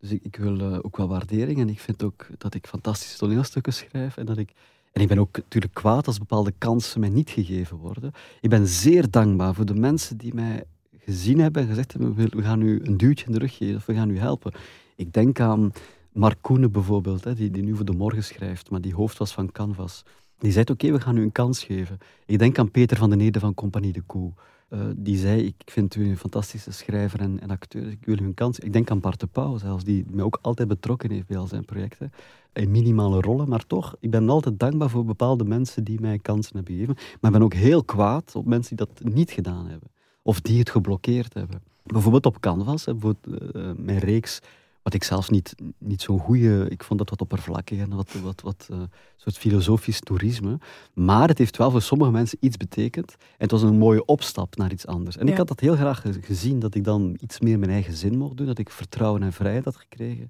dus 0.00 0.10
ik, 0.10 0.24
ik 0.24 0.36
wil 0.36 0.82
ook 0.82 0.96
wel 0.96 1.08
waardering. 1.08 1.58
En 1.60 1.68
ik 1.68 1.80
vind 1.80 2.02
ook 2.02 2.26
dat 2.38 2.54
ik 2.54 2.66
fantastische 2.66 3.18
toneelstukken 3.18 3.72
schrijf. 3.72 4.16
En, 4.16 4.26
dat 4.26 4.38
ik, 4.38 4.52
en 4.92 5.02
ik 5.02 5.08
ben 5.08 5.18
ook 5.18 5.36
natuurlijk 5.36 5.74
kwaad 5.74 6.06
als 6.06 6.18
bepaalde 6.18 6.52
kansen 6.58 7.00
mij 7.00 7.08
niet 7.08 7.30
gegeven 7.30 7.76
worden. 7.76 8.12
Ik 8.40 8.50
ben 8.50 8.66
zeer 8.66 9.10
dankbaar 9.10 9.54
voor 9.54 9.64
de 9.64 9.74
mensen 9.74 10.16
die 10.16 10.34
mij 10.34 10.64
gezien 11.10 11.40
hebben 11.40 11.62
en 11.62 11.68
gezegd 11.68 11.92
hebben, 11.92 12.14
we 12.16 12.42
gaan 12.42 12.62
u 12.62 12.80
een 12.82 12.96
duwtje 12.96 13.26
in 13.26 13.32
de 13.32 13.38
rug 13.38 13.56
geven 13.56 13.76
of 13.76 13.86
we 13.86 13.94
gaan 13.94 14.10
u 14.10 14.18
helpen. 14.18 14.52
Ik 14.96 15.12
denk 15.12 15.40
aan 15.40 15.72
Mark 16.12 16.38
Koenen 16.40 16.72
bijvoorbeeld, 16.72 17.24
hè, 17.24 17.34
die, 17.34 17.50
die 17.50 17.62
nu 17.62 17.76
voor 17.76 17.84
de 17.84 17.92
morgen 17.92 18.24
schrijft, 18.24 18.70
maar 18.70 18.80
die 18.80 18.94
hoofd 18.94 19.18
was 19.18 19.32
van 19.32 19.52
Canvas. 19.52 20.04
Die 20.38 20.52
zei, 20.52 20.64
oké, 20.70 20.92
we 20.92 21.00
gaan 21.00 21.16
u 21.16 21.22
een 21.22 21.32
kans 21.32 21.64
geven. 21.64 21.98
Ik 22.26 22.38
denk 22.38 22.58
aan 22.58 22.70
Peter 22.70 22.96
van 22.96 23.10
den 23.10 23.20
Ede 23.20 23.40
van 23.40 23.54
Compagnie 23.54 23.92
de 23.92 24.00
Koe. 24.00 24.32
Eh, 24.68 24.80
die 24.96 25.16
zei, 25.16 25.42
ik 25.42 25.54
vind 25.64 25.94
u 25.94 26.08
een 26.08 26.16
fantastische 26.16 26.72
schrijver 26.72 27.20
en, 27.20 27.40
en 27.40 27.50
acteur, 27.50 27.82
dus 27.82 27.92
ik 27.92 28.04
wil 28.04 28.18
u 28.18 28.24
een 28.24 28.34
kans. 28.34 28.58
Ik 28.58 28.72
denk 28.72 28.90
aan 28.90 29.00
Bart 29.00 29.20
de 29.20 29.26
Pauw 29.26 29.58
zelfs, 29.58 29.84
die 29.84 30.04
mij 30.10 30.24
ook 30.24 30.38
altijd 30.42 30.68
betrokken 30.68 31.10
heeft 31.10 31.26
bij 31.26 31.36
al 31.36 31.46
zijn 31.46 31.64
projecten. 31.64 32.12
In 32.52 32.70
minimale 32.70 33.20
rollen, 33.20 33.48
maar 33.48 33.66
toch, 33.66 33.96
ik 34.00 34.10
ben 34.10 34.28
altijd 34.28 34.58
dankbaar 34.58 34.90
voor 34.90 35.04
bepaalde 35.04 35.44
mensen 35.44 35.84
die 35.84 36.00
mij 36.00 36.18
kansen 36.18 36.56
hebben 36.56 36.74
gegeven. 36.74 36.94
Maar 36.94 37.30
ik 37.30 37.38
ben 37.38 37.42
ook 37.42 37.54
heel 37.54 37.84
kwaad 37.84 38.34
op 38.34 38.46
mensen 38.46 38.76
die 38.76 38.86
dat 38.86 39.12
niet 39.14 39.30
gedaan 39.30 39.66
hebben. 39.66 39.88
Of 40.22 40.40
die 40.40 40.58
het 40.58 40.70
geblokkeerd 40.70 41.34
hebben. 41.34 41.62
Bijvoorbeeld 41.84 42.26
op 42.26 42.40
Canvas, 42.40 42.84
hè, 42.84 42.94
bijvoorbeeld, 42.94 43.54
eh, 43.54 43.70
mijn 43.76 43.98
reeks, 43.98 44.38
wat 44.82 44.94
ik 44.94 45.04
zelfs 45.04 45.28
niet, 45.28 45.54
niet 45.78 46.02
zo'n 46.02 46.18
goede... 46.18 46.66
Ik 46.68 46.82
vond 46.84 46.98
dat 46.98 47.10
wat 47.10 47.20
oppervlakkig 47.20 47.78
en 47.78 47.94
wat, 47.96 48.12
wat, 48.22 48.40
wat 48.40 48.66
eh, 48.70 48.78
soort 49.16 49.38
filosofisch 49.38 50.00
toerisme. 50.00 50.58
Maar 50.94 51.28
het 51.28 51.38
heeft 51.38 51.56
wel 51.56 51.70
voor 51.70 51.82
sommige 51.82 52.10
mensen 52.10 52.38
iets 52.40 52.56
betekend. 52.56 53.10
En 53.18 53.26
het 53.36 53.50
was 53.50 53.62
een 53.62 53.78
mooie 53.78 54.04
opstap 54.04 54.56
naar 54.56 54.72
iets 54.72 54.86
anders. 54.86 55.16
En 55.16 55.28
ik 55.28 55.36
had 55.36 55.48
dat 55.48 55.60
heel 55.60 55.74
graag 55.76 56.00
ge- 56.00 56.18
gezien, 56.22 56.58
dat 56.58 56.74
ik 56.74 56.84
dan 56.84 57.16
iets 57.20 57.40
meer 57.40 57.58
mijn 57.58 57.70
eigen 57.70 57.96
zin 57.96 58.18
mocht 58.18 58.36
doen. 58.36 58.46
Dat 58.46 58.58
ik 58.58 58.70
vertrouwen 58.70 59.22
en 59.22 59.32
vrijheid 59.32 59.64
had 59.64 59.76
gekregen 59.76 60.28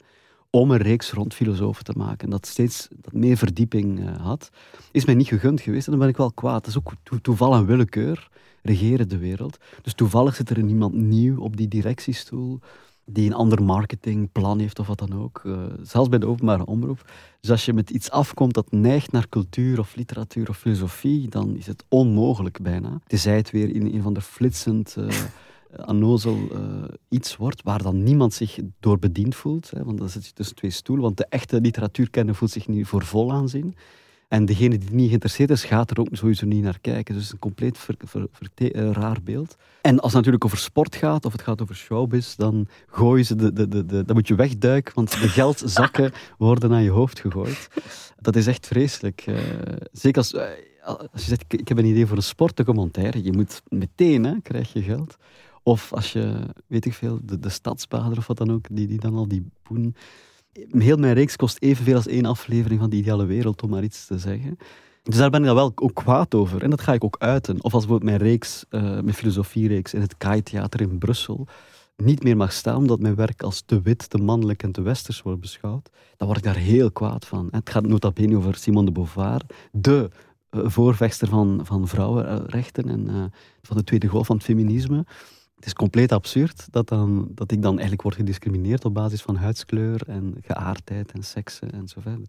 om 0.51 0.71
een 0.71 0.79
reeks 0.79 1.13
rond 1.13 1.35
filosofen 1.35 1.85
te 1.85 1.93
maken. 1.97 2.25
En 2.25 2.31
dat 2.31 2.47
steeds 2.47 2.89
dat 2.91 3.13
meer 3.13 3.37
verdieping 3.37 4.07
eh, 4.07 4.17
had. 4.17 4.51
Is 4.93 5.05
mij 5.05 5.15
niet 5.15 5.29
gegund 5.29 5.61
geweest 5.61 5.85
en 5.85 5.91
dan 5.91 6.01
ben 6.01 6.11
ik 6.11 6.17
wel 6.17 6.33
kwaad. 6.33 6.65
Dat 6.65 6.67
is 6.67 6.79
ook 6.79 6.93
to- 7.03 7.19
toeval 7.23 7.55
en 7.55 7.67
willekeur 7.67 8.29
regeren 8.63 9.09
de 9.09 9.19
wereld. 9.19 9.59
Dus 9.83 9.95
toevallig 9.95 10.35
zit 10.35 10.51
er 10.51 10.59
iemand 10.59 10.95
nieuw 10.95 11.41
op 11.41 11.57
die 11.57 11.69
directiestoel 11.69 12.61
die 13.05 13.27
een 13.27 13.35
ander 13.35 13.63
marketingplan 13.63 14.59
heeft 14.59 14.79
of 14.79 14.87
wat 14.87 14.99
dan 14.99 15.23
ook. 15.23 15.41
Eh, 15.45 15.63
zelfs 15.83 16.09
bij 16.09 16.19
de 16.19 16.27
openbare 16.27 16.67
omroep. 16.67 17.11
Dus 17.41 17.51
als 17.51 17.65
je 17.65 17.73
met 17.73 17.91
iets 17.91 18.11
afkomt 18.11 18.55
dat 18.55 18.73
neigt 18.73 19.13
naar 19.13 19.29
cultuur 19.29 19.79
of 19.79 19.95
literatuur 19.95 20.49
of 20.49 20.59
filosofie, 20.59 21.29
dan 21.29 21.57
is 21.57 21.67
het 21.67 21.85
onmogelijk 21.89 22.63
bijna. 22.63 23.01
Tenzij 23.07 23.37
het 23.37 23.51
weer 23.51 23.75
in 23.75 23.87
een 23.95 24.03
van 24.03 24.13
de 24.13 24.21
flitsend... 24.21 24.97
eh 24.97 25.09
annozel 25.77 26.39
eh, 26.53 26.61
iets 27.09 27.37
wordt 27.37 27.63
waar 27.63 27.83
dan 27.83 28.03
niemand 28.03 28.35
zich 28.35 28.59
door 28.81 28.99
bediend 28.99 29.35
voelt. 29.35 29.71
Hè, 29.71 29.85
want 29.85 29.99
dan 29.99 30.09
zit 30.09 30.27
je 30.27 30.33
tussen 30.33 30.57
twee 30.57 30.71
stoelen. 30.71 31.05
Want 31.05 31.17
de 31.17 31.27
echte 31.29 31.61
literatuurkenner 31.61 32.35
voelt 32.35 32.51
zich 32.51 32.69
niet 32.69 32.87
voor 32.87 33.05
vol 33.05 33.33
aanzien. 33.33 33.75
En 34.31 34.45
degene 34.45 34.79
die 34.79 34.91
niet 34.91 35.07
geïnteresseerd 35.07 35.51
is, 35.51 35.65
gaat 35.65 35.91
er 35.91 36.01
ook 36.01 36.09
sowieso 36.11 36.47
niet 36.47 36.63
naar 36.63 36.79
kijken. 36.81 37.15
Dus 37.15 37.33
een 37.33 37.39
compleet 37.39 37.87
eh, 38.55 38.91
raar 38.91 39.19
beeld. 39.25 39.57
En 39.81 39.95
als 39.95 40.07
het 40.07 40.15
natuurlijk 40.15 40.45
over 40.45 40.59
sport 40.59 40.97
gaat, 40.97 41.25
of 41.25 41.33
het 41.33 41.43
gaat 41.43 41.63
over 41.63 41.75
showbiz, 41.75 42.35
dan 42.35 42.69
gooien 42.87 43.25
ze 43.25 43.35
de, 43.35 43.53
de, 43.53 43.85
de, 43.87 44.15
moet 44.15 44.29
je 44.29 44.35
wegduiken, 44.35 44.95
want 44.95 45.11
de 45.11 45.29
geldzakken 45.29 46.13
worden 46.39 46.71
naar 46.71 46.83
je 46.83 46.91
hoofd 46.91 47.21
gegooid. 47.21 47.69
Dat 48.19 48.37
is 48.37 48.47
echt 48.47 48.67
vreselijk. 48.67 49.23
Eh, 49.27 49.37
zeker 49.93 50.19
als, 50.19 50.35
als 51.13 51.23
je 51.23 51.29
zegt, 51.29 51.43
ik, 51.43 51.61
ik 51.61 51.69
heb 51.69 51.79
een 51.79 51.85
idee 51.85 52.07
voor 52.07 52.17
een 52.17 52.23
sportdocumentaire, 52.23 53.25
je 53.25 53.33
moet 53.33 53.63
meteen, 53.69 54.25
hè, 54.25 54.41
krijg 54.43 54.73
je 54.73 54.83
geld. 54.83 55.17
Of 55.63 55.93
als 55.93 56.13
je, 56.13 56.47
weet 56.67 56.85
ik 56.85 56.95
veel, 56.95 57.21
de, 57.23 57.39
de 57.39 57.49
stadsbader 57.49 58.19
of 58.19 58.27
wat 58.27 58.37
dan 58.37 58.53
ook, 58.53 58.67
die, 58.71 58.87
die 58.87 59.01
dan 59.01 59.15
al 59.15 59.29
die 59.29 59.47
poen... 59.63 59.95
Heel 60.71 60.97
mijn 60.97 61.15
reeks 61.15 61.37
kost 61.37 61.63
evenveel 61.63 61.97
als 61.97 62.07
één 62.07 62.25
aflevering 62.25 62.81
van 62.81 62.91
de 62.91 62.97
ideale 62.97 63.27
wereld, 63.27 63.63
om 63.63 63.71
maar 63.71 63.83
iets 63.83 64.07
te 64.07 64.19
zeggen. 64.19 64.57
Dus 65.03 65.17
daar 65.17 65.31
ben 65.31 65.41
ik 65.41 65.47
dan 65.47 65.55
wel 65.55 65.73
ook 65.75 65.95
kwaad 65.95 66.35
over. 66.35 66.63
En 66.63 66.71
dat 66.71 66.81
ga 66.81 66.93
ik 66.93 67.05
ook 67.05 67.17
uiten. 67.19 67.63
Of 67.63 67.75
als 67.75 67.87
bijvoorbeeld 67.87 68.11
mijn 68.11 68.31
reeks, 68.31 68.65
eh, 68.69 68.83
mijn 68.83 69.15
filosofiereeks 69.15 69.95
in 69.95 70.01
het 70.01 70.17
KAI-theater 70.17 70.81
in 70.81 70.99
Brussel 70.99 71.49
niet 72.01 72.23
meer 72.23 72.37
mag 72.37 72.53
staan, 72.53 72.77
omdat 72.77 73.01
mijn 73.01 73.15
werk 73.15 73.43
als 73.43 73.61
te 73.61 73.81
wit, 73.81 74.11
te 74.11 74.19
mannelijk 74.19 74.63
en 74.63 74.73
te 74.73 74.83
westers 74.83 75.23
wordt 75.23 75.41
beschouwd, 75.41 75.91
dan 76.17 76.27
word 76.27 76.39
ik 76.39 76.45
daar 76.45 76.57
heel 76.57 76.93
kwaad 76.93 77.27
van. 77.27 77.49
Het 77.51 77.71
gaat 77.71 77.87
nota 77.87 78.13
over 78.35 78.55
Simone 78.55 78.87
de 78.87 78.93
Beauvoir, 78.93 79.41
de 79.73 80.11
eh, 80.51 80.61
voorvechter 80.65 81.29
van, 81.29 81.61
van 81.63 81.89
vrouwenrechten 81.89 82.89
en 82.89 83.09
eh, 83.09 83.25
van 83.63 83.77
de 83.77 83.85
tweede 83.85 84.07
golf 84.07 84.27
van 84.27 84.37
het 84.37 84.45
feminisme. 84.45 85.07
Het 85.61 85.69
is 85.69 85.75
compleet 85.75 86.13
absurd 86.13 86.67
dat, 86.71 86.89
dan, 86.89 87.29
dat 87.35 87.51
ik 87.53 87.63
dan 87.63 87.73
eigenlijk 87.73 88.03
word 88.03 88.15
gediscrimineerd 88.15 88.85
op 88.85 88.95
basis 88.95 89.23
van 89.23 89.37
huidskleur 89.37 90.01
en 90.07 90.35
geaardheid 90.47 91.13
en 91.13 91.23
seksen 91.23 91.71
en 91.73 91.89
zo 91.89 92.01
verder. 92.01 92.27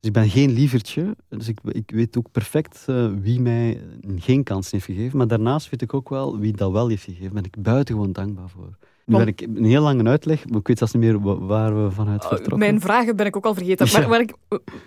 Dus 0.00 0.08
ik 0.08 0.12
ben 0.12 0.28
geen 0.28 0.50
lievertje, 0.50 1.16
dus 1.28 1.48
ik, 1.48 1.58
ik 1.64 1.90
weet 1.90 2.16
ook 2.18 2.30
perfect 2.32 2.84
eh, 2.86 3.10
wie 3.20 3.40
mij 3.40 3.80
geen 4.16 4.42
kans 4.42 4.70
heeft 4.70 4.84
gegeven. 4.84 5.18
Maar 5.18 5.26
daarnaast 5.28 5.70
weet 5.70 5.82
ik 5.82 5.94
ook 5.94 6.08
wel 6.08 6.38
wie 6.38 6.52
dat 6.52 6.72
wel 6.72 6.88
heeft 6.88 7.02
gegeven. 7.04 7.24
Daar 7.24 7.42
ben 7.42 7.44
ik 7.44 7.62
buitengewoon 7.62 8.12
dankbaar 8.12 8.48
voor. 8.48 8.76
Nu 9.04 9.16
ben 9.16 9.26
ik 9.26 9.40
een 9.40 9.64
heel 9.64 9.82
lange 9.82 10.04
uitleg, 10.08 10.48
maar 10.48 10.58
ik 10.58 10.66
weet 10.66 10.78
zelfs 10.78 10.92
niet 10.92 11.02
meer 11.02 11.20
wa- 11.20 11.38
waar 11.38 11.84
we 11.84 11.90
vanuit 11.90 12.24
vertrokken. 12.24 12.58
Mijn 12.58 12.80
vragen 12.80 13.16
ben 13.16 13.26
ik 13.26 13.36
ook 13.36 13.44
al 13.46 13.54
vergeten. 13.54 13.86
Ja. 13.86 13.98
Maar 14.00 14.08
waar 14.08 14.20
ik, 14.20 14.34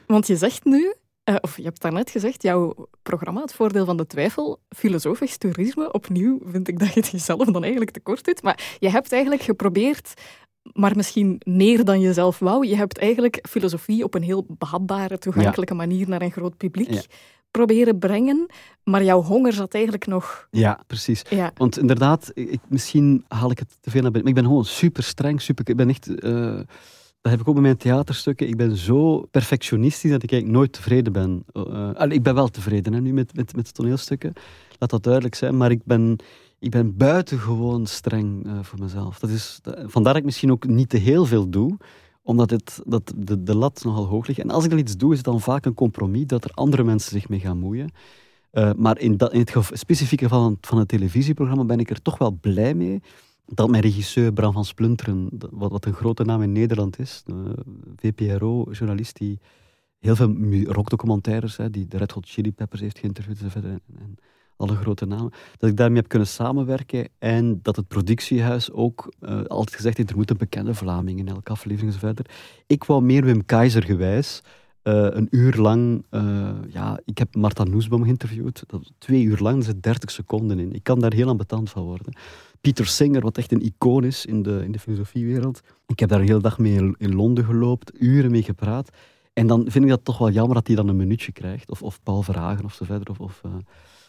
want 0.07 0.27
je 0.27 0.35
zegt 0.35 0.63
nu, 0.65 0.93
Uh, 1.31 1.37
of 1.41 1.57
je 1.57 1.63
hebt 1.63 1.81
daarnet 1.81 2.09
gezegd, 2.09 2.43
jouw 2.43 2.87
programma, 3.03 3.41
Het 3.41 3.53
Voordeel 3.53 3.85
van 3.85 3.97
de 3.97 4.07
Twijfel, 4.07 4.59
filosofisch 4.69 5.37
toerisme, 5.37 5.91
opnieuw 5.91 6.39
vind 6.45 6.67
ik 6.67 6.79
dat 6.79 6.93
je 6.93 6.99
het 6.99 7.09
jezelf 7.09 7.45
dan 7.45 7.61
eigenlijk 7.61 7.91
tekort 7.91 8.25
doet. 8.25 8.43
Maar 8.43 8.77
je 8.79 8.89
hebt 8.89 9.11
eigenlijk 9.11 9.43
geprobeerd 9.43 10.13
maar 10.73 10.95
misschien 10.95 11.41
meer 11.45 11.85
dan 11.85 11.99
je 11.99 12.13
zelf 12.13 12.39
wou. 12.39 12.67
Je 12.67 12.75
hebt 12.75 12.97
eigenlijk 12.97 13.39
filosofie 13.49 14.03
op 14.03 14.13
een 14.13 14.23
heel 14.23 14.45
behapbare, 14.47 15.17
toegankelijke 15.17 15.73
manier 15.73 16.09
naar 16.09 16.21
een 16.21 16.31
groot 16.31 16.57
publiek 16.57 17.05
proberen 17.51 17.99
brengen, 17.99 18.45
maar 18.83 19.03
jouw 19.03 19.21
honger 19.21 19.53
zat 19.53 19.73
eigenlijk 19.73 20.05
nog... 20.05 20.47
Ja, 20.51 20.83
precies. 20.87 21.21
Ja. 21.29 21.51
Want 21.55 21.77
inderdaad, 21.77 22.31
ik, 22.33 22.59
misschien 22.67 23.25
haal 23.27 23.51
ik 23.51 23.59
het 23.59 23.77
te 23.81 23.89
veel 23.89 24.01
naar 24.01 24.11
binnen, 24.11 24.33
maar 24.33 24.37
ik 24.37 24.43
ben 24.43 24.51
gewoon 24.51 24.65
super 24.65 25.03
streng, 25.03 25.41
super... 25.41 25.69
Ik 25.69 25.75
ben 25.75 25.89
echt... 25.89 26.23
Uh, 26.23 26.59
dat 27.21 27.31
heb 27.31 27.41
ik 27.41 27.47
ook 27.47 27.53
bij 27.53 27.63
mijn 27.63 27.77
theaterstukken. 27.77 28.47
Ik 28.47 28.57
ben 28.57 28.75
zo 28.75 29.21
perfectionistisch 29.31 30.11
dat 30.11 30.23
ik 30.23 30.31
eigenlijk 30.31 30.59
nooit 30.59 30.73
tevreden 30.73 31.13
ben. 31.13 31.43
Uh, 31.53 31.89
ik 32.09 32.23
ben 32.23 32.35
wel 32.35 32.47
tevreden 32.47 32.93
hè, 32.93 33.01
nu 33.01 33.13
met, 33.13 33.35
met, 33.35 33.55
met 33.55 33.73
toneelstukken. 33.73 34.33
Laat 34.79 34.89
dat 34.89 35.03
duidelijk 35.03 35.35
zijn. 35.35 35.57
Maar 35.57 35.71
ik 35.71 35.81
ben, 35.83 36.15
ik 36.59 36.71
ben 36.71 36.97
buitengewoon 36.97 37.85
streng 37.85 38.45
uh, 38.45 38.59
voor 38.61 38.79
mezelf. 38.79 39.19
Dat 39.19 39.29
is, 39.29 39.59
vandaar 39.63 40.13
dat 40.13 40.21
ik 40.21 40.23
misschien 40.23 40.51
ook 40.51 40.67
niet 40.67 40.89
te 40.89 40.97
heel 40.97 41.25
veel 41.25 41.49
doe 41.49 41.77
omdat 42.23 42.49
het, 42.49 42.81
dat 42.85 43.13
de, 43.15 43.43
de 43.43 43.55
lat 43.55 43.83
nogal 43.83 44.05
hoog 44.05 44.27
ligt. 44.27 44.39
En 44.39 44.49
als 44.49 44.63
ik 44.63 44.69
dan 44.69 44.79
iets 44.79 44.97
doe, 44.97 45.11
is 45.11 45.17
het 45.17 45.25
dan 45.25 45.41
vaak 45.41 45.65
een 45.65 45.73
compromis 45.73 46.25
dat 46.25 46.43
er 46.43 46.51
andere 46.53 46.83
mensen 46.83 47.11
zich 47.11 47.29
mee 47.29 47.39
gaan 47.39 47.59
moeien. 47.59 47.91
Maar 48.77 48.99
in, 48.99 49.17
dat, 49.17 49.33
in 49.33 49.39
het 49.39 49.69
specifieke 49.71 50.23
geval 50.23 50.41
van, 50.41 50.57
van 50.61 50.77
het 50.77 50.87
televisieprogramma 50.87 51.63
ben 51.63 51.79
ik 51.79 51.89
er 51.89 52.01
toch 52.01 52.17
wel 52.17 52.37
blij 52.41 52.73
mee 52.73 53.01
dat 53.45 53.69
mijn 53.69 53.83
regisseur 53.83 54.33
Bram 54.33 54.53
van 54.53 54.65
Splunteren, 54.65 55.29
wat, 55.51 55.85
een 55.85 55.93
grote 55.93 56.23
naam 56.23 56.41
in 56.41 56.51
Nederland 56.51 56.99
is, 56.99 57.23
VPRO-journalist 57.95 59.17
die 59.17 59.39
heel 59.99 60.15
veel 60.15 60.35
rockdocumentaires, 60.63 61.57
hè, 61.57 61.69
die 61.69 61.87
de 61.87 61.97
Red 61.97 62.11
Hot 62.11 62.29
Chili 62.29 62.51
Peppers 62.51 62.81
heeft 62.81 62.99
geïnterviewd 62.99 63.41
en, 63.55 63.81
en 63.99 64.17
alle 64.55 64.75
grote 64.75 65.05
namen, 65.05 65.31
dat 65.57 65.69
ik 65.69 65.77
daarmee 65.77 65.99
heb 65.99 66.07
kunnen 66.07 66.27
samenwerken 66.27 67.09
en 67.17 67.59
dat 67.61 67.75
het 67.75 67.87
productiehuis 67.87 68.71
ook 68.71 69.13
uh, 69.19 69.43
altijd 69.43 69.75
gezegd 69.75 69.97
heeft, 69.97 70.09
er 70.09 70.15
moet 70.15 70.29
een 70.29 70.37
bekende 70.37 70.73
Vlaming 70.73 71.19
in 71.19 71.27
elke 71.27 71.51
aflevering 71.51 71.93
en 71.93 71.99
zo 71.99 72.05
verder. 72.05 72.25
Ik 72.67 72.83
wou 72.83 73.01
meer 73.01 73.23
Wim 73.23 73.45
Keizer 73.45 73.83
gewijs, 73.83 74.41
uh, 74.83 75.07
een 75.09 75.27
uur 75.31 75.55
lang, 75.55 76.05
ja, 76.67 76.99
ik 77.05 77.17
heb 77.17 77.35
Marta 77.35 77.63
Noesboom 77.63 78.03
geïnterviewd, 78.03 78.63
dat, 78.67 78.91
twee 78.97 79.23
uur 79.23 79.37
lang, 79.39 79.57
er 79.57 79.63
zit 79.63 79.83
30 79.83 80.11
seconden 80.11 80.59
in. 80.59 80.73
Ik 80.73 80.83
kan 80.83 80.99
daar 80.99 81.13
heel 81.13 81.27
ambetant 81.27 81.69
van 81.69 81.83
worden. 81.83 82.13
Pieter 82.61 82.87
Singer, 82.87 83.21
wat 83.21 83.37
echt 83.37 83.51
een 83.51 83.61
icoon 83.65 84.03
is 84.03 84.25
in 84.25 84.43
de, 84.43 84.61
in 84.63 84.71
de 84.71 84.79
filosofiewereld. 84.79 85.61
Ik 85.87 85.99
heb 85.99 86.09
daar 86.09 86.19
een 86.19 86.27
hele 86.27 86.41
dag 86.41 86.57
mee 86.57 86.95
in, 86.97 87.15
Londen 87.15 87.45
gelopen, 87.45 87.93
uren 87.99 88.31
mee 88.31 88.43
gepraat. 88.43 88.89
En 89.33 89.47
dan 89.47 89.65
vind 89.67 89.83
ik 89.83 89.89
dat 89.89 90.05
toch 90.05 90.17
wel 90.17 90.29
jammer 90.29 90.55
dat 90.55 90.67
hij 90.67 90.75
dan 90.75 90.87
een 90.87 90.95
minuutje 90.95 91.31
krijgt. 91.31 91.69
Of, 91.69 91.81
of 91.81 92.03
Paul 92.03 92.21
Verhagen 92.21 92.65
of 92.65 92.73
zo 92.73 92.85
verder. 92.85 93.09
Of, 93.09 93.19
of 93.19 93.41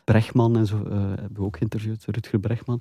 Brechtman 0.05 0.57
en 0.57 0.66
zo 0.66 0.76
uh, 0.76 0.92
hebben 0.92 1.34
we 1.34 1.42
ook 1.42 1.57
geïnterviewd, 1.57 2.05
Rutger 2.07 2.38
Brechtman. 2.38 2.80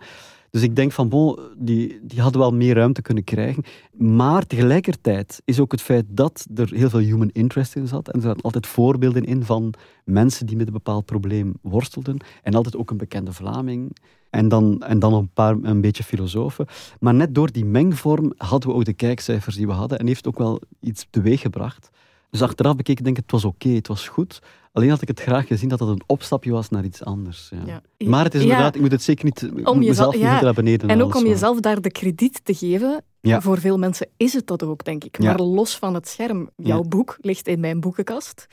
Dus 0.50 0.62
ik 0.62 0.76
denk 0.76 0.92
van, 0.92 1.10
bon, 1.10 1.40
die, 1.58 2.00
die 2.04 2.22
hadden 2.22 2.42
wel 2.42 2.54
meer 2.54 2.76
ruimte 2.76 3.02
kunnen 3.02 3.24
krijgen. 3.24 3.64
Maar 3.92 4.46
tegelijkertijd 4.46 5.42
is 5.46 5.60
ook 5.60 5.72
het 5.72 5.82
feit 5.82 6.06
dat 6.08 6.48
er 6.56 6.74
heel 6.74 6.90
veel 6.90 7.00
human 7.00 7.30
interest 7.30 7.76
in 7.76 7.88
zat. 7.88 8.08
En 8.08 8.14
er 8.14 8.22
zaten 8.22 8.42
altijd 8.42 8.68
voorbeelden 8.68 9.24
in 9.24 9.44
van 9.44 9.74
mensen 10.06 10.46
die 10.46 10.58
met 10.58 10.68
een 10.68 10.74
bepaald 10.74 11.06
probleem 11.06 11.54
worstelden. 11.62 12.18
En 12.44 12.54
altijd 12.54 12.78
ook 12.78 12.92
een 12.92 12.98
bekende 12.98 13.34
Vlaming. 13.34 13.96
En 14.32 14.48
dan, 14.48 14.82
en 14.82 15.00
dan 15.00 15.14
een 15.14 15.30
paar 15.34 15.56
een 15.62 15.82
beetje 15.82 16.04
filosofen. 16.04 16.66
Maar 17.00 17.14
net 17.14 17.36
door 17.36 17.52
die 17.52 17.66
mengvorm 17.66 18.34
hadden 18.38 18.70
we 18.70 18.76
ook 18.76 18.86
de 18.86 18.94
kijkcijfers 18.94 19.56
die 19.56 19.68
we 19.68 19.74
hadden. 19.74 20.00
En 20.00 20.08
heeft 20.08 20.28
ook 20.28 20.38
wel 20.38 20.62
iets 20.80 21.08
teweeggebracht. 21.10 21.90
Dus 22.30 22.42
achteraf 22.42 22.76
bekeken 22.76 23.04
denk 23.04 23.18
ik, 23.18 23.24
het 23.24 23.32
was 23.32 23.46
oké, 23.46 23.70
het 23.70 23.88
was 23.88 24.08
goed. 24.08 24.42
Alleen 24.72 24.90
had 24.90 25.02
ik 25.02 25.08
het 25.08 25.20
graag 25.20 25.48
gezien 25.48 25.70
dat 25.70 25.80
dat 25.80 25.88
een 25.88 26.02
opstapje 26.06 26.52
was 26.52 26.70
naar 26.70 26.84
iets 26.84 27.04
anders. 27.04 27.52
Ja. 27.66 27.82
Maar 28.06 28.24
het 28.24 28.34
is 28.34 28.42
inderdaad, 28.42 28.76
ik 28.76 28.82
moet 28.82 28.92
het 28.92 29.04
zeker 29.04 29.26
niet, 29.26 29.50
om 29.64 29.80
mezelf 29.80 30.14
niet 30.14 30.24
naar 30.24 30.54
beneden 30.54 30.90
En 30.90 31.02
ook 31.02 31.16
om 31.16 31.26
jezelf 31.26 31.60
daar 31.60 31.82
de 31.82 31.92
krediet 31.92 32.46
te 32.46 32.54
geven. 32.54 33.04
Voor 33.22 33.60
veel 33.60 33.78
mensen 33.78 34.08
is 34.18 34.34
het 34.34 34.48
dat 34.48 34.64
ook, 34.64 34.84
denk 34.84 35.04
ik. 35.04 35.20
Maar 35.20 35.42
los 35.42 35.78
van 35.78 35.94
het 35.94 36.08
scherm, 36.08 36.50
jouw 36.56 36.82
boek 36.82 37.18
ligt 37.22 37.48
in 37.48 37.60
mijn 37.60 37.80
boekenkast. 37.80 38.48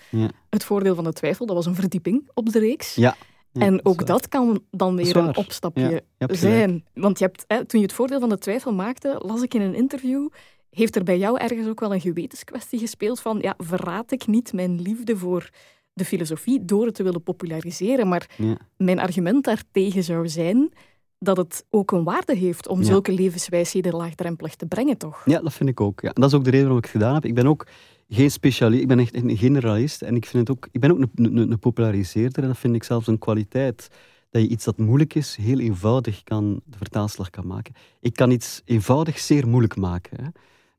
Het 0.50 0.64
voordeel 0.64 0.94
van 0.94 1.04
de 1.04 1.12
twijfel, 1.12 1.46
dat 1.46 1.56
was 1.56 1.66
een 1.66 1.74
verdieping 1.74 2.30
op 2.34 2.52
de 2.52 2.58
reeks. 2.58 2.94
Ja. 2.94 3.16
En 3.52 3.84
ook 3.84 4.06
dat 4.06 4.28
kan 4.28 4.62
dan 4.70 4.96
weer 4.96 5.16
een 5.16 5.36
opstapje 5.36 6.02
zijn. 6.18 6.84
Want 6.94 7.18
je 7.18 7.24
hebt, 7.24 7.44
hè, 7.46 7.64
toen 7.64 7.80
je 7.80 7.86
het 7.86 7.94
voordeel 7.94 8.20
van 8.20 8.28
de 8.28 8.38
twijfel 8.38 8.72
maakte, 8.72 9.20
las 9.22 9.42
ik 9.42 9.54
in 9.54 9.60
een 9.60 9.74
interview 9.74 10.28
heeft 10.70 10.96
er 10.96 11.04
bij 11.04 11.18
jou 11.18 11.38
ergens 11.38 11.68
ook 11.68 11.80
wel 11.80 11.94
een 11.94 12.00
gewetenskwestie 12.00 12.78
gespeeld 12.78 13.20
van, 13.20 13.38
ja, 13.40 13.54
verraad 13.58 14.10
ik 14.10 14.26
niet 14.26 14.52
mijn 14.52 14.80
liefde 14.80 15.16
voor 15.16 15.50
de 15.92 16.04
filosofie 16.04 16.64
door 16.64 16.86
het 16.86 16.94
te 16.94 17.02
willen 17.02 17.22
populariseren? 17.22 18.08
Maar 18.08 18.30
mijn 18.76 18.98
argument 18.98 19.44
daartegen 19.44 20.02
zou 20.02 20.28
zijn 20.28 20.72
dat 21.18 21.36
het 21.36 21.64
ook 21.70 21.90
een 21.90 22.04
waarde 22.04 22.34
heeft 22.34 22.68
om 22.68 22.82
zulke 22.82 23.12
levenswijsheden 23.12 23.94
laagdrempelig 23.94 24.54
te 24.54 24.66
brengen, 24.66 24.98
toch? 24.98 25.22
Ja, 25.24 25.40
dat 25.40 25.52
vind 25.52 25.68
ik 25.68 25.80
ook. 25.80 26.00
Ja. 26.00 26.08
En 26.08 26.20
dat 26.20 26.30
is 26.30 26.36
ook 26.36 26.44
de 26.44 26.50
reden 26.50 26.66
waarom 26.66 26.84
ik 26.84 26.90
het 26.92 27.02
gedaan 27.02 27.14
heb. 27.14 27.24
Ik 27.24 27.34
ben 27.34 27.46
ook 27.46 27.66
geen 28.08 28.30
specialist, 28.30 28.82
ik 28.82 28.88
ben 28.88 28.98
echt 28.98 29.14
een 29.14 29.36
generalist 29.36 30.02
en 30.02 30.16
ik, 30.16 30.26
vind 30.26 30.48
het 30.48 30.56
ook, 30.56 30.68
ik 30.72 30.80
ben 30.80 30.90
ook 30.90 30.98
een, 30.98 31.10
een, 31.14 31.50
een 31.50 31.58
populariseerder 31.58 32.42
en 32.42 32.48
dat 32.48 32.58
vind 32.58 32.74
ik 32.74 32.84
zelfs 32.84 33.06
een 33.06 33.18
kwaliteit 33.18 33.88
dat 34.30 34.42
je 34.42 34.48
iets 34.48 34.64
dat 34.64 34.78
moeilijk 34.78 35.14
is, 35.14 35.36
heel 35.36 35.58
eenvoudig 35.58 36.22
kan, 36.22 36.60
de 36.64 36.76
vertaalslag 36.76 37.30
kan 37.30 37.46
maken. 37.46 37.74
Ik 38.00 38.12
kan 38.12 38.30
iets 38.30 38.62
eenvoudig 38.64 39.18
zeer 39.18 39.48
moeilijk 39.48 39.76
maken. 39.76 40.24
Hè. 40.24 40.28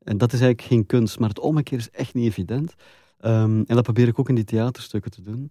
En 0.03 0.17
dat 0.17 0.33
is 0.33 0.39
eigenlijk 0.41 0.71
geen 0.71 0.85
kunst, 0.85 1.19
maar 1.19 1.29
het 1.29 1.39
omgekeerde 1.39 1.83
is 1.83 1.99
echt 1.99 2.13
niet 2.13 2.25
evident. 2.25 2.73
Um, 3.21 3.63
en 3.67 3.75
dat 3.75 3.83
probeer 3.83 4.07
ik 4.07 4.19
ook 4.19 4.29
in 4.29 4.35
die 4.35 4.43
theaterstukken 4.43 5.11
te 5.11 5.21
doen. 5.21 5.49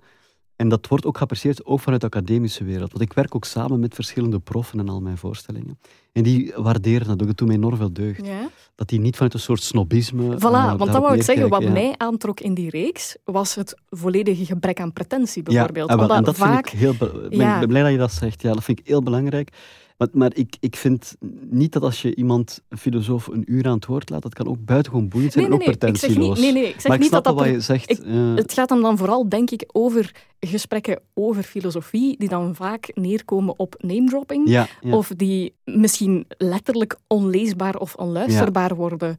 En 0.58 0.68
dat 0.68 0.88
wordt 0.88 1.06
ook 1.06 1.16
geapprecieerd, 1.16 1.64
ook 1.64 1.80
vanuit 1.80 2.00
de 2.00 2.06
academische 2.06 2.64
wereld. 2.64 2.92
Want 2.92 3.04
ik 3.04 3.12
werk 3.12 3.34
ook 3.34 3.44
samen 3.44 3.80
met 3.80 3.94
verschillende 3.94 4.38
proffen 4.38 4.78
en 4.78 4.88
al 4.88 5.00
mijn 5.00 5.18
voorstellingen. 5.18 5.78
En 6.12 6.22
die 6.22 6.52
waarderen 6.56 7.06
dat 7.06 7.20
ook. 7.20 7.26
Dat 7.26 7.36
doet 7.36 7.48
mij 7.48 7.56
enorm 7.56 7.76
veel 7.76 7.92
deugd. 7.92 8.26
Ja? 8.26 8.48
Dat 8.74 8.88
die 8.88 9.00
niet 9.00 9.14
vanuit 9.14 9.34
een 9.34 9.40
soort 9.40 9.62
snobisme... 9.62 10.36
Voilà, 10.36 10.40
uh, 10.40 10.74
want 10.74 10.92
dat 10.92 11.02
wou 11.02 11.14
ik 11.16 11.22
zeggen. 11.22 11.48
Wat 11.48 11.68
mij 11.68 11.94
aantrok 11.96 12.40
in 12.40 12.54
die 12.54 12.70
reeks, 12.70 13.16
was 13.24 13.54
het 13.54 13.74
volledige 13.90 14.44
gebrek 14.44 14.80
aan 14.80 14.92
pretentie, 14.92 15.42
bijvoorbeeld. 15.42 15.88
Ja, 15.88 15.94
en, 15.96 16.06
wel, 16.06 16.16
en 16.16 16.24
dat 16.24 16.36
vind 16.36 16.58
ik 16.58 16.68
heel... 16.68 16.92
Ik 17.28 17.38
ben 17.38 17.68
blij 17.68 17.82
dat 17.82 17.90
je 17.92 17.98
dat 17.98 18.12
zegt. 18.12 18.42
Ja, 18.42 18.52
dat 18.52 18.64
vind 18.64 18.78
ik 18.78 18.86
heel 18.86 19.02
belangrijk. 19.02 19.52
Maar, 19.98 20.08
maar 20.12 20.30
ik, 20.34 20.56
ik 20.60 20.76
vind 20.76 21.16
niet 21.50 21.72
dat 21.72 21.82
als 21.82 22.02
je 22.02 22.14
iemand, 22.14 22.62
een 22.68 22.78
filosoof, 22.78 23.26
een 23.26 23.52
uur 23.52 23.66
aan 23.66 23.74
het 23.74 23.86
woord 23.86 24.10
laat, 24.10 24.22
dat 24.22 24.34
kan 24.34 24.48
ook 24.48 24.64
buitengewoon 24.64 25.08
boeiend 25.08 25.32
zijn 25.32 25.44
nee, 25.44 25.54
en 25.54 25.60
ook 25.60 25.78
pretentieloos. 25.78 26.40
Nee, 26.40 26.52
nee, 26.52 26.68
ik 26.68 26.72
zeg 26.72 26.82
maar 26.82 26.92
ik 26.96 26.98
niet 26.98 27.08
snap 27.08 27.24
dat 27.24 27.34
wat 27.34 27.46
je 27.46 27.60
zegt. 27.60 27.90
Ik, 27.90 27.98
Het 28.34 28.52
gaat 28.52 28.70
hem 28.70 28.82
dan 28.82 28.96
vooral, 28.96 29.28
denk 29.28 29.50
ik, 29.50 29.68
over 29.72 30.14
gesprekken 30.40 31.00
over 31.14 31.42
filosofie, 31.42 32.18
die 32.18 32.28
dan 32.28 32.54
vaak 32.54 32.90
neerkomen 32.94 33.58
op 33.58 33.74
name-dropping, 33.78 34.48
ja, 34.48 34.66
of 34.80 35.12
die 35.16 35.54
misschien 35.64 36.24
letterlijk 36.28 36.96
onleesbaar 37.06 37.76
of 37.76 37.94
onluisterbaar 37.94 38.74
worden. 38.74 39.16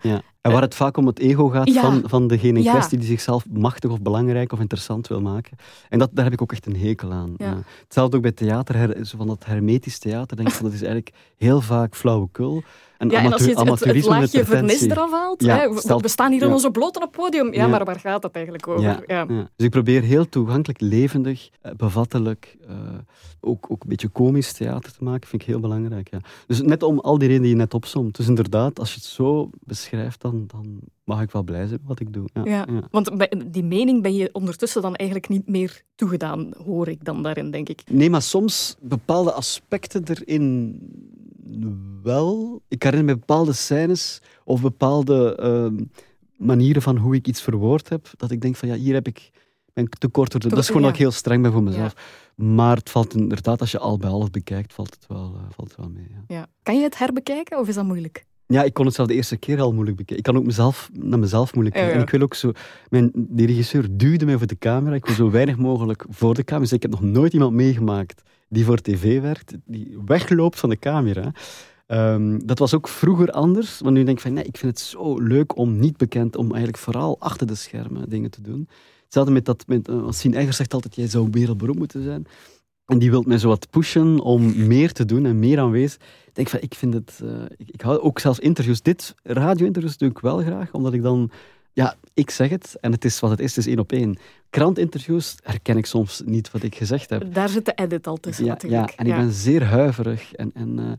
Ja. 0.49 0.55
En 0.55 0.61
waar 0.61 0.69
het 0.69 0.75
vaak 0.75 0.97
om 0.97 1.07
het 1.07 1.19
ego 1.19 1.47
gaat 1.47 1.71
van, 1.71 2.01
van 2.05 2.27
degene 2.27 2.59
in 2.59 2.69
kwestie 2.69 2.97
die 2.97 3.07
zichzelf 3.07 3.45
machtig 3.49 3.91
of 3.91 4.01
belangrijk 4.01 4.51
of 4.51 4.59
interessant 4.59 5.07
wil 5.07 5.21
maken. 5.21 5.57
En 5.89 5.99
dat, 5.99 6.09
daar 6.13 6.23
heb 6.23 6.33
ik 6.33 6.41
ook 6.41 6.51
echt 6.51 6.65
een 6.65 6.77
hekel 6.77 7.11
aan. 7.11 7.35
hetzelfde 7.83 8.15
ook 8.15 8.23
bij 8.23 8.31
theater, 8.31 8.97
van 9.17 9.27
dat 9.27 9.45
hermetisch 9.45 9.99
theater, 9.99 10.37
denk 10.37 10.49
ik 10.49 10.61
dat 10.61 10.73
is 10.73 10.81
eigenlijk 10.81 11.15
heel 11.37 11.61
vaak 11.61 11.95
flauwekul. 11.95 12.63
En, 12.99 13.09
ja, 13.09 13.23
en 13.23 13.33
als 13.33 13.45
je 13.45 13.59
het, 13.59 13.83
het, 13.83 14.05
laagje 14.05 14.45
vernis 14.45 14.81
eraf 14.81 15.11
haalt, 15.11 15.41
hè, 15.41 15.69
we, 15.99 16.07
staan 16.07 16.31
hier 16.31 16.41
in 16.41 16.51
onze 16.51 16.71
bloot 16.71 16.95
op 16.95 17.01
het 17.01 17.11
podium. 17.11 17.53
Ja, 17.53 17.67
maar 17.67 17.85
waar 17.85 17.99
gaat 17.99 18.23
het 18.23 18.31
eigenlijk 18.31 18.67
over? 18.67 19.03
Ja, 19.07 19.25
Dus 19.25 19.65
ik 19.65 19.69
probeer 19.69 20.01
heel 20.01 20.29
toegankelijk, 20.29 20.81
levendig, 20.81 21.49
eh, 21.61 21.71
bevattelijk, 21.73 22.57
uh, 22.69 22.75
ook, 23.39 23.65
ook 23.71 23.83
een 23.83 23.89
beetje 23.89 24.07
komisch 24.07 24.51
theater 24.51 24.91
te 24.91 25.03
maken, 25.03 25.29
vind 25.29 25.41
ik 25.41 25.47
heel 25.47 25.59
belangrijk. 25.59 26.09
Ja. 26.11 26.19
Dus 26.47 26.61
net 26.61 26.83
om 26.83 26.99
al 26.99 27.17
die 27.17 27.27
redenen 27.27 27.41
die 27.41 27.51
je 27.51 27.61
net 27.61 27.73
opzomt. 27.73 28.15
Dus 28.15 28.27
inderdaad, 28.27 28.79
als 28.79 28.89
je 28.89 28.95
het 28.95 29.09
zo 29.09 29.49
beschrijft, 29.59 30.21
dan, 30.21 30.43
dan 30.47 30.79
mag 31.03 31.21
ik 31.21 31.31
wel 31.31 31.43
blij 31.43 31.67
zijn 31.67 31.79
wat 31.83 31.99
ik 31.99 32.13
doe. 32.13 32.29
Ja, 32.43 32.65
Want 32.91 33.11
die 33.47 33.63
mening 33.63 34.01
ben 34.01 34.15
je 34.15 34.29
ondertussen 34.31 34.81
dan 34.81 34.95
eigenlijk 34.95 35.29
niet 35.29 35.47
meer 35.47 35.81
toegedaan, 35.95 36.53
hoor 36.65 36.87
ik 36.87 37.05
dan 37.05 37.23
daarin, 37.23 37.51
denk 37.51 37.69
ik. 37.69 37.81
Nee, 37.91 38.09
maar 38.09 38.21
soms 38.21 38.75
bepaalde 38.79 39.31
aspecten 39.31 40.03
erin 40.05 40.75
wel. 42.03 42.61
Ik 42.67 42.83
herinner 42.83 43.13
me 43.13 43.19
bepaalde 43.19 43.53
scènes 43.53 44.21
of 44.43 44.61
bepaalde 44.61 45.39
uh, 45.75 45.85
manieren 46.37 46.81
van 46.81 46.97
hoe 46.97 47.15
ik 47.15 47.27
iets 47.27 47.41
verwoord 47.41 47.89
heb, 47.89 48.09
dat 48.17 48.31
ik 48.31 48.41
denk 48.41 48.55
van 48.55 48.67
ja, 48.67 48.75
hier 48.75 48.93
heb 48.93 49.07
ik, 49.07 49.29
ben 49.73 49.83
ik 49.83 49.95
te 49.95 50.07
kort 50.07 50.31
door. 50.31 50.49
Dat 50.49 50.59
is 50.59 50.67
gewoon 50.67 50.81
dat 50.81 50.91
ik 50.91 50.97
heel 50.97 51.11
streng 51.11 51.41
ben 51.41 51.51
voor 51.51 51.63
mezelf. 51.63 51.93
Maar 52.35 52.77
het 52.77 52.89
valt 52.89 53.15
inderdaad, 53.15 53.59
als 53.59 53.71
je 53.71 53.79
al 53.79 53.97
bij 53.97 54.09
alles 54.09 54.29
bekijkt, 54.29 54.73
valt 54.73 54.93
het 54.93 55.07
wel, 55.07 55.33
uh, 55.35 55.41
valt 55.49 55.67
het 55.67 55.77
wel 55.77 55.89
mee. 55.89 56.07
Ja. 56.09 56.35
ja. 56.35 56.47
Kan 56.63 56.77
je 56.77 56.83
het 56.83 56.97
herbekijken 56.97 57.59
of 57.59 57.67
is 57.67 57.75
dat 57.75 57.85
moeilijk? 57.85 58.25
Ja, 58.45 58.63
ik 58.63 58.73
kon 58.73 58.85
het 58.85 58.95
zelf 58.95 59.07
de 59.07 59.13
eerste 59.13 59.37
keer 59.37 59.61
al 59.61 59.73
moeilijk 59.73 59.97
bekijken. 59.97 60.17
Ik 60.17 60.23
kan 60.23 60.37
ook 60.37 60.45
mezelf, 60.45 60.89
naar 60.93 61.19
mezelf 61.19 61.53
moeilijk 61.53 61.75
kijken. 61.75 61.95
En 61.95 62.01
ik 62.01 62.09
wil 62.09 62.21
ook 62.21 62.33
zo... 62.33 62.51
Mijn, 62.89 63.11
die 63.13 63.47
regisseur 63.47 63.87
duwde 63.91 64.25
mij 64.25 64.37
voor 64.37 64.47
de 64.47 64.57
camera. 64.57 64.95
Ik 64.95 65.05
wil 65.05 65.15
zo 65.15 65.29
weinig 65.29 65.57
mogelijk 65.57 66.05
voor 66.09 66.33
de 66.33 66.43
camera. 66.43 66.65
Dus 66.65 66.75
ik 66.75 66.81
heb 66.81 66.91
nog 66.91 67.01
nooit 67.01 67.33
iemand 67.33 67.53
meegemaakt 67.53 68.21
die 68.49 68.65
voor 68.65 68.77
tv 68.77 69.21
werkt, 69.21 69.55
die 69.65 69.97
wegloopt 70.05 70.59
van 70.59 70.69
de 70.69 70.79
camera. 70.79 71.31
Um, 71.87 72.45
dat 72.45 72.59
was 72.59 72.73
ook 72.73 72.87
vroeger 72.87 73.31
anders, 73.31 73.79
want 73.79 73.95
nu 73.95 74.03
denk 74.03 74.17
ik 74.17 74.23
van 74.23 74.33
nee, 74.33 74.43
ik 74.43 74.57
vind 74.57 74.71
het 74.71 74.87
zo 74.87 75.17
leuk 75.17 75.57
om 75.57 75.79
niet 75.79 75.97
bekend, 75.97 76.35
om 76.35 76.47
eigenlijk 76.47 76.77
vooral 76.77 77.19
achter 77.19 77.47
de 77.47 77.55
schermen 77.55 78.09
dingen 78.09 78.31
te 78.31 78.41
doen. 78.41 78.67
Hetzelfde 79.03 79.31
met 79.31 79.45
dat, 79.45 79.63
met, 79.67 79.89
uh, 79.89 80.05
Sien 80.09 80.33
Eiger 80.33 80.53
zegt 80.53 80.73
altijd, 80.73 80.95
jij 80.95 81.07
zou 81.07 81.27
wereldberoemd 81.31 81.79
moeten 81.79 82.03
zijn. 82.03 82.25
En 82.85 82.99
die 82.99 83.09
wil 83.09 83.23
mij 83.27 83.37
zo 83.37 83.47
wat 83.47 83.69
pushen 83.69 84.19
om 84.19 84.67
meer 84.67 84.91
te 84.91 85.05
doen 85.05 85.25
en 85.25 85.39
meer 85.39 85.59
aanwezig. 85.59 86.01
Ik 86.27 86.35
denk 86.35 86.47
van, 86.49 86.59
ik 86.61 86.73
vind 86.73 86.93
het... 86.93 87.19
Uh, 87.23 87.29
ik, 87.57 87.69
ik 87.69 87.81
hou 87.81 87.99
ook 87.99 88.19
zelfs 88.19 88.39
interviews. 88.39 88.81
Dit 88.81 89.15
radio-interviews 89.23 89.97
doe 89.97 90.09
ik 90.09 90.19
wel 90.19 90.37
graag, 90.37 90.71
omdat 90.71 90.93
ik 90.93 91.01
dan... 91.01 91.31
Ja, 91.73 91.95
ik 92.13 92.29
zeg 92.29 92.49
het 92.49 92.77
en 92.81 92.91
het 92.91 93.05
is 93.05 93.19
wat 93.19 93.29
het 93.29 93.39
is, 93.39 93.55
het 93.55 93.65
is 93.65 93.71
één 93.71 93.79
op 93.79 93.91
één. 93.91 94.17
Krantinterviews 94.49 95.35
herken 95.43 95.77
ik 95.77 95.85
soms 95.85 96.21
niet 96.25 96.51
wat 96.51 96.63
ik 96.63 96.75
gezegd 96.75 97.09
heb. 97.09 97.33
Daar 97.33 97.49
zit 97.49 97.65
de 97.65 97.73
edit 97.75 98.07
al 98.07 98.17
tussen 98.17 98.45
ja, 98.45 98.51
natuurlijk. 98.51 98.89
Ja, 98.89 98.97
en 98.97 99.05
ik 99.05 99.15
ben 99.15 99.31
zeer 99.31 99.63
huiverig. 99.63 100.33
En, 100.33 100.51
en, 100.53 100.79
uh, 100.79 100.91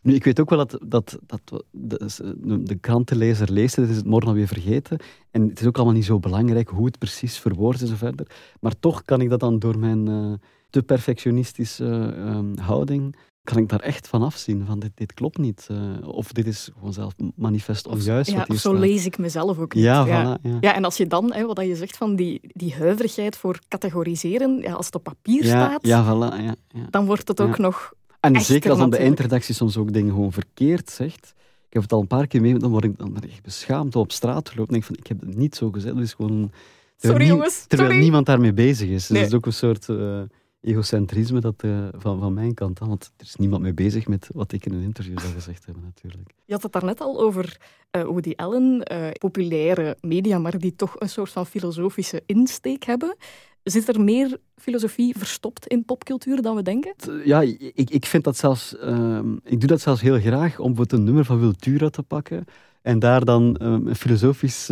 nu, 0.00 0.14
ik 0.14 0.24
weet 0.24 0.40
ook 0.40 0.50
wel 0.50 0.66
dat, 0.66 0.78
dat, 0.86 1.18
dat 1.26 1.64
de, 1.70 2.62
de 2.62 2.74
krantenlezer 2.74 3.52
leest, 3.52 3.76
het 3.76 3.90
is 3.90 3.96
het 3.96 4.06
morgen 4.06 4.28
alweer 4.28 4.46
vergeten. 4.46 4.98
En 5.30 5.48
het 5.48 5.60
is 5.60 5.66
ook 5.66 5.76
allemaal 5.76 5.94
niet 5.94 6.04
zo 6.04 6.18
belangrijk 6.18 6.68
hoe 6.68 6.86
het 6.86 6.98
precies 6.98 7.38
verwoord 7.38 7.76
is 7.76 7.82
en 7.82 7.86
zo 7.86 7.96
verder. 7.96 8.26
Maar 8.60 8.78
toch 8.78 9.04
kan 9.04 9.20
ik 9.20 9.28
dat 9.30 9.40
dan 9.40 9.58
door 9.58 9.78
mijn... 9.78 10.08
Uh, 10.08 10.32
te 10.74 10.82
perfectionistische 10.82 12.14
um, 12.16 12.58
houding, 12.58 13.16
kan 13.44 13.56
ik 13.56 13.68
daar 13.68 13.80
echt 13.80 14.08
van 14.08 14.22
afzien. 14.22 14.64
Van 14.66 14.78
dit, 14.78 14.90
dit 14.94 15.14
klopt 15.14 15.38
niet. 15.38 15.68
Uh, 15.70 15.78
of 16.08 16.32
dit 16.32 16.46
is 16.46 16.70
gewoon 16.74 16.92
zelf 16.92 17.14
manifest 17.36 17.86
onjuist. 17.86 18.30
Ja, 18.30 18.36
wat 18.36 18.46
hier 18.48 18.58
zo 18.58 18.68
staat. 18.68 18.80
lees 18.80 19.06
ik 19.06 19.18
mezelf 19.18 19.58
ook 19.58 19.74
niet. 19.74 19.84
Ja, 19.84 20.06
ja. 20.06 20.38
Voilà, 20.38 20.42
ja. 20.42 20.56
ja, 20.60 20.74
en 20.74 20.84
als 20.84 20.96
je 20.96 21.06
dan, 21.06 21.32
hè, 21.32 21.46
wat 21.46 21.60
je 21.60 21.76
zegt 21.76 21.96
van 21.96 22.16
die, 22.16 22.40
die 22.42 22.74
huiverigheid 22.74 23.36
voor 23.36 23.58
categoriseren, 23.68 24.58
ja, 24.60 24.72
als 24.72 24.86
het 24.86 24.94
op 24.94 25.02
papier 25.02 25.44
ja, 25.44 25.48
staat, 25.48 25.86
ja, 25.86 26.04
voilà, 26.04 26.42
ja, 26.42 26.54
ja. 26.68 26.86
dan 26.90 27.06
wordt 27.06 27.28
het 27.28 27.40
ook 27.40 27.56
Ja. 27.56 27.62
nog... 27.62 27.92
En 28.20 28.34
echter 28.34 28.52
zeker 28.54 28.70
als 28.70 28.78
dan 28.78 28.90
de 28.90 28.96
eindredactie 28.96 29.54
soms 29.54 29.76
ook 29.76 29.92
dingen 29.92 30.12
gewoon 30.14 30.32
verkeerd 30.32 30.90
zegt. 30.90 31.34
Ik 31.68 31.72
heb 31.72 31.82
het 31.82 31.92
al 31.92 32.00
een 32.00 32.06
paar 32.06 32.26
keer 32.26 32.40
mee, 32.40 32.58
dan 32.58 32.70
word 32.70 32.84
ik, 32.84 32.98
dan 32.98 33.16
ik 33.16 33.30
echt 33.30 33.42
beschaamd 33.42 33.96
op 33.96 34.12
straat 34.12 34.48
gelopen. 34.48 34.74
En 34.74 34.80
denk 34.80 34.84
van, 34.84 34.96
ik 34.98 35.06
heb 35.06 35.20
het 35.20 35.36
niet 35.36 35.54
zo 35.54 35.70
gezegd. 35.70 35.96
Is 35.96 36.12
gewoon... 36.12 36.50
terwijl 36.96 37.20
Sorry 37.20 37.26
jongens, 37.26 37.64
Terwijl 37.66 37.88
sorry. 37.88 38.02
niemand 38.04 38.26
daarmee 38.26 38.52
bezig 38.52 38.88
is. 38.88 38.94
Dus 39.06 39.08
Nee. 39.08 39.20
dat 39.22 39.28
is 39.30 39.36
ook 39.36 39.46
een 39.46 39.52
soort 39.52 39.88
eh, 39.88 40.20
egocentrisme 40.64 41.40
dat, 41.40 41.54
eh, 41.56 41.88
van, 41.92 42.20
van 42.20 42.34
mijn 42.34 42.54
kant. 42.54 42.78
dan. 42.78 42.88
Want 42.88 43.12
er 43.16 43.24
is 43.24 43.36
niemand 43.36 43.62
mee 43.62 43.74
bezig 43.74 44.08
met 44.08 44.28
wat 44.32 44.52
ik 44.52 44.66
in 44.66 44.72
een 44.72 44.82
interview 44.82 45.18
zou 45.18 45.32
gezegd 45.32 45.64
hebben, 45.64 45.84
natuurlijk. 45.84 46.34
Je 46.44 46.52
had 46.52 46.62
het 46.62 46.72
daarnet 46.72 47.00
al 47.00 47.20
over 47.20 47.56
eh, 47.90 48.02
Woody 48.02 48.32
Allen, 48.36 48.82
eh, 48.82 49.10
populaire 49.18 49.96
media, 50.00 50.38
maar 50.38 50.58
die 50.58 50.76
toch 50.76 51.00
een 51.00 51.08
soort 51.08 51.30
van 51.30 51.46
filosofische 51.46 52.22
insteek 52.26 52.84
hebben. 52.84 53.16
Zit 53.62 53.88
er 53.88 54.00
meer 54.00 54.38
filosofie 54.56 55.18
verstopt 55.18 55.66
in 55.66 55.84
popcultuur 55.84 56.42
dan 56.42 56.56
we 56.56 56.62
denken? 56.62 56.94
Ja, 57.24 57.40
ik, 57.40 57.90
ik 57.90 58.06
vind 58.06 58.24
dat 58.24 58.36
zelfs... 58.36 58.76
ehm, 58.76 59.32
ik 59.44 59.60
doe 59.60 59.68
dat 59.68 59.80
zelfs 59.80 60.00
heel 60.00 60.20
graag 60.20 60.58
om 60.58 60.66
bijvoorbeeld 60.66 60.92
een 60.92 61.04
nummer 61.04 61.24
van 61.24 61.40
Wiltura 61.40 61.88
te 61.88 62.02
pakken 62.02 62.44
en 62.84 62.98
daar 62.98 63.24
dan 63.24 63.56
ehm, 63.56 63.86
een 63.86 63.96
filosofisch 63.96 64.70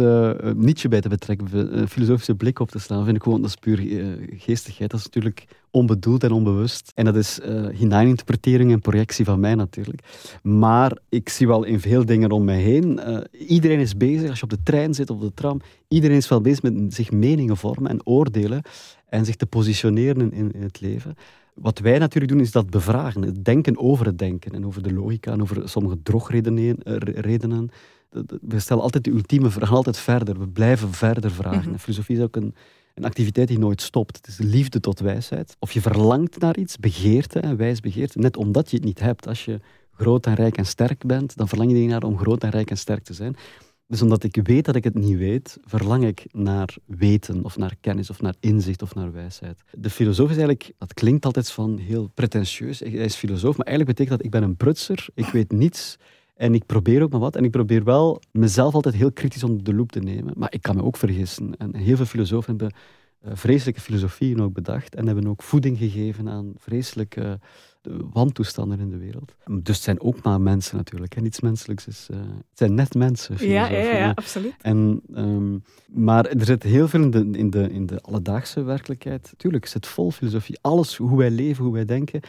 nietje 0.56 0.88
bij 0.88 1.00
te 1.00 1.08
betrekken, 1.08 1.78
een 1.80 1.88
filosofische 1.88 2.34
blik 2.34 2.58
op 2.58 2.70
te 2.70 2.78
slaan. 2.78 3.04
vind 3.04 3.16
ik 3.16 3.22
gewoon, 3.22 3.40
dat 3.40 3.50
is 3.50 3.56
puur 3.56 3.78
eh, 3.78 4.06
geestigheid. 4.38 4.90
Dat 4.90 5.00
is 5.00 5.06
natuurlijk 5.06 5.44
onbedoeld 5.70 6.24
en 6.24 6.32
onbewust. 6.32 6.92
En 6.94 7.04
dat 7.04 7.16
is 7.16 7.40
eh 7.40 7.68
hineininterpretering 7.68 8.72
en 8.72 8.80
projectie 8.80 9.24
van 9.24 9.40
mij 9.40 9.54
natuurlijk. 9.54 10.00
Maar 10.42 10.98
ik 11.08 11.28
zie 11.28 11.46
wel 11.46 11.64
in 11.64 11.80
veel 11.80 12.04
dingen 12.04 12.30
om 12.30 12.44
mij 12.44 12.60
heen. 12.60 13.00
iedereen 13.48 13.80
is 13.80 13.96
bezig, 13.96 14.28
als 14.28 14.38
je 14.38 14.44
op 14.44 14.50
de 14.50 14.62
trein 14.62 14.94
zit, 14.94 15.10
op 15.10 15.20
de 15.20 15.34
tram, 15.34 15.60
iedereen 15.88 16.16
is 16.16 16.28
wel 16.28 16.40
bezig 16.40 16.62
met 16.62 16.94
zich 16.94 17.10
meningen 17.10 17.56
vormen 17.56 17.90
en 17.90 18.06
oordelen 18.06 18.62
en 19.06 19.24
zich 19.24 19.36
te 19.36 19.46
positioneren 19.46 20.32
in, 20.32 20.52
in 20.54 20.62
het 20.62 20.80
leven. 20.80 21.14
Wat 21.54 21.78
wij 21.78 21.98
natuurlijk 21.98 22.32
doen, 22.32 22.40
is 22.40 22.52
dat 22.52 22.70
bevragen. 22.70 23.22
Het 23.22 23.44
denken 23.44 23.78
over 23.78 24.06
het 24.06 24.18
denken 24.18 24.52
en 24.52 24.66
over 24.66 24.82
de 24.82 24.92
logica 24.92 25.32
en 25.32 25.42
over 25.42 25.68
sommige 25.68 26.02
drogredenen. 26.02 27.70
We 28.40 28.58
stellen 28.58 28.82
altijd 28.82 29.04
de 29.04 29.10
ultieme 29.10 29.50
vraag, 29.50 29.72
altijd 29.72 29.98
verder. 29.98 30.38
We 30.38 30.48
blijven 30.48 30.92
verder 30.92 31.30
vragen. 31.30 31.70
Mhm. 31.70 31.78
Filosofie 31.78 32.16
is 32.16 32.22
ook 32.22 32.36
een, 32.36 32.54
een 32.94 33.04
activiteit 33.04 33.48
die 33.48 33.58
nooit 33.58 33.82
stopt. 33.82 34.16
Het 34.16 34.26
is 34.26 34.38
liefde 34.38 34.80
tot 34.80 35.00
wijsheid. 35.00 35.56
Of 35.58 35.72
je 35.72 35.80
verlangt 35.80 36.38
naar 36.38 36.56
iets, 36.56 36.76
begeerte, 36.76 37.38
hè, 37.38 37.56
wijs 37.56 37.80
begeerte, 37.80 38.18
net 38.18 38.36
omdat 38.36 38.70
je 38.70 38.76
het 38.76 38.84
niet 38.84 39.00
hebt. 39.00 39.26
Als 39.26 39.44
je 39.44 39.60
groot 39.90 40.26
en 40.26 40.34
rijk 40.34 40.56
en 40.56 40.66
sterk 40.66 41.06
bent, 41.06 41.36
dan 41.36 41.48
verlang 41.48 41.70
je 41.70 41.76
niet 41.76 41.88
naar 41.88 42.02
om 42.02 42.18
groot 42.18 42.42
en 42.42 42.50
rijk 42.50 42.70
en 42.70 42.78
sterk 42.78 43.04
te 43.04 43.14
zijn. 43.14 43.36
Dus 43.86 44.02
omdat 44.02 44.22
ik 44.22 44.40
weet 44.42 44.64
dat 44.64 44.74
ik 44.74 44.84
het 44.84 44.94
niet 44.94 45.16
weet, 45.16 45.58
verlang 45.64 46.04
ik 46.04 46.24
naar 46.30 46.76
weten 46.86 47.44
of 47.44 47.56
naar 47.56 47.74
kennis 47.80 48.10
of 48.10 48.20
naar 48.20 48.34
inzicht 48.40 48.82
of 48.82 48.94
naar 48.94 49.12
wijsheid. 49.12 49.62
De 49.70 49.90
filosoof 49.90 50.30
is 50.30 50.36
eigenlijk, 50.36 50.72
dat 50.78 50.94
klinkt 50.94 51.24
altijd 51.24 51.50
van 51.50 51.78
heel 51.78 52.10
pretentieus, 52.14 52.78
hij 52.78 52.90
is 52.90 53.14
filosoof, 53.14 53.56
maar 53.56 53.66
eigenlijk 53.66 53.96
betekent 53.96 54.18
dat 54.18 54.26
ik 54.26 54.40
ben 54.40 54.50
een 54.50 54.56
prutser, 54.56 55.08
ik 55.14 55.26
weet 55.26 55.52
niets 55.52 55.96
en 56.42 56.54
ik 56.54 56.66
probeer 56.66 57.02
ook 57.02 57.10
maar 57.10 57.20
wat. 57.20 57.36
En 57.36 57.44
ik 57.44 57.50
probeer 57.50 57.84
wel 57.84 58.20
mezelf 58.30 58.74
altijd 58.74 58.94
heel 58.94 59.12
kritisch 59.12 59.44
onder 59.44 59.64
de 59.64 59.74
loep 59.74 59.92
te 59.92 60.00
nemen, 60.00 60.34
maar 60.36 60.52
ik 60.52 60.62
kan 60.62 60.76
me 60.76 60.82
ook 60.82 60.96
vergissen. 60.96 61.56
En 61.56 61.76
heel 61.76 61.96
veel 61.96 62.04
filosofen 62.04 62.50
hebben 62.50 62.78
eh, 63.20 63.32
vreselijke 63.34 63.80
filosofieën 63.80 64.42
ook 64.42 64.52
bedacht 64.52 64.94
en 64.94 65.06
hebben 65.06 65.26
ook 65.26 65.42
voeding 65.42 65.78
gegeven 65.78 66.28
aan 66.28 66.52
vreselijke 66.56 67.38
eh, 67.82 67.92
wantoestanden 68.12 68.80
in 68.80 68.90
de 68.90 68.96
wereld. 68.96 69.34
Dus 69.60 69.74
het 69.74 69.84
zijn 69.84 70.00
ook 70.00 70.22
maar 70.22 70.40
mensen 70.40 70.76
natuurlijk. 70.76 71.14
En 71.16 71.22
niets 71.22 71.40
menselijks 71.40 71.86
is... 71.86 72.08
eh, 72.10 72.16
het 72.18 72.58
zijn 72.58 72.74
net 72.74 72.94
mensen, 72.94 73.48
Ja, 73.48 73.68
ja, 73.68 73.78
ja, 73.96 74.10
absoluut. 74.14 74.54
En, 74.60 75.00
ehm, 75.14 75.58
maar 75.86 76.26
er 76.26 76.44
zit 76.44 76.62
heel 76.62 76.88
veel 76.88 77.02
in 77.02 77.10
de, 77.10 77.28
in, 77.38 77.50
de, 77.50 77.70
in 77.70 77.86
de 77.86 78.00
alledaagse 78.00 78.62
werkelijkheid. 78.62 79.32
Tuurlijk, 79.36 79.62
het 79.64 79.72
zit 79.72 79.86
vol 79.86 80.10
filosofie. 80.10 80.58
Alles, 80.60 80.96
hoe 80.96 81.18
wij 81.18 81.30
leven, 81.30 81.64
hoe 81.64 81.72
wij 81.72 81.84
denken, 81.84 82.20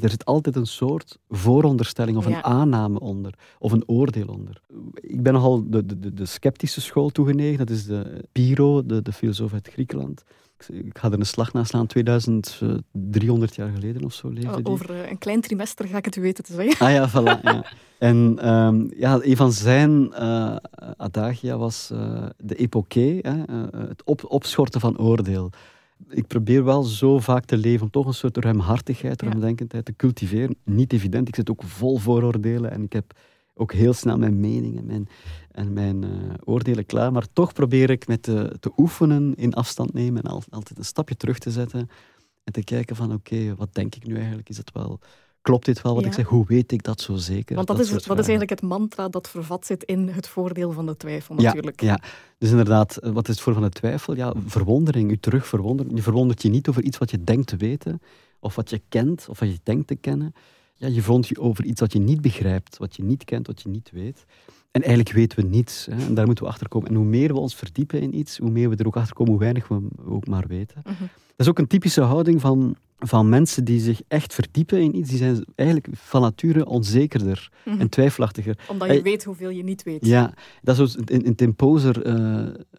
er 0.00 0.10
zit 0.10 0.24
altijd 0.24 0.56
een 0.56 0.66
soort 0.66 1.18
vooronderstelling 1.28 2.16
of 2.16 2.28
Ja. 2.28 2.36
een 2.36 2.44
aanname 2.44 3.00
onder. 3.00 3.34
Of 3.58 3.72
een 3.72 3.88
oordeel 3.88 4.26
onder. 4.26 4.60
Ik 4.94 5.22
ben 5.22 5.32
nogal 5.32 5.70
de, 5.70 5.86
de, 5.86 5.98
de, 5.98 6.14
de 6.14 6.26
sceptische 6.26 6.80
school 6.80 7.10
toegenegen. 7.10 7.58
Dat 7.66 7.70
is 7.76 7.84
de 7.84 8.24
Pyrrho, 8.32 8.86
de, 8.86 9.02
de 9.02 9.12
filosoof 9.12 9.52
uit 9.52 9.68
Griekenland. 9.72 10.22
Ik- 10.68 10.98
ga 10.98 11.10
er 11.10 11.18
een 11.18 11.26
slag 11.26 11.52
na 11.52 11.64
slaan. 11.64 11.86
2300 11.86 13.54
jaar 13.54 13.70
geleden 13.74 14.04
of 14.04 14.12
zo 14.14 14.28
leefde 14.28 14.56
die. 14.62 14.66
Over 14.72 14.90
eh, 14.90 15.10
een 15.10 15.18
klein 15.18 15.40
trimester 15.40 15.86
ga 15.88 15.96
ik 15.98 16.04
het 16.04 16.16
u 16.16 16.20
weten 16.20 16.44
te 16.44 16.52
zeggen. 16.52 16.86
Ah 16.86 16.92
ja, 16.92 17.10
voilà. 17.10 17.40
Ja. 17.42 17.64
En 17.98 18.38
ehm, 18.38 18.86
ja, 18.96 19.18
een 19.22 19.36
van 19.36 19.52
zijn 19.52 20.12
eh, 20.12 20.56
adagia 20.96 21.56
was 21.56 21.90
eh, 21.92 22.26
de 22.38 22.54
epoché, 22.54 23.18
hè, 23.22 23.42
eh, 23.44 23.88
het 23.88 24.02
op, 24.04 24.24
opschorten 24.28 24.80
van 24.80 24.98
oordeel. 24.98 25.50
Ik 26.08 26.26
probeer 26.26 26.64
wel 26.64 26.82
zo 26.82 27.18
vaak 27.18 27.44
te 27.44 27.56
leven 27.56 27.82
om 27.84 27.90
toch 27.90 28.06
een 28.06 28.14
soort 28.14 28.36
ruimhartigheid, 28.36 29.22
ruimdenkendheid 29.22 29.84
te 29.84 29.96
cultiveren. 29.96 30.56
Niet 30.64 30.92
evident, 30.92 31.28
ik 31.28 31.34
zit 31.34 31.50
ook 31.50 31.62
vol 31.62 31.96
vooroordelen 31.98 32.70
en 32.70 32.82
ik 32.82 32.92
heb 32.92 33.12
ook 33.54 33.72
heel 33.72 33.92
snel 33.92 34.18
mijn 34.18 34.40
meningen 34.40 34.78
en 34.78 34.86
mijn, 34.86 35.08
en 35.50 35.72
mijn 35.72 36.04
eh, 36.04 36.10
oordelen 36.44 36.86
klaar. 36.86 37.12
Maar 37.12 37.26
toch 37.32 37.52
probeer 37.52 37.90
ik 37.90 38.06
met 38.06 38.22
te, 38.22 38.56
te 38.60 38.72
oefenen 38.76 39.34
in 39.34 39.54
afstand 39.54 39.92
nemen 39.92 40.22
en 40.22 40.30
al- 40.30 40.42
altijd 40.50 40.78
een 40.78 40.84
stapje 40.84 41.16
terug 41.16 41.38
te 41.38 41.50
zetten 41.50 41.88
en 42.44 42.52
te 42.52 42.64
kijken 42.64 42.96
van 42.96 43.12
oké, 43.12 43.54
wat 43.56 43.74
denk 43.74 43.94
ik 43.94 44.06
nu 44.06 44.16
eigenlijk? 44.16 44.48
Is 44.48 44.56
het 44.56 44.72
wel... 44.72 44.98
Klopt 45.40 45.64
dit 45.64 45.82
wel 45.82 45.92
wat 45.94 46.02
Ja. 46.02 46.08
ik 46.08 46.14
zeg? 46.14 46.26
Hoe 46.26 46.46
weet 46.46 46.72
ik 46.72 46.82
dat 46.82 47.00
zo 47.00 47.14
zeker? 47.16 47.54
Want 47.56 47.66
dat, 47.68 47.78
is, 47.80 47.88
dat 47.88 48.02
is 48.02 48.08
eigenlijk 48.28 48.50
het 48.50 48.62
mantra 48.62 49.08
dat 49.08 49.28
vervat 49.28 49.66
zit 49.66 49.84
in 49.84 50.08
het 50.08 50.28
voordeel 50.28 50.72
van 50.72 50.86
de 50.86 50.96
twijfel 50.96 51.34
Ja, 51.36 51.42
natuurlijk. 51.42 51.80
Ja, 51.80 52.00
dus 52.38 52.50
inderdaad, 52.50 52.96
eh, 52.96 53.10
wat 53.10 53.28
is 53.28 53.34
het 53.34 53.42
voor 53.44 53.52
van 53.52 53.62
de 53.62 53.68
twijfel? 53.68 54.16
Ja, 54.16 54.34
verwondering, 54.46 55.10
u 55.10 55.18
terug 55.18 55.46
verwonderen. 55.46 55.96
Je 55.96 56.02
verwondert 56.02 56.42
je 56.42 56.48
niet 56.48 56.68
over 56.68 56.82
iets 56.82 56.98
wat 56.98 57.10
je 57.10 57.24
denkt 57.24 57.46
te 57.46 57.56
weten, 57.56 58.00
of 58.40 58.54
wat 58.54 58.70
je 58.70 58.82
kent, 58.88 59.26
of 59.28 59.38
wat 59.40 59.48
je 59.50 59.58
denkt 59.62 59.86
te 59.86 59.94
kennen. 59.96 60.32
Ja, 60.82 60.88
je 60.88 61.02
verwondert 61.02 61.34
je 61.34 61.40
over 61.40 61.64
iets 61.64 61.80
wat 61.80 61.92
je 61.92 61.98
niet 61.98 62.20
begrijpt, 62.20 62.78
wat 62.78 62.96
je 62.96 63.02
niet 63.02 63.24
kent, 63.24 63.46
wat 63.46 63.62
je 63.62 63.68
niet 63.68 63.90
weet. 63.92 64.24
En 64.70 64.82
eigenlijk 64.82 65.16
weten 65.16 65.38
we 65.38 65.44
niets. 65.44 65.86
Hè, 65.86 66.06
en 66.06 66.14
daar 66.14 66.26
moeten 66.26 66.44
we 66.44 66.50
achter 66.50 66.68
komen. 66.68 66.88
En 66.88 66.94
hoe 66.94 67.04
meer 67.04 67.32
we 67.32 67.38
ons 67.38 67.54
verdiepen 67.54 68.00
in 68.00 68.18
iets, 68.18 68.38
hoe 68.38 68.50
meer 68.50 68.70
we 68.70 68.76
er 68.76 68.86
ook 68.86 68.96
achter 68.96 69.14
komen, 69.14 69.32
hoe 69.32 69.40
weinig 69.40 69.68
we 69.68 69.80
ook 70.04 70.26
maar 70.26 70.46
weten. 70.46 70.82
Mhm. 70.84 71.02
Dat 71.26 71.31
is 71.42 71.48
ook 71.48 71.58
een 71.58 71.66
typische 71.66 72.00
houding 72.00 72.40
van, 72.40 72.76
van 72.98 73.28
mensen 73.28 73.64
die 73.64 73.80
zich 73.80 74.00
echt 74.08 74.34
verdiepen 74.34 74.80
in 74.80 74.96
iets. 74.96 75.08
Die 75.08 75.18
zijn 75.18 75.44
eigenlijk 75.54 75.88
van 75.98 76.20
nature 76.20 76.66
onzekerder 76.66 77.50
Mhm. 77.64 77.80
en 77.80 77.88
twijfelachtiger. 77.88 78.58
Omdat 78.68 78.88
je 78.88 78.94
Hey. 78.94 79.02
weet 79.02 79.24
hoeveel 79.24 79.50
je 79.50 79.64
niet 79.64 79.82
weet. 79.82 80.06
Ja, 80.06 80.34
dat 80.62 80.78
is 80.78 80.92
zoals 80.92 80.96
in, 80.96 81.22
in 81.24 81.34
eh, 81.36 81.46
Imposter 81.46 81.96
eh, 81.96 82.02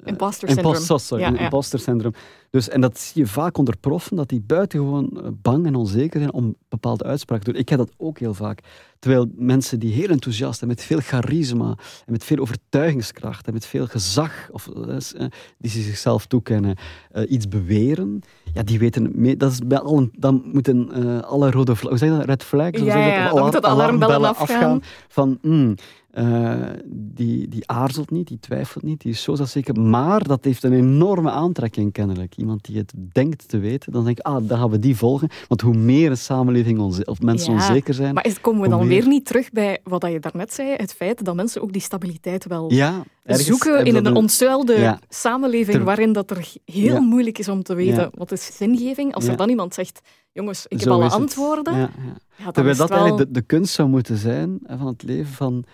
syndrome. 0.05 0.77
impost- 0.77 1.05
sorry, 1.05 1.23
Ja, 1.23 1.37
imposter 1.39 1.79
syndroom. 1.79 2.13
Dus, 2.49 2.69
en 2.69 2.81
dat 2.81 2.99
zie 2.99 3.21
je 3.21 3.27
vaak 3.27 3.57
onder 3.57 3.77
proffen, 3.77 4.15
dat 4.15 4.29
die 4.29 4.41
buitengewoon 4.41 5.09
eh, 5.17 5.27
bang 5.41 5.65
en 5.65 5.75
onzeker 5.75 6.19
zijn 6.19 6.33
om 6.33 6.55
bepaalde 6.69 7.03
uitspraken 7.03 7.45
te 7.45 7.51
doen. 7.51 7.59
Ik 7.61 7.69
heb 7.69 7.77
dat 7.79 7.91
ook 7.97 8.19
heel 8.19 8.33
vaak. 8.33 8.59
Terwijl 8.99 9.27
mensen 9.35 9.79
die 9.79 9.93
heel 9.93 10.07
enthousiast 10.09 10.61
en 10.61 10.67
met 10.67 10.83
veel 10.83 10.99
charisma 10.99 11.67
en 12.05 12.11
met 12.11 12.23
veel 12.23 12.37
overtuigingskracht 12.37 13.47
en 13.47 13.53
met 13.53 13.65
veel 13.65 13.87
gezag, 13.87 14.49
of, 14.51 14.67
eh, 14.69 14.95
eh, 14.95 15.27
die 15.57 15.71
ze 15.71 15.81
zichzelf 15.81 16.25
toekennen, 16.25 16.75
eh, 17.11 17.31
iets 17.31 17.47
beweren, 17.47 18.21
ja, 18.53 18.63
die 18.63 18.79
weten... 18.79 19.11
mee- 19.13 19.37
dat 19.37 19.51
is 19.51 19.59
bij 19.59 19.79
al 19.79 19.97
een, 19.97 20.11
dan 20.15 20.41
moeten 20.45 20.89
eh, 20.93 21.19
alle 21.29 21.51
rode 21.51 21.75
vla- 21.75 21.89
hoe 21.89 21.97
zeg 21.97 22.09
je 22.09 22.17
dat? 22.17 22.25
Red 22.25 22.43
flags? 22.43 22.79
Ja, 22.79 22.97
ja, 22.97 23.23
dat? 23.23 23.33
dan 23.33 23.43
moeten 23.43 23.61
de 23.61 23.67
alarmbellen 23.67 24.35
afgaan. 24.35 24.81
Van, 25.07 25.37
mm, 25.41 25.75
eh, 26.13 26.69
die, 26.85 27.47
die 27.47 27.69
aarzelt 27.69 28.11
niet, 28.11 28.27
die 28.27 28.39
twijfelt 28.39 28.83
niet, 28.83 29.01
die 29.01 29.11
is 29.11 29.21
zo 29.21 29.35
zeker. 29.35 29.81
Maar 29.81 30.23
dat 30.23 30.43
heeft 30.43 30.63
een 30.63 30.73
enorme 30.73 31.31
aantrekking 31.31 31.91
kennelijk. 31.91 32.35
Iemand 32.37 32.65
die 32.65 32.77
het 32.77 32.93
denkt 33.11 33.47
te 33.47 33.57
weten, 33.57 33.91
dan 33.91 34.03
denk 34.03 34.17
ik, 34.17 34.25
ah, 34.25 34.47
dan 34.47 34.57
gaan 34.57 34.69
we 34.69 34.79
die 34.79 34.95
volgen. 34.95 35.29
Want 35.47 35.61
hoe 35.61 35.73
meer 35.73 36.09
een 36.09 36.17
samenleving 36.17 36.79
onze, 36.79 37.05
of 37.05 37.21
mensen 37.21 37.53
Ja, 37.53 37.59
onzeker 37.59 37.93
zijn... 37.93 38.13
Maar 38.13 38.25
is, 38.25 38.41
komen 38.41 38.61
we 38.61 38.67
dan 38.69 38.79
meer 38.79 38.87
weer 38.87 39.07
niet 39.07 39.25
terug 39.25 39.51
bij 39.51 39.79
wat 39.83 40.05
je 40.07 40.19
daarnet 40.19 40.53
zei, 40.53 40.73
het 40.75 40.93
feit 40.93 41.25
dat 41.25 41.35
mensen 41.35 41.61
ook 41.61 41.73
die 41.73 41.81
stabiliteit 41.81 42.47
wel 42.47 42.71
ja, 42.73 43.03
zoeken 43.23 43.85
in 43.85 43.95
een 43.95 44.15
ontzuilde 44.15 44.79
Ja. 44.79 44.99
samenleving 45.09 45.75
Ter- 45.77 45.85
waarin 45.85 46.13
dat 46.13 46.31
er 46.31 46.53
heel 46.65 47.01
moeilijk 47.01 47.37
is 47.37 47.49
om 47.49 47.63
te 47.63 47.75
weten 47.75 48.09
wat 48.13 48.31
is 48.31 48.57
zingeving. 48.57 49.13
Als 49.13 49.27
er 49.27 49.37
dan 49.37 49.49
iemand 49.49 49.73
zegt, 49.73 50.01
jongens, 50.31 50.63
ik 50.63 50.79
heb 50.79 50.87
Zo 50.89 50.93
alle 50.93 51.09
antwoorden, 51.09 51.73
ja. 51.73 51.79
Ja, 51.79 51.89
ja. 52.37 52.43
dan 52.43 52.53
Terwijl 52.53 52.75
dat 52.77 52.89
wel... 52.89 52.97
eigenlijk 52.97 53.33
de, 53.33 53.39
de 53.39 53.45
kunst 53.45 53.73
zou 53.73 53.89
moeten 53.89 54.17
zijn 54.17 54.59
van 54.67 54.87
het 54.87 55.03
leven, 55.03 55.33
van 55.33 55.65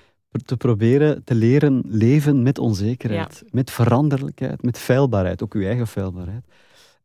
te 0.45 0.57
proberen 0.57 1.23
te 1.23 1.35
leren 1.35 1.83
leven 1.85 2.43
met 2.43 2.59
onzekerheid, 2.59 3.43
met 3.51 3.71
veranderlijkheid, 3.71 4.61
met 4.61 4.77
feilbaarheid, 4.77 5.43
ook 5.43 5.53
uw 5.53 5.63
eigen 5.63 5.87
feilbaarheid. 5.87 6.43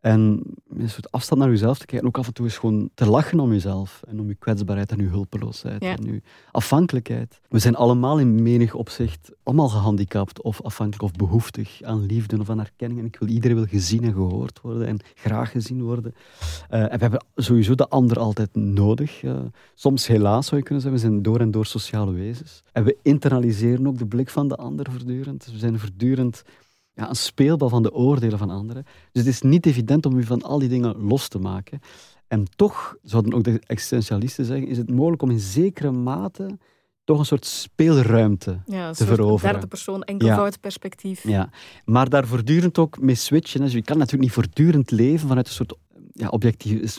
En 0.05 0.43
een 0.77 0.89
soort 0.91 1.11
afstand 1.13 1.41
naar 1.41 1.51
uzelf 1.51 1.79
te 1.79 1.87
kijken, 1.87 2.07
ook 2.09 2.19
af 2.19 2.27
en 2.27 2.33
toe 2.33 2.45
eens 2.45 2.57
gewoon 2.59 2.91
te 2.95 3.07
lachen 3.07 3.41
om 3.41 3.53
jezelf 3.53 4.03
en 4.09 4.21
om 4.21 4.27
uw 4.29 4.35
kwetsbaarheid 4.39 4.91
en 4.93 5.01
uw 5.01 5.09
hulpeloosheid 5.09 5.83
Ja. 5.83 5.97
en 5.97 6.07
uw 6.07 6.19
afhankelijkheid. 6.51 7.41
We 7.49 7.59
zijn 7.59 7.75
allemaal 7.77 8.19
in 8.19 8.43
menig 8.43 8.75
opzicht 8.75 9.31
allemaal 9.43 9.69
gehandicapt 9.69 10.43
of 10.43 10.63
afhankelijk 10.63 11.03
of 11.03 11.13
behoeftig 11.19 11.83
aan 11.83 12.07
liefde 12.07 12.41
of 12.41 12.51
aan 12.51 12.61
erkenning. 12.61 13.01
En 13.01 13.07
ik 13.07 13.17
wil, 13.19 13.29
iedereen 13.29 13.57
wil 13.57 13.67
gezien 13.67 14.05
en 14.05 14.13
gehoord 14.13 14.61
worden 14.61 14.87
en 14.87 14.99
graag 15.15 15.51
gezien 15.51 15.83
worden. 15.83 16.15
Eh, 16.69 16.81
en 16.83 16.89
we 16.91 16.99
hebben 16.99 17.25
sowieso 17.35 17.75
de 17.75 17.89
ander 17.89 18.19
altijd 18.19 18.55
nodig. 18.55 19.23
eh, 19.23 19.39
soms 19.75 20.07
helaas 20.07 20.47
zou 20.47 20.57
je 20.61 20.67
kunnen 20.67 20.83
zeggen, 20.83 21.01
we 21.01 21.09
zijn 21.09 21.23
door 21.23 21.41
en 21.41 21.51
door 21.51 21.67
sociale 21.67 22.13
wezens. 22.13 22.63
En 22.73 22.85
we 22.85 22.97
internaliseren 23.03 23.87
ook 23.87 23.99
de 23.99 24.07
blik 24.07 24.31
van 24.31 24.49
de 24.49 24.57
ander 24.57 24.87
voortdurend. 24.91 25.45
Dus 25.45 25.53
we 25.53 25.59
zijn 25.59 25.79
voortdurend 25.79 26.43
ja, 26.95 27.09
een 27.09 27.17
speelbal 27.17 27.69
van 27.69 27.83
de 27.83 27.93
oordelen 27.93 28.39
van 28.39 28.51
anderen. 28.51 28.85
Dus 29.13 29.25
het 29.25 29.33
is 29.35 29.43
niet 29.43 29.67
evident 29.67 30.07
om 30.07 30.19
je 30.19 30.27
van 30.27 30.43
al 30.43 30.59
die 30.59 30.69
dingen 30.69 30.97
los 30.97 31.29
te 31.29 31.39
maken. 31.39 31.81
En 32.29 32.45
toch, 32.57 32.97
zouden 33.03 33.35
ook 33.35 33.45
de 33.45 33.61
existentialisten 33.67 34.45
zeggen, 34.45 34.67
is 34.69 34.77
het 34.79 34.91
mogelijk 34.91 35.23
om 35.23 35.31
in 35.31 35.41
zekere 35.41 35.91
mate 35.91 36.59
toch 37.05 37.19
een 37.19 37.25
soort 37.25 37.45
speelruimte 37.47 38.61
ja, 38.67 38.87
een 38.89 38.95
te 38.95 39.05
soort 39.05 39.15
veroveren. 39.17 39.53
derde 39.53 39.67
persoon, 39.67 40.03
enkelvoud 40.03 40.61
perspectief. 40.61 41.29
ja, 41.29 41.51
maar 41.85 42.09
daar 42.09 42.27
voortdurend 42.27 42.79
ook 42.79 43.01
mee 43.01 43.15
switchen. 43.15 43.61
Dus 43.61 43.73
je 43.73 43.83
kan 43.83 43.97
natuurlijk 43.99 44.23
niet 44.25 44.33
voortdurend 44.33 44.91
leven 44.91 45.29
vanuit 45.29 45.47
een 45.47 45.53
soort 45.53 45.75
ja, 46.13 46.29
objectief. 46.29 46.81
is- 46.81 46.99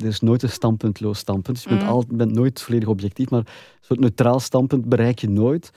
Er 0.00 0.06
is 0.06 0.20
nooit 0.20 0.42
een 0.42 0.48
standpuntloos 0.50 1.18
standpunt. 1.18 1.56
Dus 1.56 1.64
je 1.64 1.70
bent, 1.70 1.82
Mm. 1.82 1.88
al, 1.88 2.04
bent 2.08 2.32
nooit 2.32 2.62
volledig 2.62 2.88
objectief, 2.88 3.30
maar 3.30 3.40
een 3.40 3.46
soort 3.80 4.00
neutraal 4.00 4.40
standpunt 4.40 4.84
bereik 4.88 5.18
je 5.18 5.28
nooit. 5.28 5.70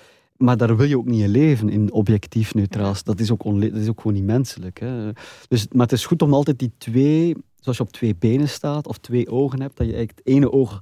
Maar 0.44 0.58
daar 0.58 0.78
wil 0.78 0.88
je 0.88 0.98
ook 0.98 1.06
niet 1.06 1.22
in 1.22 1.30
leven, 1.30 1.70
in 1.70 1.92
objectief 1.92 2.54
neutraal. 2.54 2.94
Dat, 3.04 3.20
is 3.20 3.32
ook 3.32 3.44
dat 3.44 3.62
is 3.74 3.90
ook 3.90 4.02
gewoon 4.02 4.16
niet 4.18 4.26
menselijk. 4.26 4.80
Hè. 4.80 5.10
Dus, 5.48 5.68
maar 5.72 5.82
het 5.82 5.92
is 5.92 6.06
goed 6.06 6.22
om 6.22 6.34
altijd 6.34 6.60
die 6.60 6.72
twee, 6.78 7.36
zoals 7.60 7.78
je 7.78 7.84
op 7.84 7.92
twee 7.92 8.16
benen 8.16 8.50
staat 8.50 8.88
of 8.88 8.98
twee 8.98 9.30
ogen 9.30 9.62
hebt, 9.62 9.78
dat 9.78 9.88
je 9.88 9.94
eigenlijk 9.94 10.22
het 10.26 10.36
ene 10.36 10.52
oog 10.52 10.80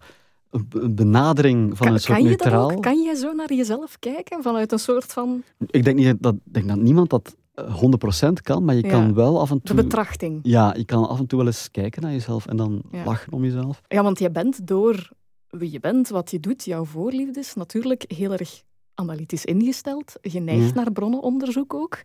een 0.49 0.95
benadering 0.95 1.77
van 1.77 1.85
Kan, 1.85 1.95
een 1.95 2.01
soort 2.01 2.17
kan 2.17 2.27
je 2.27 2.35
dat 2.37 2.39
neutraal. 2.45 2.71
ook? 2.71 2.81
Kan 2.81 3.03
jij 3.03 3.15
zo 3.15 3.33
naar 3.33 3.53
jezelf 3.53 3.99
kijken 3.99 4.43
vanuit 4.43 4.71
een 4.71 4.79
soort 4.79 5.13
van 5.13 5.43
Ik 5.65 5.83
denk, 5.83 5.97
niet 5.97 6.15
dat, 6.23 6.35
denk 6.43 6.67
dat 6.67 6.77
niemand 6.77 7.09
dat 7.09 7.35
eh, 7.53 7.81
100% 8.27 8.33
kan, 8.41 8.65
maar 8.65 8.75
je 8.75 8.83
Ja. 8.83 8.89
kan 8.89 9.13
wel 9.13 9.39
af 9.39 9.49
en 9.51 9.55
de 9.57 9.61
toe... 9.63 9.75
betrachting? 9.75 10.39
Ja, 10.43 10.73
je 10.77 10.85
kan 10.85 11.07
af 11.07 11.19
en 11.19 11.25
toe 11.27 11.37
wel 11.37 11.47
eens 11.47 11.71
kijken 11.71 12.01
naar 12.01 12.11
jezelf 12.11 12.45
en 12.45 12.57
dan 12.57 12.81
Ja. 12.91 13.03
lachen 13.05 13.33
om 13.33 13.43
jezelf. 13.43 13.81
Ja, 13.87 14.03
want 14.03 14.19
je 14.19 14.31
bent 14.31 14.67
door 14.67 15.09
wie 15.49 15.71
je 15.71 15.79
bent, 15.79 16.09
wat 16.09 16.31
je 16.31 16.39
doet, 16.39 16.63
jouw 16.65 16.85
voorliefdes, 16.85 17.53
natuurlijk 17.53 18.03
heel 18.07 18.31
erg 18.31 18.63
analytisch 18.95 19.45
ingesteld. 19.45 20.13
Je 20.21 20.39
neigt 20.39 20.67
Ja. 20.67 20.73
naar 20.73 20.91
bronnenonderzoek 20.91 21.73
ook. 21.73 22.01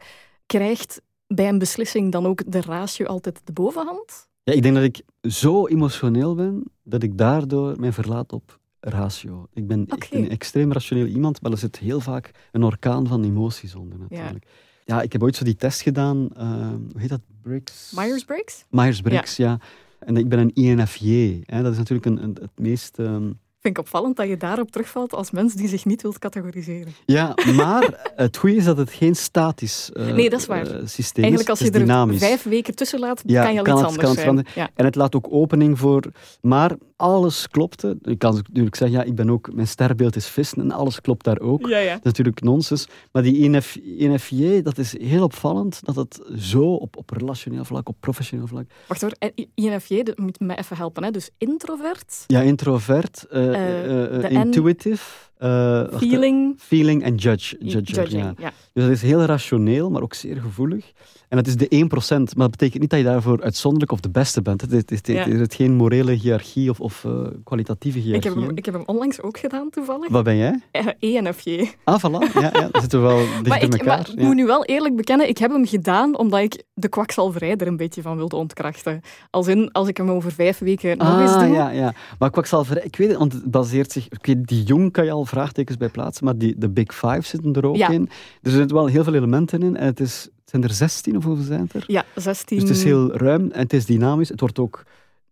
Krijgt 0.47 1.01
bij 1.26 1.49
een 1.49 1.59
beslissing 1.59 2.12
dan 2.12 2.26
ook 2.26 2.53
de 2.53 2.61
ratio 2.61 3.07
altijd 3.07 3.41
de 3.45 3.53
bovenhand? 3.53 4.28
Ja, 4.43 4.53
ik 4.53 4.62
denk 4.62 4.74
dat 4.74 4.84
ik 4.84 5.03
zo 5.32 5.66
emotioneel 5.66 6.34
ben, 6.34 6.62
dat 6.82 7.03
ik 7.03 7.18
daardoor 7.18 7.80
mij 7.80 7.93
verlaat 7.93 8.32
op 8.32 8.59
ratio. 8.80 9.47
Ik 9.53 9.66
ben 9.66 9.87
een 10.11 10.28
extreem 10.30 10.72
rationeel 10.72 11.07
iemand, 11.07 11.43
maar 11.43 11.53
er 11.53 11.59
zit 11.59 11.78
heel 11.78 12.01
vaak 12.01 12.30
een 12.53 12.62
orkaan 12.62 13.07
van 13.07 13.24
emoties 13.24 13.74
onder 13.74 13.99
natuurlijk. 13.99 14.47
Ja, 14.84 15.03
ik 15.03 15.12
heb 15.12 15.22
ooit 15.22 15.37
zo 15.37 15.45
die 15.45 15.57
test 15.57 15.80
gedaan, 15.80 16.28
eh, 16.37 16.68
hoe 16.68 17.01
heet 17.01 17.09
dat? 17.09 17.20
Briggs? 17.43 17.93
Myers-Briggs? 17.97 18.64
Myers-Briggs, 18.70 19.37
ja. 19.37 19.59
En 19.99 20.16
ik 20.16 20.28
ben 20.28 20.39
een 20.39 20.55
INFJ. 20.55 21.43
Hè. 21.47 21.62
Dat 21.62 21.72
is 21.72 21.78
natuurlijk 21.78 22.07
een, 22.07 22.22
een- 22.22 22.37
het 22.41 22.59
meest... 22.59 22.99
ehm, 22.99 23.32
Vind 23.66 23.78
ik 23.78 23.84
opvallend 23.84 24.16
dat 24.16 24.28
je 24.28 24.36
daarop 24.36 24.70
terugvalt 24.70 25.12
als 25.14 25.30
mens 25.30 25.54
die 25.54 25.68
zich 25.68 25.84
niet 25.84 26.02
wilt 26.02 26.18
categoriseren. 26.18 26.94
Ja, 27.06 27.34
maar 27.54 28.00
het 28.16 28.36
goede 28.36 28.56
is 28.56 28.64
dat 28.64 28.76
het 28.76 28.90
geen 28.90 29.16
statisch 29.16 29.90
eh, 29.92 30.06
Nee, 30.12 30.30
dat 30.30 30.40
is 30.40 30.46
waar. 30.46 30.66
eh, 30.66 30.80
systeem 30.84 31.24
Eigenlijk 31.24 31.48
als 31.50 31.60
is. 31.60 31.66
je 31.66 31.72
is 31.72 31.78
er 31.80 31.86
dynamisch. 31.86 32.18
vijf 32.18 32.42
weken 32.42 32.74
tussen 32.74 32.98
laat, 32.98 33.22
Ja, 33.26 33.42
kan 33.42 33.52
je 33.52 33.58
al 33.58 33.64
kan 33.64 33.72
iets 33.74 33.82
het- 33.82 33.90
anders 33.90 33.96
kan 34.06 34.16
het 34.16 34.20
zijn. 34.24 34.34
veranderen. 34.36 34.52
Ja. 34.54 34.70
En 34.74 34.84
het 34.84 34.94
laat 34.94 35.14
ook 35.14 35.26
opening 35.30 35.78
voor... 35.78 36.02
Maar 36.40 36.72
alles 36.97 37.49
klopte. 37.49 37.99
Ik 38.03 38.18
kan 38.18 38.34
natuurlijk 38.34 38.76
zeggen, 38.76 38.99
ja, 38.99 39.05
ik 39.05 39.14
ben 39.14 39.30
ook... 39.30 39.55
Mijn 39.55 39.68
sterrenbeeld 39.68 40.16
is 40.16 40.26
vissen 40.26 40.61
en 40.62 40.70
alles 40.70 41.01
klopt 41.01 41.24
daar 41.24 41.40
ook. 41.40 41.66
Ja, 41.66 41.78
ja. 41.78 41.88
Dat 41.90 41.99
is 41.99 42.03
natuurlijk 42.05 42.40
nonsens. 42.42 42.86
Maar 43.12 43.22
die 43.22 43.36
INF, 43.36 43.76
INFJ, 43.76 44.62
dat 44.62 44.78
is 44.78 44.99
heel 45.01 45.22
opvallend. 45.22 45.80
Dat 45.84 45.97
het 45.97 46.20
zo 46.38 46.74
op, 46.74 46.97
op 46.97 47.11
relationeel 47.11 47.64
vlak, 47.64 47.88
op 47.88 47.97
professioneel 48.01 48.47
vlak... 48.47 48.70
Wacht 48.88 49.01
hoor, 49.01 49.12
INFJ, 49.55 50.03
dat 50.03 50.18
moet 50.18 50.40
me 50.40 50.57
even 50.57 50.76
helpen. 50.76 51.05
Hè? 51.05 51.11
Dus 51.11 51.30
introvert, 51.38 52.24
Ja, 52.26 52.40
introvert, 52.40 53.26
eh, 53.30 53.47
Eh, 53.47 54.05
eh, 54.05 54.20
de 54.20 54.26
eh, 54.26 54.30
N- 54.38 54.40
intuitive... 54.40 55.05
eh, 55.36 55.49
wacht, 55.51 55.97
feeling, 55.97 56.55
Feeling 56.59 57.03
en 57.03 57.14
judge. 57.14 57.57
judger, 57.59 57.82
judging. 57.82 58.22
ja. 58.22 58.34
Ja. 58.38 58.53
Dus 58.72 58.82
dat 58.84 58.92
is 58.92 59.03
heel 59.03 59.20
rationeel, 59.24 59.90
maar 59.90 60.03
ook 60.03 60.14
zeer 60.14 60.36
gevoelig. 60.40 60.92
En 61.28 61.36
dat 61.36 61.46
is 61.46 61.56
de 61.56 61.66
1%, 61.68 61.88
maar 62.08 62.24
dat 62.36 62.50
betekent 62.50 62.80
niet 62.80 62.90
dat 62.90 62.98
je 62.98 63.04
daarvoor 63.04 63.42
uitzonderlijk 63.42 63.92
of 63.92 64.00
de 64.00 64.10
beste 64.10 64.42
bent. 64.42 64.60
Het 64.60 64.72
is, 64.72 64.78
het 64.98 65.06
Ja. 65.06 65.14
het 65.28 65.50
is 65.50 65.56
geen 65.56 65.74
morele 65.74 66.12
hiërarchie 66.12 66.70
of, 66.70 66.80
of 66.80 67.04
eh, 67.04 67.12
kwalitatieve 67.44 67.98
Ik, 67.98 68.04
hiërarchie. 68.04 68.30
heb 68.30 68.40
hem, 68.40 68.56
ik 68.56 68.64
heb 68.64 68.74
hem 68.74 68.82
onlangs 68.86 69.20
ook 69.22 69.38
gedaan, 69.38 69.70
toevallig. 69.70 70.08
Wat 70.08 70.24
ben 70.24 70.36
jij? 70.36 70.60
Eh, 70.70 70.86
ENFJ. 71.16 71.70
Ah, 71.84 71.98
voilà. 72.04 72.32
Ja, 72.34 72.40
ja, 72.40 72.50
dan 72.50 72.80
zitten 72.80 73.00
we 73.02 73.06
wel 73.06 73.16
dicht 73.26 73.32
Maar 73.48 73.58
bij 73.58 73.68
ik, 73.68 73.72
elkaar. 73.72 73.86
maar 73.86 74.08
ik 74.10 74.18
ja. 74.20 74.26
moet 74.26 74.34
nu 74.34 74.46
wel 74.46 74.64
eerlijk 74.64 74.96
bekennen, 74.96 75.28
ik 75.28 75.38
heb 75.38 75.50
hem 75.50 75.66
gedaan 75.66 76.18
omdat 76.18 76.40
ik 76.40 76.62
de 76.74 76.88
kwakzalverij 76.88 77.56
er 77.56 77.66
een 77.66 77.76
beetje 77.76 78.02
van 78.02 78.16
wilde 78.16 78.36
ontkrachten. 78.36 79.00
Als 79.30 79.46
in, 79.46 79.72
als 79.72 79.88
ik 79.88 79.96
hem 79.96 80.10
over 80.10 80.32
vijf 80.32 80.58
weken 80.58 80.98
nog 80.98 81.20
eens 81.20 81.30
Ah, 81.30 81.40
doe. 81.40 81.48
ja, 81.54 81.70
ja. 81.70 81.94
Maar 82.18 82.30
kwakzalverij, 82.30 82.82
ik 82.84 82.96
weet 82.96 83.08
het, 83.08 83.18
want 83.18 83.32
het 83.32 83.50
baseert 83.50 83.92
zich... 83.92 84.08
Ik 84.08 84.26
weet, 84.26 84.46
die 84.46 84.62
jong 84.62 84.92
kan 84.92 85.04
je 85.04 85.10
al 85.10 85.24
vraagtekens 85.24 85.76
bij 85.76 85.88
plaatsen, 85.88 86.24
maar 86.24 86.36
die, 86.38 86.54
de 86.58 86.68
Big 86.70 86.94
Five 86.94 87.22
zitten 87.22 87.52
er 87.52 87.66
ook 87.66 87.76
Ja. 87.76 87.88
in. 87.88 88.08
Er 88.42 88.50
zitten 88.50 88.76
wel 88.76 88.86
heel 88.86 89.04
veel 89.04 89.14
elementen 89.14 89.62
in. 89.62 89.76
En 89.76 89.86
het 89.86 90.00
is, 90.00 90.28
zijn 90.51 90.62
er 90.62 90.72
16 90.72 91.16
of 91.16 91.24
hoeveel 91.24 91.44
zijn 91.44 91.61
het 91.61 91.72
er? 91.74 91.84
Ja, 91.86 92.05
16. 92.14 92.59
Dus 92.59 92.68
het 92.68 92.76
is 92.78 92.84
heel 92.84 93.12
ruim 93.16 93.51
en 93.51 93.61
het 93.61 93.72
is 93.72 93.86
dynamisch. 93.86 94.28
Het 94.28 94.40
wordt 94.40 94.59
ook, 94.59 94.82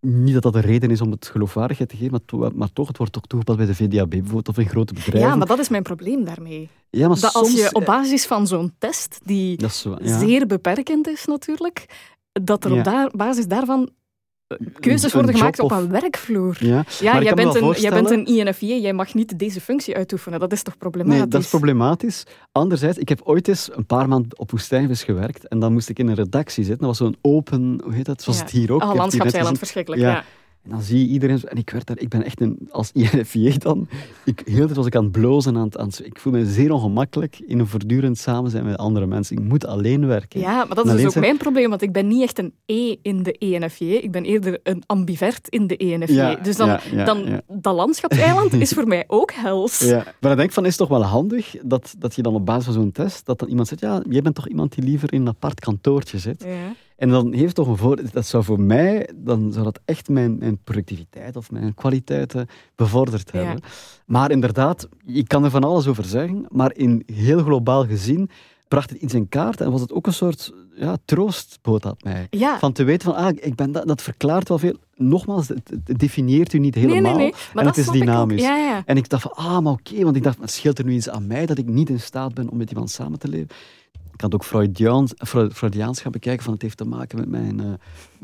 niet 0.01 0.35
dat 0.35 0.43
dat 0.43 0.55
een 0.55 0.61
reden 0.61 0.91
is 0.91 1.01
om 1.01 1.11
het 1.11 1.27
geloofwaardigheid 1.27 1.89
te 1.91 1.97
geven, 1.97 2.11
maar, 2.11 2.21
to- 2.27 2.51
maar 2.55 2.73
toch, 2.73 2.89
het 2.89 2.97
wordt 2.99 3.17
ook 3.17 3.27
toegepast 3.27 3.59
bij 3.59 3.67
de 3.67 3.75
VDAB 3.75 4.09
bijvoorbeeld, 4.11 4.49
of 4.49 4.59
in 4.59 4.69
grote 4.69 4.95
bedrijven. 4.95 5.29
Ja, 5.31 5.37
maar 5.37 5.47
dat 5.47 5.59
is 5.59 5.69
mijn 5.69 5.83
probleem 5.83 6.25
daarmee. 6.25 6.69
Ja, 6.91 7.09
maar 7.09 7.21
Dat 7.21 7.35
als 7.35 7.49
soms- 7.49 7.61
je 7.61 7.75
op 7.75 7.85
basis 7.85 8.27
van 8.27 8.47
zo'n 8.47 8.73
test, 8.79 9.21
die 9.25 9.69
zo, 9.71 9.97
ja. 10.03 10.19
zeer 10.19 10.47
beperkend 10.47 11.09
is 11.09 11.25
natuurlijk, 11.25 11.87
dat 12.33 12.65
er 12.65 12.73
Ja. 12.73 12.79
op 12.79 12.85
daar, 12.85 13.11
basis 13.17 13.47
daarvan 13.47 13.83
eh, 13.83 13.93
keuzes 14.81 15.13
een 15.13 15.19
worden 15.21 15.37
gemaakt 15.37 15.61
op 15.61 15.71
of- 15.73 15.79
een 15.79 15.91
werkvloer. 15.91 16.57
Ja, 16.61 16.85
jij 17.01 17.35
bent, 17.35 17.55
een, 17.55 17.71
jij 17.73 17.91
bent 17.91 18.11
een 18.11 18.25
INFJ, 18.27 18.65
jij 18.67 18.93
mag 18.93 19.15
niet 19.15 19.39
deze 19.39 19.61
functie 19.61 19.97
uitoefenen. 19.97 20.41
Dat 20.41 20.53
is 20.53 20.63
toch 20.63 20.77
problematisch? 20.79 21.19
nee, 21.21 21.29
dat 21.29 21.41
is 21.43 21.49
problematisch. 21.49 22.25
Anderzijds, 22.53 22.99
ik 22.99 23.09
heb 23.09 23.21
ooit 23.25 23.49
eens 23.49 23.69
een 23.73 23.87
paar 23.87 24.09
maanden 24.09 24.39
op 24.39 24.51
woestijnvis 24.51 25.03
gewerkt 25.05 25.49
en 25.49 25.59
dan 25.59 25.73
moest 25.73 25.89
ik 25.89 25.99
in 25.99 26.09
een 26.09 26.15
redactie 26.15 26.65
zitten. 26.65 26.87
Dat 26.87 26.99
was 26.99 27.09
zo'n 27.09 27.17
open, 27.23 27.81
hoe 27.85 27.95
heet 27.95 28.05
dat, 28.05 28.23
zoals 28.23 28.39
Ja. 28.39 28.45
het 28.45 28.53
hier 28.53 28.73
ook. 28.73 28.83
Oh, 28.83 28.95
landschapseiland, 28.95 29.59
verschrikkelijk. 29.59 30.03
Ja. 30.03 30.11
Ja. 30.11 30.25
En 30.65 30.71
dan 30.71 30.83
zie 30.83 30.99
je 30.99 31.07
iedereen, 31.13 31.39
zo- 31.39 31.47
en 31.47 31.57
ik 31.57 31.71
werd 31.71 31.87
daar, 31.87 31.99
ik 31.99 32.09
ben 32.09 32.25
echt 32.25 32.41
een, 32.41 32.59
als 32.71 32.91
INFJ 32.93 33.59
dan, 33.59 33.89
ik, 34.25 34.43
heel 34.45 34.65
tijd 34.65 34.77
was 34.77 34.87
ik 34.87 34.97
aan 34.97 35.03
het 35.03 35.13
blozen, 35.13 35.57
aan 35.57 35.65
het, 35.65 35.79
aan 35.79 35.87
het- 35.87 36.03
ik 36.05 36.19
voel 36.19 36.33
me 36.33 36.47
zeer 36.47 36.73
ongemakkelijk 36.73 37.39
in 37.47 37.59
een 37.59 37.67
voortdurend 37.67 38.19
samen 38.19 38.51
zijn 38.51 38.65
met 38.65 38.77
andere 38.77 39.07
mensen. 39.07 39.37
Ik 39.37 39.43
moet 39.45 39.67
alleen 39.67 40.07
werken. 40.07 40.41
Ja, 40.41 40.65
maar 40.65 40.75
dat 40.75 40.87
is 40.87 40.93
dus 40.93 41.05
ook 41.05 41.11
zijn- 41.13 41.25
mijn 41.25 41.37
probleem, 41.37 41.69
want 41.69 41.83
ik 41.83 41.93
ben 41.93 42.07
niet 42.09 42.23
echt 42.23 42.39
een 42.39 42.53
E 42.67 42.97
in 43.03 43.23
de 43.23 43.33
ENFJ. 43.39 43.85
Ik 43.85 44.11
ben 44.11 44.25
eerder 44.25 44.59
een 44.63 44.83
ambivert 44.87 45.49
in 45.49 45.67
de 45.67 45.77
ENFJ. 45.77 46.13
Ja, 46.13 46.35
dus 46.35 46.57
dan, 46.57 46.69
ja, 46.69 46.81
ja, 46.93 47.05
dan 47.05 47.41
dat 47.49 47.75
landschapseiland 47.75 48.53
is 48.53 48.73
voor 48.73 48.87
mij 48.87 49.05
ook 49.07 49.33
hels. 49.33 49.79
Ja, 49.79 49.97
maar 49.97 50.15
dan 50.21 50.37
denk 50.37 50.49
ik 50.49 50.53
van, 50.55 50.67
is 50.67 50.77
toch 50.77 50.89
wel 50.89 51.03
handig 51.03 51.55
dat, 51.63 51.95
dat 51.99 52.15
je 52.15 52.23
dan 52.23 52.35
op 52.35 52.47
basis 52.47 52.65
van 52.65 52.73
zo'n 52.75 52.93
test, 52.93 53.27
dat 53.27 53.39
dan 53.39 53.49
iemand 53.49 53.69
zegt, 53.69 53.81
ja, 53.81 54.03
jij 54.09 54.23
bent 54.23 54.35
toch 54.35 54.49
iemand 54.49 54.75
die 54.75 54.85
liever 54.85 55.13
in 55.13 55.21
een 55.21 55.29
apart 55.29 55.61
kantoortje 55.61 56.19
zit. 56.19 56.45
Ja. 56.47 56.75
En 57.05 57.11
dan 57.11 57.33
heeft 57.33 57.55
toch 57.55 57.67
een 57.69 57.77
voordeel, 57.77 58.07
dat 58.13 58.27
zou 58.27 58.45
voor 58.45 58.61
mij, 58.61 59.11
dan 59.15 59.53
zou 59.53 59.65
dat 59.65 59.81
echt 59.85 60.09
mijn, 60.09 60.39
mijn 60.39 60.59
productiviteit 60.65 61.37
of 61.37 61.51
mijn 61.51 61.75
kwaliteiten 61.75 62.47
bevorderd 62.75 63.31
Ja. 63.33 63.39
hebben. 63.39 63.63
Maar 64.07 64.31
inderdaad, 64.31 64.89
ik 65.07 65.29
kan 65.29 65.45
er 65.45 65.51
van 65.51 65.65
alles 65.65 65.87
over 65.87 66.05
zeggen, 66.05 66.47
maar 66.49 66.75
in 66.75 67.03
heel 67.13 67.43
globaal 67.43 67.87
gezien 67.87 68.31
bracht 68.69 68.91
het 68.91 69.01
iets 69.01 69.15
in 69.15 69.29
kaart 69.29 69.61
en 69.61 69.71
was 69.71 69.81
het 69.81 69.93
ook 69.93 70.07
een 70.07 70.13
soort 70.13 70.53
ja, 70.77 70.97
troostboot 71.05 71.87
aan 71.87 71.97
mij. 72.03 72.27
Ja. 72.31 72.59
Van 72.59 72.73
te 72.73 72.85
weten 72.85 73.13
van, 73.13 73.25
ah, 73.25 73.37
ik 73.41 73.55
ben 73.55 73.73
dat, 73.73 73.87
dat 73.87 74.03
verklaart 74.03 74.49
wel 74.49 74.59
veel. 74.59 74.77
Nogmaals, 74.97 75.49
het, 75.49 75.71
het 75.85 75.99
definieert 75.99 76.53
u 76.53 76.59
niet 76.59 76.75
helemaal. 76.75 77.01
nee, 77.01 77.15
nee. 77.15 77.31
Maar 77.31 77.41
en 77.55 77.65
dat 77.65 77.77
het 77.77 77.87
is 77.89 77.95
ik 77.95 78.01
dynamisch. 78.01 78.43
Ja, 78.43 78.57
ja. 78.57 78.83
En 78.87 78.97
ik 78.97 79.09
dacht 79.09 79.23
van, 79.23 79.33
ah, 79.33 79.59
maar 79.59 79.73
oké, 79.73 80.05
want 80.05 80.17
ik 80.17 80.23
dacht, 80.23 80.39
maar 80.39 80.49
scheelt 80.49 80.79
er 80.79 80.85
nu 80.85 80.93
iets 80.93 81.09
aan 81.09 81.27
mij 81.27 81.47
dat 81.47 81.59
ik 81.59 81.67
niet 81.67 81.89
in 81.89 82.01
staat 82.01 82.35
ben 82.35 82.49
om 82.51 82.57
met 82.57 82.71
iemand 82.71 82.91
samen 82.91 83.19
te 83.19 83.29
leven? 83.29 83.49
Ik 84.15 84.21
had 84.21 84.35
ook 84.35 84.45
Freudiaans, 84.45 85.13
Freud- 85.17 85.53
Freudiaans 85.53 86.01
gaan 86.01 86.13
bekijken, 86.13 86.45
van 86.45 86.53
het 86.53 86.63
heeft 86.63 86.77
te 86.77 86.85
maken 86.85 87.19
met 87.19 87.29
mijn, 87.29 87.61
eh, 87.61 87.73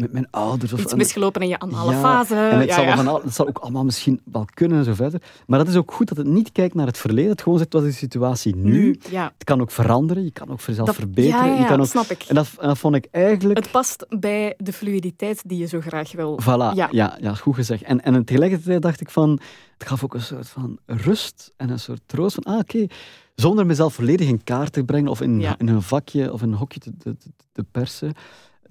met 0.01 0.13
mijn 0.13 0.27
ouders. 0.31 0.73
Of, 0.73 0.81
Iets 0.81 0.95
misgelopen 0.95 1.43
in 1.43 1.49
je 1.49 1.59
anale 1.59 1.93
Ja, 1.93 2.01
fase. 2.01 2.35
En 2.35 2.59
het, 2.59 2.69
ja, 2.69 2.75
zal 2.75 2.85
ja. 2.85 2.97
Van, 2.97 3.09
al- 3.09 3.23
het 3.23 3.35
zal 3.35 3.49
ook 3.49 3.59
allemaal 3.59 3.85
misschien 3.85 4.21
wel 4.25 4.45
kunnen 4.55 4.79
en 4.79 4.85
zo 4.85 4.95
verder. 4.95 5.23
Maar 5.47 5.59
dat 5.59 5.69
is 5.69 5.77
ook 5.77 5.93
goed 5.93 6.09
dat 6.09 6.17
het 6.17 6.27
niet 6.27 6.53
kijkt 6.53 6.75
naar 6.75 6.87
het 6.87 6.99
verleden. 6.99 7.31
Het 7.31 7.43
gewoon 7.43 7.59
zegt, 7.59 7.73
wat 7.73 7.83
is 7.85 7.93
de 7.93 7.99
situatie 7.99 8.57
nu? 8.57 8.99
Het 9.11 9.45
kan 9.45 9.61
ook 9.61 9.71
veranderen. 9.71 10.25
Je 10.25 10.31
kan 10.31 10.51
ook 10.51 10.59
voor 10.61 10.69
jezelf 10.69 10.87
Dat- 10.87 10.97
verbeteren. 10.97 11.59
Je 11.59 11.65
kan 11.65 11.81
ook, 11.81 11.87
snap 11.87 12.07
ik. 12.11 12.23
en, 12.29 12.35
dat, 12.35 12.49
en 12.61 12.69
dat 12.69 12.79
vond 12.79 12.95
ik 12.95 13.07
eigenlijk... 13.11 13.59
Het 13.59 13.71
past 13.71 14.07
bij 14.09 14.55
de 14.59 14.73
fluiditeit 14.73 15.43
die 15.47 15.59
je 15.59 15.67
zo 15.67 15.81
graag 15.81 16.13
wil. 16.13 16.39
Voilà, 16.43 16.75
Ja. 16.75 16.89
ja. 17.21 17.35
Goed 17.35 17.55
gezegd. 17.55 17.83
En, 17.83 18.03
en 18.03 18.25
tegelijkertijd 18.25 18.83
dacht 18.83 19.01
ik 19.01 19.11
van... 19.11 19.39
Het 19.79 19.89
gaf 19.89 20.05
ook 20.05 20.15
een 20.15 20.21
soort 20.23 20.49
van 20.49 20.79
rust 20.87 21.53
en 21.57 21.71
een 21.71 21.79
soort 21.79 22.01
troost 22.07 22.35
van... 22.35 22.45
Ah, 22.45 22.59
oké. 22.59 22.87
Zonder 23.35 23.67
mezelf 23.67 23.95
volledig 23.95 24.29
in 24.29 24.45
kaart 24.45 24.73
te 24.73 24.85
brengen 24.85 25.11
of 25.11 25.21
in, 25.21 25.41
Ja. 25.41 25.55
in 25.59 25.69
een 25.69 25.83
vakje 25.83 26.33
of 26.33 26.43
in 26.43 26.49
een 26.49 26.55
hokje 26.59 26.81
te- 26.81 27.17
te 27.53 27.65
persen. 27.71 28.13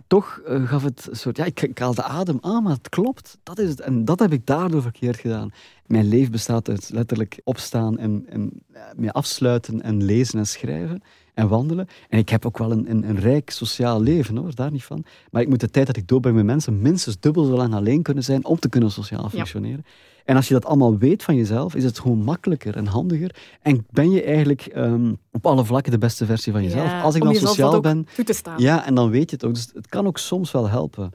Toch 0.09 0.41
eh, 0.45 0.67
gaf 0.67 0.83
het 0.83 1.07
een 1.09 1.15
soort... 1.15 1.37
Ja, 1.37 1.45
ik, 1.45 1.61
ik 1.61 1.77
haalde 1.77 2.03
adem. 2.03 2.37
Ah, 2.41 2.63
maar 2.63 2.73
het 2.73 2.89
klopt. 2.89 3.37
Dat 3.43 3.59
is 3.59 3.69
het. 3.69 3.81
En 3.81 4.05
dat 4.05 4.19
heb 4.19 4.31
ik 4.31 4.45
daardoor 4.45 4.81
verkeerd 4.81 5.17
gedaan. 5.17 5.51
Mijn 5.85 6.07
leven 6.07 6.31
bestaat 6.31 6.69
uit 6.69 6.89
letterlijk 6.89 7.41
opstaan 7.43 7.97
en, 7.97 8.25
en 8.29 8.51
eh, 8.71 8.81
me 8.95 9.11
afsluiten 9.11 9.81
en 9.81 10.03
lezen 10.03 10.39
en 10.39 10.47
schrijven 10.47 11.01
en 11.39 11.47
wandelen. 11.47 11.87
En 12.09 12.19
ik 12.19 12.29
heb 12.29 12.45
ook 12.45 12.57
wel 12.57 12.71
een, 12.71 12.89
een, 12.89 13.09
een 13.09 13.19
rijk 13.19 13.49
sociaal 13.49 14.01
leven, 14.01 14.37
hoor, 14.37 14.55
daar 14.55 14.71
niet 14.71 14.83
van. 14.83 15.03
Maar 15.31 15.41
ik 15.41 15.49
moet 15.49 15.59
de 15.59 15.69
tijd 15.69 15.87
dat 15.87 15.97
ik 15.97 16.07
doorbreng 16.07 16.35
met 16.35 16.45
mensen 16.45 16.81
minstens 16.81 17.19
dubbel 17.19 17.43
zo 17.43 17.55
lang 17.55 17.73
alleen 17.73 18.01
kunnen 18.01 18.23
zijn 18.23 18.45
om 18.45 18.59
te 18.59 18.69
kunnen 18.69 18.91
sociaal 18.91 19.29
functioneren. 19.29 19.85
En 20.25 20.35
als 20.35 20.47
je 20.47 20.53
dat 20.53 20.65
allemaal 20.65 20.97
weet 20.97 21.23
van 21.23 21.35
jezelf, 21.35 21.75
is 21.75 21.83
het 21.83 21.99
gewoon 21.99 22.23
makkelijker 22.23 22.75
en 22.75 22.85
handiger. 22.85 23.35
En 23.61 23.85
ben 23.89 24.11
je 24.11 24.23
eigenlijk 24.23 24.65
ehm, 24.65 25.13
op 25.31 25.45
alle 25.45 25.65
vlakken 25.65 25.91
de 25.91 25.97
beste 25.97 26.25
versie 26.25 26.51
van 26.51 26.63
jezelf. 26.63 26.85
Ja, 26.85 27.01
als 27.01 27.15
ik 27.15 27.23
dan 27.23 27.35
sociaal 27.35 27.79
ben, 27.79 28.07
toe 28.15 28.25
te 28.25 28.33
staan. 28.33 28.59
ja, 28.59 28.85
en 28.85 28.95
dan 28.95 29.09
weet 29.09 29.29
je 29.29 29.35
het 29.35 29.45
ook. 29.45 29.53
Dus 29.53 29.69
het 29.73 29.87
kan 29.87 30.07
ook 30.07 30.17
soms 30.17 30.51
wel 30.51 30.69
helpen. 30.69 31.11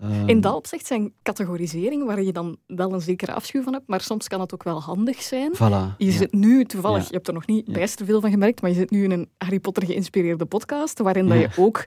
Ehm, 0.00 0.28
In 0.28 0.40
dat 0.40 0.54
opzicht 0.54 0.86
zijn 0.86 1.12
categoriseringen 1.22 2.06
waar 2.06 2.22
je 2.22 2.32
dan 2.32 2.56
wel 2.66 2.92
een 2.92 3.00
zekere 3.00 3.32
afschuw 3.32 3.62
van 3.62 3.72
hebt, 3.72 3.86
maar 3.88 4.00
soms 4.00 4.28
kan 4.28 4.40
het 4.40 4.54
ook 4.54 4.62
wel 4.62 4.82
handig 4.82 5.22
zijn. 5.22 5.52
Voilà. 5.54 5.96
Je 5.96 6.06
ja. 6.06 6.10
zit 6.12 6.32
nu 6.32 6.64
toevallig, 6.64 6.98
Ja. 7.02 7.06
je 7.08 7.14
hebt 7.14 7.28
er 7.28 7.34
nog 7.34 7.46
niet 7.46 7.66
Ja. 7.66 7.72
bijster 7.72 8.06
veel 8.06 8.20
van 8.20 8.30
gemerkt, 8.30 8.60
maar 8.60 8.70
je 8.70 8.76
zit 8.76 8.90
nu 8.90 9.04
in 9.04 9.10
een 9.10 9.28
Harry 9.38 9.60
Potter 9.60 9.84
geïnspireerde 9.86 10.44
podcast, 10.46 10.98
waarin 10.98 11.26
dat 11.28 11.38
je 11.38 11.48
ook 11.56 11.84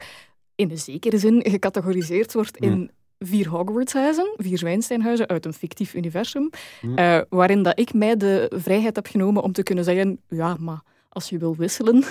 in 0.56 0.72
een 0.72 0.78
zekere 0.78 1.18
zin 1.18 1.44
gecategoriseerd 1.50 2.34
wordt 2.34 2.58
in 2.58 2.92
vier 3.20 3.48
Hogwarts-huizen, 3.50 4.34
vier 4.38 4.58
Zwijnsteinhuizen 4.58 5.28
uit 5.28 5.46
een 5.46 5.54
fictief 5.54 5.94
universum, 5.94 6.50
eh, 6.96 7.20
waarin 7.30 7.64
dat 7.64 7.80
ik 7.80 7.94
mij 7.94 8.18
de 8.18 8.52
vrijheid 8.56 8.96
heb 8.96 9.08
genomen 9.08 9.44
om 9.44 9.52
te 9.52 9.64
kunnen 9.64 9.84
zeggen, 9.84 10.20
ja, 10.30 10.56
maar 10.60 10.82
als 11.10 11.30
je 11.30 11.38
wil 11.38 11.56
wisselen, 11.56 12.04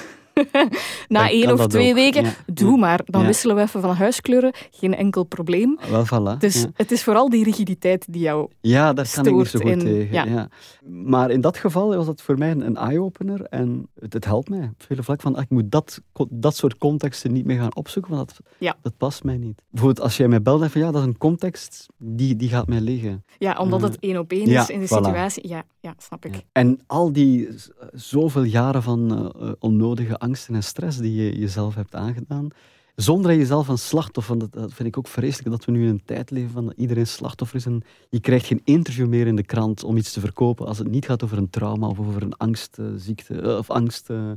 na 1.08 1.30
één 1.30 1.52
of 1.52 1.66
twee 1.66 1.88
ook. 1.88 1.94
weken, 1.94 2.22
Ja. 2.24 2.32
doe 2.46 2.78
maar. 2.78 3.00
Dan 3.04 3.20
Ja. 3.20 3.26
wisselen 3.26 3.56
we 3.56 3.62
even 3.62 3.80
van 3.80 3.94
huiskleuren, 3.94 4.52
geen 4.70 4.94
enkel 4.94 5.24
probleem. 5.24 5.78
Wel, 5.90 6.04
voilà. 6.06 6.38
Dus 6.38 6.66
het 6.74 6.90
is 6.90 7.02
vooral 7.04 7.28
die 7.28 7.44
rigiditeit 7.44 8.06
die 8.12 8.22
jou... 8.22 8.48
Ja, 8.60 8.92
daar 8.92 9.10
kan 9.14 9.26
ik 9.26 9.34
niet 9.34 9.46
zo 9.46 9.58
goed 9.58 9.70
in- 9.70 9.78
tegen. 9.78 10.50
Maar 10.86 11.30
in 11.30 11.40
dat 11.40 11.56
geval 11.56 11.94
was 11.96 12.06
dat 12.06 12.22
voor 12.22 12.38
mij 12.38 12.50
een, 12.50 12.76
eye-opener. 12.76 13.42
En 13.42 13.88
het, 14.00 14.12
het 14.12 14.24
helpt 14.24 14.48
mij 14.48 14.62
op 14.62 14.82
vele 14.82 15.02
vlakken. 15.02 15.26
Van, 15.26 15.36
ah, 15.36 15.42
ik 15.42 15.50
moet 15.50 15.70
dat, 15.70 16.00
dat 16.28 16.56
soort 16.56 16.78
contexten 16.78 17.32
niet 17.32 17.44
meer 17.44 17.58
gaan 17.58 17.76
opzoeken, 17.76 18.14
want 18.16 18.38
dat, 18.58 18.76
dat 18.82 18.96
past 18.96 19.24
mij 19.24 19.36
niet. 19.36 19.62
Bijvoorbeeld 19.70 20.04
als 20.04 20.16
jij 20.16 20.28
mij 20.28 20.42
belt 20.42 20.62
en 20.62 20.70
van 20.70 20.80
ja, 20.80 20.90
dat 20.90 21.00
is 21.02 21.06
een 21.06 21.18
context, 21.18 21.86
die, 21.98 22.36
die 22.36 22.48
gaat 22.48 22.66
mij 22.68 22.80
liggen. 22.80 23.24
Ja, 23.38 23.58
omdat 23.58 23.80
Eh, 23.82 23.86
het 23.86 23.96
één 24.00 24.18
op 24.18 24.30
één 24.32 24.46
is 24.46 24.68
in 24.68 24.80
de 24.80 24.84
voilà. 24.86 24.88
situatie. 24.88 25.48
Ja, 25.48 25.62
ja 25.80 25.94
snap 25.98 26.24
ik. 26.24 26.44
En 26.52 26.80
al 26.86 27.12
die 27.12 27.48
zoveel 27.92 28.42
jaren 28.42 28.82
van 28.82 29.10
eh, 29.10 29.48
eh, 29.48 29.52
onnodige 29.58 30.18
angsten 30.18 30.54
en 30.54 30.62
stress 30.62 30.98
die 30.98 31.14
je 31.14 31.38
jezelf 31.38 31.74
hebt 31.74 31.94
aangedaan, 31.94 32.50
zonder 32.94 33.36
jezelf 33.36 33.68
een 33.68 33.78
slachtoffer, 33.78 34.38
dat, 34.38 34.72
vind 34.72 34.88
ik 34.88 34.98
ook 34.98 35.08
vreselijk, 35.08 35.50
dat 35.50 35.64
we 35.64 35.72
nu 35.72 35.82
in 35.82 35.88
een 35.88 36.04
tijd 36.04 36.30
leven 36.30 36.50
van 36.50 36.72
iedereen 36.76 37.06
slachtoffer 37.06 37.56
is 37.56 37.66
en 37.66 37.82
je 38.08 38.20
krijgt 38.20 38.46
geen 38.46 38.60
interview 38.64 39.06
meer 39.06 39.26
in 39.26 39.36
de 39.36 39.44
krant 39.44 39.84
om 39.84 39.96
iets 39.96 40.12
te 40.12 40.20
verkopen 40.20 40.66
als 40.66 40.78
het 40.78 40.90
niet 40.90 41.06
gaat 41.06 41.24
over 41.24 41.38
een 41.38 41.50
trauma 41.50 41.86
of 41.86 41.98
over 41.98 42.22
een 42.22 42.36
angstziekte 42.36 43.40
eh, 43.40 43.56
of 43.56 43.70
angst, 43.70 44.10
eh, 44.10 44.30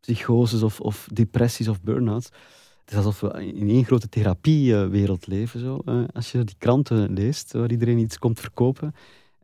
psychoses 0.00 0.62
of, 0.62 0.80
of 0.80 1.08
depressies 1.12 1.68
of 1.68 1.82
burn-outs. 1.82 2.26
Het 2.80 2.90
is 2.90 3.04
alsof 3.04 3.20
we 3.20 3.46
in 3.46 3.68
één 3.68 3.84
grote 3.84 4.08
therapiewereld 4.08 5.26
leven. 5.26 5.60
Zo. 5.60 5.82
als 6.12 6.32
je 6.32 6.44
die 6.44 6.54
kranten 6.58 7.12
leest, 7.12 7.52
waar 7.52 7.70
iedereen 7.70 7.98
iets 7.98 8.18
komt 8.18 8.40
verkopen. 8.40 8.94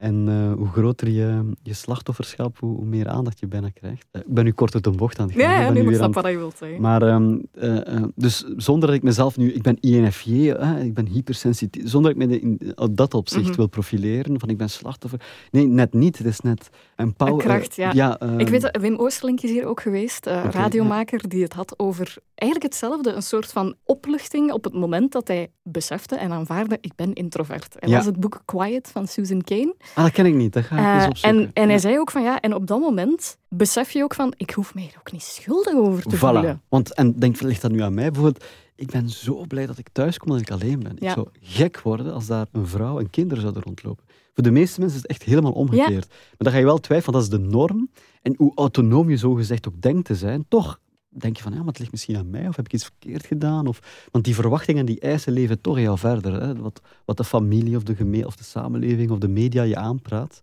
En 0.03 0.29
eh, 0.29 0.53
hoe 0.59 0.69
groter 0.69 1.09
je, 1.09 1.51
je 1.63 1.73
slachtofferschap, 1.75 2.59
hoe, 2.59 2.77
hoe 2.77 2.85
meer 2.85 3.09
aandacht 3.09 3.39
je 3.41 3.47
bijna 3.47 3.69
krijgt. 3.69 4.07
Eh, 4.11 4.21
ik 4.21 4.35
ben 4.35 4.45
nu 4.45 4.53
kort 4.53 4.75
uit 4.75 4.85
de 4.85 4.91
bocht 4.91 5.19
aan 5.19 5.29
het 5.29 5.41
gaan. 5.41 5.63
Ja, 5.63 5.71
nu 5.71 5.89
ik 5.89 5.95
snap 5.95 6.15
wat 6.15 6.27
je 6.27 6.37
wilt 6.37 6.57
zeggen. 6.59 6.81
maar 6.81 7.03
ehm, 7.03 7.39
eh, 7.53 8.03
dus 8.15 8.45
zonder 8.57 8.87
dat 8.89 8.97
ik 8.97 9.03
mezelf 9.03 9.37
nu, 9.37 9.53
ik 9.53 9.63
ben 9.63 9.77
INFJ, 9.81 10.49
ik 10.83 10.95
ben 10.95 11.07
hypersensitief, 11.07 11.89
zonder 11.89 12.15
dat 12.15 12.23
ik 12.23 12.29
me 12.29 12.41
in, 12.41 12.75
dat 12.91 13.15
opzicht 13.15 13.47
Mhm. 13.47 13.57
wil 13.57 13.67
profileren, 13.67 14.41
van 14.41 14.49
ik 14.49 14.57
ben 14.57 14.71
slachtoffer. 14.71 15.21
Nee, 15.51 15.67
net 15.67 15.93
niet. 15.93 16.19
Het 16.19 16.27
is 16.27 16.41
net 16.41 16.69
een 16.97 17.15
power. 17.15 17.37
Kracht, 17.45 17.77
ja. 17.77 18.19
ehm, 18.19 18.39
ik 18.41 18.49
weet 18.49 18.61
dat 18.61 18.77
Wim 18.81 18.97
Oosterlink 18.97 19.41
is 19.41 19.51
hier 19.51 19.67
ook 19.67 19.81
geweest, 19.81 20.27
radiomaker, 20.27 21.29
die 21.29 21.43
het 21.43 21.53
had 21.53 21.75
over 21.79 22.15
eigenlijk 22.35 22.73
hetzelfde. 22.73 23.13
Een 23.13 23.23
soort 23.23 23.47
van 23.47 23.75
opluchting 23.85 24.53
op 24.53 24.65
het 24.65 24.73
moment 24.75 25.13
dat 25.13 25.29
hij 25.29 25.51
besefte 25.63 26.17
en 26.17 26.33
aanvaarde, 26.33 26.79
ik 26.81 26.93
ben 26.97 27.13
introvert. 27.13 27.77
Hij 27.79 27.89
Ja. 27.89 27.97
las 27.97 28.07
het 28.07 28.21
boek 28.21 28.43
Quiet 28.45 28.89
van 28.89 29.07
Susan 29.07 29.43
Cain. 29.43 29.75
Ah, 29.95 30.05
dat 30.05 30.13
ken 30.13 30.27
ik 30.27 30.35
niet. 30.35 30.53
Dat 30.53 30.65
ga 30.65 30.77
ik 30.77 30.85
Eh, 30.85 30.95
eens 30.95 31.07
opzoeken. 31.07 31.41
en, 31.41 31.51
en 31.55 31.63
hij 31.63 31.73
Ja. 31.73 31.79
zei 31.79 31.99
ook 31.99 32.11
van 32.11 32.23
ja, 32.23 32.41
en 32.41 32.55
op 32.55 32.67
dat 32.67 32.81
moment 32.81 33.39
besef 33.49 33.91
je 33.91 34.03
ook 34.03 34.15
van, 34.15 34.33
ik 34.37 34.51
hoef 34.51 34.75
mij 34.75 34.91
er 34.93 34.99
ook 34.99 35.13
niet 35.13 35.23
schuldig 35.23 35.75
over 35.75 36.03
te 36.03 36.17
Voilà. 36.17 36.19
voelen. 36.19 36.63
Want, 36.69 36.95
en 36.95 37.19
denk, 37.19 37.41
ligt 37.41 37.63
dat 37.63 37.71
nu 37.71 37.81
aan 37.83 37.95
mij? 37.95 38.11
Bijvoorbeeld, 38.11 38.45
ik 38.77 38.91
ben 38.91 39.09
zo 39.11 39.45
blij 39.49 39.67
dat 39.67 39.79
ik 39.79 39.89
thuis 39.93 40.19
kom 40.19 40.31
dat 40.31 40.41
ik 40.41 40.51
alleen 40.51 40.79
ben. 40.83 40.97
Ja. 40.99 41.09
Ik 41.09 41.15
zou 41.15 41.29
gek 41.41 41.81
worden 41.81 42.13
als 42.13 42.27
daar 42.27 42.47
een 42.53 42.67
vrouw 42.67 42.99
en 42.99 43.11
kinderen 43.11 43.41
zouden 43.43 43.63
rondlopen. 43.63 44.05
Voor 44.35 44.43
de 44.43 44.51
meeste 44.51 44.81
mensen 44.81 44.97
is 44.97 45.03
het 45.03 45.11
echt 45.13 45.23
helemaal 45.23 45.53
omgekeerd. 45.53 46.09
Maar 46.09 46.37
dan 46.39 46.53
ga 46.53 46.59
je 46.59 46.65
wel 46.65 46.79
twijfelen, 46.81 47.15
dat 47.15 47.23
is 47.23 47.29
de 47.39 47.39
norm. 47.39 47.91
En 48.23 48.35
hoe 48.39 48.53
autonoom 48.55 49.11
je 49.11 49.17
zogezegd 49.17 49.69
ook 49.69 49.81
denkt 49.83 50.05
te 50.07 50.15
zijn, 50.15 50.45
toch 50.49 50.81
denk 51.13 51.37
je 51.37 51.43
van, 51.43 51.53
ja, 51.53 51.59
maar 51.59 51.67
het 51.67 51.79
ligt 51.79 51.91
misschien 51.91 52.17
aan 52.17 52.31
mij, 52.31 52.49
of 52.49 52.57
heb 52.57 52.65
ik 52.65 52.73
iets 52.73 52.85
verkeerd 52.85 53.27
gedaan? 53.27 53.67
Of, 53.67 54.07
want 54.11 54.25
die 54.25 54.35
verwachtingen 54.35 54.81
en 54.81 54.87
die 54.87 55.01
eisen 55.01 55.33
leven 55.33 55.61
toch 55.61 55.79
jou 55.79 55.99
verder. 55.99 56.43
Hè? 56.43 56.57
Wat, 56.57 56.81
wat 57.05 57.17
de 57.17 57.25
familie 57.25 57.77
of 57.77 57.83
de, 57.83 57.95
geme 57.95 58.27
of 58.27 58.37
de 58.37 58.45
samenleving 58.45 59.11
of 59.11 59.19
de 59.19 59.29
media 59.29 59.63
je 59.63 59.77
aanpraat. 59.77 60.41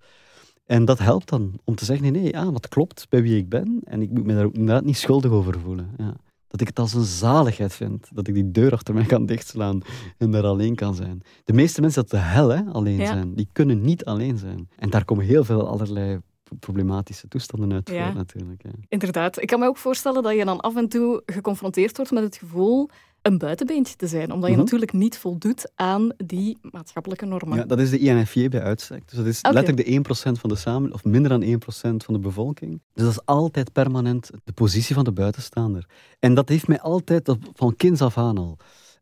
En 0.66 0.86
dat 0.86 1.00
helpt 1.00 1.30
dan 1.30 1.60
om 1.64 1.76
te 1.76 1.86
zeggen, 1.86 2.12
nee, 2.12 2.22
nee, 2.22 2.32
ja, 2.32 2.52
dat 2.52 2.68
klopt 2.68 3.06
bij 3.10 3.22
wie 3.22 3.38
ik 3.38 3.50
ben. 3.50 3.80
En 3.84 4.02
ik 4.02 4.10
moet 4.10 4.26
me 4.26 4.34
daar 4.34 4.46
ook 4.46 4.54
inderdaad 4.54 4.86
niet 4.86 4.98
schuldig 4.98 5.32
over 5.32 5.60
voelen. 5.60 5.90
Ja. 5.98 6.14
Dat 6.48 6.62
ik 6.62 6.68
het 6.68 6.80
als 6.80 6.94
een 6.94 7.04
zaligheid 7.04 7.74
vind. 7.74 8.08
Dat 8.14 8.28
ik 8.28 8.34
die 8.34 8.52
deur 8.52 8.72
achter 8.74 8.94
mij 8.94 9.06
kan 9.06 9.26
dichtslaan 9.26 9.82
en 10.18 10.32
daar 10.32 10.44
alleen 10.44 10.76
kan 10.76 10.96
zijn. 10.96 11.22
De 11.44 11.54
meeste 11.54 11.82
mensen 11.82 12.02
dat 12.02 12.12
de 12.12 12.18
hel 12.18 12.50
hè, 12.50 12.64
alleen 12.64 12.98
Ja. 12.98 13.06
zijn. 13.06 13.34
Die 13.36 13.48
kunnen 13.52 13.82
niet 13.82 14.06
alleen 14.06 14.38
zijn. 14.38 14.70
En 14.78 14.90
daar 14.90 15.06
komen 15.06 15.26
heel 15.26 15.44
veel 15.44 15.68
allerlei 15.68 16.20
problematische 16.60 17.28
toestanden 17.28 17.74
uit 17.74 17.90
Ja. 17.90 18.04
voort 18.04 18.16
natuurlijk. 18.16 18.64
Ja. 18.64 18.70
Inderdaad. 18.88 19.42
Ik 19.42 19.48
kan 19.48 19.60
me 19.60 19.68
ook 19.68 19.78
voorstellen 19.78 20.24
dat 20.24 20.36
je 20.36 20.46
dan 20.46 20.60
af 20.60 20.76
en 20.76 20.88
toe 20.90 21.22
geconfronteerd 21.26 21.96
wordt 21.98 22.12
met 22.12 22.24
het 22.24 22.38
gevoel 22.38 22.90
een 23.22 23.38
buitenbeentje 23.38 23.96
te 23.96 24.08
zijn, 24.08 24.32
omdat 24.32 24.50
je 24.50 24.56
Mhm. 24.56 24.64
natuurlijk 24.64 24.94
niet 24.94 25.18
voldoet 25.18 25.72
aan 25.76 26.12
die 26.26 26.58
maatschappelijke 26.62 27.26
normen. 27.26 27.58
Ja, 27.58 27.64
dat 27.66 27.80
is 27.80 27.90
de 27.90 27.98
INFJ 27.98 28.48
bij 28.50 28.62
uitstek. 28.62 29.08
Dus 29.10 29.18
dat 29.18 29.26
is 29.26 29.42
letterlijk 29.42 29.78
de 29.78 29.94
1% 29.94 30.40
van 30.40 30.50
de 30.50 30.56
samenleving, 30.56 30.94
of 30.94 31.12
minder 31.12 31.30
dan 31.30 31.42
1% 31.42 32.04
van 32.04 32.14
de 32.14 32.20
bevolking. 32.20 32.82
Dus 32.94 33.04
dat 33.04 33.12
is 33.12 33.26
altijd 33.26 33.72
permanent 33.74 34.30
de 34.44 34.52
positie 34.54 34.96
van 34.96 35.04
de 35.04 35.12
buitenstaander. 35.12 35.86
En 36.20 36.34
dat 36.34 36.50
heeft 36.50 36.68
mij 36.68 36.80
altijd, 36.82 37.36
van 37.54 37.76
kinds 37.76 38.02
af 38.02 38.18
aan 38.18 38.38
al. 38.38 38.58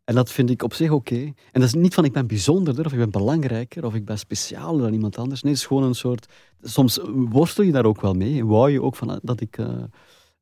En 0.07 0.15
dat 0.15 0.31
vind 0.31 0.49
ik 0.49 0.63
op 0.63 0.73
zich 0.73 0.91
oké. 0.91 1.15
En 1.25 1.33
dat 1.51 1.63
is 1.63 1.73
niet 1.73 1.93
van 1.93 2.05
ik 2.05 2.11
ben 2.13 2.27
bijzonderder, 2.27 2.85
of 2.85 2.91
ik 2.91 2.97
ben 2.97 3.09
belangrijker, 3.09 3.85
of 3.85 3.93
ik 3.93 4.05
ben 4.05 4.19
specialer 4.19 4.81
dan 4.81 4.93
iemand 4.93 5.17
anders. 5.17 5.41
Nee, 5.41 5.51
het 5.51 5.61
is 5.61 5.67
gewoon 5.67 5.83
een 5.83 5.95
soort... 5.95 6.25
Soms 6.61 6.99
worstel 7.13 7.63
je 7.63 7.71
daar 7.71 7.85
ook 7.85 8.01
wel 8.01 8.13
mee. 8.13 8.45
Wou 8.45 8.71
je 8.71 8.81
ook 8.81 8.95
van, 8.95 9.09
ah, 9.09 9.17
dat 9.21 9.41
ik... 9.41 9.57
eh, 9.57 9.67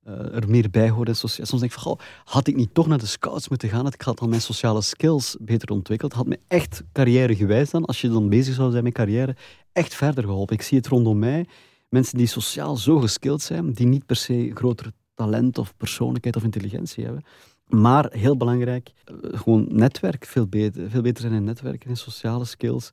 eh, 0.03 0.35
er 0.35 0.49
meer 0.49 0.69
bij. 0.69 0.93
Socia- 1.11 1.45
Soms 1.45 1.61
denk 1.61 1.73
ik 1.73 1.79
van, 1.79 1.91
goh, 1.91 1.99
had 2.23 2.47
ik 2.47 2.55
niet 2.55 2.73
toch 2.73 2.87
naar 2.87 2.97
de 2.97 3.05
scouts 3.05 3.49
moeten 3.49 3.69
gaan? 3.69 3.83
Had 3.83 3.93
ik 3.93 4.01
had 4.01 4.19
al 4.19 4.27
mijn 4.27 4.41
sociale 4.41 4.81
skills 4.81 5.37
beter 5.39 5.69
ontwikkeld? 5.69 6.13
Had 6.13 6.27
me 6.27 6.39
echt 6.47 6.83
carrièregewijs 6.93 7.69
dan, 7.69 7.85
als 7.85 8.01
je 8.01 8.09
dan 8.09 8.29
bezig 8.29 8.53
zou 8.55 8.71
zijn 8.71 8.83
met 8.83 8.93
carrière, 8.93 9.35
echt 9.71 9.95
verder 9.95 10.23
geholpen. 10.23 10.55
Ik 10.55 10.61
zie 10.61 10.77
het 10.77 10.87
rondom 10.87 11.19
mij. 11.19 11.45
Mensen 11.89 12.17
die 12.17 12.27
sociaal 12.27 12.77
zo 12.77 12.99
geskild 12.99 13.41
zijn, 13.41 13.73
die 13.73 13.87
niet 13.87 14.05
per 14.05 14.15
se 14.15 14.51
groter 14.53 14.91
talent 15.13 15.57
of 15.57 15.73
persoonlijkheid 15.77 16.35
of 16.35 16.43
intelligentie 16.43 17.03
hebben. 17.03 17.23
Maar 17.67 18.07
heel 18.11 18.37
belangrijk, 18.37 18.91
eh, 19.05 19.13
gewoon 19.39 19.65
netwerk 19.69 20.25
veel 20.25 20.47
beter, 20.47 20.89
veel 20.89 21.01
beter 21.01 21.21
zijn 21.21 21.33
in 21.33 21.43
netwerken, 21.43 21.89
in 21.89 21.97
sociale 21.97 22.45
skills. 22.45 22.89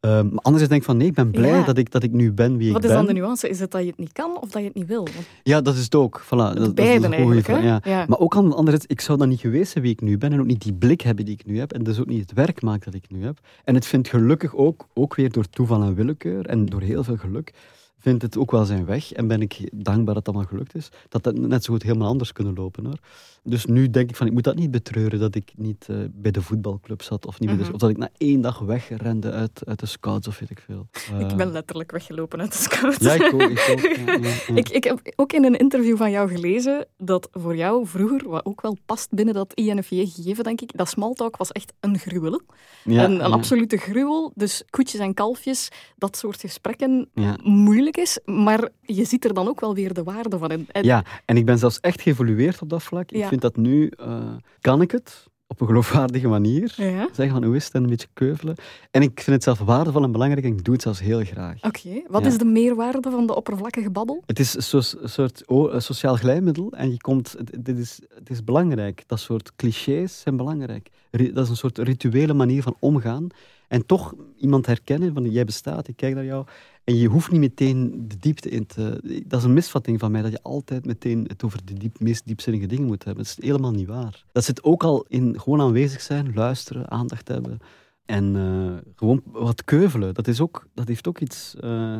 Ehm, 0.00 0.14
maar 0.28 0.38
anderzijds 0.42 0.68
denk 0.68 0.80
ik 0.80 0.82
van 0.82 0.96
nee, 0.96 1.06
ik 1.06 1.14
ben 1.14 1.30
blij 1.30 1.50
Ja. 1.50 1.64
dat, 1.64 1.78
ik, 1.78 1.90
dat 1.90 2.02
ik 2.02 2.12
nu 2.12 2.32
ben 2.32 2.56
wie 2.56 2.72
Wat 2.72 2.84
ik 2.84 2.90
is 2.90 2.96
ben. 2.96 3.04
dan 3.06 3.14
de 3.14 3.20
nuance? 3.20 3.48
Is 3.48 3.60
het 3.60 3.70
dat 3.70 3.80
je 3.82 3.86
het 3.88 3.98
niet 3.98 4.12
kan 4.12 4.40
of 4.40 4.50
dat 4.50 4.60
je 4.62 4.66
het 4.68 4.76
niet 4.76 4.86
wil? 4.86 5.04
Want 5.14 5.26
Ja, 5.42 5.60
dat 5.60 5.74
is 5.74 5.84
het 5.84 5.94
ook. 5.94 6.22
Voilà, 6.24 6.28
dat, 6.28 6.56
dat 6.56 6.66
is 6.66 6.72
beiden 6.72 7.12
eigenlijk. 7.12 7.44
vraag, 7.46 7.62
ja. 7.62 7.80
Ja. 7.84 8.04
Maar 8.08 8.18
ook 8.18 8.36
aan 8.36 8.48
de 8.48 8.54
andere 8.54 8.76
zijde, 8.76 8.92
ik 8.94 9.00
zou 9.00 9.18
dan 9.18 9.28
niet 9.28 9.40
geweest 9.40 9.72
zijn 9.72 9.84
wie 9.84 9.92
ik 9.92 10.00
nu 10.00 10.18
ben 10.18 10.32
en 10.32 10.40
ook 10.40 10.46
niet 10.46 10.62
die 10.62 10.74
blik 10.74 11.00
hebben 11.00 11.24
die 11.24 11.34
ik 11.34 11.46
nu 11.46 11.58
heb 11.58 11.72
en 11.72 11.82
dus 11.82 11.98
ook 12.00 12.06
niet 12.06 12.20
het 12.20 12.32
werk 12.32 12.62
maken 12.62 12.92
dat 12.92 13.02
ik 13.04 13.10
nu 13.10 13.24
heb. 13.24 13.38
En 13.64 13.74
het 13.74 13.86
vindt 13.86 14.08
gelukkig 14.08 14.54
ook, 14.54 14.86
ook 14.94 15.14
weer 15.14 15.32
door 15.32 15.48
toeval 15.50 15.82
en 15.82 15.94
willekeur 15.94 16.46
en 16.46 16.66
door 16.66 16.80
heel 16.80 17.04
veel 17.04 17.16
geluk, 17.16 17.52
vindt 17.98 18.22
het 18.22 18.36
ook 18.38 18.50
wel 18.50 18.64
zijn 18.64 18.84
weg 18.84 19.12
en 19.12 19.26
ben 19.26 19.40
ik 19.42 19.68
dankbaar 19.74 20.14
dat 20.14 20.24
dat 20.24 20.34
allemaal 20.34 20.52
gelukt 20.52 20.74
is. 20.74 20.88
Dat 21.08 21.22
dat 21.22 21.38
net 21.38 21.64
zo 21.64 21.72
goed 21.72 21.82
helemaal 21.82 22.08
anders 22.08 22.32
kunnen 22.32 22.54
lopen. 22.54 22.84
Hoor. 22.84 22.98
Dus 23.46 23.64
nu 23.64 23.90
denk 23.90 24.10
ik 24.10 24.16
van, 24.16 24.26
ik 24.26 24.32
moet 24.32 24.44
dat 24.44 24.56
niet 24.56 24.70
betreuren 24.70 25.18
dat 25.18 25.34
ik 25.34 25.52
niet 25.56 25.86
uh, 25.90 25.96
bij 26.10 26.30
de 26.30 26.42
voetbalclub 26.42 27.02
zat 27.02 27.26
of, 27.26 27.40
niet 27.40 27.50
mm 27.50 27.56
-hmm. 27.56 27.66
de, 27.66 27.72
of 27.72 27.78
dat 27.78 27.90
ik 27.90 27.96
na 27.96 28.08
één 28.16 28.40
dag 28.40 28.58
wegrende 28.58 29.30
uit, 29.30 29.62
uit 29.64 29.80
de 29.80 29.86
scouts 29.86 30.28
of 30.28 30.38
weet 30.38 30.50
ik 30.50 30.62
veel. 30.66 30.86
Uh, 31.12 31.20
ik 31.20 31.36
ben 31.36 31.52
letterlijk 31.52 31.90
weggelopen 31.90 32.40
uit 32.40 32.52
de 32.52 32.58
scouts. 32.58 32.96
Ja, 32.96 33.12
ik 33.12 33.32
ook. 33.34 33.42
Ik, 33.42 33.68
ook, 33.70 33.80
ja, 33.80 34.12
ja, 34.12 34.18
ja. 34.46 34.54
ik, 34.60 34.68
ik 34.68 34.84
heb 34.84 35.12
ook 35.16 35.32
in 35.32 35.44
een 35.44 35.56
interview 35.56 35.96
van 35.96 36.10
jou 36.10 36.28
gelezen 36.28 36.86
dat 36.98 37.28
voor 37.32 37.56
jou 37.56 37.86
vroeger, 37.86 38.28
wat 38.28 38.44
ook 38.44 38.60
wel 38.60 38.76
past 38.86 39.10
binnen 39.10 39.34
dat 39.34 39.54
INFJ-gegeven, 39.54 40.44
denk 40.44 40.60
ik, 40.60 40.70
dat 40.76 40.88
smalltalk 40.88 41.36
was 41.36 41.52
echt 41.52 41.72
een 41.80 41.98
gruwel. 41.98 42.40
een, 42.84 43.00
een 43.00 43.32
absolute 43.32 43.76
gruwel. 43.76 44.32
Dus 44.34 44.62
koetjes 44.70 45.00
en 45.00 45.14
kalfjes, 45.14 45.68
dat 45.96 46.16
soort 46.16 46.40
gesprekken, 46.40 47.08
moeilijk 47.42 47.96
is. 47.96 48.18
Maar 48.24 48.68
je 48.80 49.04
ziet 49.04 49.24
er 49.24 49.34
dan 49.34 49.48
ook 49.48 49.60
wel 49.60 49.74
weer 49.74 49.94
de 49.94 50.02
waarde 50.02 50.38
van 50.38 50.50
in. 50.50 50.66
En, 50.72 50.84
ja, 50.84 51.04
en 51.24 51.36
ik 51.36 51.44
ben 51.44 51.58
zelfs 51.58 51.80
echt 51.80 52.00
geëvolueerd 52.00 52.62
op 52.62 52.68
dat 52.68 52.82
vlak. 52.82 53.10
Ik 53.10 53.33
vind 53.34 53.54
dat 53.54 53.56
nu, 53.56 53.92
uh, 54.00 54.32
kan 54.60 54.80
ik 54.80 54.90
het 54.90 55.26
op 55.46 55.60
een 55.60 55.66
geloofwaardige 55.66 56.28
manier. 56.28 56.74
Ja. 56.76 57.08
Zeggen 57.12 57.34
van 57.34 57.44
hoe 57.44 57.56
is 57.56 57.64
het 57.64 57.74
en 57.74 57.82
een 57.82 57.88
beetje 57.88 58.08
keuvelen. 58.12 58.54
En 58.90 59.02
ik 59.02 59.20
vind 59.20 59.36
het 59.36 59.42
zelf 59.42 59.58
waardevol 59.58 60.02
en 60.02 60.12
belangrijk 60.12 60.46
en 60.46 60.52
ik 60.52 60.64
doe 60.64 60.74
het 60.74 60.82
zelfs 60.82 61.00
heel 61.00 61.24
graag. 61.24 61.62
Oké, 61.62 62.02
wat 62.08 62.22
ja. 62.22 62.28
is 62.28 62.38
de 62.38 62.44
meerwaarde 62.44 63.10
van 63.10 63.26
de 63.26 63.34
oppervlakkige 63.34 63.90
babbel? 63.90 64.22
Het 64.26 64.38
is 64.38 64.72
een 64.72 65.08
soort 65.08 65.46
oh, 65.46 65.78
sociaal 65.78 66.16
glijmiddel 66.16 66.72
en 66.72 66.90
je 66.90 66.96
komt, 66.96 67.36
dit 67.64 67.78
is, 67.78 68.00
het 68.14 68.30
is 68.30 68.44
belangrijk. 68.44 69.02
Dat 69.06 69.20
soort 69.20 69.56
clichés 69.56 70.20
zijn 70.20 70.36
belangrijk. 70.36 70.90
Dat 71.10 71.44
is 71.44 71.48
een 71.48 71.56
soort 71.56 71.78
rituele 71.78 72.34
manier 72.34 72.62
van 72.62 72.76
omgaan. 72.78 73.26
En 73.74 73.86
toch 73.86 74.14
iemand 74.36 74.66
herkennen 74.66 75.14
van 75.14 75.30
jij 75.30 75.44
bestaat, 75.44 75.88
ik 75.88 75.96
kijk 75.96 76.14
naar 76.14 76.24
jou. 76.24 76.46
En 76.84 76.96
je 76.96 77.08
hoeft 77.08 77.30
niet 77.30 77.40
meteen 77.40 78.04
de 78.08 78.16
diepte 78.18 78.48
in 78.48 78.66
te... 78.66 79.00
Dat 79.26 79.38
is 79.38 79.46
een 79.46 79.52
misvatting 79.52 80.00
van 80.00 80.10
mij, 80.10 80.22
dat 80.22 80.30
je 80.30 80.42
altijd 80.42 80.86
meteen 80.86 81.24
het 81.26 81.44
over 81.44 81.64
de 81.64 81.74
diep, 81.74 82.00
meest 82.00 82.26
diepzinnige 82.26 82.66
dingen 82.66 82.86
moet 82.86 83.04
hebben. 83.04 83.24
Dat 83.24 83.36
is 83.38 83.44
helemaal 83.44 83.70
niet 83.70 83.86
waar. 83.86 84.24
Dat 84.32 84.44
zit 84.44 84.62
ook 84.62 84.84
al 84.84 85.04
in 85.08 85.40
gewoon 85.40 85.60
aanwezig 85.60 86.00
zijn, 86.00 86.32
luisteren, 86.34 86.90
aandacht 86.90 87.28
hebben. 87.28 87.58
En 88.06 88.34
uh, 88.34 88.72
gewoon 88.96 89.22
wat 89.24 89.64
keuvelen. 89.64 90.14
Dat, 90.14 90.28
is 90.28 90.40
ook, 90.40 90.66
dat 90.74 90.88
heeft 90.88 91.08
ook 91.08 91.20
iets... 91.20 91.54
Uh, 91.60 91.98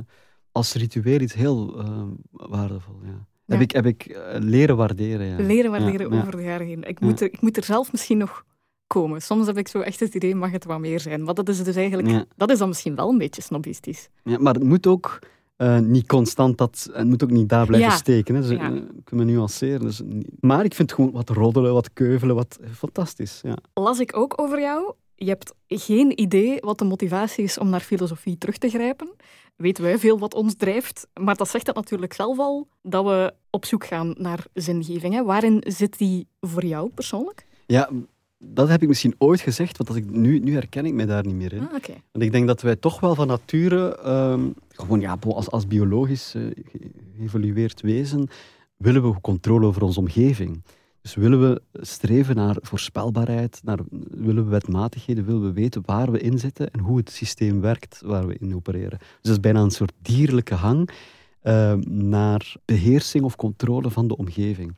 als 0.52 0.72
ritueel 0.72 1.20
iets 1.20 1.34
heel 1.34 1.84
uh, 1.84 2.02
waardevol, 2.30 3.00
ja. 3.02 3.08
ja. 3.08 3.26
Heb 3.46 3.60
ik, 3.60 3.70
heb 3.70 3.86
ik 3.86 4.18
leren 4.38 4.76
waarderen, 4.76 5.26
ja. 5.26 5.36
Leren 5.36 5.70
waarderen 5.70 6.12
ja, 6.12 6.20
over 6.20 6.36
de 6.36 6.42
jaren 6.42 6.66
heen. 6.66 6.82
Ik 6.82 7.00
moet, 7.00 7.20
er, 7.20 7.32
ik 7.32 7.40
moet 7.40 7.56
er 7.56 7.64
zelf 7.64 7.92
misschien 7.92 8.18
nog 8.18 8.44
komen. 8.94 9.22
Soms 9.22 9.46
heb 9.46 9.58
ik 9.58 9.68
zo 9.68 9.80
echt 9.80 10.00
het 10.00 10.14
idee, 10.14 10.34
mag 10.34 10.50
het 10.50 10.64
wat 10.64 10.78
meer 10.78 11.00
zijn? 11.00 11.22
Maar 11.24 11.34
dat 11.34 11.48
is 11.48 11.64
dus 11.64 11.76
eigenlijk, 11.76 12.24
dat 12.36 12.50
is 12.50 12.58
dan 12.58 12.68
misschien 12.68 12.94
wel 12.94 13.08
een 13.10 13.18
beetje 13.18 13.42
snobistisch. 13.42 14.08
Ja, 14.22 14.38
maar 14.38 14.54
het 14.54 14.62
moet 14.62 14.86
ook 14.86 15.18
uh, 15.58 15.78
niet 15.78 16.06
constant, 16.06 16.58
dat, 16.58 16.88
het 16.92 17.06
moet 17.06 17.22
ook 17.22 17.30
niet 17.30 17.48
daar 17.48 17.66
blijven 17.66 17.90
ja. 17.90 17.96
steken. 17.96 18.34
Hè. 18.34 18.40
Dus, 18.40 18.50
ja. 18.50 18.70
uh, 18.70 18.80
kunnen 19.04 19.26
nuanceren. 19.26 19.80
Dus, 19.80 20.02
maar 20.40 20.64
ik 20.64 20.74
vind 20.74 20.92
gewoon 20.92 21.12
wat 21.12 21.28
roddelen, 21.28 21.72
wat 21.72 21.92
keuvelen, 21.92 22.34
wat 22.34 22.58
fantastisch. 22.74 23.40
Ja. 23.42 23.56
Las 23.74 23.98
ik 23.98 24.16
ook 24.16 24.40
over 24.40 24.60
jou. 24.60 24.92
Je 25.14 25.28
hebt 25.28 25.54
geen 25.68 26.20
idee 26.20 26.56
wat 26.60 26.78
de 26.78 26.84
motivatie 26.84 27.44
is 27.44 27.58
om 27.58 27.68
naar 27.68 27.80
filosofie 27.80 28.38
terug 28.38 28.58
te 28.58 28.68
grijpen. 28.68 29.08
Weten 29.56 29.84
wij 29.84 29.98
veel 29.98 30.18
wat 30.18 30.34
ons 30.34 30.54
drijft, 30.56 31.06
maar 31.20 31.36
dat 31.36 31.48
zegt 31.48 31.66
het 31.66 31.76
natuurlijk 31.76 32.12
zelf 32.12 32.38
al, 32.38 32.68
dat 32.82 33.04
we 33.04 33.34
op 33.50 33.64
zoek 33.64 33.84
gaan 33.84 34.14
naar 34.18 34.46
zingeving. 34.54 35.14
Hè. 35.14 35.24
Waarin 35.24 35.62
zit 35.66 35.98
die 35.98 36.26
voor 36.40 36.64
jou 36.64 36.90
persoonlijk? 36.94 37.46
Ja, 37.66 37.88
dat 38.44 38.68
heb 38.68 38.82
ik 38.82 38.88
misschien 38.88 39.14
ooit 39.18 39.40
gezegd, 39.40 39.76
want 39.76 39.88
als 39.88 39.98
ik, 39.98 40.10
nu, 40.10 40.38
nu 40.38 40.52
herken 40.52 40.86
ik 40.86 40.94
mij 40.94 41.06
daar 41.06 41.26
niet 41.26 41.34
meer 41.34 41.52
in. 41.52 41.68
Ah, 41.68 41.74
okay. 41.74 42.02
Want 42.12 42.24
ik 42.24 42.32
denk 42.32 42.46
dat 42.46 42.62
wij 42.62 42.76
toch 42.76 43.00
wel 43.00 43.14
van 43.14 43.26
nature, 43.26 44.08
um, 44.32 44.54
gewoon 44.68 45.00
ja, 45.00 45.16
als, 45.20 45.50
als 45.50 45.66
biologisch 45.66 46.34
uh, 46.34 46.50
geëvolueerd 47.18 47.80
wezen, 47.80 48.28
willen 48.76 49.02
we 49.02 49.20
controle 49.20 49.66
over 49.66 49.82
onze 49.82 50.00
omgeving. 50.00 50.62
Dus 51.02 51.14
willen 51.14 51.40
we 51.40 51.62
streven 51.72 52.36
naar 52.36 52.56
voorspelbaarheid, 52.60 53.60
naar, 53.64 53.78
willen 54.10 54.44
we 54.44 54.50
wetmatigheden, 54.50 55.24
willen 55.24 55.42
we 55.42 55.52
weten 55.52 55.82
waar 55.84 56.10
we 56.10 56.20
in 56.20 56.38
zitten 56.38 56.70
en 56.70 56.80
hoe 56.80 56.96
het 56.96 57.10
systeem 57.10 57.60
werkt 57.60 58.00
waar 58.04 58.26
we 58.26 58.36
in 58.38 58.54
opereren. 58.54 58.98
Dus 58.98 59.20
dat 59.20 59.32
is 59.32 59.40
bijna 59.40 59.60
een 59.60 59.70
soort 59.70 59.92
dierlijke 60.02 60.54
hang 60.54 60.90
uh, 61.42 61.74
naar 61.88 62.54
beheersing 62.64 63.24
of 63.24 63.36
controle 63.36 63.90
van 63.90 64.08
de 64.08 64.16
omgeving. 64.16 64.74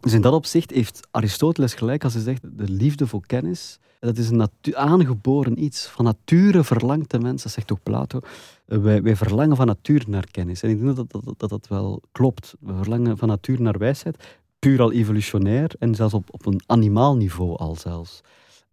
Dus 0.00 0.12
in 0.12 0.20
dat 0.20 0.32
opzicht 0.32 0.70
heeft 0.70 1.08
Aristoteles 1.10 1.74
gelijk 1.74 2.04
als 2.04 2.14
hij 2.14 2.22
zegt, 2.22 2.42
de 2.42 2.68
liefde 2.68 3.06
voor 3.06 3.26
kennis, 3.26 3.78
dat 4.00 4.18
is 4.18 4.30
een 4.30 4.48
aangeboren 4.72 5.64
iets. 5.64 5.86
Van 5.86 6.04
nature 6.04 6.64
verlangt 6.64 7.10
de 7.10 7.18
mens, 7.18 7.42
dat 7.42 7.52
zegt 7.52 7.72
ook 7.72 7.82
Plato, 7.82 8.20
eh, 8.66 8.78
wij, 8.78 9.02
wij 9.02 9.16
verlangen 9.16 9.56
van 9.56 9.66
nature 9.66 10.04
naar 10.08 10.30
kennis. 10.30 10.62
En 10.62 10.70
ik 10.70 10.80
denk 10.80 10.96
dat 10.96 11.10
dat, 11.10 11.34
dat 11.36 11.50
dat 11.50 11.68
wel 11.68 12.02
klopt. 12.12 12.54
We 12.60 12.74
verlangen 12.74 13.18
van 13.18 13.28
nature 13.28 13.62
naar 13.62 13.78
wijsheid, 13.78 14.38
puur 14.58 14.80
al 14.80 14.92
evolutionair 14.92 15.70
en 15.78 15.94
zelfs 15.94 16.14
op, 16.14 16.28
op 16.30 16.46
een 16.46 16.60
animaal 16.66 17.16
niveau 17.16 17.56
al 17.56 17.76
zelfs. 17.76 18.20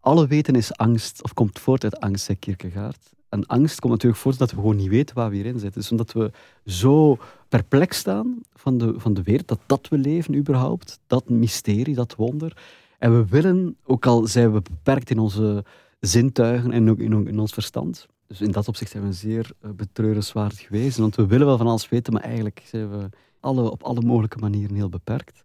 Alle 0.00 0.26
weten 0.26 0.54
is 0.54 0.76
angst, 0.76 1.22
of 1.22 1.34
komt 1.34 1.58
voort 1.58 1.84
uit 1.84 2.00
angst, 2.00 2.24
zei 2.24 2.38
Kierkegaard. 2.38 3.16
En 3.28 3.46
angst 3.46 3.80
komt 3.80 3.92
natuurlijk 3.92 4.20
voort 4.20 4.38
dat 4.38 4.50
we 4.50 4.56
gewoon 4.56 4.76
niet 4.76 4.88
weten 4.88 5.14
waar 5.14 5.30
we 5.30 5.36
hierin 5.36 5.58
zitten. 5.58 5.80
Dus 5.80 5.90
omdat 5.90 6.12
we 6.12 6.30
zo 6.64 7.18
perplex 7.48 7.98
staan 7.98 8.40
van 8.52 8.78
de, 8.78 8.94
van 8.96 9.14
de 9.14 9.22
wereld, 9.22 9.48
dat 9.48 9.60
dat 9.66 9.88
we 9.88 9.98
leven 9.98 10.34
überhaupt, 10.34 11.00
dat 11.06 11.28
mysterie, 11.28 11.94
dat 11.94 12.14
wonder. 12.14 12.56
En 12.98 13.16
we 13.16 13.26
willen, 13.26 13.76
ook 13.84 14.06
al 14.06 14.26
zijn 14.26 14.52
we 14.52 14.60
beperkt 14.60 15.10
in 15.10 15.18
onze 15.18 15.64
zintuigen 16.00 16.72
en 16.72 16.90
ook 16.90 16.98
in, 16.98 17.26
in 17.26 17.38
ons 17.38 17.52
verstand, 17.52 18.06
dus 18.26 18.40
in 18.40 18.50
dat 18.50 18.68
opzicht 18.68 18.90
zijn 18.90 19.04
we 19.04 19.12
zeer 19.12 19.50
uh, 19.62 19.70
betreurenswaardig 19.70 20.60
geweest. 20.60 20.98
Want 20.98 21.16
we 21.16 21.26
willen 21.26 21.46
wel 21.46 21.56
van 21.56 21.66
alles 21.66 21.88
weten, 21.88 22.12
maar 22.12 22.22
eigenlijk 22.22 22.62
zijn 22.64 22.90
we 22.90 23.08
alle, 23.40 23.70
op 23.70 23.82
alle 23.82 24.00
mogelijke 24.00 24.38
manieren 24.38 24.76
heel 24.76 24.88
beperkt. 24.88 25.44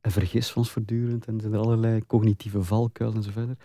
En 0.00 0.10
vergissen 0.10 0.56
ons 0.56 0.70
voortdurend 0.70 1.26
en 1.26 1.40
zijn 1.40 1.52
er 1.52 1.58
allerlei 1.58 2.06
cognitieve 2.06 2.62
valkuilen 2.62 3.24
en 3.24 3.32
verder. 3.32 3.56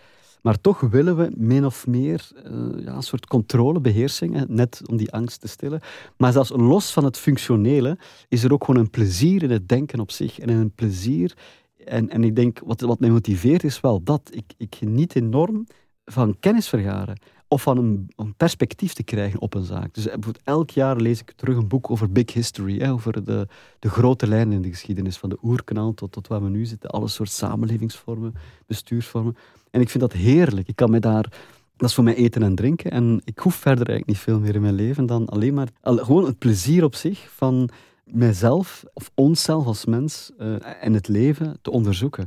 Maar 0.42 0.60
toch 0.60 0.80
willen 0.80 1.16
we 1.16 1.32
min 1.36 1.64
of 1.64 1.86
meer 1.86 2.28
uh, 2.36 2.84
ja, 2.84 2.94
een 2.94 3.02
soort 3.02 3.26
controle, 3.26 3.80
beheersing, 3.80 4.46
net 4.48 4.82
om 4.90 4.96
die 4.96 5.12
angst 5.12 5.40
te 5.40 5.48
stillen. 5.48 5.80
Maar 6.16 6.32
zelfs 6.32 6.50
los 6.56 6.92
van 6.92 7.04
het 7.04 7.18
functionele 7.18 7.98
is 8.28 8.44
er 8.44 8.52
ook 8.52 8.64
gewoon 8.64 8.80
een 8.80 8.90
plezier 8.90 9.42
in 9.42 9.50
het 9.50 9.68
denken 9.68 10.00
op 10.00 10.10
zich 10.10 10.38
en 10.38 10.48
een 10.48 10.70
plezier. 10.74 11.36
En, 11.84 12.08
en 12.08 12.24
ik 12.24 12.36
denk, 12.36 12.60
wat, 12.64 12.80
wat 12.80 13.00
mij 13.00 13.10
motiveert 13.10 13.64
is 13.64 13.80
wel 13.80 14.02
dat. 14.02 14.30
Ik, 14.30 14.52
ik 14.56 14.74
geniet 14.74 15.16
enorm 15.16 15.66
van 16.04 16.36
kennis 16.40 16.68
vergaren 16.68 17.18
of 17.48 17.62
van 17.62 17.78
een, 17.78 18.10
een, 18.16 18.34
perspectief 18.34 18.92
te 18.92 19.02
krijgen 19.02 19.40
op 19.40 19.54
een 19.54 19.64
zaak. 19.64 19.94
Dus 19.94 20.04
bijvoorbeeld 20.04 20.40
elk 20.44 20.70
jaar 20.70 20.96
lees 20.96 21.20
ik 21.20 21.32
terug 21.36 21.56
een 21.56 21.68
boek 21.68 21.90
over 21.90 22.12
big 22.12 22.32
history, 22.32 22.78
hè, 22.78 22.92
over 22.92 23.24
de, 23.24 23.46
de 23.78 23.90
grote 23.90 24.26
lijnen 24.26 24.52
in 24.54 24.62
de 24.62 24.68
geschiedenis, 24.68 25.16
van 25.16 25.28
de 25.28 25.38
oerkanaal 25.42 25.94
tot, 25.94 26.12
tot 26.12 26.28
waar 26.28 26.42
we 26.42 26.48
nu 26.48 26.64
zitten, 26.64 26.90
alle 26.90 27.08
soort 27.08 27.30
samenlevingsvormen, 27.30 28.34
bestuursvormen. 28.66 29.36
En 29.70 29.80
ik 29.80 29.90
vind 29.90 30.02
dat 30.02 30.12
heerlijk. 30.12 30.68
Ik 30.68 30.76
kan 30.76 30.90
me 30.90 31.00
daar... 31.00 31.32
Dat 31.76 31.88
is 31.88 31.94
voor 31.94 32.04
mij 32.04 32.14
eten 32.14 32.42
en 32.42 32.54
drinken. 32.54 32.90
En 32.90 33.20
ik 33.24 33.38
hoef 33.38 33.54
verder 33.54 33.88
eigenlijk 33.88 34.06
niet 34.06 34.18
veel 34.18 34.40
meer 34.40 34.54
in 34.54 34.60
mijn 34.60 34.74
leven 34.74 35.06
dan 35.06 35.26
alleen 35.26 35.54
maar... 35.54 35.68
Gewoon 35.82 36.24
het 36.24 36.38
plezier 36.38 36.84
op 36.84 36.94
zich 36.94 37.30
van 37.30 37.70
mijzelf 38.04 38.84
of 38.92 39.10
onszelf 39.14 39.66
als 39.66 39.84
mens 39.84 40.30
uh, 40.40 40.56
en 40.84 40.92
het 40.92 41.08
leven 41.08 41.58
te 41.62 41.70
onderzoeken. 41.70 42.26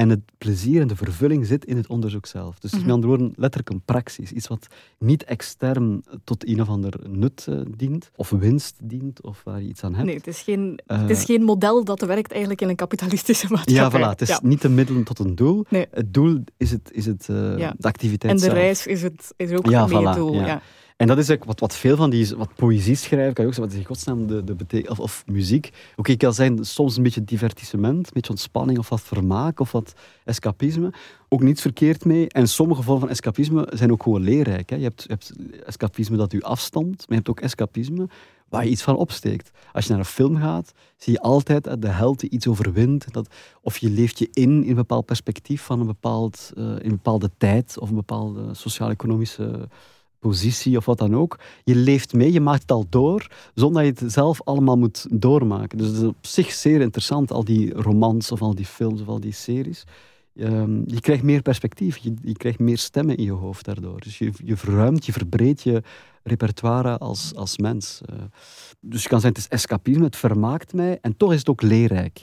En 0.00 0.08
het 0.08 0.20
plezier 0.38 0.80
en 0.80 0.88
de 0.88 0.96
vervulling 0.96 1.46
zit 1.46 1.64
in 1.64 1.76
het 1.76 1.86
onderzoek 1.86 2.26
zelf. 2.26 2.58
Dus 2.58 2.70
mm 2.70 2.78
-hmm. 2.78 2.86
met 2.86 2.94
andere 2.94 3.12
woorden, 3.12 3.32
letterlijk 3.36 3.70
een 3.70 3.82
praxis. 3.84 4.32
Iets 4.32 4.48
wat 4.48 4.66
niet 4.98 5.24
extern 5.24 6.04
tot 6.24 6.48
een 6.48 6.60
of 6.60 6.68
ander 6.68 6.94
nut 7.08 7.46
uh, 7.48 7.60
dient, 7.76 8.10
of 8.16 8.30
winst 8.30 8.76
dient, 8.82 9.22
of 9.22 9.40
waar 9.44 9.62
je 9.62 9.68
iets 9.68 9.84
aan 9.84 9.94
hebt. 9.94 10.06
Nee, 10.06 10.16
het 10.16 10.26
is 10.26 10.40
geen, 10.40 10.80
uh, 10.86 11.00
het 11.00 11.10
is 11.10 11.24
geen 11.24 11.42
model 11.42 11.84
dat 11.84 12.00
werkt 12.00 12.30
eigenlijk 12.30 12.60
in 12.60 12.68
een 12.68 12.76
kapitalistische 12.76 13.46
maatschappij. 13.52 14.00
Ja, 14.00 14.06
voilà. 14.06 14.10
Het 14.10 14.20
is 14.20 14.28
ja. 14.28 14.40
niet 14.42 14.64
een 14.64 14.74
middel 14.74 15.02
tot 15.02 15.18
een 15.18 15.34
doel. 15.34 15.64
Nee. 15.68 15.86
Het 15.90 16.14
doel 16.14 16.44
is, 16.56 16.70
het, 16.70 16.90
is 16.92 17.06
het, 17.06 17.28
uh, 17.30 17.58
ja. 17.58 17.74
de 17.78 17.88
activiteit 17.88 18.32
En 18.32 18.38
de 18.38 18.44
zelf. 18.44 18.56
reis 18.56 18.86
is, 18.86 19.02
het, 19.02 19.32
is 19.36 19.52
ook 19.52 19.66
ja, 19.66 19.82
een 19.82 19.88
voilà, 19.88 20.16
doel. 20.16 20.34
Ja. 20.34 20.62
En 21.00 21.06
dat 21.06 21.18
is 21.18 21.30
ook 21.30 21.44
wat, 21.44 21.60
wat 21.60 21.76
veel 21.76 21.96
van 21.96 22.10
die 22.10 22.36
wat 22.36 22.54
poëzie 22.54 22.94
schrijven, 22.94 23.34
kan 23.34 23.44
je 23.44 23.50
ook 23.50 23.56
zeggen, 23.56 23.62
wat 23.62 23.72
is 23.72 23.78
in 23.78 23.84
godsnaam 23.84 24.26
de, 24.26 24.66
de 24.66 24.94
of, 24.96 25.22
muziek. 25.26 25.66
Oké, 25.66 26.00
okay, 26.00 26.16
kan 26.16 26.34
zijn 26.34 26.64
soms 26.64 26.96
een 26.96 27.02
beetje 27.02 27.24
divertissement, 27.24 28.06
een 28.06 28.12
beetje 28.12 28.30
ontspanning 28.30 28.78
of 28.78 28.88
wat 28.88 29.00
vermaak 29.00 29.60
of 29.60 29.72
wat 29.72 29.94
escapisme. 30.24 30.92
Ook 31.28 31.42
niets 31.42 31.60
verkeerd 31.60 32.04
mee. 32.04 32.28
En 32.28 32.48
sommige 32.48 32.82
vormen 32.82 33.00
van 33.00 33.10
escapisme 33.10 33.68
zijn 33.74 33.92
ook 33.92 34.02
gewoon 34.02 34.20
leerrijk. 34.20 34.70
Hè. 34.70 34.76
Je, 34.76 34.82
hebt, 34.82 35.02
je 35.02 35.08
hebt 35.08 35.32
escapisme 35.66 36.16
dat 36.16 36.32
u 36.32 36.42
afstand, 36.42 36.96
maar 36.96 37.06
je 37.08 37.14
hebt 37.14 37.28
ook 37.28 37.40
escapisme 37.40 38.08
waar 38.48 38.64
je 38.64 38.70
iets 38.70 38.82
van 38.82 38.96
opsteekt. 38.96 39.50
Als 39.72 39.84
je 39.84 39.90
naar 39.90 39.98
een 39.98 40.04
film 40.04 40.36
gaat, 40.36 40.72
zie 40.96 41.12
je 41.12 41.20
altijd 41.20 41.64
dat 41.64 41.82
de 41.82 41.88
held 41.88 42.20
die 42.20 42.30
iets 42.30 42.46
overwint. 42.46 43.12
Dat, 43.12 43.34
of 43.62 43.78
je 43.78 43.90
leeft 43.90 44.18
je 44.18 44.28
in 44.32 44.62
in 44.62 44.68
een 44.68 44.74
bepaald 44.74 45.06
perspectief 45.06 45.62
van 45.62 45.80
een, 45.80 45.86
bepaald, 45.86 46.52
uh, 46.54 46.64
in 46.64 46.70
een 46.70 46.88
bepaalde 46.90 47.30
tijd 47.38 47.78
of 47.78 47.88
een 47.88 47.94
bepaalde 47.94 48.54
sociaal-economische 48.54 49.68
positie 50.20 50.76
of 50.76 50.84
wat 50.84 50.98
dan 50.98 51.16
ook. 51.16 51.38
Je 51.64 51.74
leeft 51.74 52.12
mee, 52.12 52.32
je 52.32 52.40
maakt 52.40 52.62
het 52.62 52.72
al 52.72 52.86
door, 52.88 53.26
zonder 53.54 53.82
dat 53.82 53.98
je 53.98 54.04
het 54.04 54.12
zelf 54.12 54.40
allemaal 54.44 54.78
moet 54.78 55.06
doormaken. 55.10 55.78
Dus 55.78 55.86
het 55.86 55.96
is 55.96 56.02
op 56.02 56.16
zich 56.20 56.52
zeer 56.52 56.80
interessant, 56.80 57.32
al 57.32 57.44
die 57.44 57.72
romans 57.72 58.32
of 58.32 58.42
al 58.42 58.54
die 58.54 58.66
films 58.66 59.00
of 59.00 59.08
al 59.08 59.20
die 59.20 59.32
series. 59.32 59.84
ehm, 60.36 60.82
je 60.86 61.00
krijgt 61.00 61.22
meer 61.22 61.42
perspectief, 61.42 61.96
je, 61.96 62.14
je, 62.22 62.32
krijgt 62.32 62.58
meer 62.58 62.78
stemmen 62.78 63.16
in 63.16 63.24
je 63.24 63.32
hoofd 63.32 63.64
daardoor. 63.64 64.00
Dus 64.00 64.18
je, 64.18 64.32
je 64.44 64.56
verruimt, 64.56 65.06
je 65.06 65.12
verbreedt 65.12 65.62
je 65.62 65.82
repertoire 66.22 66.98
als, 66.98 67.34
als 67.34 67.58
mens. 67.58 68.00
Uh, 68.10 68.16
dus 68.80 69.02
je 69.02 69.08
kan 69.08 69.20
zeggen, 69.20 69.42
het 69.42 69.52
is 69.52 69.58
escapisme, 69.58 70.04
het 70.04 70.16
vermaakt 70.16 70.72
mij 70.72 70.98
en 71.00 71.16
toch 71.16 71.32
is 71.32 71.38
het 71.38 71.48
ook 71.48 71.62
leerrijk. 71.62 72.22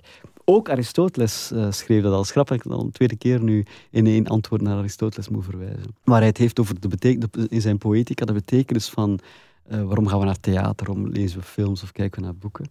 Ook 0.49 0.69
Aristoteles 0.69 1.51
uh, 1.53 1.71
schreef 1.71 2.03
dat 2.03 2.13
al. 2.13 2.23
Grappig 2.23 2.61
dat 2.61 2.73
ik 2.73 2.83
een 2.83 2.91
tweede 2.91 3.17
keer 3.17 3.43
nu 3.43 3.65
in 3.91 4.05
één 4.05 4.27
antwoord 4.27 4.61
naar 4.61 4.77
Aristoteles 4.77 5.29
moet 5.29 5.43
verwijzen. 5.43 5.95
Maar 6.03 6.17
hij 6.17 6.27
het 6.27 6.37
heeft 6.37 6.59
over 6.59 6.79
de 6.79 6.87
betekenis, 6.87 7.47
in 7.49 7.61
zijn 7.61 7.77
poëtica 7.77 8.25
de 8.25 8.33
betekenis 8.33 8.89
van 8.89 9.19
uh, 9.71 9.83
waarom 9.83 10.07
gaan 10.07 10.19
we 10.19 10.25
naar 10.25 10.39
theater, 10.39 10.87
waarom 10.87 11.07
lezen 11.07 11.39
we 11.39 11.45
films 11.45 11.83
of 11.83 11.91
kijken 11.91 12.19
we 12.19 12.25
naar 12.25 12.35
boeken. 12.35 12.69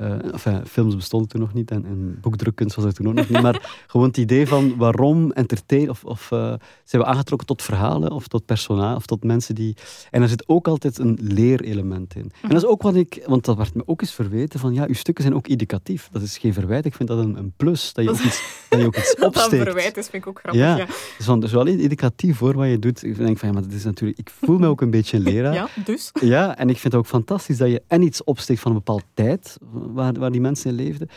Uh, 0.00 0.32
enfin, 0.32 0.66
films 0.66 0.96
bestonden 0.96 1.28
toen 1.28 1.40
nog 1.40 1.54
niet 1.54 1.70
en, 1.70 1.84
en 1.84 2.18
boekdrukkunst 2.20 2.76
was 2.76 2.84
er 2.84 2.94
toen 2.94 3.08
ook 3.08 3.14
nog 3.14 3.28
niet. 3.28 3.42
Maar 3.42 3.76
gewoon 3.86 4.06
het 4.06 4.16
idee 4.16 4.48
van 4.48 4.76
waarom 4.76 5.32
entertain 5.32 5.90
of, 5.90 6.04
of 6.04 6.30
uh, 6.30 6.54
zijn 6.84 7.02
we 7.02 7.08
aangetrokken 7.08 7.46
tot 7.46 7.62
verhalen 7.62 8.10
of 8.10 8.28
tot 8.28 8.44
personaal 8.44 8.96
of 8.96 9.06
tot 9.06 9.24
mensen 9.24 9.54
die. 9.54 9.76
En 10.10 10.22
er 10.22 10.28
zit 10.28 10.48
ook 10.48 10.68
altijd 10.68 10.98
een 10.98 11.18
leerelement 11.20 12.14
in. 12.14 12.32
En 12.42 12.48
dat 12.48 12.62
is 12.62 12.66
ook 12.66 12.82
wat 12.82 12.94
ik, 12.94 13.22
want 13.26 13.44
dat 13.44 13.56
werd 13.56 13.74
me 13.74 13.82
ook 13.86 14.00
eens 14.00 14.12
verweten 14.12 14.60
van 14.60 14.74
ja, 14.74 14.84
uw 14.86 14.94
stukken 14.94 15.24
zijn 15.24 15.36
ook 15.36 15.48
educatief. 15.48 16.08
Dat 16.12 16.22
is 16.22 16.38
geen 16.38 16.52
verwijt. 16.52 16.84
Ik 16.84 16.94
vind 16.94 17.08
dat 17.08 17.18
een, 17.18 17.36
een 17.36 17.52
plus 17.56 17.92
dat 17.92 18.04
je 18.04 18.10
ook 18.10 18.20
iets, 18.28 18.66
dat 18.68 18.80
je 18.80 18.86
ook 18.86 18.96
iets 18.96 19.16
opsteekt. 19.20 19.50
dat 19.50 19.62
verwijt 19.62 19.96
is, 19.96 20.08
vind 20.08 20.22
ik 20.22 20.28
ook 20.28 20.38
grappig. 20.38 20.60
Ja, 20.60 20.76
ja. 20.76 20.86
Dus, 20.86 21.26
van, 21.26 21.40
dus 21.40 21.52
wel 21.52 21.66
educatief 21.66 22.36
voor 22.36 22.54
wat 22.54 22.68
je 22.68 22.78
doet. 22.78 23.02
Ik 23.02 23.16
denk 23.16 23.38
van 23.38 23.48
ja, 23.48 23.54
maar 23.54 23.62
dat 23.62 23.72
is 23.72 23.84
natuurlijk. 23.84 24.18
Ik 24.18 24.30
voel 24.30 24.58
me 24.58 24.66
ook 24.66 24.80
een 24.80 24.90
beetje 24.90 25.16
een 25.16 25.22
leraar. 25.22 25.44
Ja, 25.56 25.68
dus. 25.84 26.10
Ja, 26.20 26.56
en 26.56 26.68
ik 26.68 26.78
vind 26.78 26.92
het 26.92 27.02
ook 27.02 27.08
fantastisch 27.08 27.56
dat 27.56 27.68
je 27.68 27.82
en 27.86 28.02
iets 28.02 28.24
opsteekt 28.24 28.60
van 28.60 28.70
een 28.70 28.76
bepaalde 28.76 29.04
tijd 29.14 29.56
waar, 29.92 30.12
waar 30.12 30.30
die 30.30 30.40
mensen 30.40 30.70
in 30.70 30.76
leefden. 30.76 31.08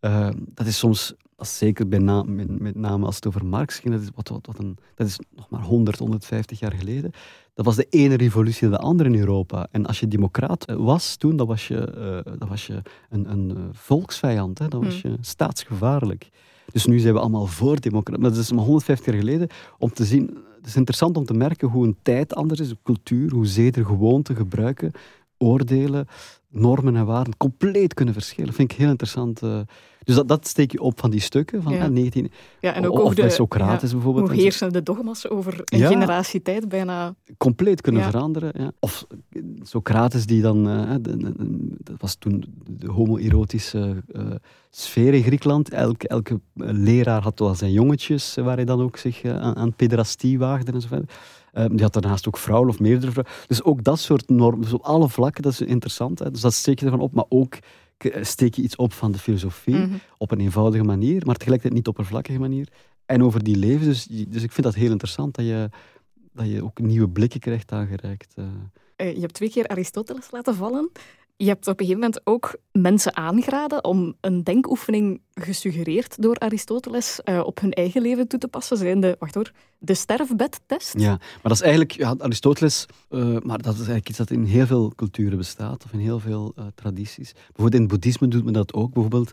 Uh, 0.00 0.28
dat 0.54 0.66
is 0.66 0.78
soms, 0.78 1.14
als 1.36 1.58
zeker 1.58 1.88
bij 1.88 1.98
na, 1.98 2.22
met, 2.22 2.60
met, 2.60 2.74
name 2.74 3.06
als 3.06 3.14
het 3.14 3.26
over 3.26 3.46
Marx 3.46 3.78
ging, 3.78 3.94
dat 3.94 4.02
is, 4.02 4.08
wat, 4.14 4.28
wat, 4.28 4.46
wat 4.46 4.58
een, 4.58 4.76
dat 4.94 5.06
is 5.06 5.18
nog 5.36 5.50
maar 5.50 5.62
100, 5.62 5.98
150 5.98 6.58
jaar 6.58 6.72
geleden. 6.72 7.12
Dat 7.54 7.64
was 7.64 7.76
de 7.76 7.86
ene 7.90 8.14
revolutie 8.14 8.68
naar 8.68 8.78
de 8.78 8.84
andere 8.84 9.08
in 9.08 9.18
Europa. 9.18 9.66
En 9.70 9.86
als 9.86 10.00
je 10.00 10.08
democraat 10.08 10.64
was 10.76 11.16
toen, 11.16 11.36
dan 11.36 11.46
was 11.46 11.68
je, 11.68 11.94
uh, 12.26 12.38
dan 12.38 12.48
was 12.48 12.66
je 12.66 12.82
een, 13.10 13.30
een 13.30 13.68
volksvijand. 13.72 14.58
Hè? 14.58 14.68
Dan 14.68 14.84
was 14.84 15.00
je 15.00 15.16
staatsgevaarlijk. 15.20 16.30
Dus 16.72 16.86
nu 16.86 16.98
zijn 16.98 17.14
we 17.14 17.20
allemaal 17.20 17.46
voor 17.46 17.80
democratie. 17.80 18.22
Maar 18.22 18.30
dat 18.30 18.38
is 18.38 18.52
maar 18.52 18.64
150 18.64 19.06
jaar 19.06 19.22
geleden. 19.22 19.48
Om 19.78 19.92
te 19.92 20.04
zien, 20.04 20.38
het 20.56 20.66
is 20.66 20.76
interessant 20.76 21.16
om 21.16 21.24
te 21.24 21.34
merken 21.34 21.68
hoe 21.68 21.86
een 21.86 21.96
tijd 22.02 22.34
anders 22.34 22.60
is, 22.60 22.74
cultuur, 22.82 23.30
hoe 23.30 23.46
zeden, 23.46 23.86
gewoonten, 23.86 24.36
gebruiken, 24.36 24.92
oordelen, 25.38 26.06
normen 26.50 26.96
en 26.96 27.06
waarden 27.06 27.36
compleet 27.36 27.94
kunnen 27.94 28.14
verschillen. 28.14 28.52
vind 28.52 28.72
ik 28.72 28.78
heel 28.78 28.88
interessant. 28.88 29.42
Uh, 29.42 29.58
dus 30.04 30.14
dat, 30.16 30.28
dat 30.28 30.46
steek 30.46 30.72
je 30.72 30.80
op 30.80 31.00
van 31.00 31.10
die 31.10 31.20
stukken 31.20 31.62
van 31.62 31.72
ja. 31.72 31.84
eh, 31.84 31.90
19... 31.90 32.30
Ja, 32.60 32.74
en 32.74 32.86
ook 32.86 32.92
of 32.92 33.00
over 33.00 33.14
bij 33.14 33.24
de, 33.24 33.30
Socrates 33.30 33.90
ja, 33.90 33.96
bijvoorbeeld. 33.96 34.28
Hoe 34.30 34.36
heersen 34.40 34.72
de 34.72 34.82
dogma's 34.82 35.28
over 35.28 35.60
een 35.64 35.78
Ja. 35.78 35.88
generatie 35.88 36.42
tijd 36.42 36.68
bijna... 36.68 37.14
compleet 37.36 37.80
kunnen 37.80 38.02
veranderen. 38.02 38.52
Ja. 38.56 38.72
Of 38.80 39.06
Socrates 39.62 40.26
die 40.26 40.42
dan, 40.42 40.68
eh, 40.68 40.90
de- 41.00 41.16
de- 41.16 41.32
de- 41.36 41.76
dat 41.78 41.96
was 42.00 42.14
toen 42.14 42.44
de 42.66 42.90
homoerotische 42.90 44.02
eh, 44.12 44.22
sfeer 44.70 45.14
in 45.14 45.22
Griekenland. 45.22 45.68
Elke, 45.70 46.08
elke 46.08 46.34
eh, 46.34 46.68
leraar 46.72 47.22
had 47.22 47.38
wel 47.38 47.54
zijn 47.54 47.72
jongetjes 47.72 48.36
eh, 48.36 48.44
waar 48.44 48.56
hij 48.56 48.64
dan 48.64 48.80
ook 48.80 48.96
zich 48.96 49.22
eh, 49.22 49.38
aan, 49.40 49.56
aan 49.56 49.72
pedrastie 49.74 50.38
waagde 50.38 50.72
en 50.72 50.80
zo 50.80 50.88
verder. 50.88 51.08
Eh, 51.58 51.64
die 51.70 51.82
had 51.82 51.92
daarnaast 51.92 52.26
ook 52.28 52.36
vrouwen 52.38 52.68
of 52.68 52.78
meerdere 52.80 53.12
vrouwen. 53.12 53.34
Dus 53.46 53.62
ook 53.62 53.84
dat 53.84 53.98
soort 53.98 54.28
normen, 54.28 54.60
dus 54.60 54.72
op 54.72 54.82
alle 54.82 55.08
vlakken, 55.08 55.42
dat 55.42 55.52
is 55.52 55.60
interessant. 55.60 56.18
Hè. 56.18 56.30
Dus 56.30 56.40
dat 56.40 56.52
steek 56.52 56.78
je 56.80 56.84
ervan 56.84 57.00
op, 57.00 57.12
maar 57.12 57.24
ook 57.28 57.58
k- 57.96 58.18
steek 58.20 58.54
je 58.54 58.62
iets 58.62 58.76
op 58.76 58.92
van 58.92 59.12
de 59.12 59.18
filosofie 59.18 59.74
Mhm. 59.76 59.94
op 60.18 60.30
een 60.30 60.40
eenvoudige 60.40 60.84
manier, 60.84 61.26
maar 61.26 61.34
tegelijkertijd 61.34 61.74
niet 61.74 61.88
oppervlakkige 61.88 62.38
manier. 62.38 62.68
En 63.06 63.22
over 63.22 63.42
die 63.44 63.56
leven, 63.56 63.86
dus, 63.86 64.04
dus 64.06 64.42
ik 64.42 64.52
vind 64.52 64.62
dat 64.66 64.74
heel 64.74 64.90
interessant 64.90 65.34
dat 65.34 65.44
je, 65.44 65.68
dat 66.32 66.48
je 66.48 66.64
ook 66.64 66.78
nieuwe 66.80 67.08
blikken 67.08 67.40
krijgt 67.40 67.72
aangereikt. 67.72 68.34
eh. 68.36 68.44
Eh, 68.96 69.14
je 69.14 69.20
hebt 69.20 69.34
twee 69.34 69.50
keer 69.50 69.66
Aristoteles 69.68 70.30
laten 70.30 70.54
vallen. 70.54 70.90
Je 71.40 71.46
hebt 71.46 71.66
op 71.66 71.80
een 71.80 71.86
gegeven 71.86 72.00
moment 72.00 72.20
ook 72.26 72.56
mensen 72.72 73.16
aangeraden 73.16 73.84
om 73.84 74.14
een 74.20 74.44
denkoefening 74.44 75.20
gesuggereerd 75.34 76.22
door 76.22 76.36
Aristoteles 76.38 77.20
eh, 77.22 77.40
op 77.44 77.60
hun 77.60 77.72
eigen 77.72 78.02
leven 78.02 78.28
toe 78.28 78.38
te 78.38 78.48
passen. 78.48 78.76
Zijn 78.76 79.00
de, 79.00 79.16
wacht 79.18 79.34
hoor, 79.34 79.52
de 79.78 79.94
sterfbedtest. 79.94 80.98
Ja, 80.98 81.10
maar 81.16 81.40
dat 81.42 81.52
is 81.52 81.60
eigenlijk, 81.60 81.92
ja, 81.92 82.14
Aristoteles, 82.18 82.86
eh, 83.08 83.20
maar 83.20 83.62
dat 83.62 83.72
is 83.72 83.78
eigenlijk 83.78 84.08
iets 84.08 84.18
dat 84.18 84.30
in 84.30 84.44
heel 84.44 84.66
veel 84.66 84.92
culturen 84.94 85.38
bestaat, 85.38 85.84
of 85.84 85.92
in 85.92 85.98
heel 85.98 86.20
veel 86.20 86.52
eh, 86.56 86.64
tradities. 86.74 87.32
Bijvoorbeeld 87.32 87.74
in 87.74 87.80
het 87.80 87.90
boeddhisme 87.90 88.28
doet 88.28 88.44
men 88.44 88.52
dat 88.52 88.74
ook. 88.74 88.92
Bijvoorbeeld, 88.92 89.32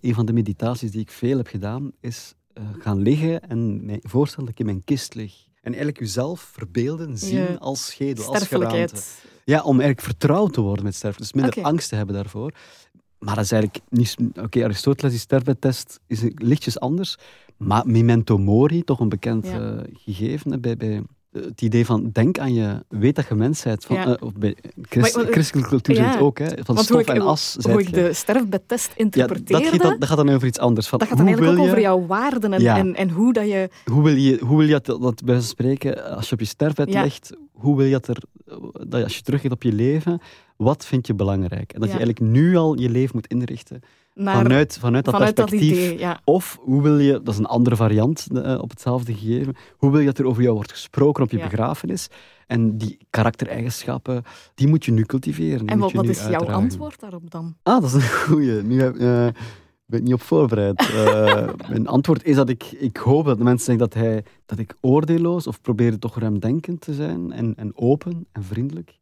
een 0.00 0.14
van 0.14 0.26
de 0.26 0.32
meditaties 0.32 0.90
die 0.90 1.00
ik 1.00 1.10
veel 1.10 1.36
heb 1.36 1.46
gedaan, 1.46 1.92
is 2.00 2.34
gaan 2.78 2.98
liggen 2.98 3.40
en 3.40 3.84
mij 3.84 4.00
voorstellen 4.02 4.44
dat 4.44 4.54
ik 4.54 4.60
in 4.60 4.66
mijn 4.66 4.84
kist 4.84 5.14
lig. 5.14 5.50
En 5.62 5.68
eigenlijk 5.70 5.98
jezelf 5.98 6.40
verbeelden, 6.40 7.18
zien 7.18 7.38
Ja. 7.38 7.54
als 7.54 7.86
schedel, 7.86 8.24
als 8.24 8.46
geraamte. 8.46 8.46
Sterfelijkheid. 8.46 9.22
Ja, 9.44 9.62
om 9.62 9.70
eigenlijk 9.80 10.00
vertrouwd 10.00 10.52
te 10.52 10.60
worden 10.60 10.84
met 10.84 10.94
sterven. 10.94 11.20
Dus 11.20 11.32
minder 11.32 11.62
angst 11.62 11.88
te 11.88 11.94
hebben 11.94 12.14
daarvoor. 12.14 12.52
Maar 13.18 13.34
dat 13.34 13.44
is 13.44 13.52
eigenlijk 13.52 13.84
niet... 13.88 14.16
Oké, 14.40 14.64
Aristoteles, 14.64 15.10
die 15.10 15.20
sterfbedtest, 15.20 16.00
is 16.06 16.22
lichtjes 16.34 16.80
anders. 16.80 17.16
Maar 17.56 17.86
memento 17.86 18.38
mori, 18.38 18.82
toch 18.84 19.00
een 19.00 19.08
bekend 19.08 19.46
Ja. 19.46 19.76
eh, 19.76 19.84
gegeven 19.92 20.60
bij, 20.60 20.76
bij 20.76 21.02
het 21.32 21.62
idee 21.62 21.86
van 21.86 22.10
denk 22.12 22.38
aan 22.38 22.54
je, 22.54 22.84
weet 22.88 23.16
dat 23.16 23.26
je 23.28 23.34
mens 23.34 23.62
bent. 23.62 23.84
Van, 23.84 23.96
Ja. 23.96 24.06
eh, 24.06 24.22
of 24.26 24.32
bij 24.32 24.56
Christ, 24.82 25.14
Maar- 25.14 25.24
maar- 25.24 25.32
christelijke 25.32 25.68
cultuur 25.68 25.94
ja. 25.96 26.18
ook, 26.18 26.38
hè, 26.38 26.46
van 26.48 26.74
Want 26.74 26.78
stof 26.86 27.00
ik, 27.00 27.08
en 27.08 27.20
as. 27.20 27.56
hoe 27.60 27.80
ik 27.80 27.92
de 27.92 28.12
sterfbedtest 28.12 28.88
ja, 28.88 28.94
interpreteerde, 28.96 29.62
dat, 29.62 29.70
gaat 29.72 29.82
dan, 29.82 29.98
dat 29.98 30.08
gaat 30.08 30.16
dan 30.16 30.28
over 30.28 30.46
iets 30.46 30.58
anders. 30.58 30.88
Van, 30.88 30.98
dat 30.98 31.08
gaat 31.08 31.16
dan 31.16 31.26
eigenlijk 31.26 31.56
ook 31.58 31.64
je- 31.64 31.70
over 31.70 31.82
jouw 31.82 32.06
waarden 32.06 32.52
en, 32.52 32.60
Ja. 32.60 32.76
en, 32.78 32.94
en 32.94 33.10
hoe 33.10 33.32
dat 33.32 33.44
je... 33.48 33.68
Hoe 33.84 34.02
wil 34.02 34.14
je, 34.14 34.38
hoe 34.44 34.56
wil 34.58 34.66
je 34.66 34.80
dat, 34.80 35.00
dat 35.02 35.24
bij 35.24 35.40
spreken, 35.40 36.16
als 36.16 36.28
je 36.28 36.32
op 36.34 36.40
je 36.40 36.46
sterfbed 36.46 36.92
Ja. 36.92 37.02
ligt, 37.02 37.30
hoe 37.52 37.76
wil 37.76 37.86
je 37.86 37.92
dat 37.92 38.08
er, 38.08 38.22
dat 38.88 38.98
je, 38.98 39.04
als 39.04 39.16
je 39.16 39.22
teruggeeft 39.22 39.54
op 39.54 39.62
je 39.62 39.72
leven, 39.72 40.20
wat 40.56 40.86
vind 40.86 41.06
je 41.06 41.14
belangrijk? 41.14 41.72
En 41.72 41.80
dat 41.80 41.88
Ja. 41.90 41.96
je 41.98 42.04
eigenlijk 42.04 42.32
nu 42.34 42.56
al 42.56 42.78
je 42.78 42.90
leven 42.90 43.10
moet 43.14 43.26
inrichten 43.26 43.80
Naar, 44.14 44.42
vanuit, 44.42 44.78
vanuit 44.80 45.04
dat 45.04 45.14
vanuit 45.14 45.36
dat 45.36 45.48
perspectief. 45.48 45.84
idee, 45.84 45.98
ja. 45.98 46.20
Of 46.24 46.58
hoe 46.60 46.82
wil 46.82 46.98
je, 46.98 47.12
dat 47.12 47.28
is 47.28 47.38
een 47.38 47.46
andere 47.46 47.76
variant 47.76 48.26
eh, 48.34 48.58
op 48.60 48.70
hetzelfde 48.70 49.14
gegeven, 49.14 49.54
hoe 49.76 49.90
wil 49.90 50.00
je 50.00 50.06
dat 50.06 50.18
er 50.18 50.26
over 50.26 50.42
jou 50.42 50.54
wordt 50.54 50.70
gesproken 50.72 51.22
op 51.22 51.30
je 51.30 51.36
Ja. 51.36 51.48
begrafenis? 51.48 52.08
En 52.46 52.78
die 52.78 52.98
karaktereigenschappen, 53.10 54.22
die 54.54 54.68
moet 54.68 54.84
je 54.84 54.92
nu 54.92 55.04
cultiveren. 55.04 55.66
En 55.66 55.78
wat, 55.78 56.04
is 56.08 56.26
jouw 56.26 56.46
antwoord 56.46 57.00
daarop 57.00 57.30
dan? 57.30 57.56
Ah, 57.62 57.80
dat 57.80 57.84
is 57.90 57.94
een 57.94 58.10
goeie. 58.10 58.62
Nu 58.62 58.80
heb, 58.80 58.94
eh, 58.94 59.26
ben 59.86 59.98
ik 60.00 60.02
niet 60.02 60.14
op 60.14 60.22
voorbereid. 60.22 60.80
Eh, 60.80 61.48
mijn 61.70 61.86
antwoord 61.86 62.24
is 62.24 62.36
dat 62.36 62.48
ik, 62.48 62.62
ik 62.64 62.96
hoop 62.96 63.24
dat 63.24 63.38
de 63.38 63.44
mensen 63.44 63.64
zeggen 63.64 63.88
dat, 63.88 63.94
hij, 64.02 64.24
dat 64.46 64.58
ik 64.58 64.74
oordeelloos 64.80 65.46
of 65.46 65.60
probeer 65.60 65.98
toch 65.98 66.18
ruimdenkend 66.18 66.80
te 66.80 66.94
zijn 66.94 67.32
en, 67.32 67.54
en 67.56 67.72
open 67.76 68.26
en 68.32 68.44
vriendelijk. 68.44 69.00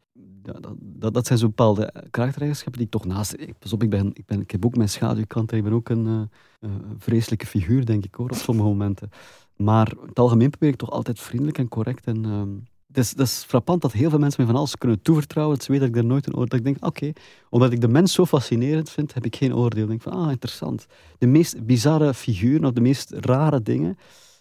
Ja, 0.53 0.61
dat, 0.61 0.75
dat, 0.79 1.15
dat 1.15 1.27
zijn 1.27 1.39
zo 1.39 1.47
bepaalde 1.47 1.93
karaktereigenschappen 2.11 2.79
die 2.79 2.87
ik 2.87 3.01
toch 3.01 3.05
naast... 3.05 3.33
Ik, 3.33 3.55
ik, 3.79 3.91
ben, 3.91 4.11
ik, 4.15 4.27
ben, 4.27 4.41
ik 4.41 4.51
heb 4.51 4.65
ook 4.65 4.77
mijn 4.77 4.89
schaduwkant 4.89 5.53
ik 5.53 5.63
ben 5.63 5.73
ook 5.73 5.89
een 5.89 6.07
eh, 6.07 6.21
eh, 6.61 6.77
vreselijke 6.99 7.47
figuur, 7.47 7.87
denk 7.87 8.05
ik 8.05 8.15
hoor, 8.15 8.31
op 8.31 8.37
sommige 8.37 8.69
momenten. 8.69 9.11
Maar 9.57 9.93
in 10.03 10.09
het 10.09 10.19
algemeen 10.19 10.51
probeer 10.51 10.69
ik 10.69 10.77
toch 10.77 10.91
altijd 10.91 11.21
vriendelijk 11.21 11.59
en 11.59 11.69
correct 11.69 12.07
en... 12.07 12.25
ehm, 12.25 12.49
het 12.87 12.99
is, 12.99 13.15
is 13.15 13.45
frappant 13.47 13.83
dat 13.83 13.93
heel 13.93 14.11
veel 14.11 14.19
mensen 14.19 14.41
me 14.41 14.47
van 14.47 14.57
alles 14.57 14.77
kunnen 14.77 15.03
toevertrouwen. 15.03 15.57
Dat 15.57 15.65
ze 15.65 15.73
weten 15.73 15.87
dat 15.87 15.97
ik 15.97 16.03
daar 16.03 16.13
nooit 16.13 16.27
een 16.27 16.37
oordeel... 16.37 16.59
Ik 16.59 16.65
denk, 16.65 16.87
oké, 16.87 17.13
omdat 17.51 17.73
ik 17.73 17.81
de 17.81 17.89
mens 17.89 18.13
zo 18.13 18.27
fascinerend 18.27 18.91
vind, 18.91 19.15
heb 19.15 19.25
ik 19.25 19.37
geen 19.37 19.55
oordeel. 19.55 19.83
Ik 19.83 19.89
denk 19.89 20.03
van, 20.03 20.13
ah, 20.13 20.31
interessant. 20.31 20.87
De 21.19 21.27
meest 21.27 21.67
bizarre 21.67 22.15
figuren 22.15 22.65
of 22.65 22.73
de 22.73 22.81
meest 22.81 23.11
rare 23.11 23.63
dingen 23.63 23.99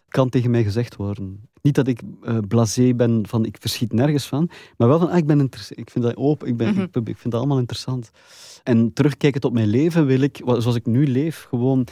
kan 0.09 0.29
tegen 0.29 0.51
mij 0.51 0.63
gezegd 0.63 0.95
worden. 0.95 1.47
Niet 1.61 1.75
dat 1.75 1.87
ik 1.87 2.01
blasé 2.47 2.93
ben 2.93 3.23
van, 3.27 3.45
ik 3.45 3.57
verschiet 3.59 3.93
nergens 3.93 4.27
van, 4.27 4.49
maar 4.77 4.87
wel 4.87 4.99
van, 4.99 5.09
ah, 5.09 5.17
ik 5.17 5.25
ben 5.25 5.39
interessant. 5.39 5.79
Ik 5.79 5.89
vind 5.89 6.05
dat 6.05 6.15
open, 6.15 6.47
ik, 6.47 6.57
ben, 6.57 6.73
Mhm. 6.73 6.81
ik, 6.81 6.95
ik 6.95 7.17
vind 7.17 7.31
dat 7.31 7.33
allemaal 7.33 7.59
interessant. 7.59 8.09
En 8.63 8.93
terugkijken 8.93 9.41
tot 9.41 9.53
mijn 9.53 9.67
leven 9.67 10.05
wil 10.05 10.19
ik, 10.21 10.41
zoals 10.45 10.75
ik 10.75 10.85
nu 10.85 11.07
leef, 11.07 11.45
gewoon... 11.49 11.87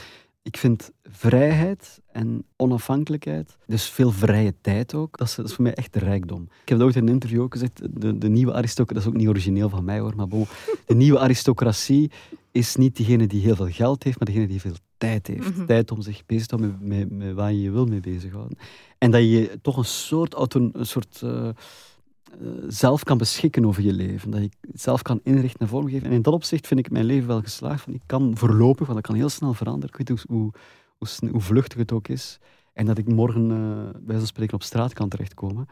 Ik 0.48 0.58
vind 0.58 0.92
vrijheid 1.04 2.02
en 2.12 2.46
onafhankelijkheid, 2.56 3.58
dus 3.66 3.90
veel 3.90 4.12
vrije 4.12 4.54
tijd 4.62 4.94
ook, 4.94 5.18
dat 5.18 5.28
is, 5.28 5.36
dat 5.36 5.46
is 5.46 5.54
voor 5.54 5.64
mij 5.64 5.74
echt 5.74 5.94
de 5.94 6.00
rijkdom. 6.00 6.42
Ik 6.42 6.70
heb 6.70 6.78
dat 6.78 6.88
ooit 6.88 6.96
in 6.96 7.02
een 7.02 7.14
interview 7.14 7.42
ook 7.42 7.54
gezegd, 7.54 8.02
de, 8.02 8.18
de 8.18 8.30
nieuwe 8.30 8.54
aristocratie, 8.54 8.94
dat 8.94 9.04
is 9.04 9.10
ook 9.10 9.26
niet 9.26 9.36
origineel 9.36 9.70
van 9.70 9.84
mij 9.84 10.00
hoor, 10.00 10.16
maar 10.16 10.28
bon, 10.28 10.46
de 10.86 10.96
nieuwe 10.96 11.20
aristocratie 11.20 12.12
is 12.52 12.76
niet 12.76 12.96
diegene 12.96 13.28
die 13.28 13.42
heel 13.42 13.56
veel 13.56 13.70
geld 13.70 14.04
heeft, 14.04 14.20
maar 14.20 14.28
degene 14.28 14.48
die 14.48 14.62
veel 14.62 14.76
tijd 14.98 15.28
heeft. 15.28 15.56
Mhm. 15.56 15.66
Tijd 15.66 15.92
om 15.92 16.02
zich 16.02 16.26
bezig 16.26 16.46
te 16.46 16.56
houden 16.56 16.78
met, 16.82 16.98
met, 16.98 17.18
met 17.18 17.36
waar 17.36 17.52
je 17.52 17.62
je 17.62 17.72
wil 17.72 17.86
mee 17.86 18.00
bezighouden. 18.00 18.58
En 18.98 19.12
dat 19.12 19.22
je 19.22 19.60
toch 19.62 19.78
een 19.78 19.86
soort, 19.86 20.34
auto, 20.34 20.70
een 20.74 20.86
soort 20.86 21.22
eh, 21.24 21.50
zelf 22.68 23.04
kan 23.04 23.18
beschikken 23.18 23.66
over 23.66 23.84
je 23.84 23.94
leven. 23.94 24.32
Dat 24.32 24.42
je 24.42 24.50
het 24.62 24.82
zelf 24.82 25.02
kan 25.02 25.20
inrichten 25.24 25.60
en 25.60 25.68
vormgeven. 25.68 26.08
En 26.08 26.14
in 26.14 26.22
dat 26.22 26.34
opzicht 26.34 26.68
vind 26.68 26.80
ik 26.80 26.92
mijn 26.92 27.06
leven 27.06 27.28
wel 27.28 27.42
geslaagd. 27.42 27.88
Ik 27.88 28.02
kan 28.06 28.38
voorlopig, 28.38 28.88
want 28.88 29.00
dat 29.00 29.08
kan 29.08 29.16
heel 29.16 29.30
snel 29.30 29.54
veranderen. 29.54 30.00
Ik 30.00 30.08
weet 30.08 30.20
hoe, 30.28 30.36
hoe, 30.38 30.52
hoe, 30.98 31.30
hoe 31.32 31.42
vluchtig 31.42 31.78
het 31.78 31.92
ook 31.92 32.08
is. 32.08 32.40
En 32.74 32.86
dat 32.86 32.98
ik 32.98 33.08
morgen, 33.08 33.52
eh 33.52 34.00
bij 34.02 34.26
spreken, 34.26 34.54
op 34.54 34.64
straat 34.64 34.94
kan 34.94 35.10
terechtkomen. 35.10 35.68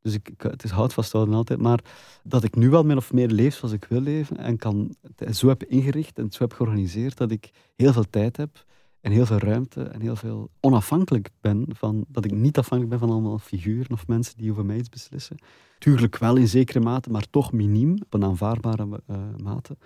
Dus 0.00 0.14
ik, 0.14 0.30
het 0.36 0.64
is 0.64 0.70
hout 0.70 0.92
vasthouden 0.92 1.34
altijd. 1.34 1.60
Maar 1.60 1.80
dat 2.22 2.44
ik 2.44 2.54
nu 2.54 2.70
wel 2.70 2.82
min 2.82 2.96
of 2.96 3.12
meer 3.12 3.28
leef 3.28 3.54
zoals 3.54 3.74
ik 3.74 3.84
wil 3.84 4.00
leven. 4.00 4.36
En 4.36 4.56
kan, 4.56 4.94
het 5.16 5.36
zo 5.36 5.48
heb 5.48 5.64
ingericht 5.64 6.18
en 6.18 6.30
zo 6.30 6.42
heb 6.42 6.52
georganiseerd 6.52 7.16
dat 7.16 7.30
ik 7.30 7.50
heel 7.76 7.92
veel 7.92 8.10
tijd 8.10 8.36
heb. 8.36 8.64
En 9.00 9.12
heel 9.12 9.26
veel 9.26 9.38
ruimte 9.38 9.82
en 9.82 10.00
heel 10.00 10.16
veel 10.16 10.50
onafhankelijk 10.60 11.30
ben 11.40 11.66
van, 11.68 12.04
dat 12.08 12.24
ik 12.24 12.30
niet 12.30 12.58
afhankelijk 12.58 12.98
ben 12.98 13.08
van 13.08 13.16
allemaal 13.16 13.38
figuren 13.38 13.92
of 13.92 14.06
mensen 14.06 14.36
die 14.36 14.50
over 14.50 14.64
mij 14.64 14.76
iets 14.76 14.88
beslissen. 14.88 15.36
Tuurlijk 15.78 16.18
wel 16.18 16.36
in 16.36 16.48
zekere 16.48 16.80
mate, 16.80 17.10
maar 17.10 17.26
toch 17.30 17.52
miniem, 17.52 17.92
op 18.04 18.14
een 18.14 18.24
aanvaardbare 18.24 19.00
uh, 19.10 19.16
mate. 19.36 19.76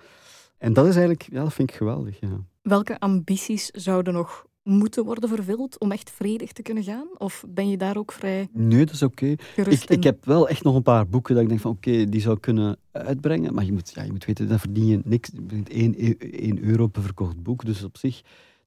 En 0.57 0.73
dat 0.73 0.85
is 0.85 0.95
eigenlijk, 0.95 1.27
ja, 1.31 1.43
dat 1.43 1.53
vind 1.53 1.69
ik 1.69 1.75
geweldig. 1.75 2.19
Ja. 2.19 2.43
Welke 2.61 2.99
ambities 2.99 3.65
zouden 3.65 4.13
nog 4.13 4.45
moeten 4.63 5.05
worden 5.05 5.29
vervuld 5.29 5.79
om 5.79 5.91
echt 5.91 6.11
vredig 6.11 6.51
te 6.51 6.61
kunnen 6.61 6.83
gaan? 6.83 7.07
Of 7.17 7.43
ben 7.47 7.69
je 7.69 7.77
daar 7.77 7.97
ook 7.97 8.11
vrij 8.11 8.47
Nee, 8.51 8.85
dat 8.85 8.93
is 8.93 9.03
oké. 9.03 9.35
Ik, 9.55 9.83
ik 9.83 10.03
heb 10.03 10.25
wel 10.25 10.49
echt 10.49 10.63
nog 10.63 10.75
een 10.75 10.83
paar 10.83 11.07
boeken 11.07 11.33
dat 11.33 11.43
ik 11.43 11.49
denk 11.49 11.61
van 11.61 11.71
oké, 11.71 12.05
die 12.05 12.21
zou 12.21 12.39
kunnen 12.39 12.77
uitbrengen. 12.91 13.53
Maar 13.53 13.65
je 13.65 13.71
moet, 13.71 13.91
ja, 13.93 14.03
je 14.03 14.11
moet 14.11 14.25
weten, 14.25 14.47
dan 14.47 14.59
verdien 14.59 14.87
je 14.87 15.01
niks. 15.03 15.29
Je 15.33 15.41
brengt 15.41 15.69
1 15.69 16.63
euro 16.63 16.87
per 16.87 17.01
verkocht 17.01 17.43
boek. 17.43 17.65
Dus 17.65 17.83
op 17.83 17.97
zich 17.97 18.21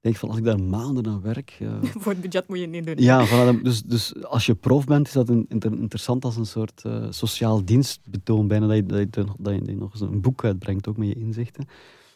denk 0.05 0.17
van 0.17 0.29
als 0.29 0.39
ik 0.39 0.45
daar 0.45 0.63
maanden 0.63 1.07
aan 1.07 1.21
werk... 1.23 1.59
Uh... 1.63 1.73
Voor 2.03 2.13
het 2.13 2.21
budget 2.21 2.49
moet 2.49 2.59
je 2.59 2.63
het 2.63 2.73
niet 2.73 2.87
doen. 2.87 2.95
Ja, 2.99 3.27
voilà, 3.27 3.63
dus, 3.63 3.83
dus 3.83 4.23
als 4.25 4.47
je 4.47 4.55
prof 4.55 4.85
bent, 4.85 5.07
is 5.07 5.13
dat 5.13 5.29
een, 5.29 5.47
interessant 5.49 6.25
als 6.25 6.37
een 6.37 6.47
soort 6.47 6.83
uh, 6.87 7.07
sociaal 7.11 7.65
dienstbetoon 7.65 8.49
bijna, 8.49 8.67
dat 8.67 8.77
je, 8.77 8.87
dat, 8.87 8.99
je, 8.99 9.25
dat 9.39 9.55
je 9.55 9.77
nog 9.77 9.93
eens 9.93 10.01
een 10.01 10.21
boek 10.21 10.45
uitbrengt, 10.45 10.89
ook 10.89 10.97
met 10.97 11.09
je 11.09 11.15
inzichten. 11.15 11.67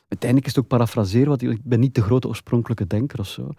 Uiteindelijk 0.09 0.51
is 0.51 0.55
het 0.55 0.65
ook 0.65 0.71
parafraseren, 0.71 1.29
want 1.29 1.43
ik 1.43 1.65
ben 1.65 1.81
niet 1.81 1.95
de 1.95 2.03
grote 2.03 2.29
oorspronkelijke 2.29 2.87
denker 2.87 3.19
of 3.19 3.29
zo. 3.29 3.51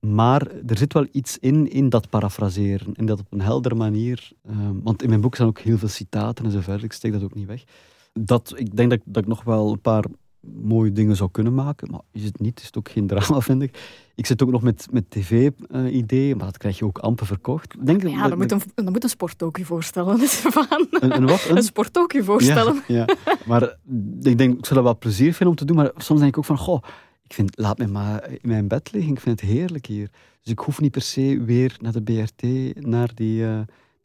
Maar 0.00 0.46
er 0.66 0.78
zit 0.78 0.92
wel 0.92 1.06
iets 1.12 1.38
in, 1.38 1.70
in 1.70 1.88
dat 1.88 2.08
parafraseren. 2.08 2.94
In 2.94 3.06
dat 3.06 3.20
op 3.20 3.26
een 3.32 3.40
heldere 3.40 3.74
manier. 3.74 4.30
Uh, 4.50 4.56
want 4.82 5.02
in 5.02 5.08
mijn 5.08 5.20
boek 5.20 5.36
zijn 5.36 5.48
ook 5.48 5.58
heel 5.58 5.78
veel 5.78 5.88
citaten 5.88 6.44
en 6.44 6.50
zo 6.50 6.60
verder. 6.60 6.84
Ik 6.84 6.92
steek 6.92 7.12
dat 7.12 7.22
ook 7.22 7.34
niet 7.34 7.46
weg. 7.46 7.64
Dat, 8.12 8.52
ik 8.56 8.76
denk 8.76 8.90
dat, 8.90 9.00
dat 9.04 9.22
ik 9.22 9.28
nog 9.28 9.44
wel 9.44 9.72
een 9.72 9.80
paar 9.80 10.04
mooie 10.40 10.92
dingen 10.92 11.16
zou 11.16 11.30
kunnen 11.30 11.54
maken. 11.54 11.90
Maar 11.90 12.00
is 12.12 12.24
het 12.24 12.40
niet, 12.40 12.60
is 12.60 12.66
het 12.66 12.78
ook 12.78 12.88
geen 12.88 13.06
drama, 13.06 13.40
vind 13.50 13.62
ik. 13.62 14.02
Ik 14.14 14.26
zit 14.26 14.42
ook 14.42 14.50
nog 14.50 14.62
met, 14.62 14.86
met 14.90 15.10
tv-ideeën, 15.10 16.36
maar 16.36 16.46
dat 16.46 16.58
krijg 16.58 16.78
je 16.78 16.84
ook 16.84 16.98
amper 16.98 17.26
verkocht. 17.26 17.86
Denk 17.86 18.02
ja, 18.02 18.20
dat, 18.20 18.28
dat, 18.28 18.38
moet 18.38 18.52
een, 18.52 18.84
dat 18.84 18.92
moet 18.92 19.02
een 19.02 19.08
sport 19.08 19.42
ook 19.42 19.56
je 19.56 19.64
voorstellen, 19.64 20.20
Een, 20.20 21.16
een 21.16 21.26
wat? 21.26 21.48
Een, 21.48 22.24
voorstellen. 22.24 22.82
Ja, 22.86 23.04
ja, 23.06 23.36
maar 23.46 23.76
ik 24.22 24.38
denk, 24.38 24.58
ik 24.58 24.66
zou 24.66 24.74
dat 24.74 24.82
wel 24.82 24.98
plezier 24.98 25.34
vinden 25.34 25.48
om 25.48 25.54
te 25.54 25.64
doen, 25.64 25.76
maar 25.76 25.90
soms 25.96 26.20
denk 26.20 26.32
ik 26.32 26.38
ook 26.38 26.44
van, 26.44 26.58
goh, 26.58 26.82
ik 27.24 27.32
vind, 27.34 27.58
laat 27.58 27.78
me 27.78 27.86
maar 27.86 28.30
in 28.30 28.38
mijn 28.42 28.68
bed 28.68 28.92
liggen, 28.92 29.12
ik 29.12 29.20
vind 29.20 29.40
het 29.40 29.50
heerlijk 29.50 29.86
hier. 29.86 30.10
Dus 30.42 30.52
ik 30.52 30.58
hoef 30.58 30.80
niet 30.80 30.90
per 30.90 31.02
se 31.02 31.42
weer 31.44 31.76
naar 31.80 31.92
de 31.92 32.02
BRT, 32.02 32.42
naar 32.86 33.10
die... 33.14 33.40
Uh, 33.40 33.60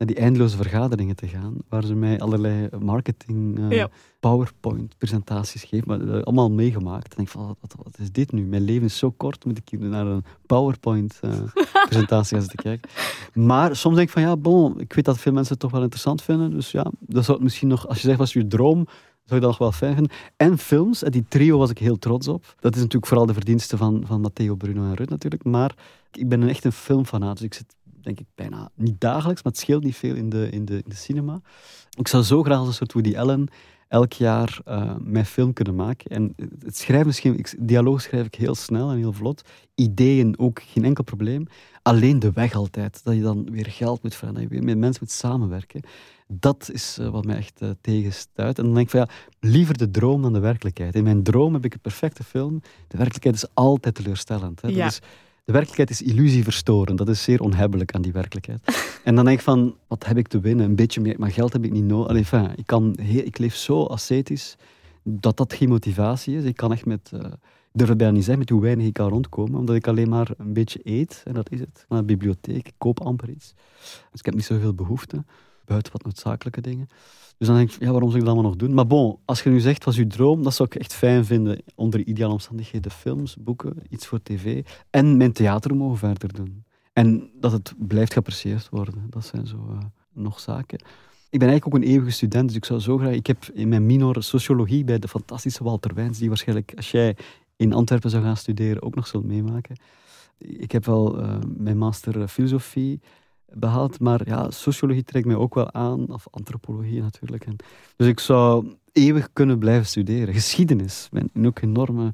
die 0.05 0.15
eindeloze 0.15 0.57
vergaderingen 0.57 1.15
te 1.15 1.27
gaan, 1.27 1.55
waar 1.69 1.83
ze 1.83 1.95
mij 1.95 2.19
allerlei 2.19 2.69
marketing, 2.79 3.59
uh, 3.59 3.85
PowerPoint-presentaties 4.19 5.63
geven, 5.63 5.87
maar 5.87 6.05
dat 6.05 6.25
allemaal 6.25 6.51
meegemaakt. 6.51 7.15
En 7.15 7.23
ik 7.23 7.29
van, 7.29 7.55
wat, 7.61 7.75
wat, 7.83 7.97
is 7.99 8.11
dit 8.11 8.31
nu? 8.31 8.45
Mijn 8.45 8.63
leven 8.63 8.85
is 8.85 8.97
zo 8.97 9.11
kort, 9.11 9.45
moet 9.45 9.57
ik 9.57 9.69
hier 9.69 9.79
naar 9.79 10.05
een 10.05 10.23
PowerPoint-presentatie 10.45 12.35
uh, 12.37 12.41
gaan 12.41 12.41
zitten 12.41 12.55
kijken. 12.55 12.89
Maar 13.33 13.75
soms 13.75 13.95
denk 13.95 14.07
ik 14.07 14.13
van, 14.13 14.23
ja, 14.23 14.37
bon, 14.37 14.79
ik 14.79 14.93
weet 14.93 15.05
dat 15.05 15.17
veel 15.17 15.33
mensen 15.33 15.51
het 15.51 15.61
toch 15.61 15.71
wel 15.71 15.81
interessant 15.81 16.21
vinden, 16.21 16.51
dus 16.51 16.71
ja, 16.71 16.91
dat 16.99 17.23
zou 17.23 17.37
het 17.37 17.43
misschien 17.43 17.67
nog, 17.67 17.87
als 17.87 18.01
je 18.01 18.07
zegt, 18.07 18.19
was 18.19 18.33
je 18.33 18.47
droom, 18.47 18.85
zou 19.25 19.35
ik 19.35 19.41
dat 19.41 19.41
nog 19.41 19.57
wel 19.57 19.71
fijn 19.71 19.93
vinden. 19.93 20.11
En 20.37 20.57
films, 20.57 20.99
die 20.99 21.25
trio 21.27 21.57
was 21.57 21.69
ik 21.69 21.77
heel 21.77 21.99
trots 21.99 22.27
op. 22.27 22.55
Dat 22.59 22.73
is 22.73 22.81
natuurlijk 22.81 23.07
vooral 23.07 23.25
de 23.25 23.33
verdienste 23.33 23.77
van, 23.77 24.03
van 24.05 24.21
Matteo, 24.21 24.55
Bruno 24.55 24.83
en 24.83 24.95
Rut 24.95 25.09
natuurlijk, 25.09 25.43
maar 25.43 25.75
ik 26.11 26.29
ben 26.29 26.41
een 26.41 26.49
echt 26.49 26.65
een 26.65 26.71
filmfanaat, 26.71 27.37
dus 27.37 27.45
ik 27.45 27.53
zit 27.53 27.75
denk 28.03 28.19
ik 28.19 28.25
bijna 28.35 28.69
niet 28.75 29.01
dagelijks, 29.01 29.43
maar 29.43 29.51
het 29.51 29.61
scheelt 29.61 29.83
niet 29.83 29.95
veel 29.95 30.15
in 30.15 30.29
de, 30.29 30.49
in 30.49 30.65
de, 30.65 30.75
in 30.75 30.83
de 30.89 30.95
cinema. 30.95 31.41
Ik 31.97 32.07
zou 32.07 32.23
zo 32.23 32.43
graag 32.43 32.57
als 32.57 32.67
een 32.67 32.73
soort 32.73 32.93
Woody 32.93 33.17
Allen 33.17 33.49
elk 33.93 34.13
jaar 34.13 34.59
uh, 34.67 34.95
mijn 34.99 35.25
film 35.25 35.53
kunnen 35.53 35.75
maken. 35.75 36.11
En 36.11 36.35
het 36.59 36.77
schrijven 36.77 37.07
misschien, 37.07 37.37
ik, 37.37 37.55
dialoog 37.59 38.01
schrijf 38.01 38.25
ik 38.25 38.35
heel 38.35 38.55
snel 38.55 38.91
en 38.91 38.97
heel 38.97 39.13
vlot. 39.13 39.41
Ideeën 39.75 40.39
ook 40.39 40.61
geen 40.65 40.85
enkel 40.85 41.03
probleem. 41.03 41.47
Alleen 41.81 42.19
de 42.19 42.31
weg 42.31 42.53
altijd. 42.53 43.01
Dat 43.03 43.15
je 43.15 43.21
dan 43.21 43.51
weer 43.51 43.65
geld 43.65 44.03
moet 44.03 44.15
vragen, 44.15 44.35
dat 44.35 44.43
je 44.43 44.49
weer 44.49 44.63
met 44.63 44.77
mensen 44.77 45.03
moet 45.03 45.11
samenwerken. 45.11 45.81
Dat 46.27 46.69
is 46.73 46.97
uh, 47.01 47.09
wat 47.09 47.25
mij 47.25 47.35
echt 47.37 47.61
uh, 47.61 47.69
tegenstuit. 47.81 48.57
En 48.57 48.63
dan 48.63 48.73
denk 48.73 48.85
ik 48.85 48.91
van 48.91 48.99
ja, 48.99 49.09
liever 49.49 49.77
de 49.77 49.91
droom 49.91 50.21
dan 50.21 50.33
de 50.33 50.39
werkelijkheid. 50.39 50.95
In 50.95 51.03
mijn 51.03 51.23
droom 51.23 51.53
heb 51.53 51.65
ik 51.65 51.73
een 51.73 51.79
perfecte 51.79 52.23
film. 52.23 52.61
De 52.87 52.97
werkelijkheid 52.97 53.35
is 53.35 53.45
altijd 53.53 53.95
teleurstellend. 53.95 54.61
Hè. 54.61 54.67
Ja. 54.67 54.83
Dat 54.83 54.91
is, 54.91 54.99
de 55.43 55.51
werkelijkheid 55.51 55.89
is 55.89 56.01
illusie 56.01 56.43
verstoren. 56.43 56.95
Dat 56.95 57.09
is 57.09 57.23
zeer 57.23 57.41
onhebbelijk 57.41 57.93
aan 57.95 58.01
die 58.01 58.11
werkelijkheid. 58.11 58.61
en 59.03 59.15
dan 59.15 59.25
denk 59.25 59.37
ik 59.37 59.43
van, 59.43 59.75
wat 59.87 60.05
heb 60.05 60.17
ik 60.17 60.27
te 60.27 60.39
winnen? 60.39 60.65
Een 60.65 60.75
beetje 60.75 61.01
meer, 61.01 61.15
maar 61.19 61.31
geld 61.31 61.53
heb 61.53 61.63
ik 61.63 61.71
niet 61.71 61.83
nodig. 61.83 62.07
Allee, 62.07 62.51
ik, 62.55 62.65
kan 62.65 62.95
ik 62.97 63.37
leef 63.37 63.55
zo 63.55 63.83
ascetisch 63.83 64.55
dat 65.03 65.37
dat 65.37 65.53
geen 65.53 65.69
motivatie 65.69 66.37
is. 66.37 66.43
Ik 66.43 66.55
kan 66.55 66.71
echt 66.71 66.85
met, 66.85 67.11
uh, 67.13 67.19
durf 67.71 67.89
het 67.89 67.97
bijna 67.97 68.13
niet 68.13 68.23
zeggen, 68.23 68.39
met 68.39 68.49
hoe 68.49 68.61
weinig 68.61 68.85
ik 68.85 68.93
kan 68.93 69.09
rondkomen. 69.09 69.59
Omdat 69.59 69.75
ik 69.75 69.87
alleen 69.87 70.09
maar 70.09 70.29
een 70.37 70.53
beetje 70.53 70.79
eet, 70.83 71.21
en 71.25 71.33
dat 71.33 71.51
is 71.51 71.59
het. 71.59 71.85
Naar 71.89 71.99
de 71.99 72.05
bibliotheek, 72.05 72.67
ik 72.67 72.73
koop 72.77 72.99
amper 73.01 73.29
iets. 73.29 73.53
Dus 74.11 74.19
ik 74.19 74.25
heb 74.25 74.33
niet 74.33 74.45
zoveel 74.45 74.73
behoefte, 74.73 75.23
buiten 75.65 75.91
wat 75.91 76.03
noodzakelijke 76.03 76.61
dingen. 76.61 76.87
Dus 77.37 77.47
dan 77.47 77.57
denk 77.57 77.71
ik, 77.71 77.79
ja, 77.79 77.91
waarom 77.91 78.09
zou 78.09 78.19
ik 78.19 78.25
dat 78.25 78.33
allemaal 78.33 78.51
nog 78.51 78.59
doen? 78.59 78.73
Maar 78.73 78.87
bon, 78.87 79.17
als 79.25 79.43
je 79.43 79.49
nu 79.49 79.59
zegt, 79.59 79.83
was 79.83 79.97
uw 79.97 80.07
droom, 80.07 80.43
dat 80.43 80.53
zou 80.53 80.69
ik 80.71 80.81
echt 80.81 80.93
fijn 80.93 81.25
vinden. 81.25 81.61
Onder 81.75 81.99
ideale 82.05 82.33
omstandigheden, 82.33 82.91
films, 82.91 83.35
boeken, 83.39 83.75
iets 83.89 84.07
voor 84.07 84.21
tv. 84.23 84.65
En 84.89 85.17
mijn 85.17 85.33
theater 85.33 85.75
mogen 85.75 85.97
verder 85.97 86.33
doen. 86.33 86.63
En 86.93 87.29
dat 87.39 87.51
het 87.51 87.73
blijft 87.77 88.13
geapprecieerd 88.13 88.69
worden. 88.69 89.07
Dat 89.09 89.25
zijn 89.25 89.47
zo 89.47 89.67
uh, 89.71 89.77
nog 90.13 90.39
zaken. 90.39 90.79
Ik 91.29 91.39
ben 91.39 91.47
eigenlijk 91.47 91.65
ook 91.65 91.83
een 91.83 91.89
eeuwige 91.89 92.11
student, 92.11 92.47
dus 92.47 92.57
ik 92.57 92.65
zou 92.65 92.79
zo 92.79 92.97
graag... 92.97 93.13
Ik 93.13 93.27
heb 93.27 93.45
in 93.53 93.69
mijn 93.69 93.85
minor 93.85 94.23
sociologie 94.23 94.83
bij 94.83 94.99
de 94.99 95.07
fantastische 95.07 95.63
Walter 95.63 95.93
Wijns, 95.93 96.17
die 96.17 96.27
waarschijnlijk, 96.27 96.73
als 96.75 96.91
jij 96.91 97.17
in 97.55 97.73
Antwerpen 97.73 98.09
zou 98.09 98.23
gaan 98.23 98.37
studeren, 98.37 98.81
ook 98.81 98.95
nog 98.95 99.07
zult 99.07 99.25
meemaken. 99.25 99.75
Ik 100.37 100.71
heb 100.71 100.85
wel 100.85 101.19
uh, 101.19 101.37
mijn 101.57 101.77
master 101.77 102.27
filosofie 102.27 103.01
behaald. 103.55 103.99
Maar 103.99 104.21
ja, 104.25 104.51
sociologie 104.51 105.03
trekt 105.03 105.25
mij 105.25 105.35
ook 105.35 105.55
wel 105.55 105.73
aan, 105.73 106.13
of 106.13 106.27
antropologie 106.29 107.01
natuurlijk. 107.01 107.45
En, 107.45 107.55
dus 107.95 108.07
ik 108.07 108.19
zou 108.19 108.75
eeuwig 108.91 109.29
kunnen 109.33 109.59
blijven 109.59 109.85
studeren. 109.85 110.33
Geschiedenis, 110.33 111.09
ben 111.11 111.45
ook 111.45 111.61
enorme... 111.61 112.13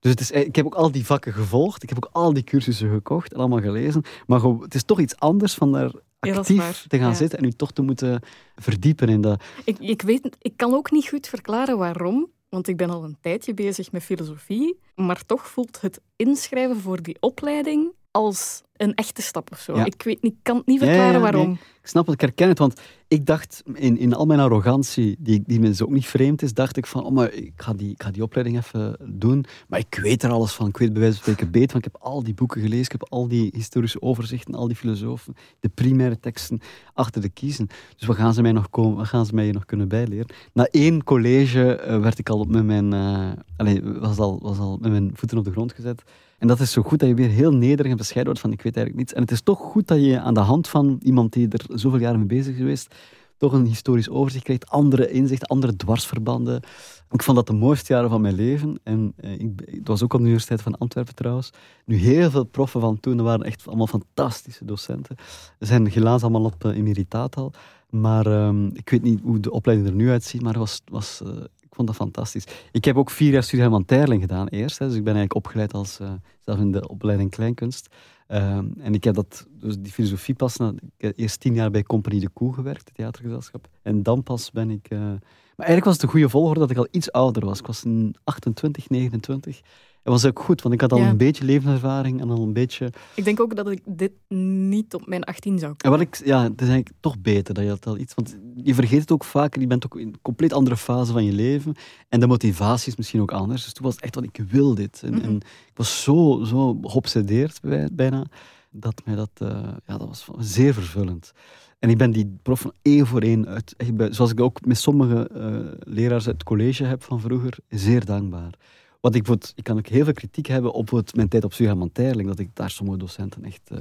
Dus 0.00 0.10
het 0.10 0.20
is, 0.20 0.30
ik 0.30 0.56
heb 0.56 0.66
ook 0.66 0.74
al 0.74 0.90
die 0.90 1.06
vakken 1.06 1.32
gevolgd, 1.32 1.82
ik 1.82 1.88
heb 1.88 1.98
ook 2.04 2.10
al 2.12 2.32
die 2.32 2.44
cursussen 2.44 2.90
gekocht 2.90 3.32
en 3.32 3.38
allemaal 3.38 3.60
gelezen. 3.60 4.02
Maar 4.26 4.40
het 4.42 4.74
is 4.74 4.84
toch 4.84 5.00
iets 5.00 5.16
anders 5.16 5.54
van 5.54 5.72
daar 5.72 5.90
actief 6.20 6.84
te 6.88 6.98
gaan 6.98 7.16
zitten 7.16 7.38
en 7.38 7.44
u 7.44 7.50
toch 7.50 7.72
te 7.72 7.82
moeten 7.82 8.20
verdiepen 8.56 9.08
in 9.08 9.20
dat. 9.20 9.42
Ik, 9.64 9.78
ik, 9.78 10.02
weet, 10.02 10.36
ik 10.40 10.56
kan 10.56 10.74
ook 10.74 10.90
niet 10.90 11.08
goed 11.08 11.26
verklaren 11.26 11.78
waarom, 11.78 12.30
want 12.48 12.68
ik 12.68 12.76
ben 12.76 12.90
al 12.90 13.04
een 13.04 13.16
tijdje 13.20 13.54
bezig 13.54 13.92
met 13.92 14.02
filosofie, 14.02 14.78
maar 14.94 15.26
toch 15.26 15.48
voelt 15.48 15.80
het 15.80 16.00
inschrijven 16.16 16.76
voor 16.76 17.02
die 17.02 17.16
opleiding 17.20 17.92
als 18.10 18.62
een 18.78 18.94
echte 18.94 19.22
stap 19.22 19.50
of 19.52 19.58
zo. 19.58 19.76
Ik 19.76 20.02
weet 20.02 20.22
niet, 20.22 20.34
kan 20.42 20.56
het 20.56 20.66
niet 20.66 20.78
verklaren 20.78 21.20
waarom. 21.20 21.52
Ik 21.52 21.94
snap 21.94 22.06
het, 22.06 22.14
ik 22.14 22.20
herken 22.20 22.48
het, 22.48 22.58
want 22.58 22.80
ik 23.08 23.26
dacht 23.26 23.62
in, 23.74 23.98
in 23.98 24.14
al 24.14 24.26
mijn 24.26 24.40
arrogantie, 24.40 25.16
die, 25.18 25.42
die 25.46 25.60
mensen 25.60 25.86
ook 25.86 25.92
niet 25.92 26.06
vreemd 26.06 26.42
is, 26.42 26.54
dacht 26.54 26.76
ik 26.76 26.86
van, 26.86 27.04
oh 27.04 27.12
maar 27.12 27.32
ik 27.32 27.52
ga, 27.56 27.72
die, 27.72 27.90
ik 27.90 28.02
ga 28.02 28.10
die 28.10 28.22
opleiding 28.22 28.56
even 28.56 28.96
doen, 29.06 29.44
maar 29.68 29.78
ik 29.78 29.98
weet 30.02 30.22
er 30.22 30.30
alles 30.30 30.52
van. 30.52 30.68
Ik 30.68 30.76
weet 30.76 30.92
bij 30.92 31.00
wijze 31.00 31.16
van 31.16 31.32
spreken 31.32 31.52
beter, 31.52 31.72
want 31.72 31.86
ik 31.86 31.92
heb 31.92 32.02
al 32.02 32.22
die 32.22 32.34
boeken 32.34 32.60
gelezen, 32.60 32.84
ik 32.84 32.92
heb 32.92 33.06
al 33.08 33.28
die 33.28 33.50
historische 33.54 34.02
overzichten, 34.02 34.54
al 34.54 34.66
die 34.66 34.76
filosofen, 34.76 35.34
de 35.60 35.68
primaire 35.68 36.20
teksten 36.20 36.60
achter 36.94 37.20
de 37.22 37.28
kiezen. 37.28 37.68
Dus 37.96 38.06
wat 38.06 38.16
gaan 38.16 38.34
ze 38.34 38.42
mij 38.42 38.52
nog, 38.52 38.70
komen, 38.70 38.96
wat 38.96 39.06
gaan 39.06 39.26
ze 39.26 39.34
mij 39.34 39.50
nog 39.50 39.64
kunnen 39.64 39.88
bijleren? 39.88 40.26
Na 40.52 40.64
één 40.64 41.04
college 41.04 41.84
uh, 41.86 42.00
werd 42.00 42.18
ik 42.18 42.28
al 42.28 42.44
met 42.44 42.64
mijn, 42.64 42.94
uh, 42.94 43.30
allez, 43.56 43.80
was, 43.82 44.18
al, 44.18 44.38
was 44.42 44.58
al 44.58 44.78
met 44.80 44.90
mijn 44.90 45.10
voeten 45.14 45.38
op 45.38 45.44
de 45.44 45.50
grond 45.50 45.72
gezet. 45.72 46.02
En 46.38 46.48
dat 46.48 46.60
is 46.60 46.72
zo 46.72 46.82
goed 46.82 46.98
dat 46.98 47.08
je 47.08 47.14
weer 47.14 47.28
heel 47.28 47.52
nederig 47.52 47.90
en 47.90 47.96
bescheiden 47.96 48.26
wordt 48.26 48.40
van 48.40 48.52
ik 48.52 48.62
eigenlijk 48.76 48.96
niets. 48.96 49.12
En 49.12 49.22
het 49.22 49.30
is 49.30 49.40
toch 49.40 49.58
goed 49.58 49.86
dat 49.86 50.04
je 50.04 50.20
aan 50.20 50.34
de 50.34 50.40
hand 50.40 50.68
van 50.68 51.00
iemand 51.02 51.32
die 51.32 51.48
er 51.48 51.64
zoveel 51.68 52.00
jaren 52.00 52.18
mee 52.18 52.26
bezig 52.26 52.52
is 52.52 52.58
geweest, 52.58 52.94
toch 53.36 53.52
een 53.52 53.66
historisch 53.66 54.08
overzicht 54.08 54.44
krijgt, 54.44 54.70
andere 54.70 55.10
inzichten, 55.10 55.48
andere 55.48 55.76
dwarsverbanden. 55.76 56.62
Ik 57.10 57.22
vond 57.22 57.36
dat 57.36 57.46
de 57.46 57.52
mooiste 57.52 57.92
jaren 57.92 58.10
van 58.10 58.20
mijn 58.20 58.34
leven. 58.34 58.80
En 58.82 59.12
eh, 59.16 59.32
ik, 59.32 59.50
het 59.64 59.88
was 59.88 60.02
ook 60.02 60.12
op 60.12 60.18
de 60.18 60.24
Universiteit 60.24 60.62
van 60.62 60.78
Antwerpen 60.78 61.14
trouwens. 61.14 61.50
Nu 61.84 61.96
heel 61.96 62.30
veel 62.30 62.44
proffen 62.44 62.80
van 62.80 63.00
toen, 63.00 63.22
waren 63.22 63.46
echt 63.46 63.66
allemaal 63.66 63.86
fantastische 63.86 64.64
docenten. 64.64 65.16
Ze 65.58 65.66
zijn 65.66 65.86
helaas 65.86 66.22
allemaal 66.22 66.44
op 66.44 66.64
uh, 66.64 66.76
emeritaat 66.76 67.36
al. 67.36 67.52
Maar 67.90 68.26
ehm, 68.26 68.66
ik 68.66 68.90
weet 68.90 69.02
niet 69.02 69.20
hoe 69.22 69.40
de 69.40 69.50
opleiding 69.50 69.88
er 69.88 69.94
nu 69.94 70.10
uitziet, 70.10 70.42
maar 70.42 70.58
was, 70.58 70.80
was 70.84 71.20
uh, 71.24 71.30
vond 71.70 71.86
dat 71.86 71.96
fantastisch. 71.96 72.44
Ik 72.72 72.84
heb 72.84 72.96
ook 72.96 73.10
vier 73.10 73.32
jaar 73.32 73.42
studie 73.42 73.60
Herman 73.60 73.84
Terling 73.84 74.20
gedaan 74.20 74.48
eerst. 74.48 74.78
Hè, 74.78 74.86
dus 74.86 74.96
ik 74.96 75.04
ben 75.04 75.14
eigenlijk 75.14 75.46
opgeleid 75.46 75.72
als, 75.72 75.98
uh, 76.00 76.12
zelf 76.40 76.58
in 76.58 76.72
de 76.72 76.88
opleiding 76.88 77.30
Kleinkunst. 77.30 77.88
Uh, 78.28 78.56
en 78.56 78.94
ik 78.94 79.04
heb 79.04 79.14
dat, 79.14 79.46
dus 79.50 79.78
die 79.78 79.92
filosofie 79.92 80.34
pas, 80.34 80.56
na, 80.56 80.72
ik 80.96 81.04
heb 81.04 81.18
eerst 81.18 81.40
tien 81.40 81.54
jaar 81.54 81.70
bij 81.70 81.82
Compagnie 81.82 82.20
de 82.20 82.28
Koe 82.28 82.54
gewerkt, 82.54 82.84
het 82.84 82.94
theatergezelschap. 82.94 83.68
En 83.82 84.02
dan 84.02 84.22
pas 84.22 84.50
ben 84.50 84.70
ik... 84.70 84.90
Uh, 84.90 84.98
maar 84.98 85.66
eigenlijk 85.66 85.84
was 85.84 85.94
het 85.94 86.02
de 86.02 86.10
goede 86.10 86.28
volgorde 86.28 86.60
dat 86.60 86.70
ik 86.70 86.76
al 86.76 86.88
iets 86.90 87.12
ouder 87.12 87.44
was. 87.44 87.58
Ik 87.58 87.66
was 87.66 87.84
28, 88.24 88.88
29. 88.88 89.60
Het 90.02 90.12
was 90.12 90.24
ook 90.24 90.40
goed, 90.40 90.62
want 90.62 90.74
ik 90.74 90.80
had 90.80 90.92
al 90.92 91.00
een 91.00 91.16
beetje 91.16 91.44
levenservaring 91.44 92.20
en 92.20 92.30
al 92.30 92.42
een 92.42 92.52
beetje... 92.52 92.92
Ik 93.14 93.24
denk 93.24 93.40
ook 93.40 93.56
dat 93.56 93.70
ik 93.70 93.80
dit 93.84 94.12
niet 94.28 94.94
op 94.94 95.06
mijn 95.06 95.24
18 95.24 95.58
zou 95.58 95.74
kunnen. 95.76 96.00
En 96.00 96.06
wat 96.06 96.14
ik, 96.14 96.26
ja, 96.26 96.42
het 96.42 96.60
is 96.60 96.68
eigenlijk 96.68 96.90
toch 97.00 97.18
beter 97.18 97.54
dat 97.54 97.64
je 97.64 97.70
dat 97.70 97.86
al 97.86 97.98
iets... 97.98 98.14
Want 98.14 98.36
je 98.54 98.74
vergeet 98.74 99.00
het 99.00 99.12
ook 99.12 99.24
vaker, 99.24 99.60
je 99.60 99.66
bent 99.66 99.84
ook 99.84 99.96
in 99.96 100.06
een 100.06 100.18
compleet 100.22 100.52
andere 100.52 100.76
fase 100.76 101.12
van 101.12 101.24
je 101.24 101.32
leven. 101.32 101.74
En 102.08 102.20
de 102.20 102.26
motivatie 102.26 102.90
is 102.90 102.96
misschien 102.96 103.20
ook 103.20 103.32
anders. 103.32 103.64
Dus 103.64 103.72
toen 103.72 103.84
was 103.84 103.94
het 103.94 104.04
echt 104.04 104.14
wat 104.14 104.24
ik 104.24 104.40
wil 104.48 104.74
dit. 104.74 105.02
En, 105.02 105.12
en 105.12 105.20
mhm. 105.20 105.36
ik 105.46 105.74
was 105.74 106.02
zo, 106.02 106.44
zo 106.44 106.78
geobsedeerd 106.82 107.60
bijna, 107.92 108.26
dat 108.70 109.02
mij 109.04 109.14
dat... 109.14 109.30
Uh, 109.42 109.48
ja, 109.86 109.98
dat 109.98 110.08
was 110.08 110.28
zeer 110.38 110.74
vervullend. 110.74 111.32
En 111.78 111.90
ik 111.90 111.98
ben 111.98 112.10
die 112.10 112.38
prof 112.42 112.60
van 112.60 112.72
één 112.82 113.06
voor 113.06 113.20
één 113.20 113.48
uit, 113.48 113.74
zoals 114.10 114.30
ik 114.30 114.40
ook 114.40 114.66
met 114.66 114.78
sommige 114.78 115.30
uh, 115.36 115.92
leraars 115.94 116.26
uit 116.26 116.34
het 116.34 116.44
college 116.44 116.84
heb 116.84 117.02
van 117.02 117.20
vroeger, 117.20 117.58
zeer 117.68 118.04
dankbaar. 118.04 118.52
Want 119.00 119.14
ik, 119.14 119.28
ik 119.54 119.64
kan 119.64 119.78
ook 119.78 119.86
heel 119.86 120.04
veel 120.04 120.12
kritiek 120.12 120.46
hebben 120.46 120.72
op 120.72 120.90
mijn 121.14 121.28
tijd 121.28 121.44
op 121.44 121.52
Sugamantijling, 121.52 122.28
dat 122.28 122.38
ik 122.38 122.50
daar 122.52 122.70
sommige 122.70 122.98
docenten 122.98 123.44
echt... 123.44 123.70
Uh, 123.72 123.78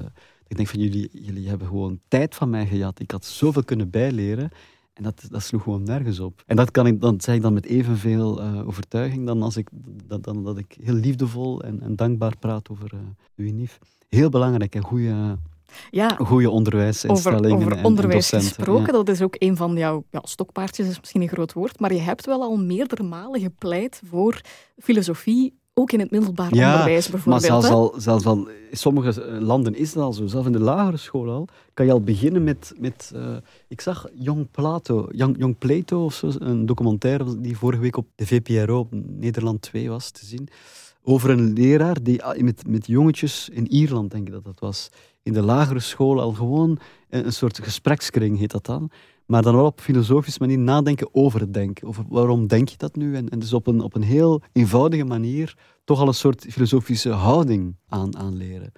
ik 0.48 0.56
denk 0.56 0.68
van 0.68 0.80
jullie, 0.80 1.10
jullie 1.12 1.48
hebben 1.48 1.68
gewoon 1.68 2.00
tijd 2.08 2.36
van 2.36 2.50
mij 2.50 2.68
gejat. 2.68 3.00
Ik 3.00 3.12
had 3.12 3.26
zoveel 3.26 3.64
kunnen 3.64 3.90
bijleren. 3.90 4.50
En 4.94 5.04
dat, 5.04 5.28
dat 5.30 5.44
sloeg 5.44 5.64
gewoon 5.64 5.84
nergens 5.84 6.20
op. 6.20 6.44
En 6.46 6.56
dat, 6.56 6.72
kan 6.72 6.88
ik, 6.88 7.02
dan 7.02 7.22
zeg 7.22 7.36
ik 7.36 7.42
dan 7.42 7.54
met 7.54 7.66
evenveel 7.66 8.44
uh, 8.44 8.68
overtuiging 8.68 9.26
dan 9.26 9.42
als 9.42 9.58
ik, 9.58 9.70
dat, 10.06 10.24
dan, 10.24 10.44
dat 10.44 10.58
ik 10.58 10.78
heel 10.82 10.94
liefdevol 10.94 11.64
en, 11.64 11.82
en 11.82 11.96
dankbaar 11.96 12.38
praat 12.38 12.70
over 12.70 12.92
uh, 12.94 13.00
UNIF. 13.36 13.80
Heel 14.08 14.30
belangrijk 14.30 14.76
en 14.76 14.84
goede 14.84 15.38
ja, 15.90 16.08
goede 16.08 16.50
onderwijsinstellingen 16.50 17.58
over, 17.58 17.72
over 17.72 17.86
onderwijs 17.86 18.30
gesproken, 18.30 18.94
dat 18.94 19.10
is 19.10 19.22
ook 19.22 19.36
een 19.40 19.58
van 19.58 19.76
jouw 19.78 20.04
ja, 20.12 20.22
stokpaardjes, 20.24 20.88
is 20.88 21.00
misschien 21.00 21.22
een 21.22 21.28
groot 21.28 21.54
woord, 21.54 21.80
maar 21.80 21.94
je 21.94 22.00
hebt 22.00 22.26
wel 22.26 22.42
al 22.42 22.58
meerdere 22.58 23.04
malen 23.04 23.42
gepleit 23.42 24.02
voor 24.06 24.42
filosofie 24.78 25.54
ook 25.80 25.92
in 25.92 26.00
het 26.00 26.12
middelbaar 26.12 26.52
onderwijs 26.52 27.10
bijvoorbeeld. 27.10 27.50
Maar 27.52 27.62
zelfs 27.62 27.70
al, 27.70 27.94
zelfs 27.98 28.26
al 28.26 28.48
in 28.70 28.78
sommige 28.78 29.24
eh, 29.24 29.40
landen 29.40 29.76
is 29.76 29.94
dat 29.94 30.04
al 30.04 30.14
zo. 30.14 30.28
Zelfs 30.28 30.46
in 30.46 30.52
de 30.52 30.60
lagere 30.60 30.98
school 30.98 31.30
al. 31.30 31.48
Kan 31.74 31.86
je 31.86 31.92
al 31.92 32.02
beginnen 32.02 32.44
met. 32.44 32.74
met 32.78 33.12
uh, 33.16 33.38
ik 33.68 33.82
zag 33.82 34.08
Jong 34.14 34.52
Plato, 34.52 35.08
Young, 35.12 35.38
Young 35.38 35.58
Plato 35.58 36.06
of 36.06 36.14
zo, 36.14 36.32
een 36.40 36.66
documentaire 36.66 37.42
die 37.42 37.58
vorige 37.58 37.82
week 37.82 37.98
op 37.98 38.08
de 38.16 38.26
VPRO 38.26 38.80
op 38.80 38.88
Nederland 38.92 39.62
2 39.62 39.90
was 39.90 40.12
te 40.12 40.26
zien. 40.26 40.48
Over 41.04 41.30
een 41.30 41.54
leraar 41.54 42.04
die 42.04 42.24
ah, 42.24 42.42
met, 42.42 42.68
met 42.68 42.88
jongetjes 42.88 43.50
in 43.50 43.72
Ierland, 43.72 44.12
denk 44.12 44.28
ik 44.28 44.34
dat 44.34 44.44
dat 44.44 44.60
was 44.60 44.90
in 45.28 45.34
de 45.34 45.42
lagere 45.42 45.80
school 45.80 46.22
al 46.22 46.34
gewoon 46.34 46.80
een, 47.10 47.34
soort 47.34 47.60
gesprekskring, 47.64 48.38
heet 48.38 48.52
dat 48.52 48.66
dan. 48.66 48.92
Maar 49.26 49.42
dan 49.42 49.56
wel 49.56 49.66
op 49.66 49.80
filosofische 49.82 50.40
manier 50.40 50.58
nadenken 50.58 51.10
over 51.12 51.40
het 51.40 51.54
denken. 51.54 51.88
Over 51.88 52.04
waarom 52.10 52.48
denk 52.48 52.70
je 52.70 52.78
dat 52.78 52.96
nu? 52.96 53.16
En, 53.16 53.30
en 53.30 53.40
dus 53.40 53.54
op 53.54 53.68
een, 53.68 53.82
op 53.82 53.96
een 53.96 54.04
heel 54.04 54.42
eenvoudige 54.52 55.04
manier 55.04 55.58
toch 55.84 56.00
al 56.00 56.08
een 56.08 56.14
soort 56.14 56.46
filosofische 56.50 57.10
houding 57.10 57.76
aan, 57.88 58.18
aanleren. 58.18 58.72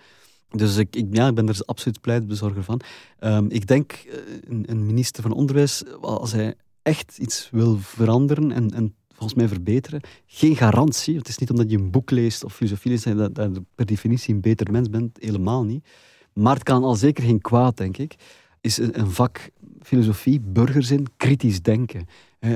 Dus 0.49 0.77
ik, 0.77 0.95
ik, 0.95 1.07
ja, 1.11 1.27
ik 1.27 1.35
ben 1.35 1.47
er 1.47 1.59
absoluut 1.65 2.01
pleitbezorger 2.01 2.63
van. 2.63 2.81
Um, 3.19 3.49
ik 3.49 3.67
denk, 3.67 3.91
eh, 3.91 4.17
een, 4.47 4.63
een, 4.65 4.85
minister 4.85 5.23
van 5.23 5.31
Onderwijs, 5.31 5.83
als 6.01 6.31
hij 6.31 6.55
echt 6.81 7.17
iets 7.17 7.49
wil 7.51 7.77
veranderen 7.77 8.51
en, 8.51 8.69
en 8.69 8.95
volgens 9.07 9.39
mij 9.39 9.47
verbeteren, 9.47 10.01
geen 10.25 10.55
garantie. 10.55 11.17
Het 11.17 11.27
is 11.27 11.37
niet 11.37 11.49
omdat 11.49 11.71
je 11.71 11.77
een 11.77 11.91
boek 11.91 12.11
leest 12.11 12.43
of 12.43 12.55
filosofie 12.55 12.91
leest 12.91 13.35
dat 13.35 13.55
je 13.55 13.63
per 13.75 13.85
definitie 13.85 14.33
een 14.33 14.41
beter 14.41 14.71
mens 14.71 14.89
bent. 14.89 15.17
Helemaal 15.21 15.63
niet. 15.63 15.87
Maar 16.33 16.53
het 16.53 16.63
kan 16.63 16.83
al 16.83 16.95
zeker 16.95 17.23
geen 17.23 17.41
kwaad, 17.41 17.77
denk 17.77 17.97
ik. 17.97 18.15
Is 18.61 18.77
een, 18.77 19.11
vak 19.11 19.49
filosofie, 19.81 20.39
burgerzin, 20.39 21.07
kritisch 21.17 21.61
denken. 21.61 22.07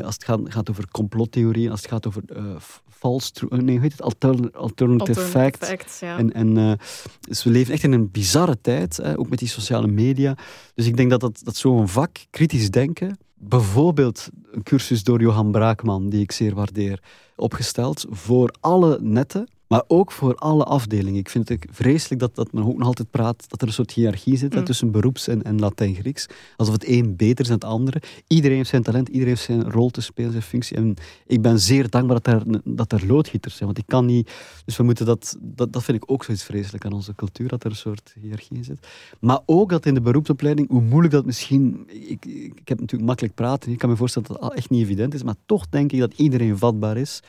als 0.03 0.13
het 0.13 0.23
gaat, 0.23 0.39
gaat, 0.43 0.69
over 0.69 0.87
complottheorieën, 0.91 1.71
als 1.71 1.81
het 1.81 1.89
gaat 1.89 2.07
over 2.07 2.23
uh, 2.35 2.55
false, 2.89 3.31
nee, 3.49 3.75
hoe 3.75 3.81
heet 3.81 3.91
het? 3.91 4.01
alternative, 4.01 4.57
alternative 4.57 5.21
facts. 5.21 6.01
En, 6.01 6.33
en 6.33 6.57
uh, 6.57 6.71
dus 7.19 7.43
we 7.43 7.49
leven 7.49 7.73
echt 7.73 7.83
in 7.83 7.91
een 7.91 8.11
bizarre 8.11 8.61
tijd, 8.61 9.03
ook 9.03 9.29
met 9.29 9.39
die 9.39 9.47
sociale 9.47 9.87
media. 9.87 10.37
Dus 10.73 10.85
ik 10.85 10.97
denk 10.97 11.09
dat, 11.09 11.19
dat, 11.19 11.41
dat 11.43 11.55
zo'n 11.55 11.87
vak, 11.87 12.17
kritisch 12.29 12.71
denken, 12.71 13.17
bijvoorbeeld 13.33 14.29
een 14.51 14.63
cursus 14.63 15.03
door 15.03 15.21
Johan 15.21 15.51
Braakman, 15.51 16.09
die 16.09 16.21
ik 16.21 16.31
zeer 16.31 16.55
waardeer, 16.55 16.99
opgesteld 17.35 18.05
voor 18.09 18.53
alle 18.59 18.99
netten 19.01 19.47
maar 19.73 19.83
ook 19.87 20.11
voor 20.11 20.35
alle 20.35 20.63
afdelingen. 20.63 21.19
Ik 21.19 21.29
vind 21.29 21.49
het 21.49 21.65
vreselijk 21.71 22.19
dat, 22.19 22.35
dat 22.35 22.51
men 22.51 22.65
ook 22.65 22.77
nog 22.77 22.87
altijd 22.87 23.11
praat 23.11 23.49
dat 23.49 23.61
er 23.61 23.67
een 23.67 23.73
soort 23.73 23.91
hiërarchie 23.91 24.37
zit 24.37 24.55
mm. 24.55 24.63
tussen 24.63 24.91
beroeps- 24.91 25.27
en, 25.27 25.43
en 25.43 25.59
Latijn-Grieks. 25.59 26.27
Alsof 26.57 26.73
het 26.73 26.87
een 26.87 27.15
beter 27.15 27.39
is 27.39 27.47
dan 27.47 27.55
het 27.55 27.65
andere. 27.65 28.01
Iedereen 28.27 28.57
heeft 28.57 28.69
zijn 28.69 28.83
talent, 28.83 29.07
iedereen 29.07 29.27
heeft 29.27 29.45
zijn 29.45 29.71
rol 29.71 29.89
te 29.89 30.01
spelen, 30.01 30.31
zijn 30.31 30.43
functie. 30.43 30.77
En 30.77 30.95
ik 31.27 31.41
ben 31.41 31.59
zeer 31.59 31.89
dankbaar 31.89 32.21
dat 32.21 32.33
er, 32.33 32.61
dat 32.63 32.91
er 32.91 33.05
loodgieters 33.05 33.55
zijn. 33.55 33.65
Want 33.65 33.77
ik 33.81 33.87
kan 33.87 34.05
niet... 34.05 34.31
Dus 34.65 34.77
we 34.77 34.83
moeten 34.83 35.05
dat, 35.05 35.37
dat... 35.41 35.73
Dat 35.73 35.83
vind 35.83 36.03
ik 36.03 36.11
ook 36.11 36.23
zoiets 36.23 36.43
vreselijk 36.43 36.85
aan 36.85 36.93
onze 36.93 37.15
cultuur, 37.15 37.47
dat 37.47 37.63
er 37.63 37.69
een 37.69 37.75
soort 37.75 38.15
hiërarchie 38.21 38.57
in 38.57 38.63
zit. 38.63 38.87
Maar 39.19 39.39
ook 39.45 39.69
dat 39.69 39.85
in 39.85 39.93
de 39.93 40.01
beroepsopleiding, 40.01 40.69
hoe 40.69 40.81
moeilijk 40.81 41.13
dat 41.13 41.25
misschien... 41.25 41.83
Ik, 41.87 42.25
ik 42.25 42.67
heb 42.67 42.79
natuurlijk 42.79 43.09
makkelijk 43.09 43.35
praten, 43.35 43.71
ik 43.71 43.77
kan 43.77 43.89
me 43.89 43.95
voorstellen 43.95 44.27
dat 44.27 44.41
dat 44.41 44.53
echt 44.53 44.69
niet 44.69 44.81
evident 44.83 45.13
is, 45.13 45.23
maar 45.23 45.35
toch 45.45 45.69
denk 45.69 45.91
ik 45.91 45.99
dat 45.99 46.13
iedereen 46.13 46.57
vatbaar 46.57 46.97
is 46.97 47.21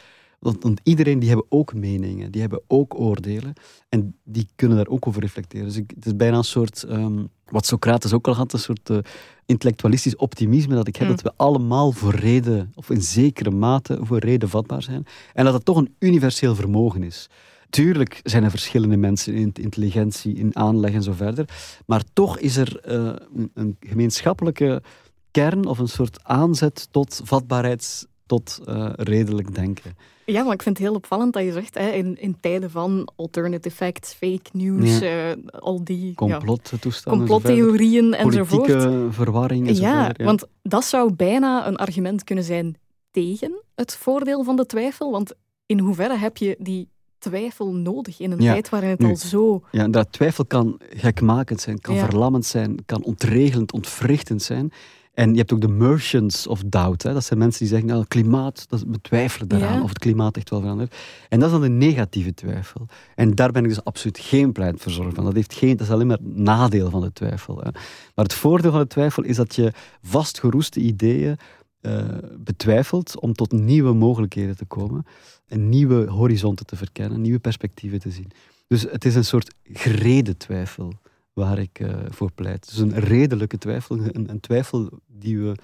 want, 0.45 0.81
iedereen 0.83 1.19
die 1.19 1.29
hebben 1.29 1.47
ook 1.49 1.75
meningen, 1.75 2.31
die 2.31 2.41
hebben 2.41 2.63
ook 2.67 2.99
oordelen. 2.99 3.53
En 3.89 4.17
die 4.25 4.49
kunnen 4.57 4.77
daar 4.77 4.87
ook 4.87 5.07
over 5.07 5.21
reflecteren. 5.21 5.67
Dus 5.67 5.77
ik, 5.77 5.93
het 5.95 6.07
is 6.07 6.17
bijna 6.17 6.37
een 6.37 6.45
soort, 6.45 6.85
um, 6.89 7.29
wat 7.49 7.67
Socrates 7.67 8.13
ook 8.13 8.29
al 8.29 8.35
had, 8.35 8.53
een 8.53 8.59
soort 8.59 8.91
uh, 8.91 8.99
intellectualistisch 9.47 10.17
optimisme 10.17 10.75
dat 10.75 10.89
ik 10.89 10.97
heb, 10.97 11.09
mm. 11.09 11.15
dat 11.15 11.23
we 11.23 11.33
allemaal 11.37 11.93
voor 11.93 12.15
reden, 12.15 12.73
of 12.75 12.91
in 12.91 13.03
zekere 13.03 13.51
mate 13.51 13.99
voor 14.01 14.19
reden 14.19 14.49
vatbaar 14.49 14.83
zijn. 14.83 15.07
En 15.33 15.45
dat 15.45 15.55
het 15.55 15.65
toch 15.65 15.77
een 15.77 15.95
universeel 15.99 16.55
vermogen 16.55 17.03
is. 17.03 17.29
Tuurlijk 17.71 18.21
zijn 18.23 18.45
er 18.45 18.51
verschillende 18.51 18.97
mensen 18.97 19.35
in 19.35 19.53
intelligentie, 19.53 20.35
in 20.35 20.57
aanleg 20.57 20.93
en 20.93 21.03
zo 21.03 21.13
verder. 21.13 21.49
Maar 21.87 22.03
toch 22.13 22.39
is 22.39 22.57
er 22.57 22.81
uh, 22.89 23.13
een, 23.35 23.51
een 23.55 23.77
gemeenschappelijke 23.81 24.83
kern 25.31 25.67
of 25.67 25.79
een 25.79 25.89
soort 25.89 26.25
aanzet 26.25 26.89
tot 26.91 27.21
vatbaarheids 27.25 28.07
tot 28.27 28.61
uh, 28.69 28.91
redelijk 28.95 29.55
denken. 29.55 29.97
Ja, 30.27 30.43
maar 30.43 30.53
ik 30.53 30.63
vind 30.63 30.79
het 30.79 30.87
heel 30.87 30.97
opvallend 30.97 31.33
dat 31.33 31.43
je 31.43 31.53
zegt, 31.53 31.79
hè, 31.79 31.91
in, 31.91 32.17
in 32.21 32.37
tijden 32.41 32.71
van 32.71 33.09
alternative 33.17 33.77
facts, 33.77 34.13
fake 34.13 34.51
news, 34.53 34.99
ja. 34.99 35.35
uh, 35.35 35.61
al 35.61 35.85
die 35.85 36.15
complottoestanden, 36.15 37.27
complottheorieën 37.27 38.15
enzovoort. 38.15 38.67
Politieke 38.67 39.07
verwarring 39.11 39.69
enzovoort. 39.69 39.93
Ja, 39.93 40.15
ja, 40.17 40.25
want 40.25 40.45
dat 40.63 40.85
zou 40.85 41.13
bijna 41.13 41.67
een 41.67 41.77
argument 41.77 42.25
kunnen 42.25 42.45
zijn 42.45 42.77
tegen 43.11 43.63
het 43.75 43.97
voordeel 43.97 44.45
van 44.45 44.57
de 44.57 44.67
twijfel. 44.67 45.11
Want 45.11 45.33
in 45.67 45.79
hoeverre 45.79 46.17
heb 46.17 46.37
je 46.37 46.57
die 46.59 46.89
twijfel 47.19 47.73
nodig 47.73 48.21
in 48.21 48.31
een 48.31 48.39
tijd 48.39 48.69
waarin 48.69 48.91
het 48.91 49.05
al 49.05 49.17
zo... 49.17 49.63
Ja, 49.71 49.89
dat 49.89 50.13
twijfel 50.13 50.45
kan 50.45 50.81
gekmakend 50.89 51.61
zijn, 51.61 51.81
kan 51.81 51.97
verlammend 51.97 52.47
zijn, 52.47 52.85
kan 52.87 53.03
ontregelend, 53.03 53.73
ontwrichtend 53.73 54.43
zijn. 54.43 54.73
En 55.15 55.31
je 55.31 55.39
hebt 55.39 55.53
ook 55.53 55.61
de 55.61 55.69
merchants 55.69 56.47
of 56.47 56.63
doubt. 56.67 57.03
Hè? 57.03 57.13
Dat 57.13 57.25
zijn 57.25 57.39
mensen 57.39 57.59
die 57.59 57.69
zeggen, 57.69 57.89
nou, 57.89 58.01
het 58.01 58.09
klimaat, 58.09 58.69
dat 58.69 58.87
betwijfelen 58.87 59.49
daaraan 59.49 59.83
of 59.83 59.89
het 59.89 59.99
klimaat 59.99 60.37
echt 60.37 60.51
wel 60.51 60.61
verandert. 60.61 60.97
En 61.29 61.39
dat 61.39 61.49
is 61.49 61.53
dan 61.53 61.63
de 61.63 61.87
negatieve 61.87 62.35
twijfel. 62.35 62.87
En 63.15 63.35
daar 63.35 63.53
ben 63.53 63.63
ik 63.63 63.69
dus 63.69 63.85
absoluut 63.85 64.19
geen 64.19 64.53
pleitverzorger 64.53 65.15
van. 65.15 65.25
Dat, 65.25 65.35
heeft 65.35 65.55
geen, 65.55 65.77
dat 65.77 65.87
is 65.87 65.93
alleen 65.93 66.07
maar 66.07 66.19
nadeel 66.23 66.91
van 66.91 67.01
de 67.01 67.13
twijfel. 67.13 67.57
Hè? 67.57 67.71
Maar 68.15 68.25
het 68.25 68.35
voordeel 68.35 68.71
van 68.71 68.81
de 68.81 68.87
twijfel 68.87 69.23
is 69.23 69.37
dat 69.37 69.55
je 69.55 69.73
vastgeroeste 70.03 70.81
ideeën 70.81 71.37
uh, 71.81 72.05
betwijfelt 72.39 73.21
om 73.21 73.33
tot 73.33 73.53
nieuwe 73.53 73.93
mogelijkheden 73.93 74.57
te 74.57 74.65
komen. 74.65 75.07
En 75.47 75.69
nieuwe 75.69 76.07
horizonten 76.07 76.67
te 76.67 76.77
verkennen, 76.77 77.21
nieuwe 77.21 77.39
perspectieven 77.39 78.01
te 78.01 78.11
zien. 78.11 78.31
Dus 78.67 78.83
het 78.83 79.05
is 79.05 79.15
een 79.15 79.25
soort 79.25 79.55
gereden 79.73 80.37
twijfel 80.37 80.93
waar 81.35 81.59
ik 81.59 81.81
uh, 81.81 81.95
voor 82.09 82.33
pleit. 82.33 82.69
Dus 82.69 82.79
een 82.79 82.99
redelijke 82.99 83.59
twijfel, 83.59 83.99
een, 83.99 84.31
een, 84.31 84.41
twijfel 84.41 84.89
die 85.07 85.39
we... 85.39 85.55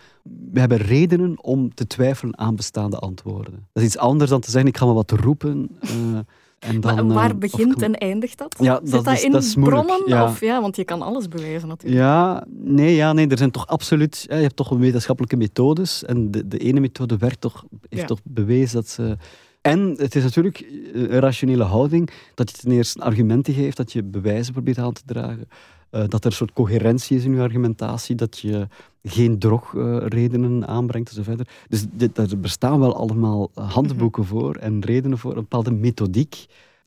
We 0.53 0.61
hebben 0.61 0.79
redenen 0.79 1.43
om 1.43 1.75
te 1.75 1.87
twijfelen 1.87 2.39
aan 2.39 2.57
bestaande 2.57 2.99
antwoorden. 2.99 3.69
Dat 3.73 3.83
is 3.83 3.89
iets 3.89 3.99
anders 3.99 4.31
dan 4.31 4.41
te 4.41 4.51
zeggen, 4.51 4.71
ik 4.71 4.77
ga 4.77 4.85
maar 4.85 4.95
wat 4.95 5.11
roepen... 5.11 5.79
Uh, 5.83 6.19
en 6.59 6.81
dan, 6.81 7.07
maar 7.07 7.15
waar 7.15 7.31
uh, 7.31 7.39
begint 7.39 7.83
en 7.83 7.95
eindigt 7.95 8.39
dat? 8.39 8.57
Ja, 8.59 8.81
Zit 8.83 8.91
dat, 8.91 9.05
dat 9.05 9.15
is, 9.15 9.25
in 9.25 9.33
dat 9.33 9.43
is 9.43 9.55
bronnen? 9.55 10.03
Ja. 10.07 10.25
Of, 10.25 10.41
ja, 10.41 10.61
want 10.61 10.77
je 10.77 10.85
kan 10.85 11.03
alles 11.03 11.29
bewijzen 11.29 11.69
natuurlijk. 11.69 12.01
Ja, 12.01 12.47
nee, 12.49 12.95
ja, 12.95 13.13
nee 13.13 13.29
er 13.29 13.39
zijn 13.39 13.51
toch 13.51 13.67
absoluut... 13.67 14.25
Ja, 14.29 14.37
je 14.37 14.43
hebt 14.43 14.57
toch 14.57 14.69
wetenschappelijke 14.69 15.37
methodes. 15.37 16.05
En 16.05 16.31
de, 16.31 16.49
de 16.49 16.59
ene 16.59 16.81
methode 16.81 17.17
werkt 17.17 17.41
toch, 17.41 17.65
heeft 17.89 18.07
toch 18.07 18.21
bewezen 18.25 18.75
dat 18.75 18.89
ze 18.89 19.17
en 19.61 19.95
het 19.97 20.15
is 20.15 20.23
natuurlijk 20.23 20.67
een 20.93 21.21
rationele 21.21 21.65
houding 21.65 22.11
dat 22.35 22.51
je 22.51 22.57
ten 22.57 22.71
eerste 22.71 23.01
argumenten 23.01 23.55
geeft, 23.55 23.77
dat 23.77 23.93
je 23.93 24.03
bewijzen 24.03 24.53
probeert 24.53 24.79
aan 24.79 24.93
te 24.93 25.03
dragen. 25.07 25.49
Uh, 25.91 26.05
dat 26.09 26.21
er 26.21 26.27
een 26.27 26.37
soort 26.37 26.53
coherentie 26.53 27.17
is 27.17 27.25
in 27.25 27.35
je 27.35 27.41
argumentatie, 27.41 28.15
dat 28.15 28.39
je 28.39 28.69
geen 29.03 29.39
drogredenen 29.39 30.67
aanbrengt 30.67 31.09
enzovoort. 31.09 31.49
Dus 31.69 31.85
dit, 31.93 32.19
er 32.19 32.41
bestaan 32.41 32.81
wel 32.81 32.97
allemaal 32.97 33.51
handboeken 33.55 34.25
voor 34.25 34.55
en 34.55 34.85
redenen 34.85 35.19
voor, 35.19 35.31
een 35.31 35.41
bepaalde 35.41 35.73
methodiek 35.73 36.47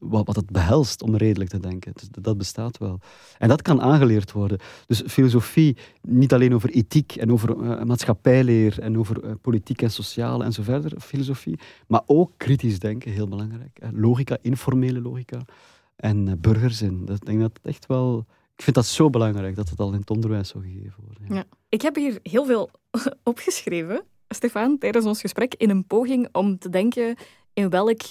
wat, 0.10 0.36
het 0.36 0.50
behelst 0.50 1.02
om 1.02 1.16
redelijk 1.16 1.50
te 1.50 1.60
denken. 1.60 1.92
Dus 1.94 2.08
dat 2.12 2.38
bestaat 2.38 2.78
wel. 2.78 3.00
En 3.38 3.48
dat 3.48 3.62
kan 3.62 3.82
aangeleerd 3.82 4.32
worden. 4.32 4.60
Dus 4.88 5.04
filosofie, 5.08 5.78
niet 6.02 6.34
alleen 6.34 6.54
over 6.54 6.70
ethiek 6.70 7.16
en 7.16 7.32
over 7.32 7.56
uh, 7.58 7.84
maatschappijleer 7.84 8.80
en 8.80 8.98
over 8.98 9.24
uh, 9.24 9.32
politiek 9.42 9.82
en 9.82 9.92
sociale 9.92 10.44
en 10.44 10.52
zo 10.52 10.64
verder, 10.64 11.00
filosofie, 11.00 11.60
maar 11.88 12.02
ook 12.06 12.32
kritisch 12.38 12.80
denken, 12.80 13.12
heel 13.12 13.28
belangrijk. 13.28 13.80
Logica, 13.92 14.38
informele 14.42 15.02
logica 15.02 15.40
en 15.96 16.28
uh, 16.28 16.34
burgerzin. 16.38 17.06
Dat, 17.06 17.16
ik 17.16 17.26
denk 17.26 17.40
dat 17.40 17.60
echt 17.64 17.86
wel 17.86 18.26
ik 18.56 18.64
vind 18.64 18.76
dat 18.76 18.86
zo 18.86 19.10
belangrijk 19.10 19.56
dat 19.56 19.70
het 19.70 19.80
al 19.80 19.94
in 19.94 20.00
het 20.00 20.10
onderwijs 20.10 20.50
zou 20.50 20.64
gegeven 20.64 21.04
wordt. 21.06 21.20
Ja. 21.30 21.44
Ik 21.70 21.82
heb 21.82 21.96
hier 21.96 22.20
heel 22.24 22.46
veel 22.46 22.70
opgeschreven, 23.24 24.04
Stefan, 24.28 24.78
tijdens 24.78 25.06
ons 25.06 25.22
gesprek, 25.22 25.54
in 25.54 25.70
een 25.70 25.86
poging 25.86 26.28
om 26.32 26.58
te 26.58 26.70
denken 26.70 27.16
in 27.54 27.70
welk 27.70 28.02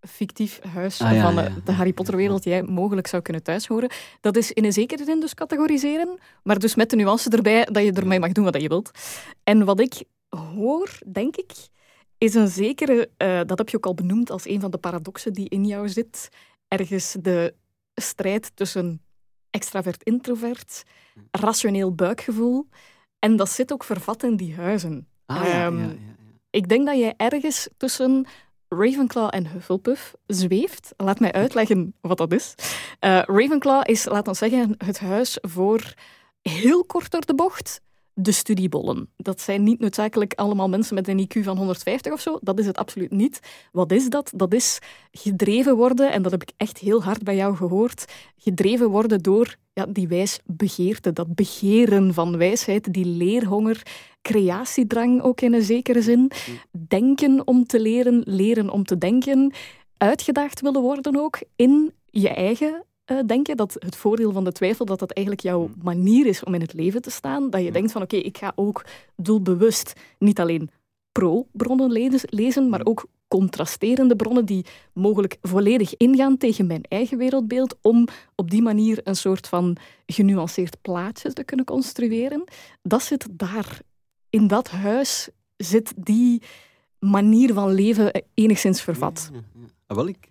fictief 0.00 0.60
huis 0.62 1.00
ah, 1.00 1.22
van 1.22 1.34
de 1.64 1.72
Harry 1.72 1.92
Potter-wereld 1.92 2.44
jij 2.44 2.62
mogelijk 2.62 3.06
zou 3.06 3.22
kunnen 3.22 3.42
thuishoren. 3.42 3.90
Dat 4.20 4.36
is 4.36 4.52
in 4.52 4.64
een 4.64 4.72
zekere 4.72 5.04
zin 5.04 5.20
dus 5.20 5.34
categoriseren, 5.34 6.18
maar 6.42 6.58
dus 6.58 6.74
met 6.74 6.90
de 6.90 6.96
nuance 6.96 7.30
erbij 7.30 7.64
dat 7.64 7.82
je 7.82 7.92
ermee 7.92 8.20
mag 8.20 8.32
doen 8.32 8.44
wat 8.44 8.60
je 8.60 8.68
wilt. 8.68 8.90
En 9.44 9.64
wat 9.64 9.80
ik 9.80 10.02
hoor, 10.28 10.98
denk 11.06 11.36
ik, 11.36 11.52
is 12.18 12.34
een 12.34 12.48
zekere, 12.48 13.10
uh, 13.18 13.40
dat 13.46 13.58
heb 13.58 13.68
je 13.68 13.76
ook 13.76 13.86
al 13.86 13.94
benoemd 13.94 14.30
als 14.30 14.46
een 14.46 14.60
van 14.60 14.70
de 14.70 14.78
paradoxen 14.78 15.32
die 15.32 15.48
in 15.48 15.64
jou 15.64 15.88
zit, 15.88 16.28
ergens 16.68 17.16
de 17.20 17.54
strijd 17.94 18.50
tussen 18.54 19.02
extravert-introvert, 19.50 20.82
rationeel 21.30 21.94
buikgevoel. 21.94 22.68
En 23.18 23.36
dat 23.36 23.50
zit 23.50 23.72
ook 23.72 23.84
vervat 23.84 24.22
in 24.22 24.36
die 24.36 24.54
huizen. 24.54 25.08
Ah, 25.26 25.44
ja, 25.44 25.66
um, 25.66 25.78
ja, 25.78 25.84
ja, 25.84 25.94
ik 26.50 26.68
denk 26.68 26.86
dat 26.86 26.98
jij 26.98 27.14
ergens 27.16 27.68
tussen 27.76 28.26
Ravenclaw 28.72 29.28
en 29.30 29.46
Hufflepuff 29.46 30.14
zweeft. 30.26 30.92
Laat 30.96 31.20
mij 31.20 31.32
uitleggen 31.32 31.94
wat 32.00 32.18
dat 32.18 32.32
is. 32.32 32.54
Uh, 33.00 33.22
Ravenclaw 33.22 33.82
is, 33.90 34.04
laten 34.04 34.32
we 34.32 34.38
zeggen, 34.38 34.74
het 34.78 35.00
huis 35.00 35.38
voor 35.40 35.94
heel 36.42 36.84
kort 36.84 37.10
door 37.10 37.26
de 37.26 37.34
bocht 37.34 37.80
de 38.22 38.32
studiebollen. 38.32 39.08
Dat 39.16 39.40
zijn 39.40 39.62
niet 39.62 39.80
noodzakelijk 39.80 40.34
allemaal 40.34 40.68
mensen 40.68 40.94
met 40.94 41.08
een 41.08 41.28
IQ 41.28 41.40
van 41.42 41.56
150 41.56 42.12
of 42.12 42.20
zo. 42.20 42.38
Dat 42.40 42.58
is 42.58 42.66
het 42.66 42.76
absoluut 42.76 43.10
niet. 43.10 43.40
Wat 43.72 43.92
is 43.92 44.08
dat? 44.08 44.32
Dat 44.34 44.54
is 44.54 44.78
gedreven 45.10 45.76
worden, 45.76 46.12
en 46.12 46.22
dat 46.22 46.32
heb 46.32 46.42
ik 46.42 46.52
echt 46.56 46.78
heel 46.78 47.02
hard 47.02 47.22
bij 47.22 47.36
jou 47.36 47.56
gehoord, 47.56 48.04
gedreven 48.36 48.88
worden 48.88 49.22
door 49.22 49.56
ja, 49.72 49.86
die 49.86 50.08
wijsbegeerte, 50.08 51.12
dat 51.12 51.34
begeren 51.34 52.14
van 52.14 52.36
wijsheid, 52.36 52.92
die 52.92 53.06
leerhonger, 53.06 53.82
creatiedrang 54.22 55.22
ook 55.22 55.40
in 55.40 55.54
een 55.54 55.62
zekere 55.62 56.02
zin. 56.02 56.30
Denken 56.70 57.46
om 57.46 57.66
te 57.66 57.80
leren, 57.80 58.22
leren 58.24 58.70
om 58.70 58.84
te 58.84 58.98
denken. 58.98 59.52
Uitgedaagd 59.96 60.60
willen 60.60 60.82
worden 60.82 61.16
ook 61.16 61.38
in 61.56 61.92
je 62.10 62.28
eigen 62.28 62.84
uh, 63.10 63.18
denken 63.26 63.56
dat 63.56 63.76
het 63.78 63.96
voordeel 63.96 64.32
van 64.32 64.44
de 64.44 64.52
twijfel, 64.52 64.84
dat 64.84 64.98
dat 64.98 65.10
eigenlijk 65.10 65.46
jouw 65.46 65.66
hmm. 65.66 65.74
manier 65.82 66.26
is 66.26 66.44
om 66.44 66.54
in 66.54 66.60
het 66.60 66.72
leven 66.72 67.02
te 67.02 67.10
staan. 67.10 67.50
Dat 67.50 67.62
je 67.62 67.72
denkt 67.72 67.92
van 67.92 68.02
oké, 68.02 68.16
ik 68.16 68.38
ga 68.38 68.52
ook 68.54 68.84
doelbewust 69.16 69.92
niet 70.18 70.40
alleen 70.40 70.70
pro-bronnen 71.12 71.90
lezen, 72.30 72.68
maar 72.68 72.80
hmm. 72.80 72.88
ook 72.88 73.06
contrasterende 73.28 74.16
bronnen 74.16 74.44
die 74.44 74.66
mogelijk 74.92 75.36
volledig 75.42 75.96
ingaan 75.96 76.36
tegen 76.36 76.66
mijn 76.66 76.82
eigen 76.88 77.18
wereldbeeld, 77.18 77.76
om 77.82 78.06
op 78.34 78.50
die 78.50 78.62
manier 78.62 79.00
een 79.04 79.16
soort 79.16 79.48
van 79.48 79.76
genuanceerd 80.06 80.76
plaatje 80.82 81.32
te 81.32 81.44
kunnen 81.44 81.66
construeren. 81.66 82.44
Dat 82.82 83.02
zit 83.02 83.28
daar. 83.30 83.80
In 84.30 84.46
dat 84.46 84.70
huis 84.70 85.28
zit 85.56 85.92
die 85.96 86.42
manier 86.98 87.54
van 87.54 87.72
leven 87.72 88.24
enigszins 88.34 88.82
vervat. 88.82 89.30
Ja, 89.32 89.40
ja, 89.54 89.66
ah, 89.86 89.96
Wel, 89.96 90.08
ik, 90.08 90.28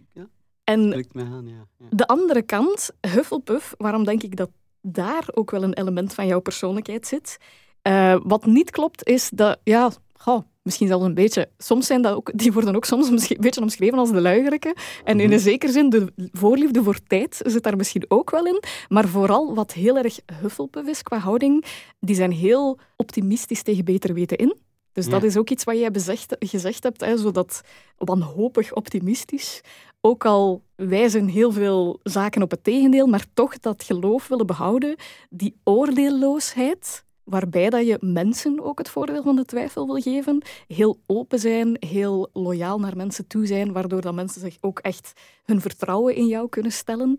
en 0.69 1.05
aan, 1.13 1.47
ja. 1.47 1.67
Ja. 1.77 1.85
de 1.89 2.07
andere 2.07 2.41
kant, 2.41 2.89
Hufflepuff, 3.01 3.73
waarom 3.77 4.03
denk 4.03 4.23
ik 4.23 4.35
dat 4.35 4.49
daar 4.81 5.27
ook 5.33 5.51
wel 5.51 5.63
een 5.63 5.73
element 5.73 6.13
van 6.13 6.27
jouw 6.27 6.39
persoonlijkheid 6.39 7.07
zit? 7.07 7.37
Uh, 7.83 8.15
wat 8.23 8.45
niet 8.45 8.71
klopt, 8.71 9.07
is 9.07 9.29
dat, 9.33 9.59
ja, 9.63 9.91
goh, 10.13 10.41
misschien 10.61 10.87
zelfs 10.87 11.05
een 11.05 11.13
beetje. 11.13 11.49
Soms 11.57 11.87
zijn 11.87 12.01
dat 12.01 12.15
ook, 12.15 12.31
die 12.37 12.53
worden 12.53 12.75
ook 12.75 12.85
soms 12.85 13.07
een 13.07 13.37
beetje 13.39 13.61
omschreven 13.61 13.97
als 13.97 14.11
de 14.11 14.21
luigerlijke. 14.21 14.75
En 15.03 15.19
in 15.19 15.25
mhm. 15.25 15.33
een 15.33 15.39
zekere 15.39 15.71
zin, 15.71 15.89
de 15.89 16.13
voorliefde 16.31 16.83
voor 16.83 16.99
tijd 17.07 17.41
zit 17.45 17.63
daar 17.63 17.77
misschien 17.77 18.05
ook 18.07 18.29
wel 18.29 18.45
in. 18.45 18.63
Maar 18.87 19.07
vooral 19.07 19.55
wat 19.55 19.73
heel 19.73 19.97
erg 19.97 20.19
Hufflepuff 20.41 20.87
is 20.87 21.03
qua 21.03 21.17
houding, 21.17 21.65
die 21.99 22.15
zijn 22.15 22.31
heel 22.31 22.79
optimistisch 22.95 23.63
tegen 23.63 23.85
beter 23.85 24.13
weten 24.13 24.37
in. 24.37 24.55
Dus 24.93 25.09
dat 25.09 25.23
is 25.23 25.37
ook 25.37 25.49
iets 25.49 25.63
wat 25.63 25.77
jij 25.77 25.91
bezegd, 25.91 26.35
gezegd 26.39 26.83
hebt, 26.83 27.01
hè, 27.01 27.17
zo 27.17 27.31
dat 27.31 27.61
wanhopig 27.97 28.73
optimistisch. 28.73 29.61
Ook 30.01 30.25
al 30.25 30.61
wijzen 30.75 31.27
heel 31.27 31.51
veel 31.51 31.99
zaken 32.03 32.41
op 32.41 32.51
het 32.51 32.63
tegendeel, 32.63 33.07
maar 33.07 33.25
toch 33.33 33.59
dat 33.59 33.83
geloof 33.83 34.27
willen 34.27 34.45
behouden, 34.45 34.95
die 35.29 35.55
oordeelloosheid, 35.63 37.03
waarbij 37.23 37.69
dat 37.69 37.87
je 37.87 37.97
mensen 38.01 38.63
ook 38.63 38.77
het 38.77 38.89
voordeel 38.89 39.23
van 39.23 39.35
de 39.35 39.45
twijfel 39.45 39.85
wil 39.85 40.01
geven, 40.01 40.41
heel 40.67 40.99
open 41.05 41.39
zijn, 41.39 41.77
heel 41.79 42.29
loyaal 42.33 42.79
naar 42.79 42.95
mensen 42.97 43.27
toe 43.27 43.45
zijn, 43.45 43.73
waardoor 43.73 44.01
dat 44.01 44.13
mensen 44.13 44.41
zich 44.41 44.57
ook 44.61 44.79
echt 44.79 45.13
hun 45.43 45.61
vertrouwen 45.61 46.15
in 46.15 46.27
jou 46.27 46.49
kunnen 46.49 46.71
stellen 46.71 47.15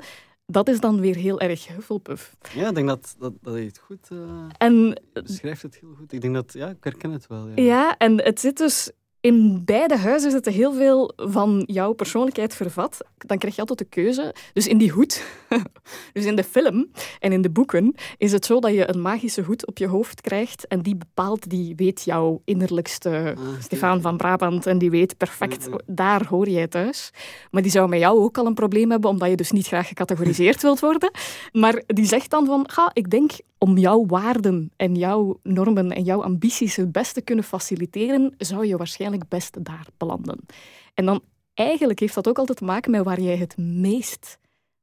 dat 0.50 0.68
is 0.68 0.80
dan 0.80 1.00
weer 1.00 1.16
heel 1.16 1.40
erg 1.40 1.66
Hufflepuff. 1.66 2.36
Ja, 2.54 2.68
ik 2.68 2.74
denk 2.74 2.88
dat, 2.88 3.14
dat, 3.18 3.32
dat 3.40 3.54
je 3.54 3.60
het 3.64 3.78
goed 3.78 4.08
uh, 4.12 4.18
en, 4.58 5.02
beschrijft. 5.12 5.62
Het 5.62 5.78
heel 5.80 5.94
goed. 5.98 6.12
Ik 6.12 6.20
denk 6.20 6.34
dat, 6.34 6.52
ja, 6.52 6.68
ik 6.68 6.84
herken 6.84 7.10
het 7.10 7.26
wel. 7.26 7.48
Ja, 7.48 7.62
ja 7.62 7.96
en 7.96 8.22
het 8.22 8.40
zit 8.40 8.56
dus 8.56 8.90
in 9.20 9.64
beide 9.64 9.96
huizen 9.96 10.30
zitten 10.30 10.52
heel 10.52 10.72
veel 10.72 11.12
van 11.16 11.62
jouw 11.66 11.92
persoonlijkheid 11.92 12.54
vervat. 12.54 12.98
Dan 13.16 13.38
krijg 13.38 13.54
je 13.54 13.60
altijd 13.60 13.78
de 13.78 13.84
keuze. 13.84 14.34
Dus 14.52 14.66
in 14.66 14.78
die 14.78 14.90
hoed, 14.90 15.24
dus 16.12 16.24
in 16.24 16.36
de 16.36 16.44
film 16.44 16.90
en 17.18 17.32
in 17.32 17.42
de 17.42 17.50
boeken, 17.50 17.94
is 18.18 18.32
het 18.32 18.46
zo 18.46 18.60
dat 18.60 18.72
je 18.72 18.88
een 18.88 19.00
magische 19.00 19.42
hoed 19.42 19.66
op 19.66 19.78
je 19.78 19.86
hoofd 19.86 20.20
krijgt 20.20 20.66
en 20.66 20.82
die 20.82 20.96
bepaalt, 20.96 21.50
die 21.50 21.74
weet 21.76 22.02
jouw 22.04 22.42
innerlijkste 22.44 23.34
ah, 23.38 23.60
Stefan 23.60 24.00
van 24.00 24.16
Brabant 24.16 24.66
en 24.66 24.78
die 24.78 24.90
weet 24.90 25.16
perfect, 25.16 25.68
daar 25.86 26.26
hoor 26.26 26.48
jij 26.48 26.68
thuis. 26.68 27.10
Maar 27.50 27.62
die 27.62 27.70
zou 27.70 27.88
met 27.88 27.98
jou 28.00 28.18
ook 28.18 28.38
al 28.38 28.46
een 28.46 28.54
probleem 28.54 28.90
hebben, 28.90 29.10
omdat 29.10 29.30
je 29.30 29.36
dus 29.36 29.50
niet 29.50 29.66
graag 29.66 29.88
gecategoriseerd 29.88 30.62
wilt 30.62 30.80
worden. 30.80 31.10
Maar 31.52 31.82
die 31.86 32.06
zegt 32.06 32.30
dan 32.30 32.46
van, 32.46 32.70
ga, 32.70 32.90
ik 32.92 33.10
denk 33.10 33.32
om 33.64 33.78
jouw 33.78 34.06
waarden 34.06 34.72
en 34.76 34.94
jouw 34.94 35.40
normen 35.42 35.90
en 35.90 36.04
jouw 36.04 36.22
ambities 36.22 36.76
het 36.76 36.92
beste 36.92 37.20
kunnen 37.20 37.44
faciliteren, 37.44 38.34
zou 38.38 38.66
je 38.66 38.76
waarschijnlijk 38.76 39.28
best 39.28 39.64
daar 39.64 39.86
belanden. 39.96 40.38
En 40.94 41.04
dan 41.04 41.22
eigenlijk 41.54 42.00
heeft 42.00 42.14
dat 42.14 42.28
ook 42.28 42.38
altijd 42.38 42.58
te 42.58 42.64
maken 42.64 42.90
met 42.90 43.04
waar 43.04 43.20
jij 43.20 43.36
het 43.36 43.56
meest 43.56 44.38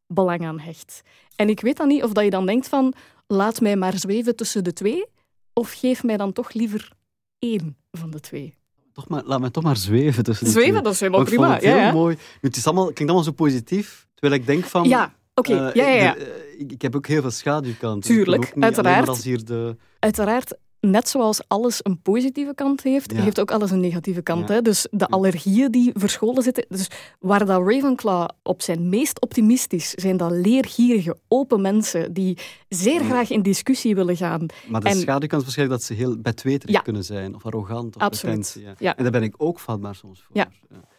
belang 0.07 0.45
aan 0.45 0.59
hecht. 0.59 1.01
En 1.35 1.49
ik 1.49 1.59
weet 1.59 1.77
dan 1.77 1.87
niet 1.87 2.03
of 2.03 2.11
dat 2.11 2.23
je 2.23 2.29
dan 2.29 2.45
denkt 2.45 2.67
van 2.67 2.93
laat 3.27 3.61
mij 3.61 3.75
maar 3.75 3.97
zweven 3.97 4.35
tussen 4.35 4.63
de 4.63 4.73
twee, 4.73 5.05
of 5.53 5.71
geef 5.71 6.03
mij 6.03 6.17
dan 6.17 6.33
toch 6.33 6.53
liever 6.53 6.91
één 7.39 7.77
van 7.91 8.11
de 8.11 8.19
twee. 8.19 8.55
Toch 8.93 9.07
maar, 9.07 9.23
laat 9.25 9.39
mij 9.39 9.49
toch 9.49 9.63
maar 9.63 9.77
zweven 9.77 10.23
tussen 10.23 10.45
de 10.45 10.51
zweven, 10.51 10.71
twee. 10.71 10.83
dat 10.83 10.93
is 10.93 10.99
helemaal 10.99 11.23
prima. 11.23 11.53
Het 11.53 11.63
heel 11.63 11.91
mooi. 11.91 12.17
Het 12.41 12.55
is 12.55 12.65
allemaal, 12.65 12.83
klinkt 12.83 13.01
allemaal 13.01 13.23
zo 13.23 13.31
positief, 13.31 14.07
terwijl 14.13 14.41
ik 14.41 14.47
denk 14.47 14.63
van... 14.63 14.83
Ja, 14.87 15.13
oké. 15.33 15.53
ja, 15.53 15.71
ja, 15.73 15.87
ja. 15.87 16.15
Eh, 16.15 16.25
ik, 16.57 16.81
heb 16.81 16.95
ook 16.95 17.07
heel 17.07 17.21
veel 17.21 17.31
schaduwkanten. 17.31 18.09
Tuurlijk, 18.09 18.53
uiteraard. 18.59 19.07
Als 19.07 19.23
hier 19.23 19.45
de... 19.45 19.75
Uiteraard 19.99 20.57
net 20.89 21.09
zoals 21.09 21.41
alles 21.47 21.79
een 21.83 22.01
positieve 22.01 22.53
kant 22.55 22.83
heeft, 22.83 23.11
heeft 23.11 23.39
ook 23.39 23.51
alles 23.51 23.71
een 23.71 23.79
negatieve 23.79 24.21
kant. 24.21 24.49
Hè? 24.49 24.61
Dus 24.61 24.87
de 24.91 25.07
allergieën 25.07 25.71
die 25.71 25.91
verscholen 25.93 26.43
zitten. 26.43 26.65
Dus 26.69 26.87
waar 27.19 27.45
dat 27.45 27.67
Ravenclaw 27.67 28.29
op 28.43 28.61
zijn 28.61 28.89
meest 28.89 29.21
optimistisch 29.21 29.89
zijn 29.89 30.17
dat 30.17 30.31
leergierige, 30.31 31.17
open 31.27 31.61
mensen 31.61 32.13
die 32.13 32.37
zeer 32.69 33.03
graag 33.03 33.29
in 33.29 33.41
discussie 33.41 33.95
willen 33.95 34.17
gaan. 34.17 34.45
Maar 34.67 34.81
de 34.81 34.89
en... 34.89 34.95
schaduwkant 34.95 35.41
is 35.41 35.47
waarschijnlijk 35.47 35.79
dat 35.79 35.87
ze 35.87 35.93
heel 35.93 36.17
betweterig 36.17 36.81
kunnen 36.81 37.03
zijn, 37.03 37.35
of 37.35 37.45
arrogant, 37.45 37.95
of 37.95 38.01
Absoluut. 38.01 38.59
Ja. 38.79 38.95
En 38.95 39.03
daar 39.03 39.11
ben 39.11 39.23
ik 39.23 39.35
ook 39.37 39.59
vatbaar 39.59 39.95
soms 39.95 40.21
voor. 40.21 40.45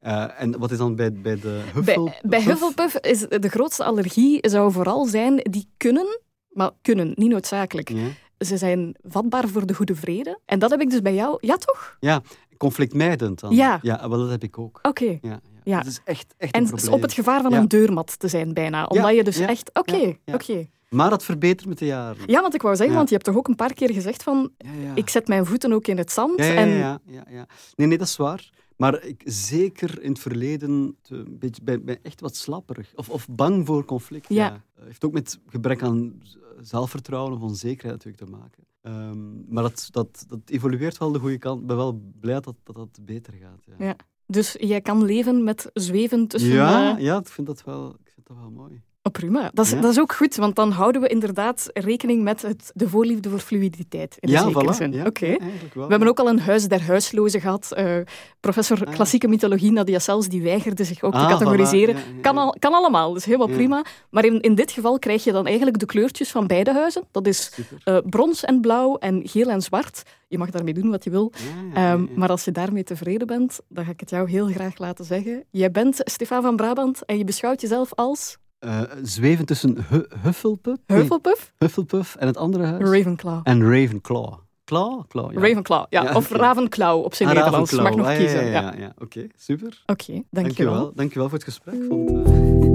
Uh, 0.03 0.41
en 0.41 0.59
wat 0.59 0.71
is 0.71 0.79
dan 0.79 0.97
bij, 0.97 1.13
bij 1.13 1.41
de 1.41 1.61
Hufflepuff? 1.75 2.21
Bij, 2.21 2.31
bij 2.31 2.43
Hufflepuff 2.43 2.99
is 3.01 3.21
de 3.29 3.49
grootste 3.49 3.85
allergie 3.85 4.39
zou 4.49 4.73
vooral 4.73 5.07
zijn, 5.07 5.37
die 5.37 5.69
kunnen, 5.77 6.21
maar 6.49 6.71
kunnen, 6.83 7.13
niet 7.15 7.31
noodzakelijk 7.31 7.93
ze 8.39 8.57
zijn 8.57 8.97
vatbaar 9.03 9.49
voor 9.49 9.67
de 9.67 9.75
goede 9.75 9.95
vrede. 9.95 10.39
En 10.45 10.59
dat 10.59 10.71
heb 10.71 10.81
ik 10.81 10.91
dus 10.91 11.03
bij 11.03 11.15
jou. 11.15 11.39
Ja, 11.41 11.57
toch? 11.57 11.97
Ja, 12.01 12.23
conflictmijdend 12.57 13.41
dan. 13.41 13.55
Ja. 13.55 13.79
Ja, 13.83 14.09
wel, 14.09 14.19
dat 14.19 14.31
heb 14.31 14.43
ik 14.43 14.59
ook. 14.59 14.79
Oké. 14.83 15.05
Ja, 15.05 15.19
ja. 15.23 15.41
ja. 15.65 15.77
Dat 15.77 15.87
is 15.87 16.01
echt, 16.05 16.35
echt 16.37 16.55
en 16.55 16.69
een 16.73 16.91
op 16.91 17.03
het 17.03 17.13
gevaar 17.13 17.43
van 17.43 17.53
een 17.53 17.69
deurmat 17.69 18.19
te 18.19 18.29
zijn 18.29 18.55
bijna. 18.55 18.85
Omdat 18.87 19.15
je 19.15 19.25
dus 19.25 19.39
echt... 19.39 19.71
Oké, 19.73 20.17
oké. 20.25 20.67
Maar 20.89 21.11
dat 21.11 21.25
verbetert 21.25 21.69
met 21.69 21.79
de 21.79 21.87
jaren. 21.87 22.23
Ja, 22.27 22.41
want 22.41 22.55
ik 22.55 22.63
wou 22.63 22.77
zeggen, 22.77 22.97
want 22.97 23.09
je 23.09 23.15
hebt 23.15 23.27
toch 23.27 23.37
ook 23.37 23.49
een 23.49 23.55
paar 23.55 23.75
keer 23.75 23.93
gezegd 23.93 24.23
van... 24.23 24.51
Ik 24.95 25.09
zet 25.09 25.29
mijn 25.29 25.47
voeten 25.47 25.73
ook 25.73 25.87
in 25.87 25.99
het 25.99 26.13
zand. 26.13 26.39
Ja, 26.39 26.55
en... 26.55 26.69
ja, 26.69 26.99
ja, 27.07 27.25
ja. 27.29 27.47
Nee, 27.75 27.87
nee, 27.87 27.99
dat 27.99 28.07
is 28.07 28.17
waar. 28.17 28.51
Maar 28.79 29.05
ik, 29.05 29.23
zeker 29.25 30.03
in 30.03 30.11
het 30.11 30.19
verleden 30.19 30.97
een 31.09 31.39
beetje, 31.39 31.63
ben, 31.63 32.03
echt 32.03 32.21
wat 32.21 32.37
slapperig. 32.37 32.93
Of, 32.95 33.09
of 33.09 33.29
bang 33.31 33.67
voor 33.67 33.85
conflict. 33.85 34.29
Ja. 34.29 34.63
Heeft 34.81 35.05
ook 35.05 35.13
met 35.13 35.41
gebrek 35.47 35.83
aan 35.83 36.23
zelfvertrouwen 36.61 37.33
of 37.33 37.41
onzekerheid 37.41 38.05
natuurlijk 38.05 38.25
te 38.25 38.31
maken. 38.31 38.67
Um, 38.83 39.45
maar 39.49 39.63
dat, 39.63 39.89
dat, 39.91 40.25
dat 40.29 40.41
evolueert 40.45 40.99
wel 40.99 41.13
de 41.13 41.19
goede 41.19 41.39
kant. 41.39 41.61
Ik 41.61 41.67
ben 41.67 41.77
wel 41.77 42.01
blij 42.21 42.41
dat 42.41 42.55
dat, 42.63 42.75
dat 42.75 42.99
beter 43.03 43.33
gaat. 43.33 43.65
Ja. 43.65 43.87
ja. 43.87 43.97
Dus 44.27 44.57
jij 44.61 44.81
kan 44.81 45.05
leven 45.05 45.45
met 45.45 45.71
zweven 45.73 46.27
tussen... 46.27 46.51
Ja, 46.51 46.97
uh... 46.97 47.03
ja 47.03 47.19
ik 47.19 47.29
vind 47.29 47.47
dat 47.47 47.65
wel... 47.65 47.97
vind 48.05 48.27
dat 48.27 48.37
wel 48.37 48.51
mooi. 48.51 48.83
Oh, 49.03 49.13
prima. 49.13 49.51
Dat 49.55 49.65
is, 49.65 49.71
Ja. 49.71 49.81
dat 49.81 49.91
is 49.91 50.01
ook 50.01 50.13
goed, 50.13 50.37
want 50.37 50.57
dan 50.57 50.71
houden 50.71 51.01
we 51.01 51.09
inderdaad 51.09 51.71
rekening 51.73 52.23
met 52.23 52.43
het, 52.43 52.71
de 52.75 52.89
voorliefde 52.89 53.29
voor 53.31 53.39
fluiditeit. 53.39 54.17
In 54.21 54.31
ja, 54.31 54.43
zekere 54.43 54.73
voilà. 54.73 54.77
zin. 54.77 54.93
Ja, 54.93 55.05
Oké. 55.07 55.37
We 55.75 55.81
hebben 55.89 56.09
ook 56.09 56.19
al 56.19 56.29
een 56.29 56.41
huis 56.41 56.69
der 56.69 56.83
huislozen 56.83 57.41
gehad. 57.41 57.73
Eh, 57.73 57.97
professor 58.41 58.87
Ah. 58.87 58.95
klassieke 58.95 59.29
mythologie 59.29 59.73
Nadia 59.73 59.99
Sels, 59.99 60.29
die 60.29 60.43
weigerde 60.43 60.85
zich 60.85 61.03
ook 61.03 61.13
te 61.13 61.19
Ah, 61.19 61.29
categoriseren. 61.29 61.97
voilà, 61.97 62.21
Kan, 62.21 62.39
al, 62.39 62.57
kan 62.59 62.73
allemaal, 62.73 63.17
is 63.17 63.25
helemaal 63.25 63.47
prima. 63.49 63.85
Maar 64.11 64.25
in, 64.25 64.41
in 64.41 64.55
dit 64.55 64.71
geval 64.71 64.99
krijg 64.99 65.25
je 65.25 65.33
dan 65.33 65.47
eigenlijk 65.47 65.79
de 65.79 65.87
kleurtjes 65.87 66.31
van 66.31 66.47
beide 66.47 66.73
huizen. 66.73 67.03
Dat 67.11 67.27
is 67.27 67.53
eh, 67.85 67.97
brons 68.05 68.45
en 68.45 68.61
blauw 68.61 68.97
en 68.97 69.21
geel 69.29 69.49
en 69.49 69.63
zwart. 69.63 70.03
Je 70.29 70.39
mag 70.39 70.51
daarmee 70.51 70.75
doen 70.75 70.91
wat 70.91 71.05
je 71.05 71.11
wil. 71.11 71.33
Ehm, 71.75 72.07
maar 72.15 72.29
als 72.29 72.45
je 72.45 72.53
daarmee 72.53 72.85
tevreden 72.85 73.27
bent, 73.27 73.61
dan 73.69 73.85
ga 73.85 73.91
ik 73.91 74.01
het 74.01 74.11
jou 74.11 74.31
heel 74.31 74.47
graag 74.47 74.79
laten 74.79 75.05
zeggen. 75.05 75.45
Jij 75.51 75.71
bent 75.71 76.01
Stefan 76.05 76.43
van 76.43 76.57
Brabant 76.57 77.05
en 77.05 77.19
je 77.19 77.25
beschouwt 77.25 77.61
jezelf 77.61 77.95
als 77.95 78.37
Eh, 78.59 78.81
zweven 79.03 79.47
tussen 79.47 79.77
Hu- 79.89 80.07
Hufflepuff, 80.23 80.79
nee, 80.87 80.99
Hufflepuff, 80.99 81.53
Hufflepuff 81.59 82.17
en 82.17 82.27
het 82.27 82.37
andere 82.37 82.65
huis. 82.65 82.91
Ravenclaw. 82.91 83.41
en 83.43 83.63
Ravenclaw. 83.73 84.33
Claw? 84.65 85.03
Claw, 85.09 85.33
ja. 85.33 85.41
Ravenclaw, 85.41 85.87
ja. 85.89 86.03
Ja, 86.03 86.15
of. 86.15 86.31
Ravenclaw 86.31 87.05
op 87.05 87.15
zijn 87.15 87.29
Ah, 87.29 87.35
Nederlands. 87.35 87.73
Mag 87.73 87.95
nog. 87.97 88.07
Ah, 88.07 88.17
kiezen. 88.17 88.45
Ja, 88.45 88.61
Ja, 88.61 88.75
ja. 88.79 88.93
Oké, 88.99 89.27
super. 89.37 89.83
Oké, 89.87 90.13
dankjewel. 90.13 90.23
Dankjewel. 90.31 90.93
Dankjewel 90.95 91.29
voor 91.29 91.39
het 91.39 91.47
gesprek. 91.47 91.75
Vond, 91.89 92.11
eh, 92.29 92.68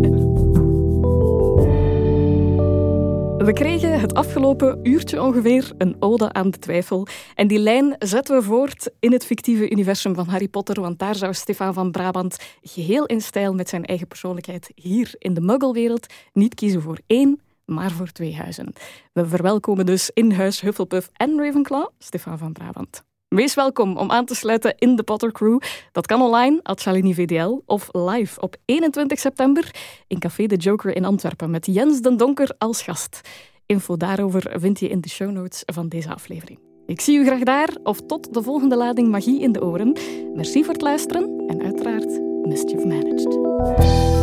We 3.44 3.53
kregen 3.53 3.99
het 3.99 4.14
afgelopen 4.14 4.80
uurtje 4.84 5.22
ongeveer 5.22 5.72
een 5.78 5.95
ode 5.99 6.34
aan 6.34 6.49
de 6.49 6.60
twijfel. 6.60 7.07
En 7.36 7.48
die 7.48 7.60
lijn 7.60 7.95
zetten 7.99 8.36
we 8.36 8.44
voort 8.44 8.91
in 8.99 9.11
het 9.11 9.26
fictieve 9.26 9.70
universum 9.70 10.15
van 10.15 10.28
Harry 10.28 10.48
Potter, 10.48 10.82
want 10.82 10.99
daar 10.99 11.15
zou 11.15 11.34
Stefan 11.34 11.74
van 11.74 11.91
Brabant 11.91 12.38
geheel 12.61 13.06
in 13.06 13.22
stijl 13.22 13.53
met 13.53 13.70
zijn 13.70 13.86
eigen 13.86 14.07
persoonlijkheid 14.07 14.72
hier 14.76 15.15
in 15.18 15.34
de 15.34 15.41
muggelwereld 15.41 16.14
niet 16.34 16.56
kiezen 16.56 16.82
voor 16.82 16.98
één, 17.07 17.41
maar 17.65 17.91
voor 17.91 18.11
twee 18.11 18.36
huizen. 18.36 18.74
We 19.14 19.26
verwelkomen 19.26 19.86
dus 19.86 20.11
in 20.14 20.32
huis 20.32 20.61
Hufflepuff 20.61 21.10
en 21.14 21.38
Ravenclaw 21.38 21.88
Stefan 21.99 22.38
van 22.38 22.53
Brabant. 22.53 23.03
Wees 23.34 23.53
welkom 23.53 23.97
om 23.97 24.11
aan 24.11 24.26
te 24.26 24.35
sluiten 24.35 24.76
in 24.77 24.95
de 24.95 25.03
Potter 25.03 25.31
Crew. 25.31 25.60
Dat 25.91 26.05
kan 26.05 26.22
online, 26.22 26.60
at 26.64 26.81
Shalini 26.81 27.14
VDL, 27.14 27.61
of 27.65 27.89
live 27.91 28.41
op 28.41 28.55
21 28.65 29.19
september 29.19 29.76
in 30.07 30.19
Café 30.19 30.45
de 30.45 30.55
Joker 30.55 30.95
in 30.95 31.05
Antwerpen 31.05 31.49
met 31.49 31.65
Jens 31.65 32.01
den 32.01 32.18
Donker 32.18 32.55
als 32.57 32.81
gast. 32.81 33.22
Info 33.65 33.97
daarover 33.97 34.53
vind 34.55 34.80
je 34.80 34.88
in 34.88 35.01
de 35.01 35.10
show 35.10 35.31
notes 35.31 35.64
van 35.65 35.88
deze 35.88 36.14
aflevering. 36.14 36.60
Ik 36.85 37.01
zie 37.01 37.18
u 37.18 37.26
graag 37.26 37.43
daar 37.43 37.69
of 37.84 38.01
tot 38.01 38.34
de 38.34 38.41
volgende 38.41 38.76
lading 38.76 39.10
magie 39.10 39.41
in 39.41 39.51
de 39.51 39.64
oren. 39.64 39.97
Merci 40.34 40.64
voor 40.64 40.73
het 40.73 40.81
luisteren 40.81 41.43
en 41.47 41.64
uiteraard 41.64 42.19
Mischief 42.41 42.84
Man. 42.84 44.22